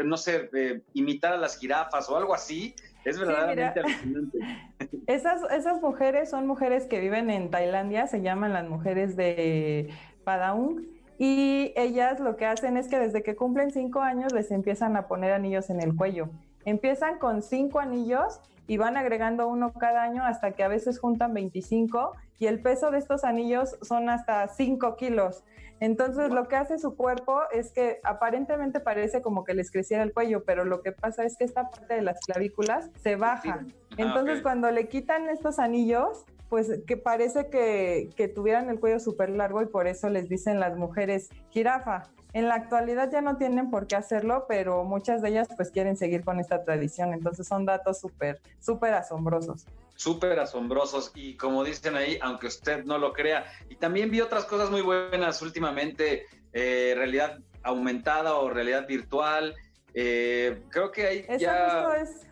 no 0.03 0.15
sé, 0.15 0.49
eh, 0.53 0.81
imitar 0.93 1.33
a 1.33 1.37
las 1.37 1.59
jirafas 1.59 2.09
o 2.09 2.15
algo 2.15 2.33
así, 2.33 2.73
es 3.05 3.19
verdaderamente 3.19 3.81
sí, 3.81 3.87
alucinante. 3.87 4.37
Esas, 5.07 5.41
esas 5.51 5.81
mujeres 5.81 6.29
son 6.29 6.45
mujeres 6.45 6.85
que 6.85 6.99
viven 6.99 7.29
en 7.31 7.49
Tailandia, 7.49 8.05
se 8.05 8.21
llaman 8.21 8.53
las 8.53 8.67
mujeres 8.67 9.15
de 9.15 9.89
Padaung. 10.23 10.85
Y 11.17 11.73
ellas 11.75 12.19
lo 12.19 12.37
que 12.37 12.45
hacen 12.45 12.77
es 12.77 12.87
que 12.87 12.99
desde 12.99 13.23
que 13.23 13.35
cumplen 13.35 13.71
cinco 13.71 14.01
años 14.01 14.31
les 14.33 14.51
empiezan 14.51 14.95
a 14.95 15.07
poner 15.07 15.33
anillos 15.33 15.69
en 15.69 15.81
el 15.81 15.95
cuello. 15.95 16.29
Empiezan 16.63 17.17
con 17.17 17.41
cinco 17.41 17.79
anillos 17.79 18.39
y 18.67 18.77
van 18.77 18.97
agregando 18.97 19.47
uno 19.47 19.73
cada 19.73 20.03
año 20.03 20.23
hasta 20.23 20.51
que 20.51 20.63
a 20.63 20.67
veces 20.67 20.99
juntan 20.99 21.33
25 21.33 22.13
y 22.37 22.45
el 22.45 22.61
peso 22.61 22.91
de 22.91 22.99
estos 22.99 23.23
anillos 23.23 23.77
son 23.81 24.09
hasta 24.09 24.47
5 24.47 24.95
kilos. 24.95 25.43
Entonces 25.79 26.31
lo 26.31 26.47
que 26.47 26.55
hace 26.55 26.77
su 26.77 26.95
cuerpo 26.95 27.41
es 27.51 27.71
que 27.71 27.99
aparentemente 28.03 28.79
parece 28.79 29.21
como 29.21 29.43
que 29.43 29.53
les 29.53 29.71
creciera 29.71 30.03
el 30.03 30.13
cuello, 30.13 30.43
pero 30.43 30.65
lo 30.65 30.81
que 30.81 30.91
pasa 30.91 31.23
es 31.23 31.37
que 31.37 31.45
esta 31.45 31.69
parte 31.69 31.95
de 31.95 32.01
las 32.01 32.19
clavículas 32.19 32.89
se 33.01 33.15
baja. 33.15 33.65
Entonces 33.97 34.29
ah, 34.29 34.31
okay. 34.33 34.41
cuando 34.41 34.71
le 34.71 34.87
quitan 34.87 35.29
estos 35.29 35.59
anillos, 35.59 36.25
pues 36.49 36.81
que 36.85 36.97
parece 36.97 37.49
que, 37.49 38.09
que 38.15 38.27
tuvieran 38.27 38.69
el 38.69 38.79
cuello 38.79 38.99
súper 38.99 39.29
largo 39.29 39.61
y 39.61 39.67
por 39.67 39.87
eso 39.87 40.09
les 40.09 40.27
dicen 40.27 40.59
las 40.59 40.75
mujeres 40.75 41.29
jirafa. 41.51 42.03
En 42.33 42.47
la 42.47 42.55
actualidad 42.55 43.09
ya 43.11 43.21
no 43.21 43.37
tienen 43.37 43.71
por 43.71 43.87
qué 43.87 43.95
hacerlo, 43.95 44.45
pero 44.47 44.83
muchas 44.83 45.21
de 45.21 45.29
ellas 45.29 45.47
pues 45.55 45.71
quieren 45.71 45.97
seguir 45.97 46.23
con 46.23 46.39
esta 46.39 46.63
tradición. 46.63 47.13
Entonces 47.13 47.47
son 47.47 47.65
datos 47.65 47.99
súper, 47.99 48.39
súper 48.59 48.93
asombrosos. 48.93 49.65
Súper 49.99 50.39
asombrosos 50.39 51.11
y 51.13 51.35
como 51.35 51.61
dicen 51.61 51.97
ahí, 51.97 52.17
aunque 52.21 52.47
usted 52.47 52.85
no 52.85 52.97
lo 52.97 53.11
crea. 53.11 53.43
Y 53.67 53.75
también 53.75 54.09
vi 54.09 54.21
otras 54.21 54.45
cosas 54.45 54.71
muy 54.71 54.79
buenas 54.79 55.41
últimamente, 55.41 56.25
eh, 56.53 56.93
realidad 56.95 57.39
aumentada 57.63 58.35
o 58.35 58.49
realidad 58.49 58.87
virtual. 58.87 59.53
Eh, 59.93 60.61
creo 60.69 60.89
que 60.93 61.05
ahí 61.05 61.25
eso 61.27 61.37
ya... 61.39 61.85
Es, 62.01 62.25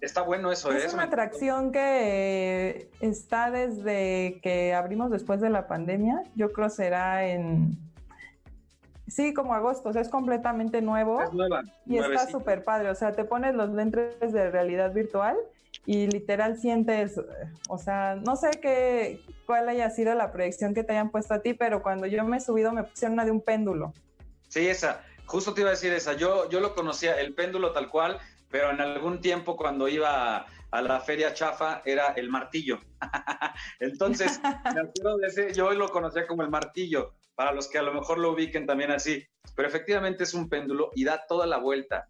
está 0.00 0.22
bueno 0.22 0.50
eso. 0.50 0.72
Es 0.72 0.90
¿eh? 0.90 0.94
una 0.94 1.04
atracción 1.04 1.70
que 1.70 2.90
está 2.98 3.52
desde 3.52 4.40
que 4.42 4.74
abrimos 4.74 5.12
después 5.12 5.40
de 5.40 5.50
la 5.50 5.68
pandemia. 5.68 6.20
Yo 6.34 6.52
creo 6.52 6.68
será 6.68 7.28
en 7.28 7.78
Sí, 9.06 9.32
como 9.34 9.54
agosto, 9.54 9.90
o 9.90 9.92
sea, 9.92 10.02
es 10.02 10.08
completamente 10.08 10.82
nuevo. 10.82 11.22
Es 11.22 11.32
nueva. 11.32 11.62
Y 11.86 11.98
está 11.98 12.26
súper 12.26 12.64
padre, 12.64 12.90
o 12.90 12.94
sea, 12.96 13.12
te 13.12 13.22
pones 13.22 13.54
los 13.54 13.70
lentes 13.70 14.32
de 14.32 14.50
realidad 14.50 14.92
virtual 14.92 15.36
y 15.86 16.06
literal 16.06 16.58
sientes, 16.58 17.20
o 17.68 17.78
sea, 17.78 18.16
no 18.16 18.36
sé 18.36 18.50
qué, 18.62 19.20
cuál 19.46 19.68
haya 19.68 19.90
sido 19.90 20.14
la 20.14 20.32
proyección 20.32 20.74
que 20.74 20.82
te 20.82 20.92
hayan 20.92 21.10
puesto 21.10 21.34
a 21.34 21.40
ti, 21.40 21.54
pero 21.54 21.82
cuando 21.82 22.06
yo 22.06 22.24
me 22.24 22.38
he 22.38 22.40
subido 22.40 22.72
me 22.72 22.84
pusieron 22.84 23.14
una 23.14 23.24
de 23.24 23.30
un 23.30 23.40
péndulo. 23.40 23.92
Sí, 24.48 24.66
esa, 24.66 25.02
justo 25.26 25.52
te 25.52 25.60
iba 25.60 25.70
a 25.70 25.72
decir 25.74 25.92
esa, 25.92 26.14
yo, 26.14 26.48
yo 26.48 26.60
lo 26.60 26.74
conocía, 26.74 27.20
el 27.20 27.34
péndulo 27.34 27.72
tal 27.72 27.88
cual, 27.88 28.18
pero 28.50 28.70
en 28.70 28.80
algún 28.80 29.20
tiempo 29.20 29.56
cuando 29.56 29.88
iba 29.88 30.46
a 30.70 30.82
la 30.82 31.00
feria 31.00 31.34
chafa 31.34 31.82
era 31.84 32.12
el 32.12 32.30
martillo. 32.30 32.80
Entonces, 33.80 34.40
me 34.74 34.80
acuerdo 34.80 35.18
de 35.18 35.26
ese, 35.26 35.52
yo 35.52 35.66
hoy 35.66 35.76
lo 35.76 35.88
conocía 35.88 36.26
como 36.26 36.42
el 36.42 36.50
martillo, 36.50 37.14
para 37.34 37.52
los 37.52 37.68
que 37.68 37.78
a 37.78 37.82
lo 37.82 37.92
mejor 37.92 38.18
lo 38.18 38.30
ubiquen 38.30 38.66
también 38.66 38.90
así, 38.90 39.24
pero 39.54 39.68
efectivamente 39.68 40.24
es 40.24 40.34
un 40.34 40.48
péndulo 40.48 40.90
y 40.94 41.04
da 41.04 41.26
toda 41.28 41.46
la 41.46 41.58
vuelta. 41.58 42.08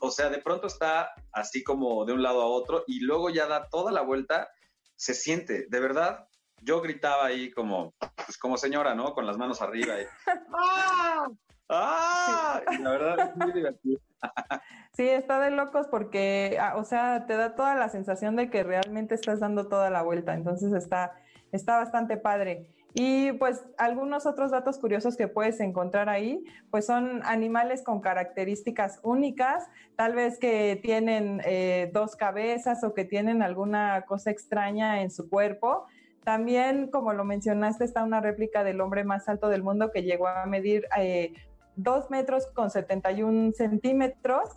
O 0.00 0.10
sea, 0.10 0.30
de 0.30 0.38
pronto 0.38 0.66
está 0.66 1.14
así 1.32 1.62
como 1.62 2.04
de 2.04 2.12
un 2.12 2.22
lado 2.22 2.42
a 2.42 2.46
otro 2.46 2.84
y 2.86 3.00
luego 3.00 3.30
ya 3.30 3.46
da 3.46 3.68
toda 3.68 3.92
la 3.92 4.02
vuelta, 4.02 4.48
se 4.96 5.14
siente, 5.14 5.66
de 5.68 5.80
verdad, 5.80 6.28
yo 6.62 6.80
gritaba 6.80 7.26
ahí 7.26 7.50
como, 7.50 7.94
pues 8.24 8.38
como 8.38 8.56
señora, 8.56 8.94
¿no? 8.94 9.12
Con 9.14 9.26
las 9.26 9.36
manos 9.36 9.60
arriba. 9.60 10.00
Y, 10.00 10.04
¡Ah! 10.56 11.28
¡Ah! 11.68 12.62
la 12.80 12.90
verdad 12.90 13.30
es 13.30 13.36
muy 13.36 13.52
divertido. 13.52 14.00
Sí, 14.96 15.08
está 15.08 15.40
de 15.40 15.50
locos 15.50 15.88
porque, 15.88 16.56
ah, 16.60 16.76
o 16.76 16.84
sea, 16.84 17.26
te 17.26 17.36
da 17.36 17.56
toda 17.56 17.74
la 17.74 17.88
sensación 17.88 18.36
de 18.36 18.48
que 18.48 18.62
realmente 18.62 19.16
estás 19.16 19.40
dando 19.40 19.66
toda 19.66 19.90
la 19.90 20.02
vuelta, 20.02 20.34
entonces 20.34 20.72
está, 20.72 21.20
está 21.50 21.78
bastante 21.78 22.16
padre. 22.16 22.68
Y 22.96 23.32
pues 23.32 23.64
algunos 23.76 24.24
otros 24.24 24.52
datos 24.52 24.78
curiosos 24.78 25.16
que 25.16 25.26
puedes 25.26 25.58
encontrar 25.58 26.08
ahí, 26.08 26.44
pues 26.70 26.86
son 26.86 27.22
animales 27.24 27.82
con 27.82 28.00
características 28.00 29.00
únicas, 29.02 29.66
tal 29.96 30.14
vez 30.14 30.38
que 30.38 30.78
tienen 30.80 31.42
eh, 31.44 31.90
dos 31.92 32.14
cabezas 32.14 32.84
o 32.84 32.94
que 32.94 33.04
tienen 33.04 33.42
alguna 33.42 34.02
cosa 34.06 34.30
extraña 34.30 35.02
en 35.02 35.10
su 35.10 35.28
cuerpo. 35.28 35.86
También, 36.22 36.88
como 36.88 37.12
lo 37.12 37.24
mencionaste, 37.24 37.84
está 37.84 38.04
una 38.04 38.20
réplica 38.20 38.62
del 38.62 38.80
hombre 38.80 39.02
más 39.02 39.28
alto 39.28 39.48
del 39.48 39.64
mundo 39.64 39.90
que 39.90 40.04
llegó 40.04 40.28
a 40.28 40.46
medir 40.46 40.86
eh, 40.96 41.34
2 41.74 42.10
metros 42.10 42.46
con 42.54 42.70
71 42.70 43.52
centímetros 43.54 44.48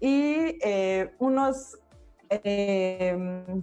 y 0.00 0.58
eh, 0.60 1.12
unos 1.20 1.78
eh, 2.30 3.16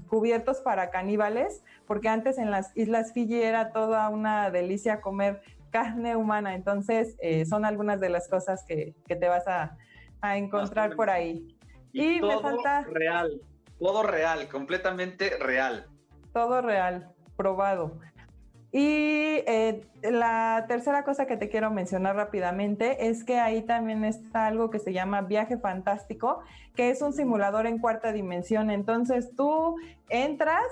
cubiertos 0.08 0.62
para 0.62 0.90
caníbales, 0.90 1.64
porque 1.86 2.10
antes 2.10 2.38
en 2.38 2.52
las 2.52 2.76
Islas 2.76 3.14
Fiji 3.14 3.42
era 3.42 3.72
toda 3.72 4.10
una 4.10 4.50
delicia 4.50 5.02
comer 5.02 5.42
carne 5.72 6.16
humana, 6.16 6.54
entonces 6.54 7.18
eh, 7.20 7.46
son 7.46 7.66
algunas 7.66 8.00
de 8.00 8.10
las 8.10 8.28
cosas 8.28 8.64
que, 8.68 8.96
te 9.08 9.28
vas 9.28 9.48
a, 9.48 9.78
encontrar 10.36 10.96
por 10.96 11.10
ahí. 11.10 11.58
Y, 11.92 12.22
todo 12.22 12.36
me 12.36 12.42
falta... 12.42 12.86
Real, 12.90 13.42
todo 13.80 14.04
real, 14.04 14.48
completamente 14.48 15.38
real. 15.40 15.88
Todo 16.32 16.62
real, 16.62 17.12
probado. 17.36 18.00
Y 18.76 19.44
eh, 19.46 19.82
la 20.02 20.66
tercera 20.68 21.04
cosa 21.04 21.28
que 21.28 21.38
te 21.38 21.48
quiero 21.48 21.70
mencionar 21.70 22.16
rápidamente 22.16 23.08
es 23.08 23.24
que 23.24 23.38
ahí 23.40 23.62
también 23.62 24.04
está 24.04 24.48
algo 24.48 24.72
que 24.72 24.80
se 24.80 24.92
llama 24.92 25.22
Viaje 25.22 25.60
Fantástico, 25.60 26.40
que 26.76 26.90
es 26.90 27.04
un 27.04 27.14
simulador 27.14 27.68
en 27.68 27.78
cuarta 27.78 28.12
dimensión. 28.12 28.72
Entonces 28.72 29.30
tú 29.36 29.76
entras 30.10 30.66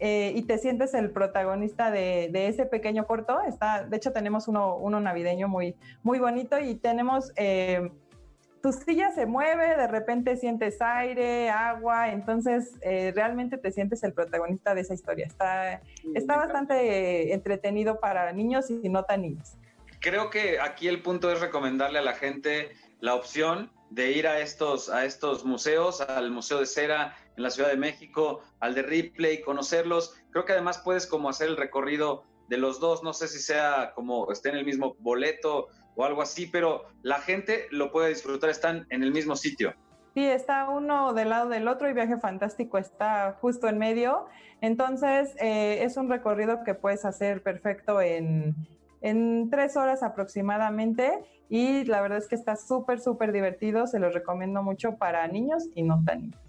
eh, 0.00 0.32
y 0.34 0.42
te 0.42 0.58
sientes 0.58 0.94
el 0.94 1.12
protagonista 1.12 1.92
de, 1.92 2.28
ese 2.48 2.66
pequeño 2.66 3.06
corto. 3.06 3.40
Está, 3.42 3.84
de 3.84 3.96
hecho, 3.98 4.12
tenemos 4.12 4.48
uno, 4.48 5.00
navideño 5.00 5.46
muy, 5.46 5.76
muy 6.02 6.18
bonito 6.18 6.58
y 6.58 6.74
tenemos 6.74 7.32
eh, 7.36 7.92
tu 8.64 8.72
silla 8.72 9.12
se 9.12 9.26
mueve, 9.26 9.76
de 9.76 9.86
repente 9.86 10.38
sientes 10.38 10.80
aire, 10.80 11.50
agua, 11.50 12.10
entonces 12.10 12.72
eh, 12.80 13.12
realmente 13.14 13.58
te 13.58 13.70
sientes 13.70 14.02
el 14.04 14.14
protagonista 14.14 14.74
de 14.74 14.80
esa 14.80 14.94
historia. 14.94 15.26
Está, 15.26 15.82
está 16.14 16.38
bastante 16.38 17.34
entretenido 17.34 18.00
para 18.00 18.32
niños 18.32 18.70
y 18.70 18.88
no 18.88 19.04
tan 19.04 19.20
niños. 19.20 19.52
Creo 20.00 20.30
que 20.30 20.60
aquí 20.60 20.88
el 20.88 21.02
punto 21.02 21.30
es 21.30 21.42
recomendarle 21.42 21.98
a 21.98 22.02
la 22.02 22.14
gente 22.14 22.70
la 23.00 23.14
opción 23.14 23.70
de 23.90 24.12
ir 24.12 24.26
a 24.26 24.40
estos, 24.40 24.88
a 24.88 25.04
estos 25.04 25.44
museos, 25.44 26.00
al 26.00 26.30
Museo 26.30 26.60
de 26.60 26.64
Cera 26.64 27.14
en 27.36 27.42
la 27.42 27.50
Ciudad 27.50 27.68
de 27.68 27.76
México, 27.76 28.40
al 28.60 28.74
de 28.74 28.80
Ripley, 28.80 29.42
conocerlos. 29.42 30.14
Creo 30.30 30.46
que 30.46 30.52
además 30.52 30.78
puedes 30.78 31.06
como 31.06 31.28
hacer 31.28 31.48
el 31.48 31.58
recorrido 31.58 32.24
de 32.48 32.56
los 32.56 32.80
dos, 32.80 33.02
no 33.02 33.12
sé 33.12 33.28
si 33.28 33.40
sea 33.40 33.92
como 33.94 34.32
esté 34.32 34.48
en 34.48 34.56
el 34.56 34.64
mismo 34.64 34.96
boleto 35.00 35.68
o 35.96 36.04
algo 36.04 36.22
así, 36.22 36.46
pero 36.46 36.84
la 37.02 37.20
gente 37.20 37.66
lo 37.70 37.92
puede 37.92 38.08
disfrutar, 38.10 38.50
están 38.50 38.86
en 38.90 39.02
el 39.02 39.12
mismo 39.12 39.36
sitio. 39.36 39.74
Sí, 40.14 40.24
está 40.24 40.68
uno 40.68 41.12
del 41.12 41.30
lado 41.30 41.48
del 41.48 41.66
otro 41.66 41.88
y 41.88 41.92
Viaje 41.92 42.18
Fantástico 42.18 42.78
está 42.78 43.36
justo 43.40 43.68
en 43.68 43.78
medio. 43.78 44.26
Entonces, 44.60 45.34
eh, 45.40 45.82
es 45.82 45.96
un 45.96 46.08
recorrido 46.08 46.62
que 46.64 46.74
puedes 46.74 47.04
hacer 47.04 47.42
perfecto 47.42 48.00
en, 48.00 48.54
en 49.00 49.50
tres 49.50 49.76
horas 49.76 50.04
aproximadamente 50.04 51.18
y 51.48 51.84
la 51.84 52.00
verdad 52.00 52.18
es 52.18 52.28
que 52.28 52.36
está 52.36 52.54
súper, 52.54 53.00
súper 53.00 53.32
divertido. 53.32 53.88
Se 53.88 53.98
lo 53.98 54.08
recomiendo 54.10 54.62
mucho 54.62 54.96
para 54.96 55.26
niños 55.26 55.64
y 55.74 55.82
no 55.82 56.02
tan 56.04 56.22
niños. 56.22 56.40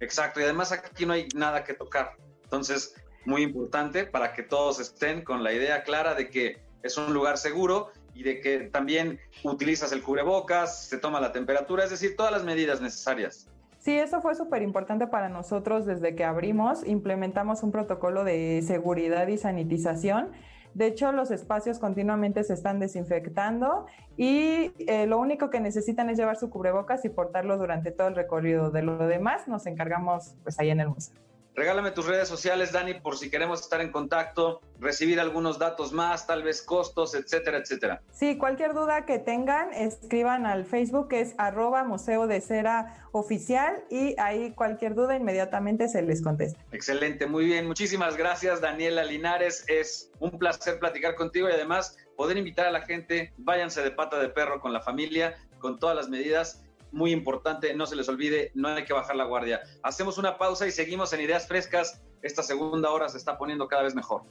Exacto, 0.00 0.40
y 0.40 0.44
además 0.44 0.70
aquí 0.70 1.04
no 1.04 1.12
hay 1.12 1.26
nada 1.34 1.64
que 1.64 1.74
tocar. 1.74 2.12
Entonces, 2.44 2.94
muy 3.24 3.42
importante 3.42 4.06
para 4.06 4.32
que 4.32 4.44
todos 4.44 4.78
estén 4.78 5.22
con 5.22 5.42
la 5.42 5.52
idea 5.52 5.82
clara 5.82 6.14
de 6.14 6.30
que 6.30 6.62
es 6.82 6.96
un 6.96 7.12
lugar 7.12 7.36
seguro 7.36 7.90
y 8.18 8.24
de 8.24 8.40
que 8.40 8.58
también 8.58 9.20
utilizas 9.44 9.92
el 9.92 10.02
cubrebocas, 10.02 10.88
se 10.88 10.98
toma 10.98 11.20
la 11.20 11.30
temperatura, 11.30 11.84
es 11.84 11.90
decir, 11.90 12.16
todas 12.16 12.32
las 12.32 12.42
medidas 12.42 12.80
necesarias. 12.80 13.48
Sí, 13.78 13.96
eso 13.96 14.20
fue 14.20 14.34
súper 14.34 14.62
importante 14.62 15.06
para 15.06 15.28
nosotros 15.28 15.86
desde 15.86 16.16
que 16.16 16.24
abrimos. 16.24 16.84
Implementamos 16.84 17.62
un 17.62 17.70
protocolo 17.70 18.24
de 18.24 18.60
seguridad 18.66 19.28
y 19.28 19.38
sanitización. 19.38 20.32
De 20.74 20.86
hecho, 20.86 21.12
los 21.12 21.30
espacios 21.30 21.78
continuamente 21.78 22.42
se 22.42 22.54
están 22.54 22.80
desinfectando 22.80 23.86
y 24.16 24.72
eh, 24.78 25.06
lo 25.06 25.18
único 25.20 25.48
que 25.48 25.60
necesitan 25.60 26.10
es 26.10 26.18
llevar 26.18 26.36
su 26.36 26.50
cubrebocas 26.50 27.04
y 27.04 27.08
portarlo 27.08 27.56
durante 27.56 27.92
todo 27.92 28.08
el 28.08 28.16
recorrido. 28.16 28.72
De 28.72 28.82
lo 28.82 28.98
demás 29.06 29.46
nos 29.46 29.66
encargamos 29.66 30.34
pues 30.42 30.58
ahí 30.58 30.70
en 30.70 30.80
el 30.80 30.88
museo. 30.88 31.27
Regálame 31.58 31.90
tus 31.90 32.06
redes 32.06 32.28
sociales, 32.28 32.70
Dani, 32.70 32.94
por 32.94 33.18
si 33.18 33.30
queremos 33.30 33.62
estar 33.62 33.80
en 33.80 33.90
contacto, 33.90 34.60
recibir 34.78 35.18
algunos 35.18 35.58
datos 35.58 35.92
más, 35.92 36.24
tal 36.24 36.44
vez 36.44 36.62
costos, 36.62 37.16
etcétera, 37.16 37.58
etcétera. 37.58 38.00
Sí, 38.12 38.38
cualquier 38.38 38.74
duda 38.74 39.04
que 39.06 39.18
tengan, 39.18 39.74
escriban 39.74 40.46
al 40.46 40.64
Facebook, 40.64 41.08
que 41.08 41.20
es 41.20 41.34
arroba 41.36 41.82
Museo 41.82 42.28
de 42.28 42.40
Cera 42.40 43.08
Oficial, 43.10 43.82
y 43.90 44.14
ahí 44.20 44.52
cualquier 44.52 44.94
duda 44.94 45.16
inmediatamente 45.16 45.88
se 45.88 46.00
les 46.02 46.22
contesta. 46.22 46.60
Excelente, 46.70 47.26
muy 47.26 47.46
bien. 47.46 47.66
Muchísimas 47.66 48.16
gracias, 48.16 48.60
Daniela 48.60 49.02
Linares. 49.02 49.64
Es 49.66 50.12
un 50.20 50.38
placer 50.38 50.78
platicar 50.78 51.16
contigo 51.16 51.48
y 51.48 51.52
además 51.52 51.96
poder 52.16 52.36
invitar 52.36 52.66
a 52.66 52.70
la 52.70 52.82
gente, 52.82 53.32
váyanse 53.36 53.82
de 53.82 53.90
pata 53.90 54.20
de 54.20 54.28
perro 54.28 54.60
con 54.60 54.72
la 54.72 54.80
familia, 54.80 55.36
con 55.58 55.80
todas 55.80 55.96
las 55.96 56.08
medidas 56.08 56.62
muy 56.92 57.12
importante, 57.12 57.74
no 57.74 57.86
se 57.86 57.96
les 57.96 58.08
olvide, 58.08 58.50
no 58.54 58.68
hay 58.68 58.84
que 58.84 58.92
bajar 58.92 59.16
la 59.16 59.24
guardia. 59.24 59.60
Hacemos 59.82 60.18
una 60.18 60.38
pausa 60.38 60.66
y 60.66 60.70
seguimos 60.70 61.12
en 61.12 61.20
Ideas 61.20 61.46
Frescas. 61.46 62.00
Esta 62.22 62.42
segunda 62.42 62.90
hora 62.90 63.08
se 63.08 63.18
está 63.18 63.38
poniendo 63.38 63.68
cada 63.68 63.82
vez 63.82 63.94
mejor. 63.94 64.22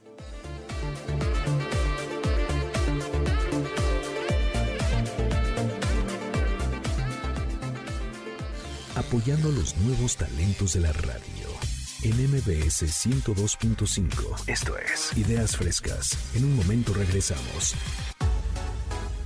Apoyando 8.96 9.52
los 9.52 9.78
nuevos 9.78 10.18
talentos 10.18 10.74
de 10.74 10.82
la 10.82 10.92
radio. 10.92 11.48
En 12.04 12.14
MBS 12.32 12.84
102.5. 12.84 14.48
Esto 14.48 14.78
es 14.78 15.16
Ideas 15.18 15.56
Frescas. 15.56 16.36
En 16.36 16.46
un 16.46 16.56
momento 16.56 16.94
regresamos. 16.94 17.76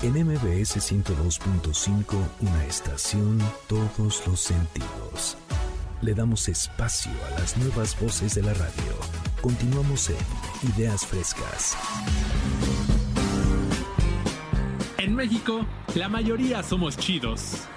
En 0.03 0.14
MBS 0.14 0.78
102.5, 0.78 2.15
una 2.40 2.65
estación, 2.65 3.38
todos 3.68 4.26
los 4.26 4.40
sentidos. 4.40 5.38
Le 6.02 6.15
damos 6.15 6.49
espacio 6.49 7.11
a 7.28 7.40
las 7.40 7.56
nuevas 7.57 7.99
voces 7.99 8.34
de 8.34 8.41
la 8.41 8.56
radio. 8.56 8.95
Continuamos 9.41 10.10
en 10.10 10.18
Ideas 10.76 11.06
Frescas. 11.06 11.78
En 14.98 15.14
México, 15.15 15.68
la 15.94 16.10
mayoría 16.10 16.64
somos 16.64 16.98
chidos. 16.98 17.68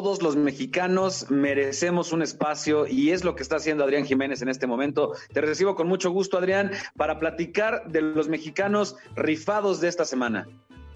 Todos 0.00 0.22
los 0.22 0.36
mexicanos 0.36 1.28
merecemos 1.28 2.12
un 2.12 2.22
espacio 2.22 2.86
y 2.86 3.10
es 3.10 3.24
lo 3.24 3.34
que 3.34 3.42
está 3.42 3.56
haciendo 3.56 3.82
Adrián 3.82 4.04
Jiménez 4.04 4.40
en 4.42 4.48
este 4.48 4.68
momento. 4.68 5.14
Te 5.32 5.40
recibo 5.40 5.74
con 5.74 5.88
mucho 5.88 6.12
gusto, 6.12 6.38
Adrián, 6.38 6.70
para 6.96 7.18
platicar 7.18 7.82
de 7.90 8.02
los 8.02 8.28
mexicanos 8.28 8.94
rifados 9.16 9.80
de 9.80 9.88
esta 9.88 10.04
semana. 10.04 10.46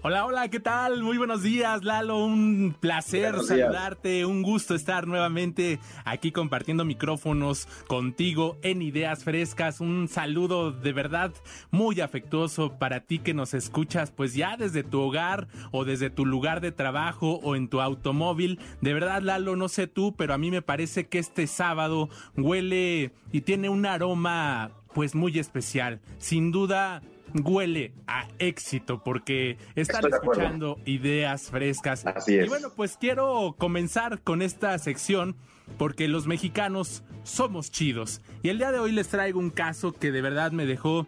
Hola, 0.05 0.25
hola, 0.25 0.49
¿qué 0.49 0.59
tal? 0.59 1.01
Muy 1.01 1.17
buenos 1.17 1.43
días, 1.43 1.85
Lalo. 1.85 2.25
Un 2.25 2.75
placer 2.77 3.39
saludarte, 3.39 4.25
un 4.25 4.43
gusto 4.43 4.75
estar 4.75 5.07
nuevamente 5.07 5.79
aquí 6.03 6.33
compartiendo 6.33 6.83
micrófonos 6.83 7.69
contigo 7.87 8.57
en 8.63 8.81
Ideas 8.81 9.23
Frescas. 9.23 9.79
Un 9.79 10.09
saludo 10.09 10.73
de 10.73 10.91
verdad 10.91 11.31
muy 11.71 12.01
afectuoso 12.01 12.77
para 12.77 12.99
ti 13.05 13.19
que 13.19 13.33
nos 13.33 13.53
escuchas, 13.53 14.11
pues 14.11 14.33
ya 14.33 14.57
desde 14.57 14.83
tu 14.83 14.99
hogar 14.99 15.47
o 15.71 15.85
desde 15.85 16.09
tu 16.09 16.25
lugar 16.25 16.59
de 16.59 16.73
trabajo 16.73 17.39
o 17.41 17.55
en 17.55 17.69
tu 17.69 17.79
automóvil. 17.79 18.59
De 18.81 18.93
verdad, 18.93 19.21
Lalo, 19.21 19.55
no 19.55 19.69
sé 19.69 19.87
tú, 19.87 20.15
pero 20.17 20.33
a 20.33 20.37
mí 20.37 20.51
me 20.51 20.61
parece 20.61 21.07
que 21.07 21.19
este 21.19 21.47
sábado 21.47 22.09
huele 22.35 23.13
y 23.31 23.39
tiene 23.39 23.69
un 23.69 23.85
aroma 23.85 24.71
pues 24.93 25.15
muy 25.15 25.39
especial. 25.39 26.01
Sin 26.17 26.51
duda 26.51 27.01
huele 27.33 27.93
a 28.07 28.27
éxito 28.39 29.03
porque 29.03 29.57
están 29.75 30.03
escuchando 30.11 30.79
ideas 30.85 31.49
frescas. 31.49 32.05
Así 32.05 32.35
es. 32.35 32.45
Y 32.45 32.49
bueno, 32.49 32.69
pues 32.75 32.97
quiero 32.97 33.55
comenzar 33.57 34.21
con 34.21 34.41
esta 34.41 34.77
sección 34.79 35.35
porque 35.77 36.07
los 36.07 36.27
mexicanos 36.27 37.03
somos 37.23 37.71
chidos. 37.71 38.21
Y 38.41 38.49
el 38.49 38.57
día 38.57 38.71
de 38.71 38.79
hoy 38.79 38.91
les 38.91 39.07
traigo 39.07 39.39
un 39.39 39.49
caso 39.49 39.93
que 39.93 40.11
de 40.11 40.21
verdad 40.21 40.51
me 40.51 40.65
dejó 40.65 41.07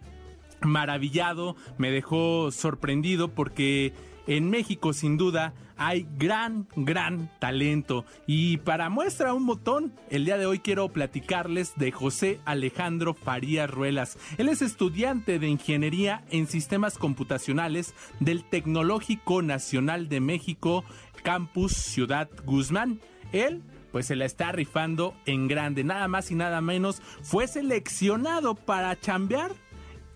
maravillado, 0.62 1.56
me 1.78 1.92
dejó 1.92 2.52
sorprendido 2.52 3.30
porque 3.30 3.94
en 4.28 4.50
México 4.50 4.94
sin 4.94 5.18
duda 5.18 5.54
hay 5.78 6.08
gran, 6.18 6.68
gran 6.76 7.30
talento. 7.40 8.06
Y 8.28 8.58
para 8.58 8.90
muestra 8.90 9.34
un 9.34 9.46
botón, 9.46 9.94
el 10.10 10.26
día 10.26 10.38
de 10.38 10.46
hoy 10.46 10.60
quiero 10.60 10.90
platicarles 10.90 11.74
de 11.76 11.92
José 11.92 12.40
Alejandro 12.46 13.14
Farías 13.14 13.70
Ruelas. 13.70 14.18
Él 14.38 14.50
es 14.50 14.62
estudiante 14.62 15.40
de 15.40 15.48
Ingeniería 15.48 16.24
en 16.30 16.48
Sistemas 16.48 16.98
Computacionales 16.98 17.94
del 18.20 18.44
Tecnológico 18.44 19.42
Nacional 19.42 20.10
de 20.10 20.20
México, 20.20 20.84
Campus 21.24 21.74
Ciudad 21.74 22.30
Guzmán. 22.46 23.02
Él 23.32 23.64
pues 23.92 24.08
se 24.08 24.18
la 24.18 24.26
está 24.26 24.52
rifando 24.52 25.16
en 25.26 25.48
grande, 25.48 25.86
nada 25.86 26.10
más 26.10 26.30
y 26.30 26.36
nada 26.36 26.60
menos, 26.60 27.02
fue 27.22 27.48
seleccionado 27.48 28.54
para 28.54 29.00
chambear 29.00 29.54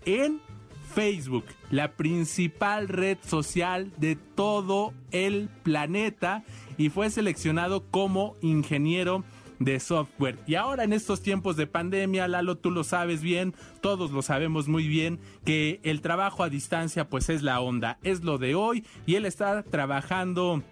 en 0.04 0.42
Facebook, 0.94 1.46
la 1.72 1.92
principal 1.94 2.88
red 2.88 3.18
social 3.26 3.92
de 3.98 4.16
todo 4.16 4.94
el 5.12 5.50
planeta 5.64 6.44
y 6.78 6.90
fue 6.90 7.10
seleccionado 7.10 7.86
como 7.90 8.36
ingeniero 8.42 9.24
de 9.60 9.80
software. 9.80 10.38
Y 10.48 10.56
ahora 10.56 10.84
en 10.84 10.94
estos 10.94 11.22
tiempos 11.22 11.58
de 11.58 11.68
pandemia, 11.68 12.28
Lalo, 12.28 12.58
tú 12.58 12.72
lo 12.72 12.84
sabes 12.84 13.22
bien, 13.22 13.54
todos 13.82 14.12
lo 14.12 14.22
sabemos 14.22 14.68
muy 14.68 14.88
bien, 14.88 15.20
que 15.46 15.80
el 15.84 16.02
trabajo 16.02 16.44
a 16.44 16.50
distancia 16.50 17.10
pues 17.10 17.30
es 17.30 17.44
la 17.44 17.60
onda, 17.60 18.00
es 18.04 18.24
lo 18.24 18.38
de 18.38 18.56
hoy 18.56 18.86
y 19.06 19.16
él 19.16 19.26
está 19.26 19.64
trabajando 19.64 20.64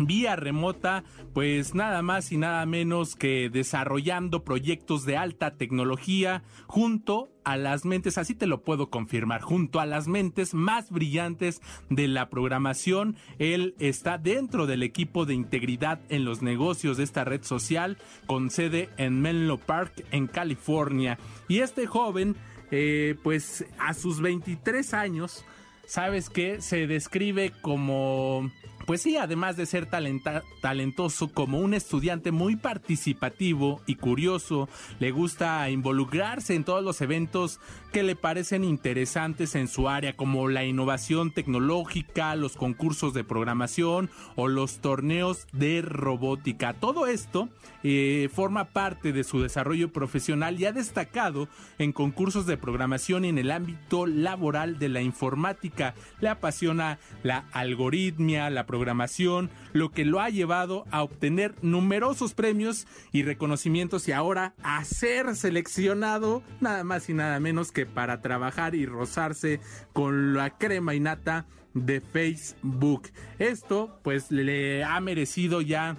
vía 0.00 0.36
remota, 0.36 1.04
pues 1.32 1.74
nada 1.74 2.02
más 2.02 2.32
y 2.32 2.36
nada 2.36 2.64
menos 2.66 3.14
que 3.14 3.50
desarrollando 3.50 4.44
proyectos 4.44 5.04
de 5.04 5.16
alta 5.16 5.56
tecnología 5.56 6.42
junto 6.66 7.30
a 7.44 7.56
las 7.56 7.84
mentes, 7.84 8.18
así 8.18 8.34
te 8.34 8.46
lo 8.46 8.62
puedo 8.62 8.90
confirmar, 8.90 9.40
junto 9.40 9.80
a 9.80 9.86
las 9.86 10.06
mentes 10.06 10.54
más 10.54 10.90
brillantes 10.90 11.60
de 11.90 12.08
la 12.08 12.28
programación. 12.28 13.16
Él 13.38 13.74
está 13.78 14.18
dentro 14.18 14.66
del 14.66 14.82
equipo 14.82 15.26
de 15.26 15.34
integridad 15.34 16.00
en 16.08 16.24
los 16.24 16.42
negocios 16.42 16.96
de 16.96 17.04
esta 17.04 17.24
red 17.24 17.42
social 17.42 17.98
con 18.26 18.50
sede 18.50 18.90
en 18.96 19.20
Menlo 19.20 19.58
Park, 19.58 20.04
en 20.10 20.26
California. 20.26 21.18
Y 21.48 21.58
este 21.58 21.86
joven, 21.86 22.36
eh, 22.70 23.16
pues 23.22 23.66
a 23.78 23.94
sus 23.94 24.20
23 24.20 24.94
años, 24.94 25.44
sabes 25.86 26.30
que 26.30 26.60
se 26.60 26.86
describe 26.86 27.52
como 27.60 28.50
pues 28.86 29.02
sí, 29.02 29.16
además 29.16 29.56
de 29.56 29.66
ser 29.66 29.86
talentoso 29.86 31.32
como 31.32 31.58
un 31.58 31.74
estudiante 31.74 32.32
muy 32.32 32.56
participativo 32.56 33.80
y 33.86 33.96
curioso, 33.96 34.68
le 34.98 35.10
gusta 35.10 35.68
involucrarse 35.70 36.54
en 36.54 36.64
todos 36.64 36.82
los 36.82 37.00
eventos 37.00 37.60
que 37.92 38.02
le 38.02 38.16
parecen 38.16 38.64
interesantes 38.64 39.54
en 39.54 39.68
su 39.68 39.88
área, 39.88 40.16
como 40.16 40.48
la 40.48 40.64
innovación 40.64 41.30
tecnológica, 41.30 42.34
los 42.36 42.56
concursos 42.56 43.14
de 43.14 43.24
programación 43.24 44.10
o 44.34 44.48
los 44.48 44.78
torneos 44.78 45.46
de 45.52 45.82
robótica. 45.82 46.74
Todo 46.74 47.06
esto 47.06 47.48
eh, 47.82 48.28
forma 48.32 48.66
parte 48.66 49.12
de 49.12 49.24
su 49.24 49.42
desarrollo 49.42 49.92
profesional 49.92 50.58
y 50.58 50.64
ha 50.64 50.72
destacado 50.72 51.48
en 51.78 51.92
concursos 51.92 52.46
de 52.46 52.56
programación 52.56 53.24
y 53.24 53.28
en 53.28 53.38
el 53.38 53.50
ámbito 53.50 54.06
laboral 54.06 54.78
de 54.78 54.88
la 54.88 55.02
informática. 55.02 55.94
Le 56.20 56.28
apasiona 56.28 56.98
la 57.22 57.44
algoritmia, 57.52 58.48
la 58.50 58.66
programación, 58.72 59.50
lo 59.74 59.90
que 59.90 60.06
lo 60.06 60.18
ha 60.18 60.30
llevado 60.30 60.86
a 60.90 61.02
obtener 61.02 61.54
numerosos 61.60 62.32
premios 62.32 62.86
y 63.12 63.22
reconocimientos 63.22 64.08
y 64.08 64.12
ahora 64.12 64.54
a 64.62 64.82
ser 64.86 65.36
seleccionado 65.36 66.42
nada 66.62 66.82
más 66.82 67.10
y 67.10 67.12
nada 67.12 67.38
menos 67.38 67.70
que 67.70 67.84
para 67.84 68.22
trabajar 68.22 68.74
y 68.74 68.86
rozarse 68.86 69.60
con 69.92 70.32
la 70.32 70.56
crema 70.56 70.94
innata 70.94 71.44
de 71.74 72.00
Facebook. 72.00 73.10
Esto 73.38 74.00
pues 74.02 74.30
le 74.30 74.84
ha 74.84 74.98
merecido 75.00 75.60
ya 75.60 75.98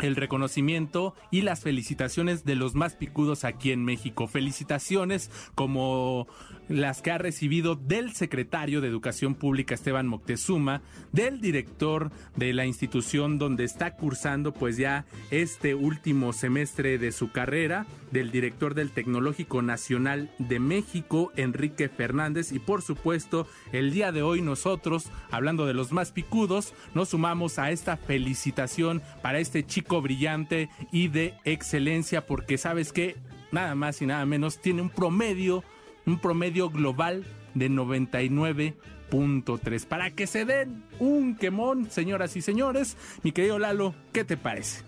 el 0.00 0.16
reconocimiento 0.16 1.14
y 1.30 1.42
las 1.42 1.60
felicitaciones 1.60 2.44
de 2.44 2.56
los 2.56 2.74
más 2.74 2.96
picudos 2.96 3.44
aquí 3.44 3.70
en 3.70 3.84
México. 3.84 4.26
Felicitaciones 4.26 5.30
como 5.54 6.26
las 6.70 7.02
que 7.02 7.10
ha 7.10 7.18
recibido 7.18 7.74
del 7.74 8.14
secretario 8.14 8.80
de 8.80 8.86
Educación 8.86 9.34
Pública 9.34 9.74
Esteban 9.74 10.06
Moctezuma, 10.06 10.82
del 11.10 11.40
director 11.40 12.12
de 12.36 12.54
la 12.54 12.64
institución 12.64 13.38
donde 13.38 13.64
está 13.64 13.96
cursando 13.96 14.54
pues 14.54 14.76
ya 14.76 15.04
este 15.32 15.74
último 15.74 16.32
semestre 16.32 16.96
de 16.98 17.10
su 17.10 17.32
carrera, 17.32 17.86
del 18.12 18.30
director 18.30 18.74
del 18.74 18.92
Tecnológico 18.92 19.62
Nacional 19.62 20.30
de 20.38 20.60
México, 20.60 21.32
Enrique 21.36 21.88
Fernández, 21.88 22.52
y 22.52 22.60
por 22.60 22.82
supuesto 22.82 23.48
el 23.72 23.90
día 23.90 24.12
de 24.12 24.22
hoy 24.22 24.40
nosotros, 24.40 25.10
hablando 25.32 25.66
de 25.66 25.74
los 25.74 25.90
más 25.90 26.12
picudos, 26.12 26.72
nos 26.94 27.08
sumamos 27.08 27.58
a 27.58 27.72
esta 27.72 27.96
felicitación 27.96 29.02
para 29.22 29.40
este 29.40 29.66
chico 29.66 30.00
brillante 30.00 30.70
y 30.92 31.08
de 31.08 31.34
excelencia 31.44 32.26
porque 32.26 32.58
sabes 32.58 32.92
que 32.92 33.16
nada 33.50 33.74
más 33.74 34.00
y 34.02 34.06
nada 34.06 34.24
menos 34.24 34.60
tiene 34.60 34.82
un 34.82 34.90
promedio 34.90 35.64
un 36.10 36.20
promedio 36.20 36.70
global 36.70 37.24
de 37.54 37.70
99.3. 37.70 39.86
Para 39.86 40.10
que 40.10 40.26
se 40.26 40.44
den 40.44 40.84
un 40.98 41.36
quemón, 41.36 41.90
señoras 41.90 42.36
y 42.36 42.42
señores, 42.42 42.96
mi 43.22 43.32
querido 43.32 43.58
Lalo, 43.58 43.94
¿qué 44.12 44.24
te 44.24 44.36
parece? 44.36 44.82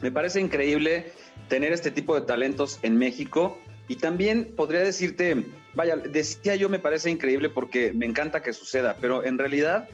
Me 0.00 0.10
parece 0.10 0.40
increíble 0.40 1.12
tener 1.48 1.72
este 1.72 1.90
tipo 1.90 2.14
de 2.14 2.26
talentos 2.26 2.78
en 2.82 2.96
México 2.96 3.58
y 3.88 3.96
también 3.96 4.52
podría 4.56 4.80
decirte, 4.80 5.44
vaya, 5.74 5.96
decía 5.96 6.56
yo 6.56 6.68
me 6.68 6.78
parece 6.78 7.10
increíble 7.10 7.48
porque 7.48 7.92
me 7.92 8.06
encanta 8.06 8.42
que 8.42 8.52
suceda, 8.52 8.96
pero 9.00 9.24
en 9.24 9.38
realidad 9.38 9.88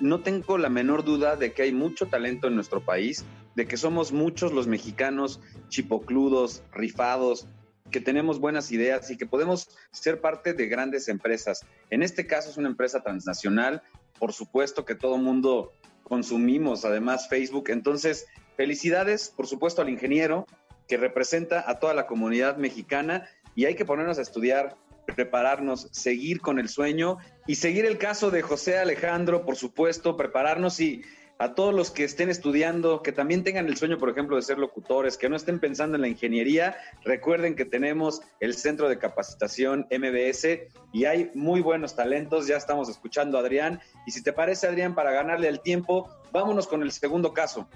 no 0.00 0.20
tengo 0.20 0.58
la 0.58 0.68
menor 0.68 1.04
duda 1.04 1.36
de 1.36 1.52
que 1.52 1.62
hay 1.62 1.72
mucho 1.72 2.06
talento 2.06 2.48
en 2.48 2.56
nuestro 2.56 2.80
país, 2.80 3.24
de 3.54 3.66
que 3.66 3.76
somos 3.76 4.12
muchos 4.12 4.52
los 4.52 4.66
mexicanos 4.66 5.40
chipocludos, 5.68 6.62
rifados, 6.72 7.46
que 7.94 8.00
tenemos 8.00 8.40
buenas 8.40 8.72
ideas 8.72 9.08
y 9.12 9.16
que 9.16 9.24
podemos 9.24 9.68
ser 9.92 10.20
parte 10.20 10.52
de 10.52 10.66
grandes 10.66 11.06
empresas. 11.06 11.64
En 11.90 12.02
este 12.02 12.26
caso 12.26 12.50
es 12.50 12.56
una 12.56 12.66
empresa 12.66 13.04
transnacional, 13.04 13.84
por 14.18 14.32
supuesto 14.32 14.84
que 14.84 14.96
todo 14.96 15.16
mundo 15.16 15.72
consumimos 16.02 16.84
además 16.84 17.28
Facebook, 17.28 17.66
entonces 17.68 18.26
felicidades 18.56 19.28
por 19.28 19.46
supuesto 19.46 19.80
al 19.80 19.90
ingeniero 19.90 20.44
que 20.88 20.96
representa 20.96 21.70
a 21.70 21.78
toda 21.78 21.94
la 21.94 22.08
comunidad 22.08 22.56
mexicana 22.56 23.28
y 23.54 23.66
hay 23.66 23.76
que 23.76 23.84
ponernos 23.84 24.18
a 24.18 24.22
estudiar, 24.22 24.76
prepararnos, 25.14 25.86
seguir 25.92 26.40
con 26.40 26.58
el 26.58 26.68
sueño 26.68 27.18
y 27.46 27.54
seguir 27.54 27.84
el 27.84 27.98
caso 27.98 28.32
de 28.32 28.42
José 28.42 28.76
Alejandro, 28.76 29.46
por 29.46 29.54
supuesto, 29.54 30.16
prepararnos 30.16 30.80
y 30.80 31.04
a 31.38 31.54
todos 31.54 31.74
los 31.74 31.90
que 31.90 32.04
estén 32.04 32.30
estudiando, 32.30 33.02
que 33.02 33.12
también 33.12 33.42
tengan 33.42 33.66
el 33.66 33.76
sueño, 33.76 33.98
por 33.98 34.10
ejemplo, 34.10 34.36
de 34.36 34.42
ser 34.42 34.58
locutores, 34.58 35.16
que 35.16 35.28
no 35.28 35.36
estén 35.36 35.58
pensando 35.58 35.96
en 35.96 36.02
la 36.02 36.08
ingeniería, 36.08 36.76
recuerden 37.02 37.56
que 37.56 37.64
tenemos 37.64 38.20
el 38.40 38.54
Centro 38.54 38.88
de 38.88 38.98
Capacitación 38.98 39.86
MBS 39.90 40.46
y 40.92 41.04
hay 41.06 41.30
muy 41.34 41.60
buenos 41.60 41.96
talentos. 41.96 42.46
Ya 42.46 42.56
estamos 42.56 42.88
escuchando 42.88 43.36
a 43.36 43.40
Adrián. 43.40 43.80
Y 44.06 44.12
si 44.12 44.22
te 44.22 44.32
parece, 44.32 44.68
Adrián, 44.68 44.94
para 44.94 45.10
ganarle 45.10 45.48
el 45.48 45.60
tiempo, 45.60 46.08
vámonos 46.32 46.66
con 46.66 46.82
el 46.82 46.92
segundo 46.92 47.32
caso. 47.32 47.68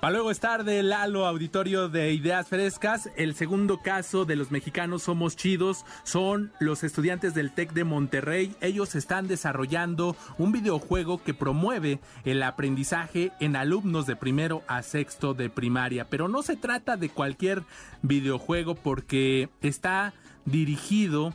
Para 0.00 0.12
luego 0.12 0.30
estar 0.30 0.64
del 0.64 0.90
Lalo 0.90 1.26
Auditorio 1.26 1.88
de 1.88 2.12
Ideas 2.12 2.48
Frescas, 2.48 3.08
el 3.16 3.34
segundo 3.34 3.80
caso 3.80 4.26
de 4.26 4.36
los 4.36 4.50
mexicanos 4.50 5.04
Somos 5.04 5.36
Chidos 5.36 5.86
son 6.04 6.52
los 6.60 6.84
estudiantes 6.84 7.34
del 7.34 7.50
TEC 7.50 7.72
de 7.72 7.84
Monterrey. 7.84 8.54
Ellos 8.60 8.94
están 8.94 9.26
desarrollando 9.26 10.14
un 10.36 10.52
videojuego 10.52 11.22
que 11.24 11.32
promueve 11.32 11.98
el 12.26 12.42
aprendizaje 12.42 13.32
en 13.40 13.56
alumnos 13.56 14.06
de 14.06 14.16
primero 14.16 14.62
a 14.68 14.82
sexto 14.82 15.32
de 15.32 15.48
primaria. 15.48 16.10
Pero 16.10 16.28
no 16.28 16.42
se 16.42 16.56
trata 16.56 16.98
de 16.98 17.08
cualquier 17.08 17.62
videojuego 18.02 18.74
porque 18.74 19.48
está 19.62 20.12
dirigido 20.44 21.32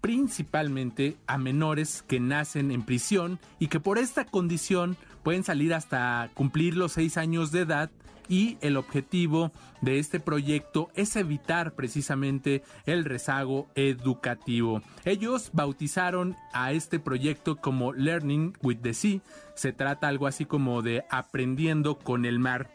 principalmente 0.00 1.16
a 1.26 1.38
menores 1.38 2.04
que 2.06 2.20
nacen 2.20 2.70
en 2.70 2.84
prisión 2.84 3.40
y 3.58 3.66
que 3.66 3.80
por 3.80 3.98
esta 3.98 4.24
condición 4.24 4.96
pueden 5.26 5.42
salir 5.42 5.74
hasta 5.74 6.30
cumplir 6.34 6.76
los 6.76 6.92
seis 6.92 7.16
años 7.16 7.50
de 7.50 7.62
edad 7.62 7.90
y 8.28 8.58
el 8.60 8.76
objetivo 8.76 9.50
de 9.80 9.98
este 9.98 10.20
proyecto 10.20 10.88
es 10.94 11.16
evitar 11.16 11.74
precisamente 11.74 12.62
el 12.84 13.04
rezago 13.04 13.66
educativo. 13.74 14.82
Ellos 15.04 15.50
bautizaron 15.52 16.36
a 16.52 16.70
este 16.70 17.00
proyecto 17.00 17.56
como 17.56 17.92
Learning 17.92 18.56
with 18.62 18.78
the 18.82 18.94
Sea. 18.94 19.18
Se 19.56 19.72
trata 19.72 20.06
algo 20.06 20.28
así 20.28 20.44
como 20.44 20.80
de 20.80 21.02
aprendiendo 21.10 21.98
con 21.98 22.24
el 22.24 22.38
mar. 22.38 22.70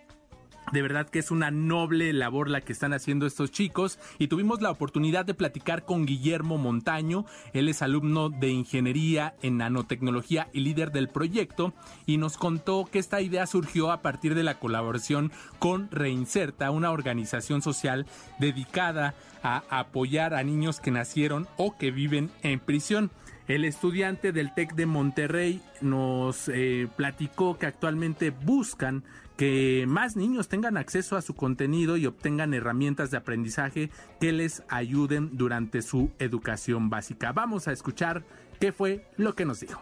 De 0.72 0.82
verdad 0.82 1.10
que 1.10 1.20
es 1.20 1.32
una 1.32 1.52
noble 1.52 2.14
labor 2.14 2.50
la 2.50 2.62
que 2.62 2.72
están 2.72 2.94
haciendo 2.94 3.26
estos 3.26 3.52
chicos. 3.52 4.00
Y 4.20 4.28
tuvimos 4.28 4.62
la 4.62 4.72
oportunidad 4.72 5.26
de 5.26 5.34
platicar 5.34 5.86
con 5.86 6.06
Guillermo 6.06 6.58
Montaño, 6.58 7.26
él 7.54 7.68
es 7.70 7.82
alumno 7.82 8.30
de 8.30 8.50
ingeniería 8.50 9.36
en 9.42 9.58
nanotecnología 9.58 10.48
y 10.54 10.62
líder 10.62 10.92
del 10.92 11.10
proyecto. 11.10 11.74
Y 12.06 12.18
nos 12.18 12.38
contó 12.38 12.88
que 12.92 13.00
esta 13.00 13.22
idea 13.22 13.46
surgió 13.48 13.92
a 13.92 14.02
partir 14.02 14.36
de 14.36 14.44
la 14.44 14.60
colaboración 14.60 15.32
con 15.60 15.90
Reinserta, 15.92 16.72
una 16.72 16.92
organización 16.92 17.62
social 17.62 18.06
dedicada 18.40 19.14
a 19.44 19.64
apoyar 19.70 20.34
a 20.34 20.44
niños 20.44 20.80
que 20.80 20.92
nacieron 20.92 21.48
o 21.58 21.78
que 21.78 21.92
viven 21.92 22.32
en 22.44 22.60
prisión. 22.60 23.12
El 23.48 23.66
estudiante 23.66 24.32
del 24.32 24.54
TEC 24.54 24.76
de 24.76 24.86
Monterrey 24.86 25.62
nos 25.82 26.48
eh, 26.48 26.88
platicó 26.96 27.58
que 27.58 27.66
actualmente 27.66 28.30
buscan 28.30 29.04
que 29.42 29.86
más 29.88 30.16
niños 30.16 30.50
tengan 30.50 30.78
acceso 30.78 31.18
a 31.18 31.24
su 31.24 31.34
contenido 31.34 31.98
y 31.98 32.06
obtengan 32.06 32.54
herramientas 32.54 33.10
de 33.10 33.18
aprendizaje 33.18 33.90
que 34.20 34.32
les 34.32 34.62
ayuden 34.68 35.36
durante 35.36 35.82
su 35.82 36.12
educación 36.20 36.92
básica. 36.92 37.32
Vamos 37.32 37.68
a 37.68 37.72
escuchar 37.72 38.24
qué 38.60 38.72
fue 38.72 39.04
lo 39.18 39.34
que 39.34 39.46
nos 39.46 39.62
dijo. 39.62 39.82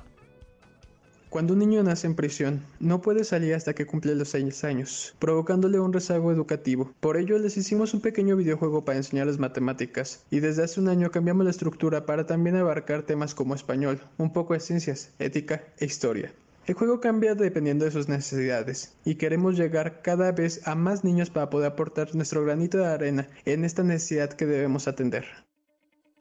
Cuando 1.30 1.52
un 1.52 1.60
niño 1.60 1.84
nace 1.84 2.08
en 2.08 2.16
prisión, 2.16 2.62
no 2.80 3.02
puede 3.02 3.26
salir 3.26 3.54
hasta 3.54 3.74
que 3.74 3.86
cumple 3.86 4.16
los 4.16 4.30
6 4.30 4.64
años, 4.64 5.14
provocándole 5.20 5.78
un 5.78 5.92
rezago 5.92 6.32
educativo. 6.32 6.94
Por 7.02 7.18
ello 7.18 7.38
les 7.38 7.58
hicimos 7.58 7.94
un 7.94 8.00
pequeño 8.00 8.38
videojuego 8.38 8.86
para 8.86 9.00
enseñarles 9.00 9.40
matemáticas, 9.40 10.24
y 10.32 10.40
desde 10.40 10.64
hace 10.64 10.80
un 10.80 10.88
año 10.88 11.12
cambiamos 11.12 11.44
la 11.44 11.52
estructura 11.52 12.06
para 12.06 12.26
también 12.26 12.56
abarcar 12.56 13.04
temas 13.04 13.36
como 13.36 13.56
español, 13.56 14.00
un 14.18 14.32
poco 14.32 14.54
de 14.54 14.62
ciencias, 14.62 15.12
ética 15.20 15.66
e 15.80 15.86
historia. 15.86 16.32
El 16.70 16.76
juego 16.76 17.00
cambia 17.00 17.34
dependiendo 17.34 17.86
de 17.86 17.90
sus 17.90 18.10
necesidades 18.10 18.96
y 19.04 19.16
queremos 19.16 19.58
llegar 19.58 20.04
cada 20.04 20.32
vez 20.32 20.68
a 20.68 20.76
más 20.76 21.04
niños 21.04 21.32
para 21.32 21.50
poder 21.50 21.72
aportar 21.72 22.14
nuestro 22.14 22.46
granito 22.46 22.78
de 22.78 22.86
arena 22.86 23.28
en 23.46 23.66
esta 23.66 23.82
necesidad 23.82 24.34
que 24.34 24.46
debemos 24.46 24.88
atender. 24.88 25.26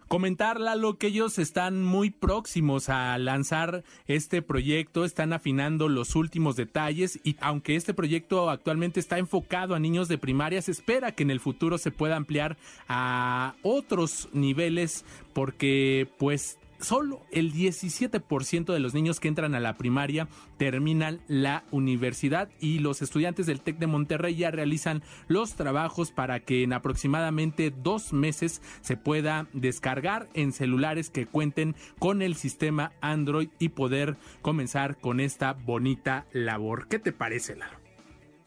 Comentarla 0.08 0.74
lo 0.74 0.96
que 0.96 1.08
ellos 1.08 1.38
están 1.38 1.82
muy 1.82 2.08
próximos 2.08 2.88
a 2.88 3.18
lanzar 3.18 3.84
este 4.06 4.40
proyecto, 4.40 5.04
están 5.04 5.34
afinando 5.34 5.90
los 5.90 6.16
últimos 6.16 6.56
detalles 6.56 7.20
y 7.24 7.36
aunque 7.42 7.76
este 7.76 7.92
proyecto 7.92 8.48
actualmente 8.48 9.00
está 9.00 9.18
enfocado 9.18 9.74
a 9.74 9.78
niños 9.78 10.08
de 10.08 10.16
primaria, 10.16 10.62
se 10.62 10.70
espera 10.70 11.12
que 11.12 11.24
en 11.24 11.30
el 11.30 11.40
futuro 11.40 11.76
se 11.76 11.90
pueda 11.90 12.16
ampliar 12.16 12.56
a 12.88 13.54
otros 13.62 14.30
niveles 14.32 15.04
porque 15.34 16.08
pues 16.16 16.56
solo 16.80 17.22
el 17.30 17.52
17% 17.52 18.72
de 18.72 18.80
los 18.80 18.94
niños 18.94 19.20
que 19.20 19.28
entran 19.28 19.54
a 19.54 19.60
la 19.60 19.76
primaria 19.76 20.28
terminan 20.56 21.20
la 21.28 21.64
universidad 21.70 22.48
y 22.60 22.78
los 22.78 23.02
estudiantes 23.02 23.46
del 23.46 23.60
TEC 23.60 23.78
de 23.78 23.86
Monterrey 23.86 24.36
ya 24.36 24.50
realizan 24.50 25.02
los 25.26 25.54
trabajos 25.54 26.10
para 26.10 26.40
que 26.40 26.62
en 26.62 26.72
aproximadamente 26.72 27.70
dos 27.70 28.12
meses 28.12 28.62
se 28.80 28.96
pueda 28.96 29.48
descargar 29.52 30.28
en 30.34 30.52
celulares 30.52 31.10
que 31.10 31.26
cuenten 31.26 31.74
con 31.98 32.22
el 32.22 32.34
sistema 32.34 32.92
Android 33.00 33.48
y 33.58 33.70
poder 33.70 34.16
comenzar 34.42 34.98
con 34.98 35.20
esta 35.20 35.52
bonita 35.52 36.26
labor. 36.32 36.88
¿Qué 36.88 36.98
te 36.98 37.12
parece, 37.12 37.56
Lalo? 37.56 37.78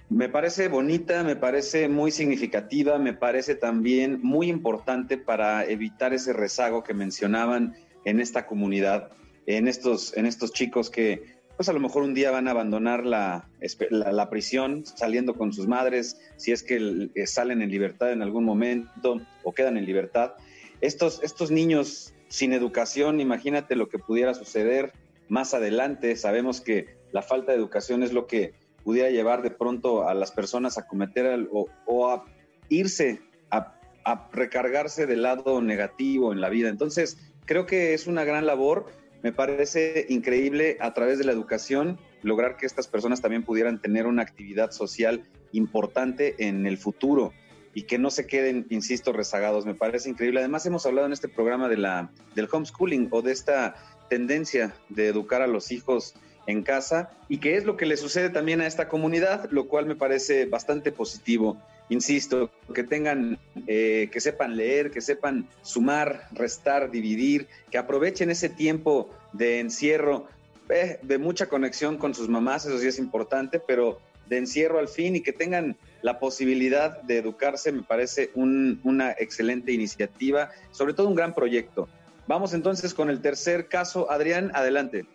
Me 0.10 0.28
parece 0.28 0.68
bonita, 0.68 1.24
me 1.24 1.38
parece 1.38 1.88
muy 1.88 2.12
significativa, 2.12 3.00
me 3.00 3.14
parece 3.14 3.56
también 3.56 4.20
muy 4.22 4.50
importante 4.50 5.18
para 5.18 5.64
evitar 5.64 6.14
ese 6.14 6.34
rezago 6.34 6.84
que 6.84 6.94
mencionaban 6.94 7.76
en 8.06 8.20
esta 8.20 8.46
comunidad, 8.46 9.12
en 9.46 9.68
estos, 9.68 10.16
en 10.16 10.26
estos 10.26 10.52
chicos 10.54 10.90
que 10.90 11.42
pues 11.62 11.70
a 11.70 11.74
lo 11.74 11.80
mejor 11.80 12.02
un 12.02 12.16
día 12.16 12.32
van 12.32 12.48
a 12.48 12.52
abandonar 12.52 13.06
la, 13.06 13.48
la, 13.92 14.30
prisión 14.32 14.84
saliendo 14.84 15.36
con 15.36 15.54
sus 15.54 15.68
madres, 15.68 16.20
si 16.38 16.52
es 16.52 16.64
que 16.64 17.12
salen 17.28 17.62
en 17.62 17.70
libertad 17.70 18.12
en 18.12 18.24
algún 18.24 18.46
momento 18.46 19.22
o 19.44 19.54
quedan 19.54 19.78
en 19.78 19.86
libertad. 19.86 20.34
Estos, 20.82 21.22
estos 21.22 21.52
niños 21.52 22.16
sin 22.30 22.54
educación, 22.54 23.20
imagínate 23.20 23.76
lo 23.76 23.90
que 23.90 24.00
pudiera 24.00 24.34
suceder 24.34 24.94
más 25.30 25.54
adelante. 25.54 26.16
Sabemos 26.16 26.62
que 26.62 26.96
la 27.12 27.22
falta 27.22 27.52
de 27.52 27.60
educación 27.60 28.02
es 28.02 28.12
lo 28.12 28.26
que 28.26 28.56
pudiera 28.84 29.12
llevar 29.12 29.44
de 29.44 29.52
pronto 29.52 30.08
a 30.08 30.16
las 30.16 30.32
personas 30.32 30.80
a 30.80 30.88
cometer 30.88 31.48
o, 31.52 31.68
o 31.86 32.10
a 32.10 32.26
irse, 32.70 33.22
a, 33.52 33.80
a 34.04 34.30
recargarse 34.32 35.06
del 35.06 35.22
lado 35.22 35.62
negativo 35.62 36.34
en 36.34 36.42
la 36.42 36.50
vida. 36.50 36.70
Entonces, 36.70 37.20
creo 37.46 37.66
que 37.66 37.94
es 37.94 38.08
una 38.08 38.24
gran 38.24 38.46
labor. 38.46 38.88
Me 39.24 39.32
parece 39.32 40.06
increíble 40.10 40.78
a 40.80 40.94
través 40.94 41.20
de 41.20 41.26
la 41.26 41.32
educación 41.32 42.00
lograr 42.24 42.58
que 42.58 42.66
estas 42.66 42.88
personas 42.88 43.22
también 43.22 43.44
pudieran 43.44 43.82
tener 43.82 44.08
una 44.08 44.24
actividad 44.24 44.72
social 44.72 45.24
importante 45.52 46.36
en 46.40 46.66
el 46.66 46.78
futuro 46.78 47.34
y 47.74 47.84
que 47.84 47.98
no 47.98 48.10
se 48.10 48.28
queden, 48.28 48.66
insisto, 48.70 49.14
rezagados. 49.14 49.66
Me 49.66 49.76
parece 49.76 50.10
increíble. 50.10 50.40
Además, 50.40 50.66
hemos 50.66 50.86
hablado 50.86 51.08
en 51.08 51.14
este 51.14 51.28
programa 51.28 51.70
de 51.70 51.78
la, 51.78 52.12
del 52.36 52.50
homeschooling 52.52 53.08
o 53.12 53.22
de 53.22 53.32
esta 53.32 53.76
tendencia 54.10 54.74
de 54.90 55.08
educar 55.08 55.42
a 55.42 55.48
los 55.48 55.72
hijos 55.72 56.16
en 56.48 56.64
casa 56.64 57.12
y 57.30 57.38
que 57.38 57.56
es 57.56 57.66
lo 57.66 57.78
que 57.78 57.86
le 57.86 57.98
sucede 57.98 58.30
también 58.30 58.62
a 58.62 58.68
esta 58.68 58.88
comunidad, 58.88 59.50
lo 59.52 59.68
cual 59.68 59.86
me 59.86 59.96
parece 59.96 60.46
bastante 60.46 60.92
positivo 60.92 61.62
insisto, 61.90 62.52
que 62.74 62.84
tengan, 62.84 63.38
eh, 63.68 64.10
que 64.12 64.22
sepan 64.22 64.56
leer, 64.56 64.92
que 64.92 65.02
sepan 65.02 65.48
sumar, 65.62 66.28
restar, 66.32 66.92
dividir, 66.92 67.48
que 67.70 67.78
aprovechen 67.78 68.30
ese 68.30 68.50
tiempo 68.50 69.10
de 69.34 69.60
encierro, 69.60 70.28
eh, 70.70 71.00
de 71.02 71.18
mucha 71.18 71.48
conexión 71.48 71.98
con 71.98 72.14
sus 72.14 72.30
mamás, 72.30 72.66
eso 72.66 72.80
sí 72.80 72.88
es 72.88 73.00
importante, 73.00 73.60
pero 73.60 74.00
de 74.28 74.38
encierro 74.38 74.80
al 74.80 74.88
fin 74.88 75.18
y 75.18 75.22
que 75.22 75.34
tengan 75.34 75.76
la 76.02 76.20
posibilidad 76.20 77.02
de 77.02 77.18
educarse, 77.18 77.72
me 77.72 77.84
parece 77.84 78.32
una 78.36 79.12
excelente 79.12 79.74
iniciativa, 79.74 80.52
sobre 80.72 80.94
todo 80.94 81.10
un 81.10 81.16
gran 81.16 81.34
proyecto. 81.34 81.90
Vamos 82.28 82.54
entonces 82.54 82.94
con 82.94 83.10
el 83.10 83.22
tercer 83.22 83.68
caso. 83.68 84.10
Adrián, 84.10 84.52
adelante. 84.54 85.06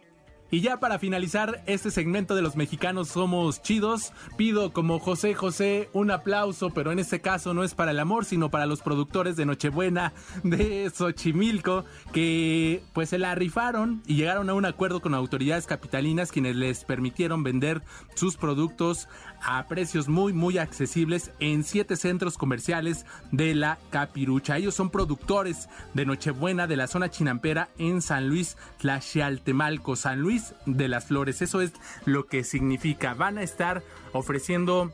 Y 0.51 0.61
ya 0.61 0.79
para 0.79 1.01
finalizar 1.01 1.63
este 1.67 1.91
segmento 1.91 2.37
de 2.37 2.43
los 2.43 2.55
mexicanos 2.55 3.09
somos 3.09 3.63
chidos, 3.63 4.13
pido 4.37 4.73
como 4.73 5.01
José 5.01 5.35
José 5.35 5.91
un 5.93 6.13
aplauso, 6.13 6.71
pero 6.71 6.93
en 6.93 7.01
este 7.01 7.21
caso 7.21 7.53
no 7.53 7.65
es 7.65 7.75
para 7.75 7.91
el 7.91 7.99
amor, 7.99 8.25
sino 8.25 8.49
para 8.49 8.67
los 8.67 8.81
productores 8.81 9.37
de 9.37 9.45
Nochebuena 9.45 10.13
de 10.45 10.89
Xochimilco, 10.95 11.85
que 12.13 12.83
pues 12.93 13.09
se 13.09 13.19
la 13.19 13.35
rifaron 13.35 14.03
y 14.07 14.15
llegaron 14.15 14.49
a 14.49 14.55
un 14.55 14.67
acuerdo 14.67 15.01
con 15.01 15.15
autoridades 15.15 15.67
capitalinas 15.67 16.31
quienes 16.31 16.55
les 16.55 16.85
permitieron 16.85 17.43
vender 17.43 17.83
sus 18.15 18.37
productos 18.37 19.09
a 19.43 19.67
precios 19.69 20.09
muy 20.09 20.33
muy 20.33 20.59
accesibles 20.59 21.31
en 21.41 21.65
siete 21.65 21.97
centros 21.97 22.39
comerciales 22.39 23.07
de 23.33 23.55
la 23.55 23.79
Capirucha. 23.91 24.57
Ellos 24.57 24.75
son 24.75 24.91
productores 24.91 25.69
de 25.95 26.07
Nochebuena 26.07 26.67
de 26.67 26.77
la 26.77 26.87
zona 26.87 27.11
chinampera 27.11 27.69
en 27.79 28.03
San 28.03 28.29
Luis 28.29 28.57
Tlaxialtemalco, 28.79 29.97
San 29.97 30.21
Luis 30.21 30.55
de 30.67 30.89
las 30.89 31.07
Flores. 31.07 31.43
Eso 31.43 31.61
es 31.61 31.73
lo 32.05 32.27
que 32.27 32.45
significa. 32.45 33.15
Van 33.15 33.39
a 33.39 33.43
estar 33.43 33.83
ofreciendo 34.13 34.93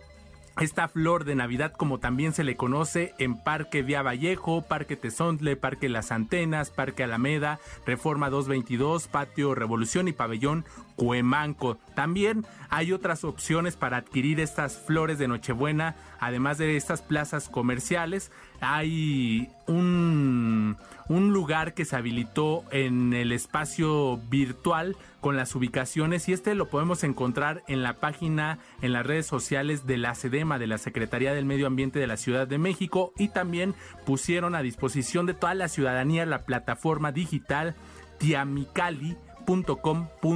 esta 0.60 0.88
flor 0.88 1.24
de 1.24 1.34
Navidad, 1.34 1.72
como 1.72 1.98
también 1.98 2.32
se 2.32 2.44
le 2.44 2.56
conoce 2.56 3.14
en 3.18 3.36
Parque 3.36 3.82
Vía 3.82 4.02
Vallejo, 4.02 4.62
Parque 4.62 4.96
Tezontle, 4.96 5.56
Parque 5.56 5.88
Las 5.88 6.12
Antenas, 6.12 6.70
Parque 6.70 7.04
Alameda, 7.04 7.58
Reforma 7.86 8.28
222, 8.28 9.08
Patio 9.08 9.54
Revolución 9.54 10.08
y 10.08 10.12
Pabellón 10.12 10.64
Cuemanco. 10.96 11.78
También 11.94 12.44
hay 12.68 12.92
otras 12.92 13.24
opciones 13.24 13.76
para 13.76 13.96
adquirir 13.96 14.40
estas 14.40 14.78
flores 14.78 15.18
de 15.18 15.28
Nochebuena, 15.28 15.96
además 16.20 16.58
de 16.58 16.76
estas 16.76 17.00
plazas 17.00 17.48
comerciales. 17.48 18.30
Hay 18.60 19.48
un, 19.66 20.76
un 21.08 21.32
lugar 21.32 21.74
que 21.74 21.84
se 21.84 21.96
habilitó 21.96 22.64
en 22.70 23.14
el 23.14 23.32
espacio 23.32 24.18
virtual 24.28 24.96
con 25.22 25.36
las 25.36 25.54
ubicaciones 25.54 26.28
y 26.28 26.34
este 26.34 26.54
lo 26.54 26.68
podemos 26.68 27.04
encontrar 27.04 27.62
en 27.68 27.82
la 27.82 27.94
página, 27.94 28.58
en 28.82 28.92
las 28.92 29.06
redes 29.06 29.24
sociales 29.24 29.86
de 29.86 29.96
la 29.96 30.14
SEDEMA, 30.14 30.58
de 30.58 30.66
la 30.66 30.78
Secretaría 30.78 31.32
del 31.32 31.46
Medio 31.46 31.68
Ambiente 31.68 32.00
de 32.00 32.08
la 32.08 32.18
Ciudad 32.18 32.46
de 32.46 32.58
México 32.58 33.14
y 33.16 33.28
también 33.28 33.74
pusieron 34.04 34.54
a 34.54 34.62
disposición 34.62 35.24
de 35.24 35.34
toda 35.34 35.54
la 35.54 35.68
ciudadanía 35.68 36.26
la 36.26 36.44
plataforma 36.44 37.12
digital 37.12 37.74
Tiamicali 38.18 39.16
.com.mx 39.44 40.28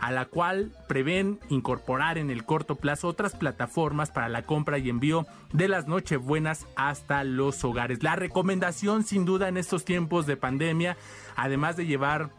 a 0.00 0.12
la 0.12 0.24
cual 0.26 0.72
prevén 0.86 1.40
incorporar 1.48 2.18
en 2.18 2.30
el 2.30 2.44
corto 2.44 2.76
plazo 2.76 3.08
otras 3.08 3.34
plataformas 3.34 4.10
para 4.10 4.28
la 4.28 4.42
compra 4.42 4.78
y 4.78 4.88
envío 4.88 5.26
de 5.52 5.66
las 5.68 5.88
Nochebuenas 5.88 6.66
hasta 6.76 7.24
los 7.24 7.64
hogares. 7.64 8.02
La 8.02 8.16
recomendación 8.16 9.04
sin 9.04 9.24
duda 9.24 9.48
en 9.48 9.56
estos 9.56 9.84
tiempos 9.84 10.26
de 10.26 10.36
pandemia, 10.36 10.96
además 11.36 11.76
de 11.76 11.86
llevar 11.86 12.30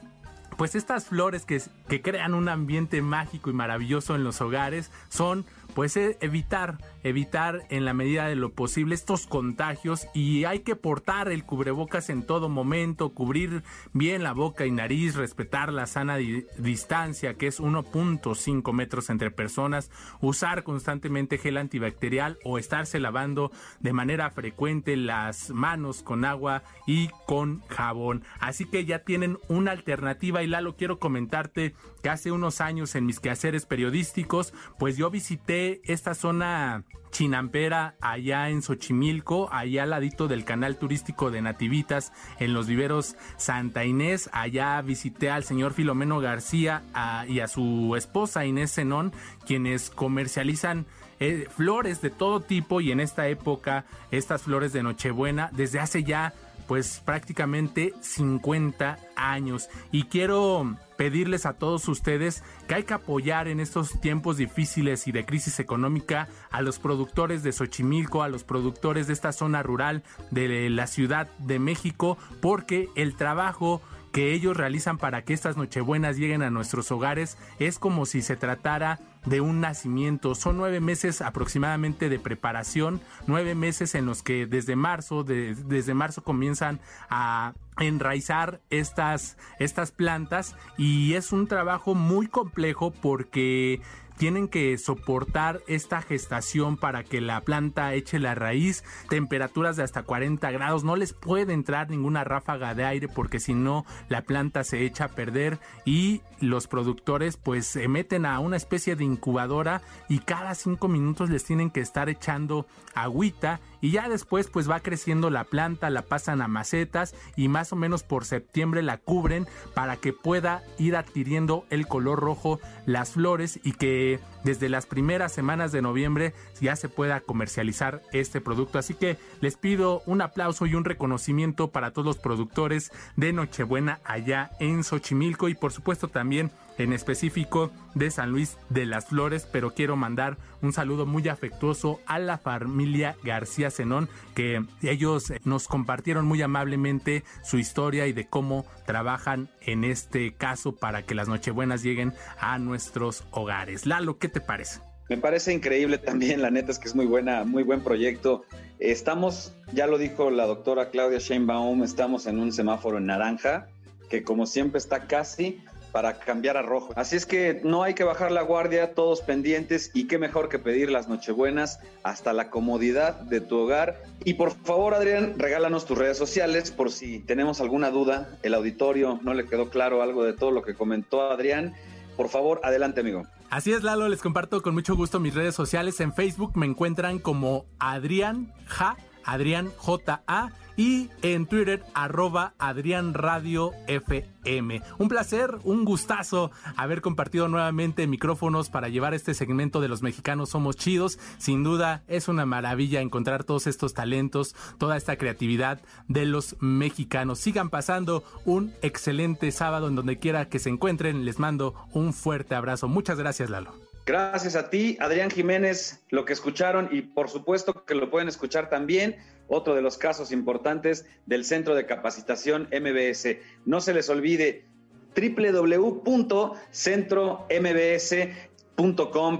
pues 0.59 0.75
estas 0.75 1.05
flores 1.05 1.45
que, 1.45 1.61
crean 2.01 2.33
un 2.33 2.49
ambiente 2.49 3.01
mágico 3.01 3.49
y 3.49 3.53
maravilloso 3.53 4.13
en 4.15 4.25
los 4.25 4.41
hogares 4.41 4.91
son 5.07 5.45
pues 5.73 5.95
e, 5.97 6.17
evitar, 6.21 6.77
evitar 7.03 7.65
en 7.69 7.85
la 7.85 7.93
medida 7.93 8.27
de 8.27 8.35
lo 8.35 8.51
posible 8.51 8.95
estos 8.95 9.27
contagios 9.27 10.07
y 10.13 10.45
hay 10.45 10.59
que 10.59 10.75
portar 10.75 11.29
el 11.29 11.43
cubrebocas 11.43 12.09
en 12.09 12.23
todo 12.23 12.49
momento, 12.49 13.09
cubrir 13.13 13.63
bien 13.93 14.23
la 14.23 14.33
boca 14.33 14.65
y 14.65 14.71
nariz, 14.71 15.15
respetar 15.15 15.71
la 15.71 15.85
sana 15.85 16.17
distancia 16.17 17.35
que 17.35 17.47
es 17.47 17.59
1.5 17.59 18.73
metros 18.73 19.09
entre 19.09 19.31
personas, 19.31 19.91
usar 20.21 20.63
constantemente 20.63 21.37
gel 21.37 21.57
antibacterial 21.57 22.37
o 22.43 22.57
estarse 22.57 22.99
lavando 22.99 23.51
de 23.79 23.93
manera 23.93 24.29
frecuente 24.31 24.95
las 24.97 25.49
manos 25.51 26.03
con 26.03 26.25
agua 26.25 26.63
y 26.87 27.09
con 27.25 27.61
jabón. 27.67 28.23
Así 28.39 28.65
que 28.65 28.85
ya 28.85 28.99
tienen 28.99 29.37
una 29.47 29.71
alternativa 29.71 30.43
y 30.43 30.47
Lalo 30.47 30.75
quiero 30.75 30.99
comentarte 30.99 31.75
que 32.01 32.09
hace 32.09 32.31
unos 32.31 32.61
años 32.61 32.95
en 32.95 33.05
mis 33.05 33.19
quehaceres 33.19 33.65
periodísticos 33.65 34.53
pues 34.77 34.97
yo 34.97 35.09
visité 35.09 35.58
esta 35.83 36.13
zona 36.13 36.83
Chinampera, 37.11 37.95
allá 38.01 38.49
en 38.49 38.61
Xochimilco, 38.61 39.49
allá 39.51 39.83
al 39.83 39.89
ladito 39.89 40.27
del 40.27 40.45
canal 40.45 40.77
turístico 40.77 41.31
de 41.31 41.41
Nativitas, 41.41 42.13
en 42.39 42.53
los 42.53 42.67
viveros 42.67 43.15
Santa 43.37 43.85
Inés. 43.85 44.29
Allá 44.31 44.81
visité 44.81 45.29
al 45.29 45.43
señor 45.43 45.73
Filomeno 45.73 46.19
García 46.19 46.83
y 47.27 47.39
a 47.39 47.47
su 47.47 47.95
esposa 47.95 48.45
Inés 48.45 48.73
Zenón, 48.73 49.11
quienes 49.45 49.89
comercializan 49.89 50.85
eh, 51.19 51.47
flores 51.49 52.01
de 52.01 52.11
todo 52.11 52.39
tipo 52.39 52.79
y 52.79 52.91
en 52.91 53.01
esta 53.01 53.27
época 53.27 53.85
estas 54.11 54.43
flores 54.43 54.71
de 54.71 54.83
Nochebuena 54.83 55.49
desde 55.51 55.79
hace 55.81 56.03
ya 56.03 56.33
pues 56.69 57.01
prácticamente 57.03 57.95
50 57.99 58.99
años. 59.15 59.69
Y 59.91 60.03
quiero 60.03 60.77
pedirles 60.97 61.47
a 61.47 61.53
todos 61.53 61.87
ustedes 61.87 62.43
que 62.67 62.75
hay 62.75 62.83
que 62.83 62.93
apoyar 62.93 63.47
en 63.47 63.59
estos 63.59 63.99
tiempos 63.99 64.37
difíciles 64.37 65.07
y 65.07 65.11
de 65.11 65.25
crisis 65.25 65.59
económica 65.59 66.27
a 66.51 66.61
los 66.61 66.77
productores 66.77 67.41
de 67.41 67.53
Xochimilco, 67.53 68.21
a 68.21 68.29
los 68.29 68.43
productores 68.43 69.07
de 69.07 69.13
esta 69.13 69.31
zona 69.31 69.63
rural 69.63 70.03
de 70.29 70.69
la 70.69 70.85
Ciudad 70.85 71.27
de 71.39 71.57
México, 71.57 72.19
porque 72.39 72.87
el 72.95 73.15
trabajo 73.15 73.81
que 74.11 74.33
ellos 74.33 74.55
realizan 74.55 74.99
para 74.99 75.23
que 75.23 75.33
estas 75.33 75.57
Nochebuenas 75.57 76.17
lleguen 76.17 76.43
a 76.43 76.51
nuestros 76.51 76.91
hogares 76.91 77.35
es 77.57 77.79
como 77.79 78.05
si 78.05 78.21
se 78.21 78.35
tratara 78.35 78.99
de 79.25 79.41
un 79.41 79.61
nacimiento. 79.61 80.35
Son 80.35 80.57
nueve 80.57 80.79
meses 80.79 81.21
aproximadamente 81.21 82.09
de 82.09 82.19
preparación, 82.19 83.01
nueve 83.27 83.55
meses 83.55 83.95
en 83.95 84.05
los 84.05 84.23
que 84.23 84.45
desde 84.45 84.75
marzo, 84.75 85.23
desde 85.23 85.93
marzo 85.93 86.23
comienzan 86.23 86.79
a 87.09 87.53
enraizar 87.79 88.61
estas, 88.69 89.37
estas 89.59 89.91
plantas 89.91 90.55
y 90.77 91.13
es 91.13 91.31
un 91.31 91.47
trabajo 91.47 91.95
muy 91.95 92.27
complejo 92.27 92.91
porque 92.91 93.81
tienen 94.19 94.49
que 94.49 94.77
soportar 94.77 95.61
esta 95.65 96.01
gestación 96.01 96.75
para 96.75 97.05
que 97.05 97.21
la 97.21 97.39
planta 97.39 97.93
eche 97.93 98.19
la 98.19 98.35
raíz, 98.35 98.83
temperaturas 99.07 99.77
de 99.77 99.83
hasta 99.83 100.03
40 100.03 100.51
grados, 100.51 100.83
no 100.83 100.97
les 100.97 101.13
puede 101.13 101.53
entrar 101.53 101.89
ninguna 101.89 102.25
ráfaga 102.25 102.75
de 102.75 102.83
aire 102.83 103.07
porque 103.07 103.39
si 103.39 103.53
no 103.53 103.85
la 104.09 104.23
planta 104.23 104.65
se 104.65 104.83
echa 104.83 105.05
a 105.05 105.07
perder 105.15 105.57
y 105.85 106.21
los 106.41 106.67
productores 106.67 107.37
pues 107.37 107.65
se 107.65 107.87
meten 107.87 108.25
a 108.25 108.39
una 108.39 108.57
especie 108.57 108.97
de 108.97 109.05
incubadora 109.05 109.81
y 110.09 110.19
cada 110.19 110.53
cinco 110.53 110.89
minutos 110.89 111.29
les 111.29 111.45
tienen 111.45 111.71
que 111.71 111.79
estar 111.79 112.09
echando 112.09 112.67
agüita 112.93 113.61
y 113.81 113.91
ya 113.91 114.09
después 114.09 114.47
pues 114.47 114.69
va 114.69 114.79
creciendo 114.79 115.29
la 115.29 115.43
planta, 115.43 115.89
la 115.89 116.03
pasan 116.03 116.41
a 116.41 116.47
macetas 116.47 117.15
y 117.35 117.47
más 117.47 117.71
o 117.73 117.75
menos 117.75 118.03
por 118.03 118.25
septiembre 118.25 118.81
la 118.81 118.97
cubren 118.97 119.47
para 119.73 119.97
que 119.97 120.13
pueda 120.13 120.63
ir 120.77 120.95
adquiriendo 120.95 121.65
el 121.69 121.87
color 121.87 122.19
rojo 122.19 122.59
las 122.85 123.11
flores 123.11 123.59
y 123.63 123.73
que 123.73 124.19
desde 124.43 124.69
las 124.69 124.85
primeras 124.85 125.31
semanas 125.31 125.71
de 125.71 125.81
noviembre 125.81 126.33
ya 126.61 126.75
se 126.75 126.89
pueda 126.89 127.19
comercializar 127.21 128.01
este 128.13 128.41
producto. 128.41 128.79
Así 128.79 128.93
que 128.93 129.17
les 129.41 129.57
pido 129.57 130.01
un 130.05 130.21
aplauso 130.21 130.65
y 130.65 130.75
un 130.75 130.85
reconocimiento 130.85 131.71
para 131.71 131.91
todos 131.91 132.05
los 132.05 132.17
productores 132.17 132.91
de 133.15 133.33
Nochebuena 133.33 133.99
allá 134.03 134.51
en 134.59 134.83
Xochimilco 134.83 135.49
y 135.49 135.55
por 135.55 135.71
supuesto 135.71 136.07
también 136.07 136.51
en 136.79 136.93
específico 136.93 137.71
de 137.93 138.09
San 138.09 138.31
Luis 138.31 138.57
de 138.69 138.85
las 138.85 139.07
Flores, 139.07 139.47
pero 139.51 139.73
quiero 139.73 139.95
mandar 139.95 140.37
un 140.61 140.73
saludo 140.73 141.05
muy 141.05 141.27
afectuoso 141.27 141.99
a 142.05 142.17
la 142.19 142.37
familia 142.37 143.15
García 143.23 143.69
Zenón, 143.69 144.09
que 144.33 144.63
ellos 144.81 145.31
nos 145.43 145.67
compartieron 145.67 146.25
muy 146.25 146.41
amablemente 146.41 147.23
su 147.43 147.57
historia 147.57 148.07
y 148.07 148.13
de 148.13 148.27
cómo 148.27 148.65
trabajan 148.85 149.49
en 149.61 149.83
este 149.83 150.33
caso 150.33 150.75
para 150.75 151.03
que 151.03 151.15
las 151.15 151.27
Nochebuenas 151.27 151.83
lleguen 151.83 152.13
a 152.39 152.57
nuestros 152.57 153.25
hogares. 153.31 153.85
Lalo, 153.85 154.17
¿qué 154.17 154.29
te 154.29 154.41
parece? 154.41 154.79
Me 155.09 155.17
parece 155.17 155.51
increíble 155.53 155.97
también, 155.97 156.41
la 156.41 156.51
neta 156.51 156.71
es 156.71 156.77
que 156.77 156.87
es 156.87 156.95
muy 156.95 157.07
buena, 157.07 157.43
muy 157.43 157.63
buen 157.63 157.81
proyecto. 157.81 158.45
Estamos, 158.77 159.55
ya 159.73 159.87
lo 159.87 159.97
dijo 159.97 160.29
la 160.29 160.45
doctora 160.45 160.91
Claudia 160.91 161.17
Sheinbaum, 161.17 161.83
estamos 161.83 162.27
en 162.27 162.39
un 162.39 162.53
semáforo 162.53 162.99
en 162.99 163.07
naranja, 163.07 163.67
que 164.09 164.23
como 164.23 164.45
siempre 164.45 164.77
está 164.77 165.07
casi 165.07 165.61
para 165.91 166.19
cambiar 166.19 166.57
a 166.57 166.61
rojo. 166.61 166.93
Así 166.95 167.15
es 167.15 167.25
que 167.25 167.61
no 167.63 167.83
hay 167.83 167.93
que 167.93 168.03
bajar 168.03 168.31
la 168.31 168.41
guardia, 168.41 168.93
todos 168.93 169.21
pendientes 169.21 169.91
y 169.93 170.07
qué 170.07 170.17
mejor 170.17 170.49
que 170.49 170.59
pedir 170.59 170.89
las 170.91 171.07
nochebuenas 171.07 171.79
hasta 172.03 172.33
la 172.33 172.49
comodidad 172.49 173.15
de 173.21 173.41
tu 173.41 173.57
hogar. 173.57 174.03
Y 174.23 174.35
por 174.35 174.51
favor, 174.51 174.93
Adrián, 174.93 175.35
regálanos 175.37 175.85
tus 175.85 175.97
redes 175.97 176.17
sociales 176.17 176.71
por 176.71 176.91
si 176.91 177.19
tenemos 177.19 177.61
alguna 177.61 177.89
duda, 177.91 178.37
el 178.43 178.53
auditorio 178.53 179.19
no 179.23 179.33
le 179.33 179.45
quedó 179.45 179.69
claro 179.69 180.01
algo 180.01 180.23
de 180.23 180.33
todo 180.33 180.51
lo 180.51 180.61
que 180.61 180.73
comentó 180.73 181.21
Adrián. 181.23 181.73
Por 182.15 182.29
favor, 182.29 182.59
adelante, 182.63 182.99
amigo. 182.99 183.25
Así 183.49 183.71
es, 183.71 183.81
Lalo, 183.83 184.09
les 184.09 184.21
comparto 184.21 184.61
con 184.61 184.73
mucho 184.73 184.95
gusto 184.95 185.19
mis 185.19 185.33
redes 185.33 185.55
sociales. 185.55 185.99
En 186.01 186.13
Facebook 186.13 186.51
me 186.55 186.65
encuentran 186.65 187.17
como 187.17 187.65
Adrián 187.79 188.53
Ja, 188.65 188.97
Adrián 189.23 189.71
J-A 189.77 190.51
y 190.79 191.09
en 191.23 191.45
Twitter 191.45 191.83
arroba 191.93 192.53
Adrián 192.57 193.13
Radio 193.13 193.73
FM. 193.87 194.81
Un 194.97 195.09
placer, 195.09 195.57
un 195.65 195.83
gustazo 195.83 196.51
haber 196.77 197.01
compartido 197.01 197.49
nuevamente 197.49 198.07
micrófonos 198.07 198.69
para 198.69 198.87
llevar 198.87 199.13
este 199.13 199.33
segmento 199.33 199.81
de 199.81 199.89
los 199.89 200.03
mexicanos 200.03 200.51
somos 200.51 200.77
chidos. 200.77 201.19
Sin 201.37 201.63
duda 201.63 202.03
es 202.07 202.29
una 202.29 202.45
maravilla 202.45 203.01
encontrar 203.01 203.43
todos 203.43 203.67
estos 203.67 203.93
talentos, 203.93 204.55
toda 204.77 204.95
esta 204.95 205.17
creatividad 205.17 205.81
de 206.07 206.25
los 206.25 206.55
mexicanos. 206.61 207.39
Sigan 207.39 207.69
pasando 207.69 208.23
un 208.45 208.73
excelente 208.81 209.51
sábado 209.51 209.89
en 209.89 209.95
donde 209.95 210.17
quiera 210.17 210.47
que 210.47 210.59
se 210.59 210.69
encuentren. 210.69 211.25
Les 211.25 211.39
mando 211.39 211.75
un 211.91 212.13
fuerte 212.13 212.55
abrazo. 212.55 212.87
Muchas 212.87 213.17
gracias 213.17 213.49
Lalo. 213.49 213.88
Gracias 214.09 214.55
a 214.55 214.71
ti, 214.71 214.97
Adrián 214.99 215.29
Jiménez, 215.29 216.03
lo 216.09 216.25
que 216.25 216.33
escucharon 216.33 216.89
y 216.91 217.03
por 217.03 217.29
supuesto 217.29 217.85
que 217.85 217.93
lo 217.93 218.09
pueden 218.09 218.27
escuchar 218.27 218.67
también 218.67 219.17
otro 219.47 219.75
de 219.75 219.83
los 219.83 219.99
casos 219.99 220.31
importantes 220.31 221.05
del 221.27 221.45
Centro 221.45 221.75
de 221.75 221.85
Capacitación 221.85 222.67
MBS. 222.71 223.37
No 223.65 223.81
se 223.81 223.93
les 223.93 224.09
olvide 224.09 224.65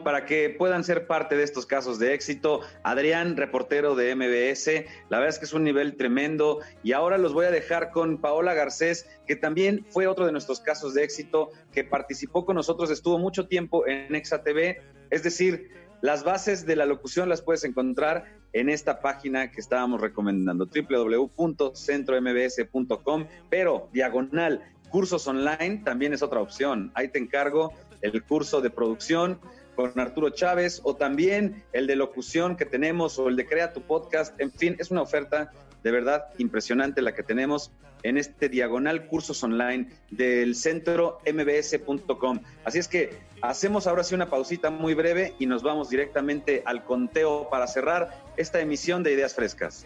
para 0.04 0.26
que 0.26 0.50
puedan 0.50 0.84
ser 0.84 1.08
parte 1.08 1.38
de 1.38 1.44
estos 1.44 1.66
casos 1.66 1.98
de 1.98 2.14
éxito. 2.14 2.60
Adrián, 2.84 3.38
reportero 3.38 3.96
de 3.96 4.14
MBS, 4.14 4.84
la 5.10 5.20
verdad 5.20 5.30
es 5.30 5.40
que 5.40 5.46
es 5.46 5.54
un 5.54 5.64
nivel 5.64 5.96
tremendo 5.96 6.60
y 6.84 6.92
ahora 6.92 7.18
los 7.18 7.32
voy 7.34 7.46
a 7.46 7.52
dejar 7.52 7.92
con 7.92 8.20
Paola 8.20 8.54
Garcés, 8.54 9.08
que 9.26 9.38
también 9.38 9.86
fue 9.92 10.08
otro 10.08 10.26
de 10.26 10.34
nuestros 10.34 10.60
casos 10.60 10.94
de 10.94 11.06
éxito, 11.06 11.52
que 11.72 11.86
participó 11.86 12.46
con 12.46 12.58
nosotros, 12.58 12.92
estuvo 12.92 13.18
mucho 13.18 13.48
tiempo 13.48 13.88
en 13.88 14.14
Exa 14.14 14.44
TV, 14.44 14.82
es 15.10 15.24
decir, 15.24 15.72
las 16.02 16.26
bases 16.26 16.66
de 16.66 16.76
la 16.76 16.86
locución 16.86 17.30
las 17.30 17.42
puedes 17.42 17.64
encontrar 17.64 18.26
en 18.52 18.68
esta 18.70 19.00
página 19.00 19.52
que 19.52 19.62
estábamos 19.62 20.02
recomendando, 20.02 20.68
www.centrombs.com, 20.68 23.28
pero 23.50 23.88
diagonal, 23.94 24.66
cursos 24.90 25.26
online 25.28 25.82
también 25.86 26.12
es 26.14 26.22
otra 26.22 26.42
opción. 26.42 26.92
Ahí 26.96 27.08
te 27.08 27.20
encargo 27.20 27.72
el 28.02 28.24
curso 28.24 28.62
de 28.62 28.70
producción 28.70 29.40
con 29.76 29.98
Arturo 30.00 30.30
Chávez 30.30 30.82
o 30.84 30.96
también 30.96 31.64
el 31.72 31.88
de 31.88 31.96
locución 31.96 32.58
que 32.58 32.66
tenemos 32.66 33.18
o 33.18 33.30
el 33.30 33.36
de 33.36 33.46
Crea 33.46 33.72
tu 33.72 33.82
podcast. 33.82 34.40
En 34.40 34.52
fin, 34.52 34.76
es 34.80 34.92
una 34.92 35.02
oferta 35.02 35.52
de 35.84 35.92
verdad 35.92 36.26
impresionante 36.38 37.02
la 37.02 37.14
que 37.14 37.24
tenemos 37.24 37.72
en 38.04 38.18
este 38.18 38.50
diagonal 38.50 39.08
cursos 39.08 39.44
online 39.44 39.90
del 40.10 40.56
centro 40.56 41.20
mbs.com. 41.26 42.42
Así 42.64 42.80
es 42.80 42.88
que 42.88 43.18
hacemos 43.42 43.88
ahora 43.88 44.04
sí 44.04 44.16
una 44.16 44.30
pausita 44.30 44.70
muy 44.70 44.94
breve 44.94 45.34
y 45.40 45.46
nos 45.46 45.64
vamos 45.64 45.90
directamente 45.90 46.64
al 46.66 46.84
conteo 46.84 47.50
para 47.50 47.68
cerrar 47.68 48.24
esta 48.38 48.60
emisión 48.60 49.04
de 49.04 49.14
Ideas 49.14 49.34
Frescas. 49.34 49.86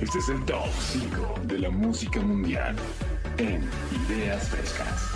Este 0.00 0.18
es 0.18 0.28
el 0.30 0.42
top 0.46 0.66
5 0.78 1.40
de 1.44 1.58
la 1.58 1.68
música 1.70 2.20
mundial 2.20 2.74
en 3.36 3.62
Ideas 4.08 4.48
Frescas. 4.48 5.10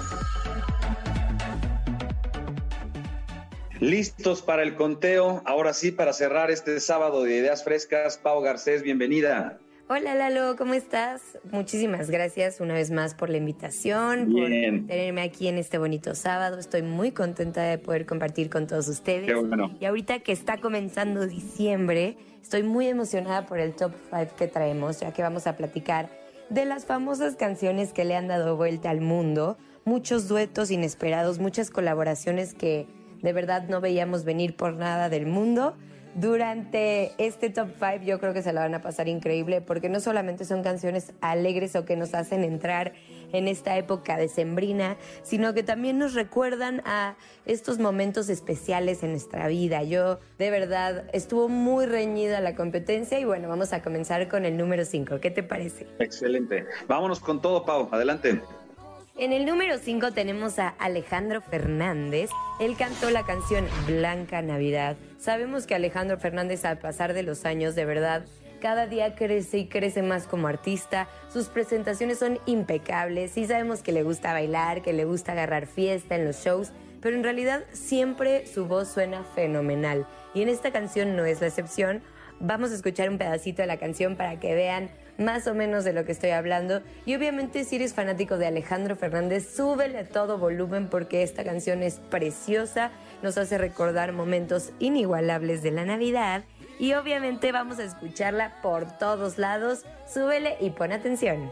Listos 3.80 4.42
para 4.42 4.62
el 4.62 4.74
conteo. 4.74 5.42
Ahora 5.46 5.72
sí, 5.72 5.90
para 5.90 6.12
cerrar 6.12 6.50
este 6.50 6.78
sábado 6.80 7.22
de 7.24 7.36
Ideas 7.36 7.64
Frescas, 7.64 8.18
Pau 8.18 8.42
Garcés, 8.42 8.82
bienvenida. 8.82 9.58
Hola 9.88 10.14
Lalo, 10.14 10.56
¿cómo 10.56 10.72
estás? 10.74 11.38
Muchísimas 11.50 12.10
gracias 12.10 12.60
una 12.60 12.72
vez 12.72 12.90
más 12.90 13.14
por 13.14 13.28
la 13.28 13.36
invitación, 13.36 14.34
Bien. 14.34 14.80
por 14.80 14.88
tenerme 14.88 15.22
aquí 15.22 15.48
en 15.48 15.58
este 15.58 15.78
bonito 15.78 16.14
sábado. 16.14 16.58
Estoy 16.58 16.82
muy 16.82 17.12
contenta 17.12 17.62
de 17.62 17.78
poder 17.78 18.06
compartir 18.06 18.48
con 18.48 18.66
todos 18.66 18.88
ustedes. 18.88 19.26
Qué 19.26 19.34
bueno. 19.34 19.76
Y 19.80 19.84
ahorita 19.84 20.20
que 20.20 20.32
está 20.32 20.58
comenzando 20.58 21.26
diciembre, 21.26 22.16
estoy 22.44 22.62
muy 22.62 22.88
emocionada 22.88 23.46
por 23.46 23.58
el 23.58 23.74
top 23.74 23.94
5 24.10 24.36
que 24.36 24.48
traemos, 24.48 25.00
ya 25.00 25.14
que 25.14 25.22
vamos 25.22 25.46
a 25.46 25.56
platicar 25.56 26.10
de 26.50 26.66
las 26.66 26.84
famosas 26.84 27.36
canciones 27.36 27.94
que 27.94 28.04
le 28.04 28.16
han 28.16 28.28
dado 28.28 28.54
vuelta 28.58 28.90
al 28.90 29.00
mundo, 29.00 29.56
muchos 29.86 30.28
duetos 30.28 30.70
inesperados, 30.70 31.38
muchas 31.38 31.70
colaboraciones 31.70 32.52
que 32.52 32.86
de 33.22 33.32
verdad 33.32 33.66
no 33.70 33.80
veíamos 33.80 34.24
venir 34.24 34.56
por 34.56 34.74
nada 34.74 35.08
del 35.08 35.24
mundo. 35.24 35.74
Durante 36.14 37.12
este 37.18 37.50
top 37.50 37.70
5 37.78 38.04
yo 38.04 38.20
creo 38.20 38.32
que 38.32 38.42
se 38.42 38.52
la 38.52 38.60
van 38.60 38.74
a 38.74 38.82
pasar 38.82 39.08
increíble 39.08 39.60
porque 39.60 39.88
no 39.88 39.98
solamente 39.98 40.44
son 40.44 40.62
canciones 40.62 41.12
alegres 41.20 41.74
o 41.74 41.84
que 41.84 41.96
nos 41.96 42.14
hacen 42.14 42.44
entrar 42.44 42.92
en 43.32 43.48
esta 43.48 43.76
época 43.76 44.16
decembrina, 44.16 44.96
sino 45.24 45.54
que 45.54 45.64
también 45.64 45.98
nos 45.98 46.14
recuerdan 46.14 46.82
a 46.84 47.16
estos 47.46 47.80
momentos 47.80 48.28
especiales 48.28 49.02
en 49.02 49.10
nuestra 49.10 49.48
vida. 49.48 49.82
Yo 49.82 50.20
de 50.38 50.50
verdad 50.50 51.04
estuvo 51.12 51.48
muy 51.48 51.86
reñida 51.86 52.40
la 52.40 52.54
competencia 52.54 53.18
y 53.18 53.24
bueno, 53.24 53.48
vamos 53.48 53.72
a 53.72 53.82
comenzar 53.82 54.28
con 54.28 54.44
el 54.44 54.56
número 54.56 54.84
5. 54.84 55.18
¿Qué 55.18 55.32
te 55.32 55.42
parece? 55.42 55.88
Excelente. 55.98 56.64
Vámonos 56.86 57.18
con 57.18 57.42
todo, 57.42 57.64
Pau. 57.64 57.88
Adelante. 57.90 58.40
En 59.16 59.32
el 59.32 59.46
número 59.46 59.78
5 59.78 60.10
tenemos 60.10 60.58
a 60.58 60.68
Alejandro 60.68 61.40
Fernández. 61.40 62.30
Él 62.58 62.76
cantó 62.76 63.10
la 63.10 63.24
canción 63.24 63.64
Blanca 63.86 64.42
Navidad. 64.42 64.96
Sabemos 65.24 65.66
que 65.66 65.74
Alejandro 65.74 66.18
Fernández 66.18 66.66
al 66.66 66.76
pasar 66.76 67.14
de 67.14 67.22
los 67.22 67.46
años, 67.46 67.74
de 67.74 67.86
verdad, 67.86 68.26
cada 68.60 68.86
día 68.86 69.14
crece 69.14 69.56
y 69.56 69.68
crece 69.68 70.02
más 70.02 70.26
como 70.26 70.48
artista. 70.48 71.08
Sus 71.32 71.46
presentaciones 71.46 72.18
son 72.18 72.40
impecables 72.44 73.34
y 73.38 73.46
sabemos 73.46 73.80
que 73.80 73.92
le 73.92 74.02
gusta 74.02 74.34
bailar, 74.34 74.82
que 74.82 74.92
le 74.92 75.06
gusta 75.06 75.32
agarrar 75.32 75.66
fiesta 75.66 76.14
en 76.14 76.26
los 76.26 76.44
shows, 76.44 76.72
pero 77.00 77.16
en 77.16 77.24
realidad 77.24 77.64
siempre 77.72 78.46
su 78.46 78.66
voz 78.66 78.88
suena 78.88 79.24
fenomenal. 79.24 80.06
Y 80.34 80.42
en 80.42 80.50
esta 80.50 80.72
canción 80.72 81.16
no 81.16 81.24
es 81.24 81.40
la 81.40 81.46
excepción. 81.46 82.02
Vamos 82.40 82.72
a 82.72 82.74
escuchar 82.74 83.08
un 83.08 83.18
pedacito 83.18 83.62
de 83.62 83.68
la 83.68 83.78
canción 83.78 84.16
para 84.16 84.38
que 84.40 84.54
vean 84.54 84.90
más 85.18 85.46
o 85.46 85.54
menos 85.54 85.84
de 85.84 85.92
lo 85.92 86.04
que 86.04 86.12
estoy 86.12 86.30
hablando. 86.30 86.82
Y 87.06 87.14
obviamente 87.14 87.64
si 87.64 87.76
eres 87.76 87.94
fanático 87.94 88.36
de 88.36 88.46
Alejandro 88.46 88.96
Fernández, 88.96 89.54
súbele 89.54 89.98
a 89.98 90.08
todo 90.08 90.38
volumen 90.38 90.88
porque 90.88 91.22
esta 91.22 91.44
canción 91.44 91.82
es 91.82 92.00
preciosa, 92.10 92.90
nos 93.22 93.38
hace 93.38 93.58
recordar 93.58 94.12
momentos 94.12 94.72
inigualables 94.78 95.62
de 95.62 95.70
la 95.70 95.84
Navidad. 95.84 96.44
Y 96.78 96.94
obviamente 96.94 97.52
vamos 97.52 97.78
a 97.78 97.84
escucharla 97.84 98.60
por 98.62 98.98
todos 98.98 99.38
lados. 99.38 99.84
Súbele 100.12 100.56
y 100.60 100.70
pon 100.70 100.92
atención. 100.92 101.50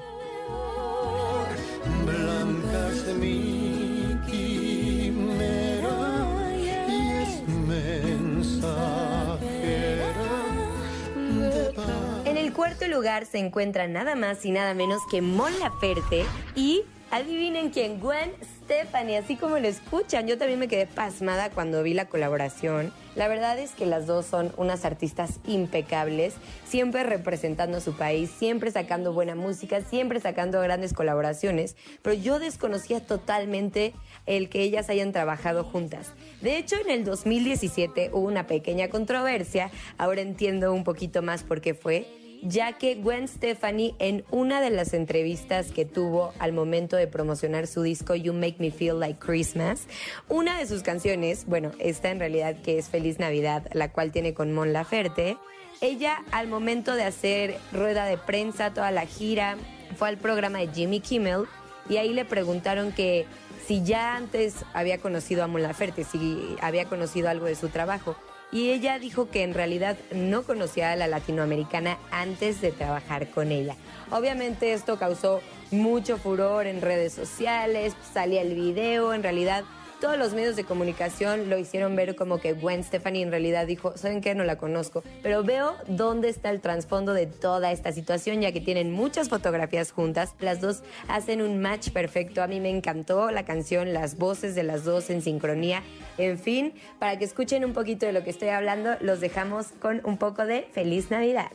El 12.53 12.57
cuarto 12.57 12.87
lugar 12.87 13.25
se 13.25 13.39
encuentra 13.39 13.89
nada 13.89 14.15
más 14.15 14.45
y 14.45 14.51
nada 14.51 14.75
menos 14.75 15.01
que 15.11 15.23
Mon 15.23 15.59
Laferte 15.59 16.27
y 16.55 16.83
adivinen 17.11 17.71
quién, 17.71 17.99
Gwen 17.99 18.31
Stefani, 18.43 19.17
así 19.17 19.37
como 19.37 19.59
lo 19.59 19.67
escuchan. 19.67 20.27
Yo 20.27 20.37
también 20.37 20.59
me 20.59 20.69
quedé 20.69 20.87
pasmada 20.87 21.49
cuando 21.49 21.83
vi 21.83 21.95
la 21.95 22.11
colaboración. 22.11 22.93
La 23.15 23.27
verdad 23.27 23.59
es 23.59 23.71
que 23.71 23.87
las 23.87 24.07
dos 24.07 24.27
son 24.27 24.53
unas 24.59 24.85
artistas 24.85 25.41
impecables, 25.47 26.35
siempre 26.67 27.05
representando 27.05 27.79
a 27.79 27.81
su 27.81 27.95
país, 27.95 28.31
siempre 28.31 28.71
sacando 28.71 29.15
buena 29.15 29.35
música, 29.35 29.81
siempre 29.81 30.21
sacando 30.21 30.61
grandes 30.61 30.93
colaboraciones, 30.93 31.75
pero 32.03 32.15
yo 32.15 32.39
desconocía 32.39 33.01
totalmente 33.01 33.95
el 34.27 34.51
que 34.51 34.61
ellas 34.61 34.91
hayan 34.91 35.13
trabajado 35.13 35.65
juntas. 35.65 36.13
De 36.43 36.59
hecho, 36.59 36.77
en 36.85 36.91
el 36.91 37.05
2017 37.05 38.11
hubo 38.13 38.27
una 38.27 38.47
pequeña 38.47 38.89
controversia, 38.89 39.71
ahora 39.97 40.21
entiendo 40.21 40.75
un 40.75 40.85
poquito 40.85 41.23
más 41.23 41.45
por 41.45 41.63
qué 41.63 41.73
fue, 41.73 42.07
ya 42.43 42.73
que 42.73 42.97
Gwen 42.97 43.29
Stefani 43.29 43.95
en 44.01 44.25
una 44.31 44.61
de 44.61 44.71
las 44.71 44.93
entrevistas 44.95 45.71
que 45.71 45.85
tuvo 45.85 46.33
al 46.41 46.53
momento 46.53 46.97
de 46.97 47.07
promocionar 47.07 47.69
su 47.69 47.83
disco 47.83 48.15
You 48.17 48.35
Make 48.35 48.57
Me 48.59 48.71
Feel 48.71 48.99
Like 48.99 49.21
Christmas, 49.21 49.87
una 50.29 50.59
de 50.59 50.67
sus 50.67 50.83
canciones, 50.83 51.47
bueno, 51.47 51.71
esta 51.79 52.11
en 52.11 52.19
realidad 52.19 52.57
que 52.63 52.79
es 52.79 52.89
Feliz 52.89 53.19
Navidad, 53.21 53.69
la 53.73 53.93
cual 53.93 54.11
tiene 54.11 54.35
con 54.35 54.53
Mon 54.53 54.73
Laferte, 54.73 55.39
ella 55.81 56.23
al 56.33 56.49
momento 56.49 56.95
de 56.95 57.05
hacer 57.05 57.57
rueda 57.73 58.05
de 58.07 58.19
prensa, 58.19 58.75
toda 58.75 58.91
la 58.91 59.07
gira, 59.07 59.57
fue 59.97 60.09
al 60.09 60.19
programa 60.19 60.59
de 60.59 60.69
Jimmy 60.69 61.01
Kimmel 61.01 61.45
y 61.89 61.99
ahí 61.99 62.13
le 62.13 62.25
preguntaron 62.25 62.93
que 62.93 63.27
si 63.67 63.85
ya 63.85 64.17
antes 64.17 64.65
había 64.75 64.99
conocido 64.99 65.45
a 65.45 65.47
Mon 65.47 65.63
Laferte, 65.63 66.03
si 66.03 66.57
había 66.61 66.87
conocido 66.87 67.29
algo 67.29 67.47
de 67.47 67.55
su 67.55 67.69
trabajo 67.69 68.17
y 68.53 68.71
ella 68.71 68.99
dijo 68.99 69.31
que 69.31 69.43
en 69.43 69.55
realidad 69.55 69.97
no 70.13 70.43
conocía 70.43 70.93
a 70.93 70.97
la 70.97 71.09
latinoamericana 71.09 71.99
antes 72.11 72.61
de 72.61 72.71
trabajar 72.71 73.31
con 73.31 73.51
ella. 73.51 73.77
Obviamente 74.11 74.75
esto 74.75 74.99
causó 74.99 75.41
mucho 75.71 76.19
furor 76.19 76.67
en 76.67 76.83
redes 76.83 77.15
sociales, 77.15 77.95
salía 78.13 78.43
el 78.43 78.55
video, 78.55 79.15
en 79.15 79.23
realidad 79.23 79.65
todos 80.03 80.19
los 80.19 80.35
medios 80.35 80.57
de 80.57 80.65
comunicación 80.65 81.49
lo 81.49 81.57
hicieron 81.57 81.95
ver 81.95 82.17
como 82.17 82.39
que 82.39 82.55
Gwen 82.55 82.83
Stefani 82.83 83.23
en 83.23 83.31
realidad 83.31 83.69
dijo, 83.69 83.97
¿saben 83.97 84.21
qué? 84.21 84.35
No 84.35 84.43
la 84.43 84.59
conozco, 84.59 85.05
pero 85.23 85.45
veo 85.45 85.77
dónde 85.87 86.29
está 86.29 86.51
el 86.51 86.61
trasfondo 86.61 87.15
de 87.15 87.29
toda 87.29 87.71
esta 87.71 87.93
situación, 87.93 88.41
ya 88.41 88.51
que 88.51 88.61
tienen 88.61 88.91
muchas 88.91 89.29
fotografías 89.29 89.93
juntas, 89.93 90.35
las 90.41 90.61
dos 90.61 90.83
hacen 91.07 91.41
un 91.41 91.61
match 91.61 91.91
perfecto, 91.91 92.43
a 92.43 92.49
mí 92.49 92.59
me 92.59 92.69
encantó 92.69 93.31
la 93.31 93.45
canción, 93.45 93.93
las 93.93 94.19
voces 94.19 94.57
de 94.57 94.65
las 94.65 94.83
dos 94.83 95.09
en 95.09 95.23
sincronía, 95.23 95.85
en 96.19 96.37
fin, 96.37 96.73
para 96.99 97.17
que 97.17 97.25
escuchen 97.25 97.65
un 97.65 97.73
poquito 97.73 98.05
de 98.05 98.13
lo 98.13 98.25
que 98.25 98.31
estoy 98.31 98.49
hablando, 98.49 98.97
los 98.99 99.21
dejamos 99.21 99.69
con 99.81 100.01
un 100.03 100.19
poco 100.19 100.45
de 100.47 100.63
Feliz 100.73 101.13
Navidad. 101.13 101.53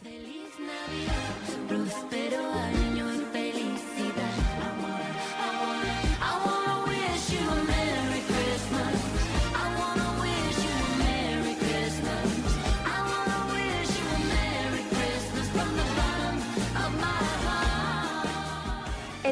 Próspero 1.68 2.27
año 2.27 2.27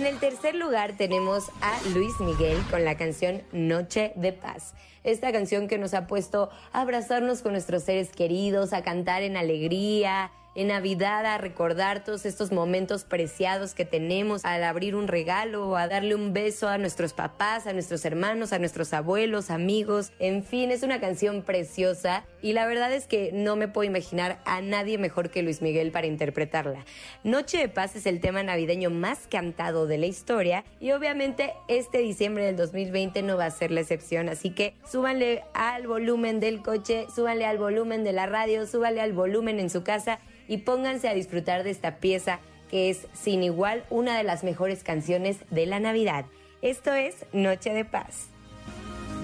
En 0.06 0.14
el 0.14 0.20
tercer 0.20 0.54
lugar 0.54 0.94
tenemos 0.96 1.50
a 1.62 1.80
Luis 1.96 2.20
Miguel 2.20 2.62
con 2.70 2.86
la 2.86 2.96
canción 2.96 3.42
Noche 3.52 4.14
de 4.16 4.34
Paz. 4.34 4.76
Esta 5.04 5.32
canción 5.32 5.68
que 5.68 5.80
nos 5.80 5.96
ha 5.96 6.06
puesto 6.06 6.52
a 6.74 6.82
abrazarnos 6.82 7.42
con 7.42 7.54
nuestros 7.54 7.82
seres 7.82 8.12
queridos, 8.12 8.72
a 8.72 8.84
cantar 8.84 9.24
en 9.24 9.36
alegría, 9.36 10.30
en 10.56 10.68
Navidad, 10.68 11.26
a 11.26 11.38
recordar 11.38 12.04
todos 12.04 12.26
estos 12.26 12.54
momentos 12.54 13.04
preciados 13.04 13.74
que 13.74 13.84
tenemos 13.84 14.46
al 14.46 14.64
abrir 14.64 14.96
un 14.96 15.10
regalo, 15.10 15.76
a 15.76 15.90
darle 15.90 16.16
un 16.16 16.32
beso 16.32 16.70
a 16.70 16.78
nuestros 16.78 17.12
papás, 17.12 17.68
a 17.68 17.74
nuestros 17.74 18.06
hermanos, 18.06 18.54
a 18.54 18.60
nuestros 18.60 18.94
abuelos, 18.94 19.52
amigos. 19.52 20.14
En 20.18 20.44
fin, 20.44 20.72
es 20.72 20.82
una 20.84 21.02
canción 21.02 21.42
preciosa 21.42 22.24
y 22.42 22.54
la 22.54 22.66
verdad 22.68 22.94
es 22.94 23.06
que 23.06 23.32
no 23.34 23.58
me 23.58 23.68
puedo 23.68 23.84
imaginar 23.84 24.40
a 24.46 24.62
nadie 24.62 24.98
mejor 24.98 25.30
que 25.30 25.44
Luis 25.44 25.62
Miguel 25.62 25.92
para 25.92 26.08
interpretarla. 26.08 26.86
Noche 27.26 27.58
de 27.58 27.68
Paz 27.68 27.98
es 27.98 28.06
el 28.06 28.22
tema 28.22 28.42
navideño 28.42 28.90
más 28.90 29.28
cantado 29.30 29.88
de 29.88 29.98
la 29.98 30.06
historia 30.06 30.64
y 30.80 30.92
obviamente 30.92 31.54
este 31.68 31.98
diciembre 31.98 32.46
del 32.46 32.56
2020 32.56 33.22
no 33.24 33.36
va 33.36 33.46
a 33.46 33.52
ser 33.52 33.72
la 33.72 33.82
excepción, 33.82 34.30
así 34.30 34.52
que 34.52 34.74
súbanle 34.90 35.44
al 35.54 35.86
volumen 35.86 36.40
del 36.40 36.62
coche, 36.62 37.08
súbanle 37.14 37.46
al 37.46 37.58
volumen 37.58 38.06
de 38.06 38.14
la 38.14 38.26
radio, 38.26 38.66
súbanle 38.66 39.02
al 39.02 39.12
volumen 39.12 39.60
en 39.60 39.70
su 39.70 39.84
casa 39.84 40.20
y 40.48 40.58
pónganse 40.58 41.10
a 41.10 41.14
disfrutar 41.14 41.64
de 41.64 41.72
esta 41.72 41.98
pieza 41.98 42.40
que 42.70 42.90
es 42.90 43.08
sin 43.14 43.44
igual 43.44 43.86
una 43.90 44.18
de 44.18 44.24
las 44.24 44.44
mejores 44.44 44.84
canciones 44.84 45.38
de 45.52 45.66
la 45.66 45.80
Navidad. 45.80 46.26
Esto 46.62 46.94
es 46.94 47.16
Noche 47.32 47.72
de 47.72 47.86
Paz. 47.86 48.28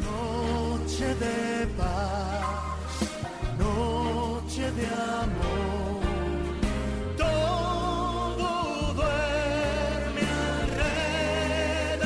No 0.02 0.62
Noche 0.82 1.16
de 1.16 1.68
paz, 1.78 3.10
noche 3.58 4.72
de 4.72 4.86
amor. 4.86 6.02
Todo 7.18 8.94
duerme 8.94 10.22
alrededor. 11.94 12.06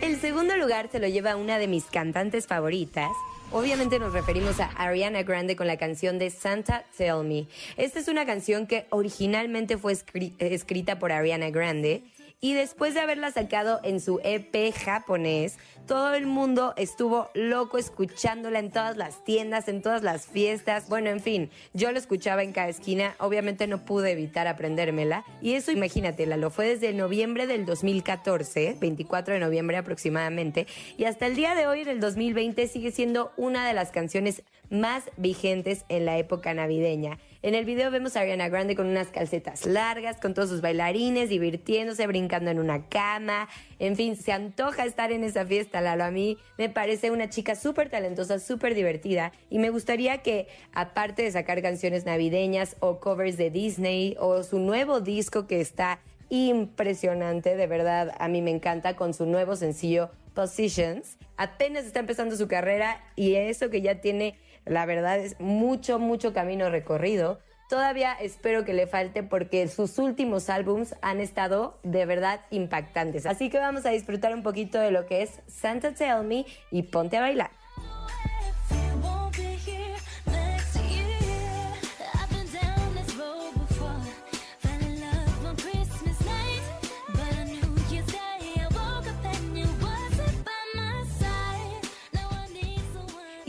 El 0.00 0.18
segundo 0.20 0.56
lugar 0.56 0.88
se 0.90 1.00
lo 1.00 1.06
lleva 1.06 1.36
una 1.36 1.58
de 1.58 1.68
mis 1.68 1.84
cantantes 1.84 2.46
favoritas. 2.46 3.10
Obviamente 3.52 3.98
nos 3.98 4.12
referimos 4.12 4.60
a 4.60 4.66
Ariana 4.76 5.24
Grande 5.24 5.56
con 5.56 5.66
la 5.66 5.76
canción 5.76 6.20
de 6.20 6.30
Santa 6.30 6.84
Tell 6.96 7.24
Me. 7.24 7.46
Esta 7.76 7.98
es 7.98 8.06
una 8.06 8.24
canción 8.24 8.68
que 8.68 8.86
originalmente 8.90 9.76
fue 9.76 9.92
escri- 9.92 10.34
escrita 10.38 11.00
por 11.00 11.10
Ariana 11.10 11.50
Grande 11.50 12.04
y 12.40 12.54
después 12.54 12.94
de 12.94 13.00
haberla 13.00 13.30
sacado 13.30 13.80
en 13.84 14.00
su 14.00 14.18
EP 14.24 14.72
japonés, 14.74 15.58
todo 15.86 16.14
el 16.14 16.26
mundo 16.26 16.72
estuvo 16.76 17.28
loco 17.34 17.76
escuchándola 17.76 18.60
en 18.60 18.70
todas 18.70 18.96
las 18.96 19.24
tiendas, 19.24 19.68
en 19.68 19.82
todas 19.82 20.02
las 20.02 20.26
fiestas. 20.26 20.88
Bueno, 20.88 21.10
en 21.10 21.20
fin, 21.20 21.50
yo 21.74 21.92
lo 21.92 21.98
escuchaba 21.98 22.42
en 22.42 22.52
cada 22.52 22.68
esquina. 22.68 23.14
Obviamente 23.18 23.66
no 23.66 23.84
pude 23.84 24.12
evitar 24.12 24.46
aprendérmela. 24.46 25.24
Y 25.42 25.54
eso, 25.54 25.70
imagínatela, 25.70 26.36
lo 26.36 26.50
fue 26.50 26.66
desde 26.66 26.94
noviembre 26.94 27.46
del 27.46 27.66
2014, 27.66 28.76
24 28.80 29.34
de 29.34 29.40
noviembre 29.40 29.76
aproximadamente. 29.76 30.66
Y 30.96 31.04
hasta 31.04 31.26
el 31.26 31.36
día 31.36 31.54
de 31.54 31.66
hoy, 31.66 31.80
en 31.80 31.88
el 31.88 32.00
2020, 32.00 32.68
sigue 32.68 32.90
siendo 32.90 33.32
una 33.36 33.66
de 33.66 33.74
las 33.74 33.90
canciones 33.90 34.44
más 34.70 35.10
vigentes 35.16 35.84
en 35.88 36.06
la 36.06 36.16
época 36.16 36.54
navideña. 36.54 37.18
En 37.42 37.54
el 37.54 37.64
video 37.64 37.90
vemos 37.90 38.16
a 38.16 38.20
Ariana 38.20 38.50
Grande 38.50 38.76
con 38.76 38.86
unas 38.86 39.08
calcetas 39.08 39.64
largas, 39.64 40.20
con 40.20 40.34
todos 40.34 40.50
sus 40.50 40.60
bailarines, 40.60 41.30
divirtiéndose, 41.30 42.06
brincando 42.06 42.50
en 42.50 42.58
una 42.58 42.86
cama. 42.86 43.48
En 43.78 43.96
fin, 43.96 44.14
se 44.14 44.32
antoja 44.32 44.84
estar 44.84 45.10
en 45.10 45.24
esa 45.24 45.46
fiesta, 45.46 45.80
Lalo. 45.80 46.04
A 46.04 46.10
mí 46.10 46.36
me 46.58 46.68
parece 46.68 47.10
una 47.10 47.30
chica 47.30 47.54
súper 47.54 47.88
talentosa, 47.88 48.38
súper 48.40 48.74
divertida. 48.74 49.32
Y 49.48 49.58
me 49.58 49.70
gustaría 49.70 50.18
que, 50.18 50.48
aparte 50.74 51.22
de 51.22 51.30
sacar 51.30 51.62
canciones 51.62 52.04
navideñas 52.04 52.76
o 52.80 53.00
covers 53.00 53.38
de 53.38 53.48
Disney 53.48 54.16
o 54.20 54.42
su 54.42 54.58
nuevo 54.58 55.00
disco 55.00 55.46
que 55.46 55.62
está 55.62 55.98
impresionante, 56.28 57.56
de 57.56 57.66
verdad, 57.66 58.12
a 58.18 58.28
mí 58.28 58.42
me 58.42 58.50
encanta 58.50 58.96
con 58.96 59.14
su 59.14 59.24
nuevo 59.24 59.56
sencillo 59.56 60.10
Positions. 60.34 61.16
Apenas 61.36 61.86
está 61.86 62.00
empezando 62.00 62.36
su 62.36 62.48
carrera 62.48 63.02
y 63.16 63.34
eso 63.34 63.70
que 63.70 63.80
ya 63.80 64.02
tiene, 64.02 64.36
la 64.66 64.86
verdad, 64.86 65.18
es 65.18 65.38
mucho, 65.40 65.98
mucho 65.98 66.32
camino 66.32 66.70
recorrido. 66.70 67.40
Todavía 67.68 68.14
espero 68.14 68.64
que 68.64 68.74
le 68.74 68.88
falte 68.88 69.22
porque 69.22 69.68
sus 69.68 69.98
últimos 69.98 70.50
álbums 70.50 70.96
han 71.02 71.20
estado 71.20 71.78
de 71.84 72.04
verdad 72.04 72.40
impactantes. 72.50 73.26
Así 73.26 73.48
que 73.48 73.58
vamos 73.58 73.86
a 73.86 73.90
disfrutar 73.90 74.34
un 74.34 74.42
poquito 74.42 74.80
de 74.80 74.90
lo 74.90 75.06
que 75.06 75.22
es 75.22 75.40
Santa 75.46 75.94
Tell 75.94 76.24
Me 76.24 76.46
y 76.72 76.82
ponte 76.82 77.16
a 77.16 77.20
bailar. 77.20 77.59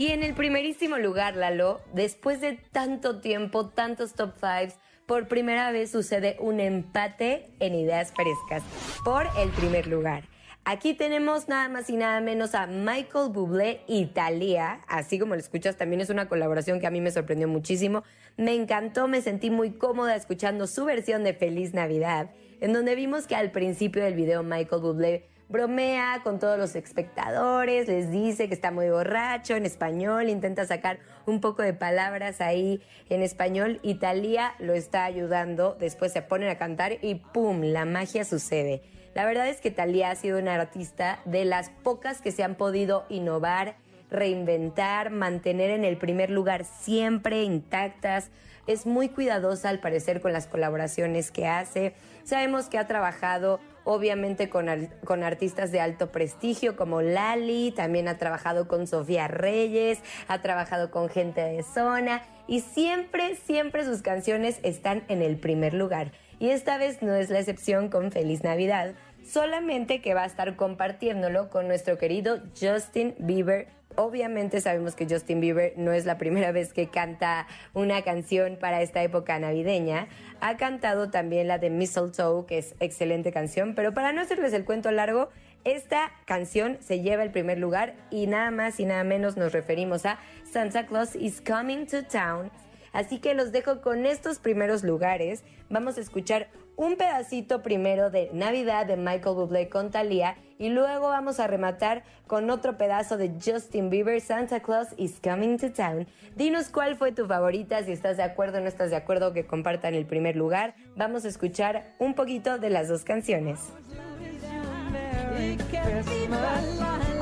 Y 0.02 0.08
en 0.08 0.24
el 0.24 0.34
primerísimo 0.34 0.98
lugar, 0.98 1.36
Lalo, 1.36 1.80
después 1.92 2.40
de 2.40 2.58
tanto 2.72 3.20
tiempo, 3.20 3.68
tantos 3.68 4.14
top 4.14 4.32
fives, 4.34 4.74
por 5.06 5.28
primera 5.28 5.70
vez 5.70 5.92
sucede 5.92 6.36
un 6.40 6.58
empate 6.58 7.50
en 7.60 7.76
ideas 7.76 8.12
frescas 8.12 8.64
por 9.04 9.28
el 9.38 9.50
primer 9.50 9.86
lugar. 9.86 10.24
Aquí 10.64 10.94
tenemos 10.94 11.46
nada 11.46 11.68
más 11.68 11.88
y 11.88 11.96
nada 11.96 12.20
menos 12.20 12.56
a 12.56 12.66
Michael 12.66 13.30
Bublé 13.30 13.82
y 13.86 14.06
Thalía, 14.06 14.80
así 14.88 15.20
como 15.20 15.34
lo 15.34 15.40
escuchas, 15.40 15.76
también 15.76 16.00
es 16.00 16.10
una 16.10 16.28
colaboración 16.28 16.80
que 16.80 16.88
a 16.88 16.90
mí 16.90 17.00
me 17.00 17.12
sorprendió 17.12 17.46
muchísimo. 17.46 18.02
Me 18.36 18.56
encantó, 18.56 19.06
me 19.06 19.22
sentí 19.22 19.50
muy 19.50 19.70
cómoda 19.70 20.16
escuchando 20.16 20.66
su 20.66 20.84
versión 20.84 21.22
de 21.22 21.34
Feliz 21.34 21.74
Navidad, 21.74 22.32
en 22.60 22.72
donde 22.72 22.96
vimos 22.96 23.28
que 23.28 23.36
al 23.36 23.52
principio 23.52 24.02
del 24.02 24.14
video 24.14 24.42
Michael 24.42 24.82
Bublé 24.82 25.28
bromea 25.52 26.22
con 26.24 26.38
todos 26.38 26.58
los 26.58 26.74
espectadores, 26.74 27.86
les 27.86 28.10
dice 28.10 28.48
que 28.48 28.54
está 28.54 28.70
muy 28.70 28.88
borracho 28.88 29.54
en 29.54 29.66
español, 29.66 30.28
intenta 30.28 30.66
sacar 30.66 30.98
un 31.26 31.40
poco 31.40 31.62
de 31.62 31.74
palabras 31.74 32.40
ahí 32.40 32.80
en 33.10 33.22
español 33.22 33.78
y 33.82 33.96
Thalía 33.96 34.54
lo 34.58 34.72
está 34.72 35.04
ayudando, 35.04 35.76
después 35.78 36.12
se 36.12 36.22
ponen 36.22 36.48
a 36.48 36.58
cantar 36.58 36.96
y 37.02 37.16
¡pum! 37.16 37.60
La 37.62 37.84
magia 37.84 38.24
sucede. 38.24 38.82
La 39.14 39.26
verdad 39.26 39.46
es 39.48 39.60
que 39.60 39.70
Thalía 39.70 40.10
ha 40.10 40.16
sido 40.16 40.38
una 40.38 40.54
artista 40.54 41.20
de 41.26 41.44
las 41.44 41.68
pocas 41.68 42.22
que 42.22 42.32
se 42.32 42.42
han 42.42 42.54
podido 42.54 43.04
innovar, 43.10 43.76
reinventar, 44.10 45.10
mantener 45.10 45.70
en 45.70 45.84
el 45.84 45.98
primer 45.98 46.30
lugar 46.30 46.64
siempre 46.64 47.42
intactas. 47.42 48.30
Es 48.66 48.86
muy 48.86 49.08
cuidadosa 49.08 49.68
al 49.68 49.80
parecer 49.80 50.20
con 50.20 50.32
las 50.32 50.46
colaboraciones 50.46 51.30
que 51.30 51.46
hace. 51.46 51.94
Sabemos 52.24 52.66
que 52.66 52.78
ha 52.78 52.86
trabajado 52.86 53.60
obviamente 53.84 54.48
con, 54.48 54.66
con 55.04 55.22
artistas 55.22 55.72
de 55.72 55.80
alto 55.80 56.12
prestigio 56.12 56.76
como 56.76 57.02
Lali, 57.02 57.72
también 57.72 58.08
ha 58.08 58.18
trabajado 58.18 58.68
con 58.68 58.86
Sofía 58.86 59.28
Reyes, 59.28 59.98
ha 60.28 60.40
trabajado 60.40 60.90
con 60.90 61.08
gente 61.08 61.40
de 61.40 61.62
zona 61.62 62.22
y 62.46 62.60
siempre, 62.60 63.36
siempre 63.36 63.84
sus 63.84 64.02
canciones 64.02 64.58
están 64.62 65.04
en 65.08 65.22
el 65.22 65.36
primer 65.36 65.74
lugar. 65.74 66.12
Y 66.38 66.50
esta 66.50 66.76
vez 66.76 67.02
no 67.02 67.14
es 67.14 67.30
la 67.30 67.38
excepción 67.38 67.88
con 67.88 68.10
Feliz 68.10 68.42
Navidad, 68.42 68.94
solamente 69.24 70.00
que 70.00 70.14
va 70.14 70.22
a 70.22 70.26
estar 70.26 70.56
compartiéndolo 70.56 71.50
con 71.50 71.68
nuestro 71.68 71.98
querido 71.98 72.40
Justin 72.60 73.14
Bieber. 73.18 73.68
Obviamente 73.96 74.60
sabemos 74.60 74.94
que 74.94 75.06
Justin 75.08 75.40
Bieber 75.40 75.74
no 75.76 75.92
es 75.92 76.06
la 76.06 76.18
primera 76.18 76.52
vez 76.52 76.72
que 76.72 76.88
canta 76.88 77.46
una 77.74 78.02
canción 78.02 78.56
para 78.60 78.82
esta 78.82 79.02
época 79.02 79.38
navideña. 79.38 80.08
Ha 80.40 80.56
cantado 80.56 81.10
también 81.10 81.48
la 81.48 81.58
de 81.58 81.70
Mistletoe, 81.70 82.46
que 82.46 82.58
es 82.58 82.74
excelente 82.80 83.32
canción, 83.32 83.74
pero 83.74 83.94
para 83.94 84.12
no 84.12 84.20
hacerles 84.20 84.52
el 84.52 84.64
cuento 84.64 84.90
largo, 84.90 85.28
esta 85.64 86.10
canción 86.24 86.78
se 86.80 87.00
lleva 87.00 87.22
el 87.22 87.30
primer 87.30 87.58
lugar 87.58 87.94
y 88.10 88.26
nada 88.26 88.50
más 88.50 88.80
y 88.80 88.84
nada 88.84 89.04
menos 89.04 89.36
nos 89.36 89.52
referimos 89.52 90.04
a 90.06 90.18
Santa 90.50 90.86
Claus 90.86 91.14
is 91.14 91.40
Coming 91.40 91.86
to 91.86 92.04
Town. 92.04 92.50
Así 92.92 93.18
que 93.18 93.34
los 93.34 93.52
dejo 93.52 93.80
con 93.80 94.04
estos 94.04 94.38
primeros 94.38 94.82
lugares. 94.82 95.44
Vamos 95.70 95.96
a 95.96 96.00
escuchar 96.00 96.48
un 96.82 96.96
pedacito 96.96 97.62
primero 97.62 98.10
de 98.10 98.28
Navidad 98.32 98.86
de 98.86 98.96
Michael 98.96 99.36
Bublé 99.36 99.68
con 99.68 99.92
Thalía 99.92 100.36
y 100.58 100.68
luego 100.68 101.10
vamos 101.10 101.38
a 101.38 101.46
rematar 101.46 102.02
con 102.26 102.50
otro 102.50 102.76
pedazo 102.76 103.16
de 103.16 103.30
Justin 103.44 103.88
Bieber, 103.88 104.20
Santa 104.20 104.58
Claus 104.60 104.88
is 104.96 105.20
Coming 105.22 105.58
to 105.58 105.72
Town. 105.72 106.08
Dinos 106.34 106.70
cuál 106.70 106.96
fue 106.96 107.12
tu 107.12 107.26
favorita, 107.26 107.84
si 107.84 107.92
estás 107.92 108.16
de 108.16 108.24
acuerdo 108.24 108.58
o 108.58 108.60
no 108.62 108.66
estás 108.66 108.90
de 108.90 108.96
acuerdo 108.96 109.32
que 109.32 109.46
compartan 109.46 109.94
el 109.94 110.06
primer 110.06 110.34
lugar. 110.34 110.74
Vamos 110.96 111.24
a 111.24 111.28
escuchar 111.28 111.94
un 112.00 112.14
poquito 112.14 112.58
de 112.58 112.70
las 112.70 112.88
dos 112.88 113.04
canciones. 113.04 113.60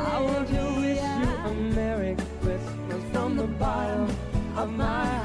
I 0.01 0.23
want 0.23 0.51
wish 0.51 0.97
you 0.97 1.03
a 1.45 1.55
Merry 1.75 2.17
Christmas 2.41 3.05
from 3.13 3.37
the 3.37 3.47
bottom 3.59 4.09
of 4.57 4.71
my 4.71 5.20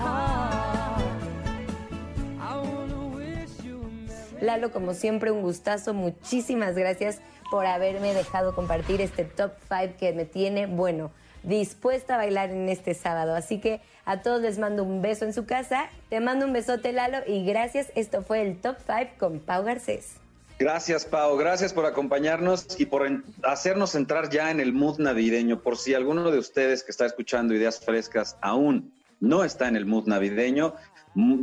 Lalo, 4.45 4.71
como 4.71 4.93
siempre, 4.93 5.31
un 5.31 5.41
gustazo. 5.41 5.93
Muchísimas 5.93 6.75
gracias 6.75 7.19
por 7.51 7.65
haberme 7.65 8.13
dejado 8.13 8.55
compartir 8.55 9.01
este 9.01 9.23
top 9.25 9.51
5 9.67 9.95
que 9.99 10.13
me 10.13 10.25
tiene, 10.25 10.65
bueno, 10.67 11.11
dispuesta 11.43 12.15
a 12.15 12.17
bailar 12.17 12.49
en 12.51 12.69
este 12.69 12.93
sábado. 12.93 13.35
Así 13.35 13.59
que 13.59 13.81
a 14.05 14.21
todos 14.21 14.41
les 14.41 14.57
mando 14.57 14.83
un 14.83 15.01
beso 15.01 15.25
en 15.25 15.33
su 15.33 15.45
casa. 15.45 15.89
Te 16.09 16.19
mando 16.19 16.45
un 16.45 16.53
besote, 16.53 16.91
Lalo, 16.93 17.17
y 17.27 17.45
gracias. 17.45 17.91
Esto 17.95 18.23
fue 18.23 18.41
el 18.41 18.59
top 18.61 18.77
5 18.85 19.11
con 19.19 19.39
Pau 19.39 19.63
Garcés. 19.63 20.15
Gracias, 20.57 21.05
Pau. 21.05 21.35
Gracias 21.37 21.73
por 21.73 21.85
acompañarnos 21.85 22.79
y 22.79 22.85
por 22.85 23.05
en- 23.05 23.23
hacernos 23.43 23.93
entrar 23.93 24.29
ya 24.29 24.51
en 24.51 24.59
el 24.61 24.71
mood 24.71 24.99
navideño. 24.99 25.59
Por 25.61 25.77
si 25.77 25.93
alguno 25.93 26.31
de 26.31 26.39
ustedes 26.39 26.81
que 26.83 26.91
está 26.91 27.05
escuchando 27.05 27.53
ideas 27.53 27.79
frescas 27.79 28.37
aún 28.41 28.93
no 29.19 29.43
está 29.43 29.67
en 29.67 29.75
el 29.75 29.85
mood 29.85 30.07
navideño, 30.07 30.73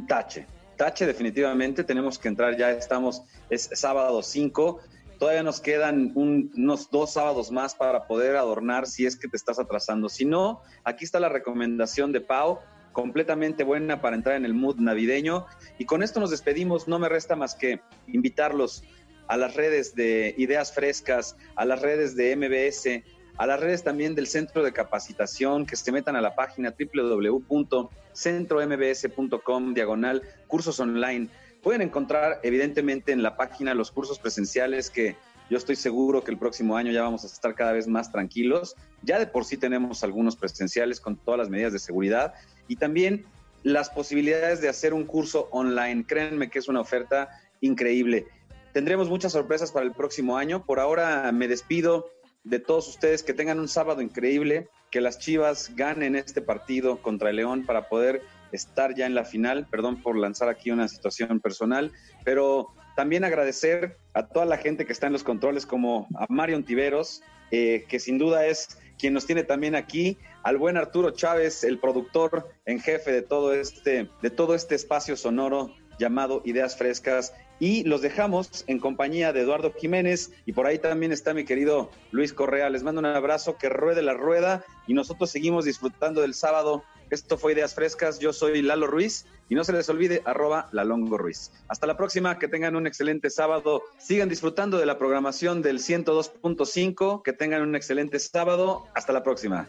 tache. 0.09 0.47
Tache 0.83 1.07
definitivamente. 1.07 1.85
Tenemos 1.85 2.19
que 2.19 2.27
entrar 2.27 2.57
ya. 2.57 2.73
Estamos, 2.73 3.23
es 3.51 3.71
sábado 3.73 4.21
5. 4.21 4.81
Todavía 5.17 5.45
nos 5.45 5.61
quedan 5.61 6.11
un- 6.17 6.51
unos 6.57 6.91
dos 6.91 7.13
sábados 7.13 7.53
más 7.53 7.77
para 7.77 8.09
poder 8.09 8.35
adornar 8.35 8.89
si 8.89 9.07
es 9.07 9.17
que 9.17 9.29
te 9.29 9.37
estás 9.37 9.61
atrasando. 9.61 10.09
Si 10.09 10.25
no, 10.25 10.61
aquí 10.83 11.05
está 11.05 11.21
la 11.21 11.29
recomendación 11.29 12.11
de 12.11 12.21
Pau 12.21 12.59
completamente 12.91 13.63
buena 13.63 14.01
para 14.01 14.17
entrar 14.17 14.35
en 14.35 14.45
el 14.45 14.55
mood 14.55 14.79
navideño. 14.81 15.47
Y 15.79 15.85
con 15.85 16.03
esto 16.03 16.19
nos 16.19 16.31
despedimos. 16.33 16.89
No 16.89 16.99
me 16.99 17.09
resta 17.09 17.37
más 17.37 17.55
que 17.55 17.81
invitarlos 18.09 18.83
a 19.29 19.37
las 19.37 19.55
redes 19.55 19.95
de 19.95 20.35
Ideas 20.37 20.73
Frescas, 20.75 21.37
a 21.55 21.65
las 21.65 21.81
redes 21.81 22.17
de 22.17 22.33
MBS, 22.35 23.05
a 23.39 23.47
las 23.47 23.61
redes 23.61 23.85
también 23.85 24.17
del 24.17 24.27
Centro 24.27 24.65
de 24.65 24.73
Capacitación, 24.73 25.65
que 25.65 25.77
se 25.77 25.93
metan 25.93 26.17
a 26.17 26.21
la 26.21 26.35
página 26.35 26.73
www.centrombs.com, 28.15 29.75
diagonal, 29.75 30.23
cursos 30.47 30.79
online. 30.81 31.29
Pueden 31.63 31.83
encontrar 31.83 32.41
evidentemente 32.43 33.13
en 33.13 33.23
la 33.23 33.37
página 33.37 33.75
los 33.75 33.91
cursos 33.91 34.19
presenciales 34.19 34.91
que 34.91 35.17
Yo 35.51 35.59
estoy 35.59 35.77
seguro 35.77 36.25
que 36.25 36.31
el 36.31 36.39
próximo 36.39 36.77
año 36.77 36.93
ya 36.93 37.03
vamos 37.03 37.25
a 37.25 37.27
estar 37.27 37.55
cada 37.55 37.73
vez 37.73 37.87
más 37.87 38.11
tranquilos. 38.11 38.75
Ya 39.03 39.19
de 39.19 39.27
por 39.27 39.45
sí 39.45 39.59
tenemos 39.59 40.03
algunos 40.03 40.35
presenciales 40.35 40.99
con 40.99 41.17
todas 41.17 41.39
las 41.39 41.51
medidas 41.51 41.75
de 41.75 41.79
seguridad 41.79 42.33
y 42.69 42.77
también 42.77 43.27
las 43.63 43.91
posibilidades 43.91 44.63
de 44.63 44.71
hacer 44.71 44.95
un 44.95 45.05
curso 45.05 45.49
online. 45.51 46.07
Créanme 46.07 46.49
que 46.49 46.59
es 46.59 46.69
una 46.69 46.81
oferta 46.81 47.29
increíble. 47.61 48.27
Tendremos 48.73 49.11
muchas 49.11 49.33
sorpresas 49.33 49.73
para 49.73 49.85
el 49.85 49.93
próximo 49.93 50.39
año. 50.39 50.65
Por 50.65 50.81
ahora 50.81 51.31
me 51.33 51.49
despido 51.49 52.11
de 52.44 52.59
todos 52.59 52.89
ustedes, 52.89 53.23
que 53.23 53.35
tengan 53.35 53.60
un 53.60 53.69
sábado 53.69 54.02
increíble, 54.02 54.69
que 54.90 55.01
las 55.01 55.19
Chivas 55.19 55.74
ganen 55.74 56.16
este 56.16 56.43
partido 56.43 57.01
contra 57.01 57.31
el 57.31 57.36
León 57.36 57.64
para 57.64 57.89
poder 57.89 58.23
estar 58.52 58.94
ya 58.94 59.06
en 59.06 59.14
la 59.14 59.24
final. 59.24 59.66
Perdón 59.70 60.02
por 60.02 60.16
lanzar 60.16 60.48
aquí 60.48 60.70
una 60.70 60.89
situación 60.89 61.40
personal, 61.40 61.93
pero 62.24 62.69
también 62.97 63.24
agradecer 63.24 63.97
a 64.12 64.27
toda 64.27 64.44
la 64.44 64.59
gente 64.59 64.85
que 64.85 64.93
está 64.93 65.06
en 65.06 65.14
los 65.14 65.24
controles, 65.24 65.66
como 65.66 66.09
a 66.19 66.27
Mario 66.28 66.62
Tiveros, 66.64 67.23
eh, 67.51 67.85
que 67.89 67.98
sin 67.98 68.19
duda 68.19 68.47
es 68.47 68.78
quien 68.98 69.14
nos 69.14 69.27
tiene 69.27 69.43
también 69.43 69.74
aquí, 69.74 70.19
al 70.43 70.59
buen 70.59 70.77
Arturo 70.77 71.10
Chávez, 71.10 71.64
el 71.64 71.78
productor 71.78 72.51
en 72.66 72.81
jefe 72.81 73.12
de 73.12 73.23
todo 73.23 73.55
este, 73.55 74.09
de 74.20 74.31
todo 74.31 74.55
este 74.55 74.74
espacio 74.74 75.16
sonoro 75.16 75.74
llamado 75.98 76.43
Ideas 76.44 76.77
Frescas. 76.77 77.35
Y 77.63 77.85
los 77.85 78.03
dejamos 78.03 78.65
en 78.67 78.81
compañía 78.81 79.33
de 79.33 79.43
Eduardo 79.43 79.73
Jiménez 79.73 80.33
y 80.47 80.53
por 80.53 80.67
ahí 80.67 80.81
también 80.81 81.13
está 81.13 81.33
mi 81.33 81.45
querido 81.45 81.93
Luis 82.11 82.33
Correa. 82.33 82.69
Les 82.71 82.83
mando 82.83 82.99
un 82.99 83.07
abrazo, 83.07 83.57
que 83.57 83.69
ruede 83.69 84.03
la 84.03 84.15
rueda 84.15 84.65
y 84.89 84.95
nosotros 84.95 85.31
seguimos 85.31 85.65
disfrutando 85.65 86.23
del 86.23 86.35
sábado. 86.35 86.83
Esto 87.11 87.39
fue 87.39 87.53
Ideas 87.53 87.77
Frescas, 87.77 88.19
yo 88.19 88.33
soy 88.33 88.63
Lalo 88.63 88.89
Ruiz 88.89 89.27
y 89.49 89.55
no 89.55 89.63
se 89.63 89.73
les 89.73 89.89
olvide 89.89 90.23
arroba 90.25 90.71
Lalongo 90.73 91.17
Ruiz. 91.17 91.53
Hasta 91.69 91.87
la 91.87 91.97
próxima, 91.97 92.37
que 92.37 92.49
tengan 92.49 92.75
un 92.75 92.89
excelente 92.89 93.31
sábado, 93.31 93.85
sigan 93.97 94.29
disfrutando 94.29 94.79
de 94.79 94.87
la 94.87 94.99
programación 94.99 95.63
del 95.63 95.79
102.5, 95.79 97.23
que 97.23 97.33
tengan 97.33 97.63
un 97.63 97.77
excelente 97.77 98.19
sábado, 98.19 98.89
hasta 98.93 99.13
la 99.13 99.23
próxima. 99.23 99.69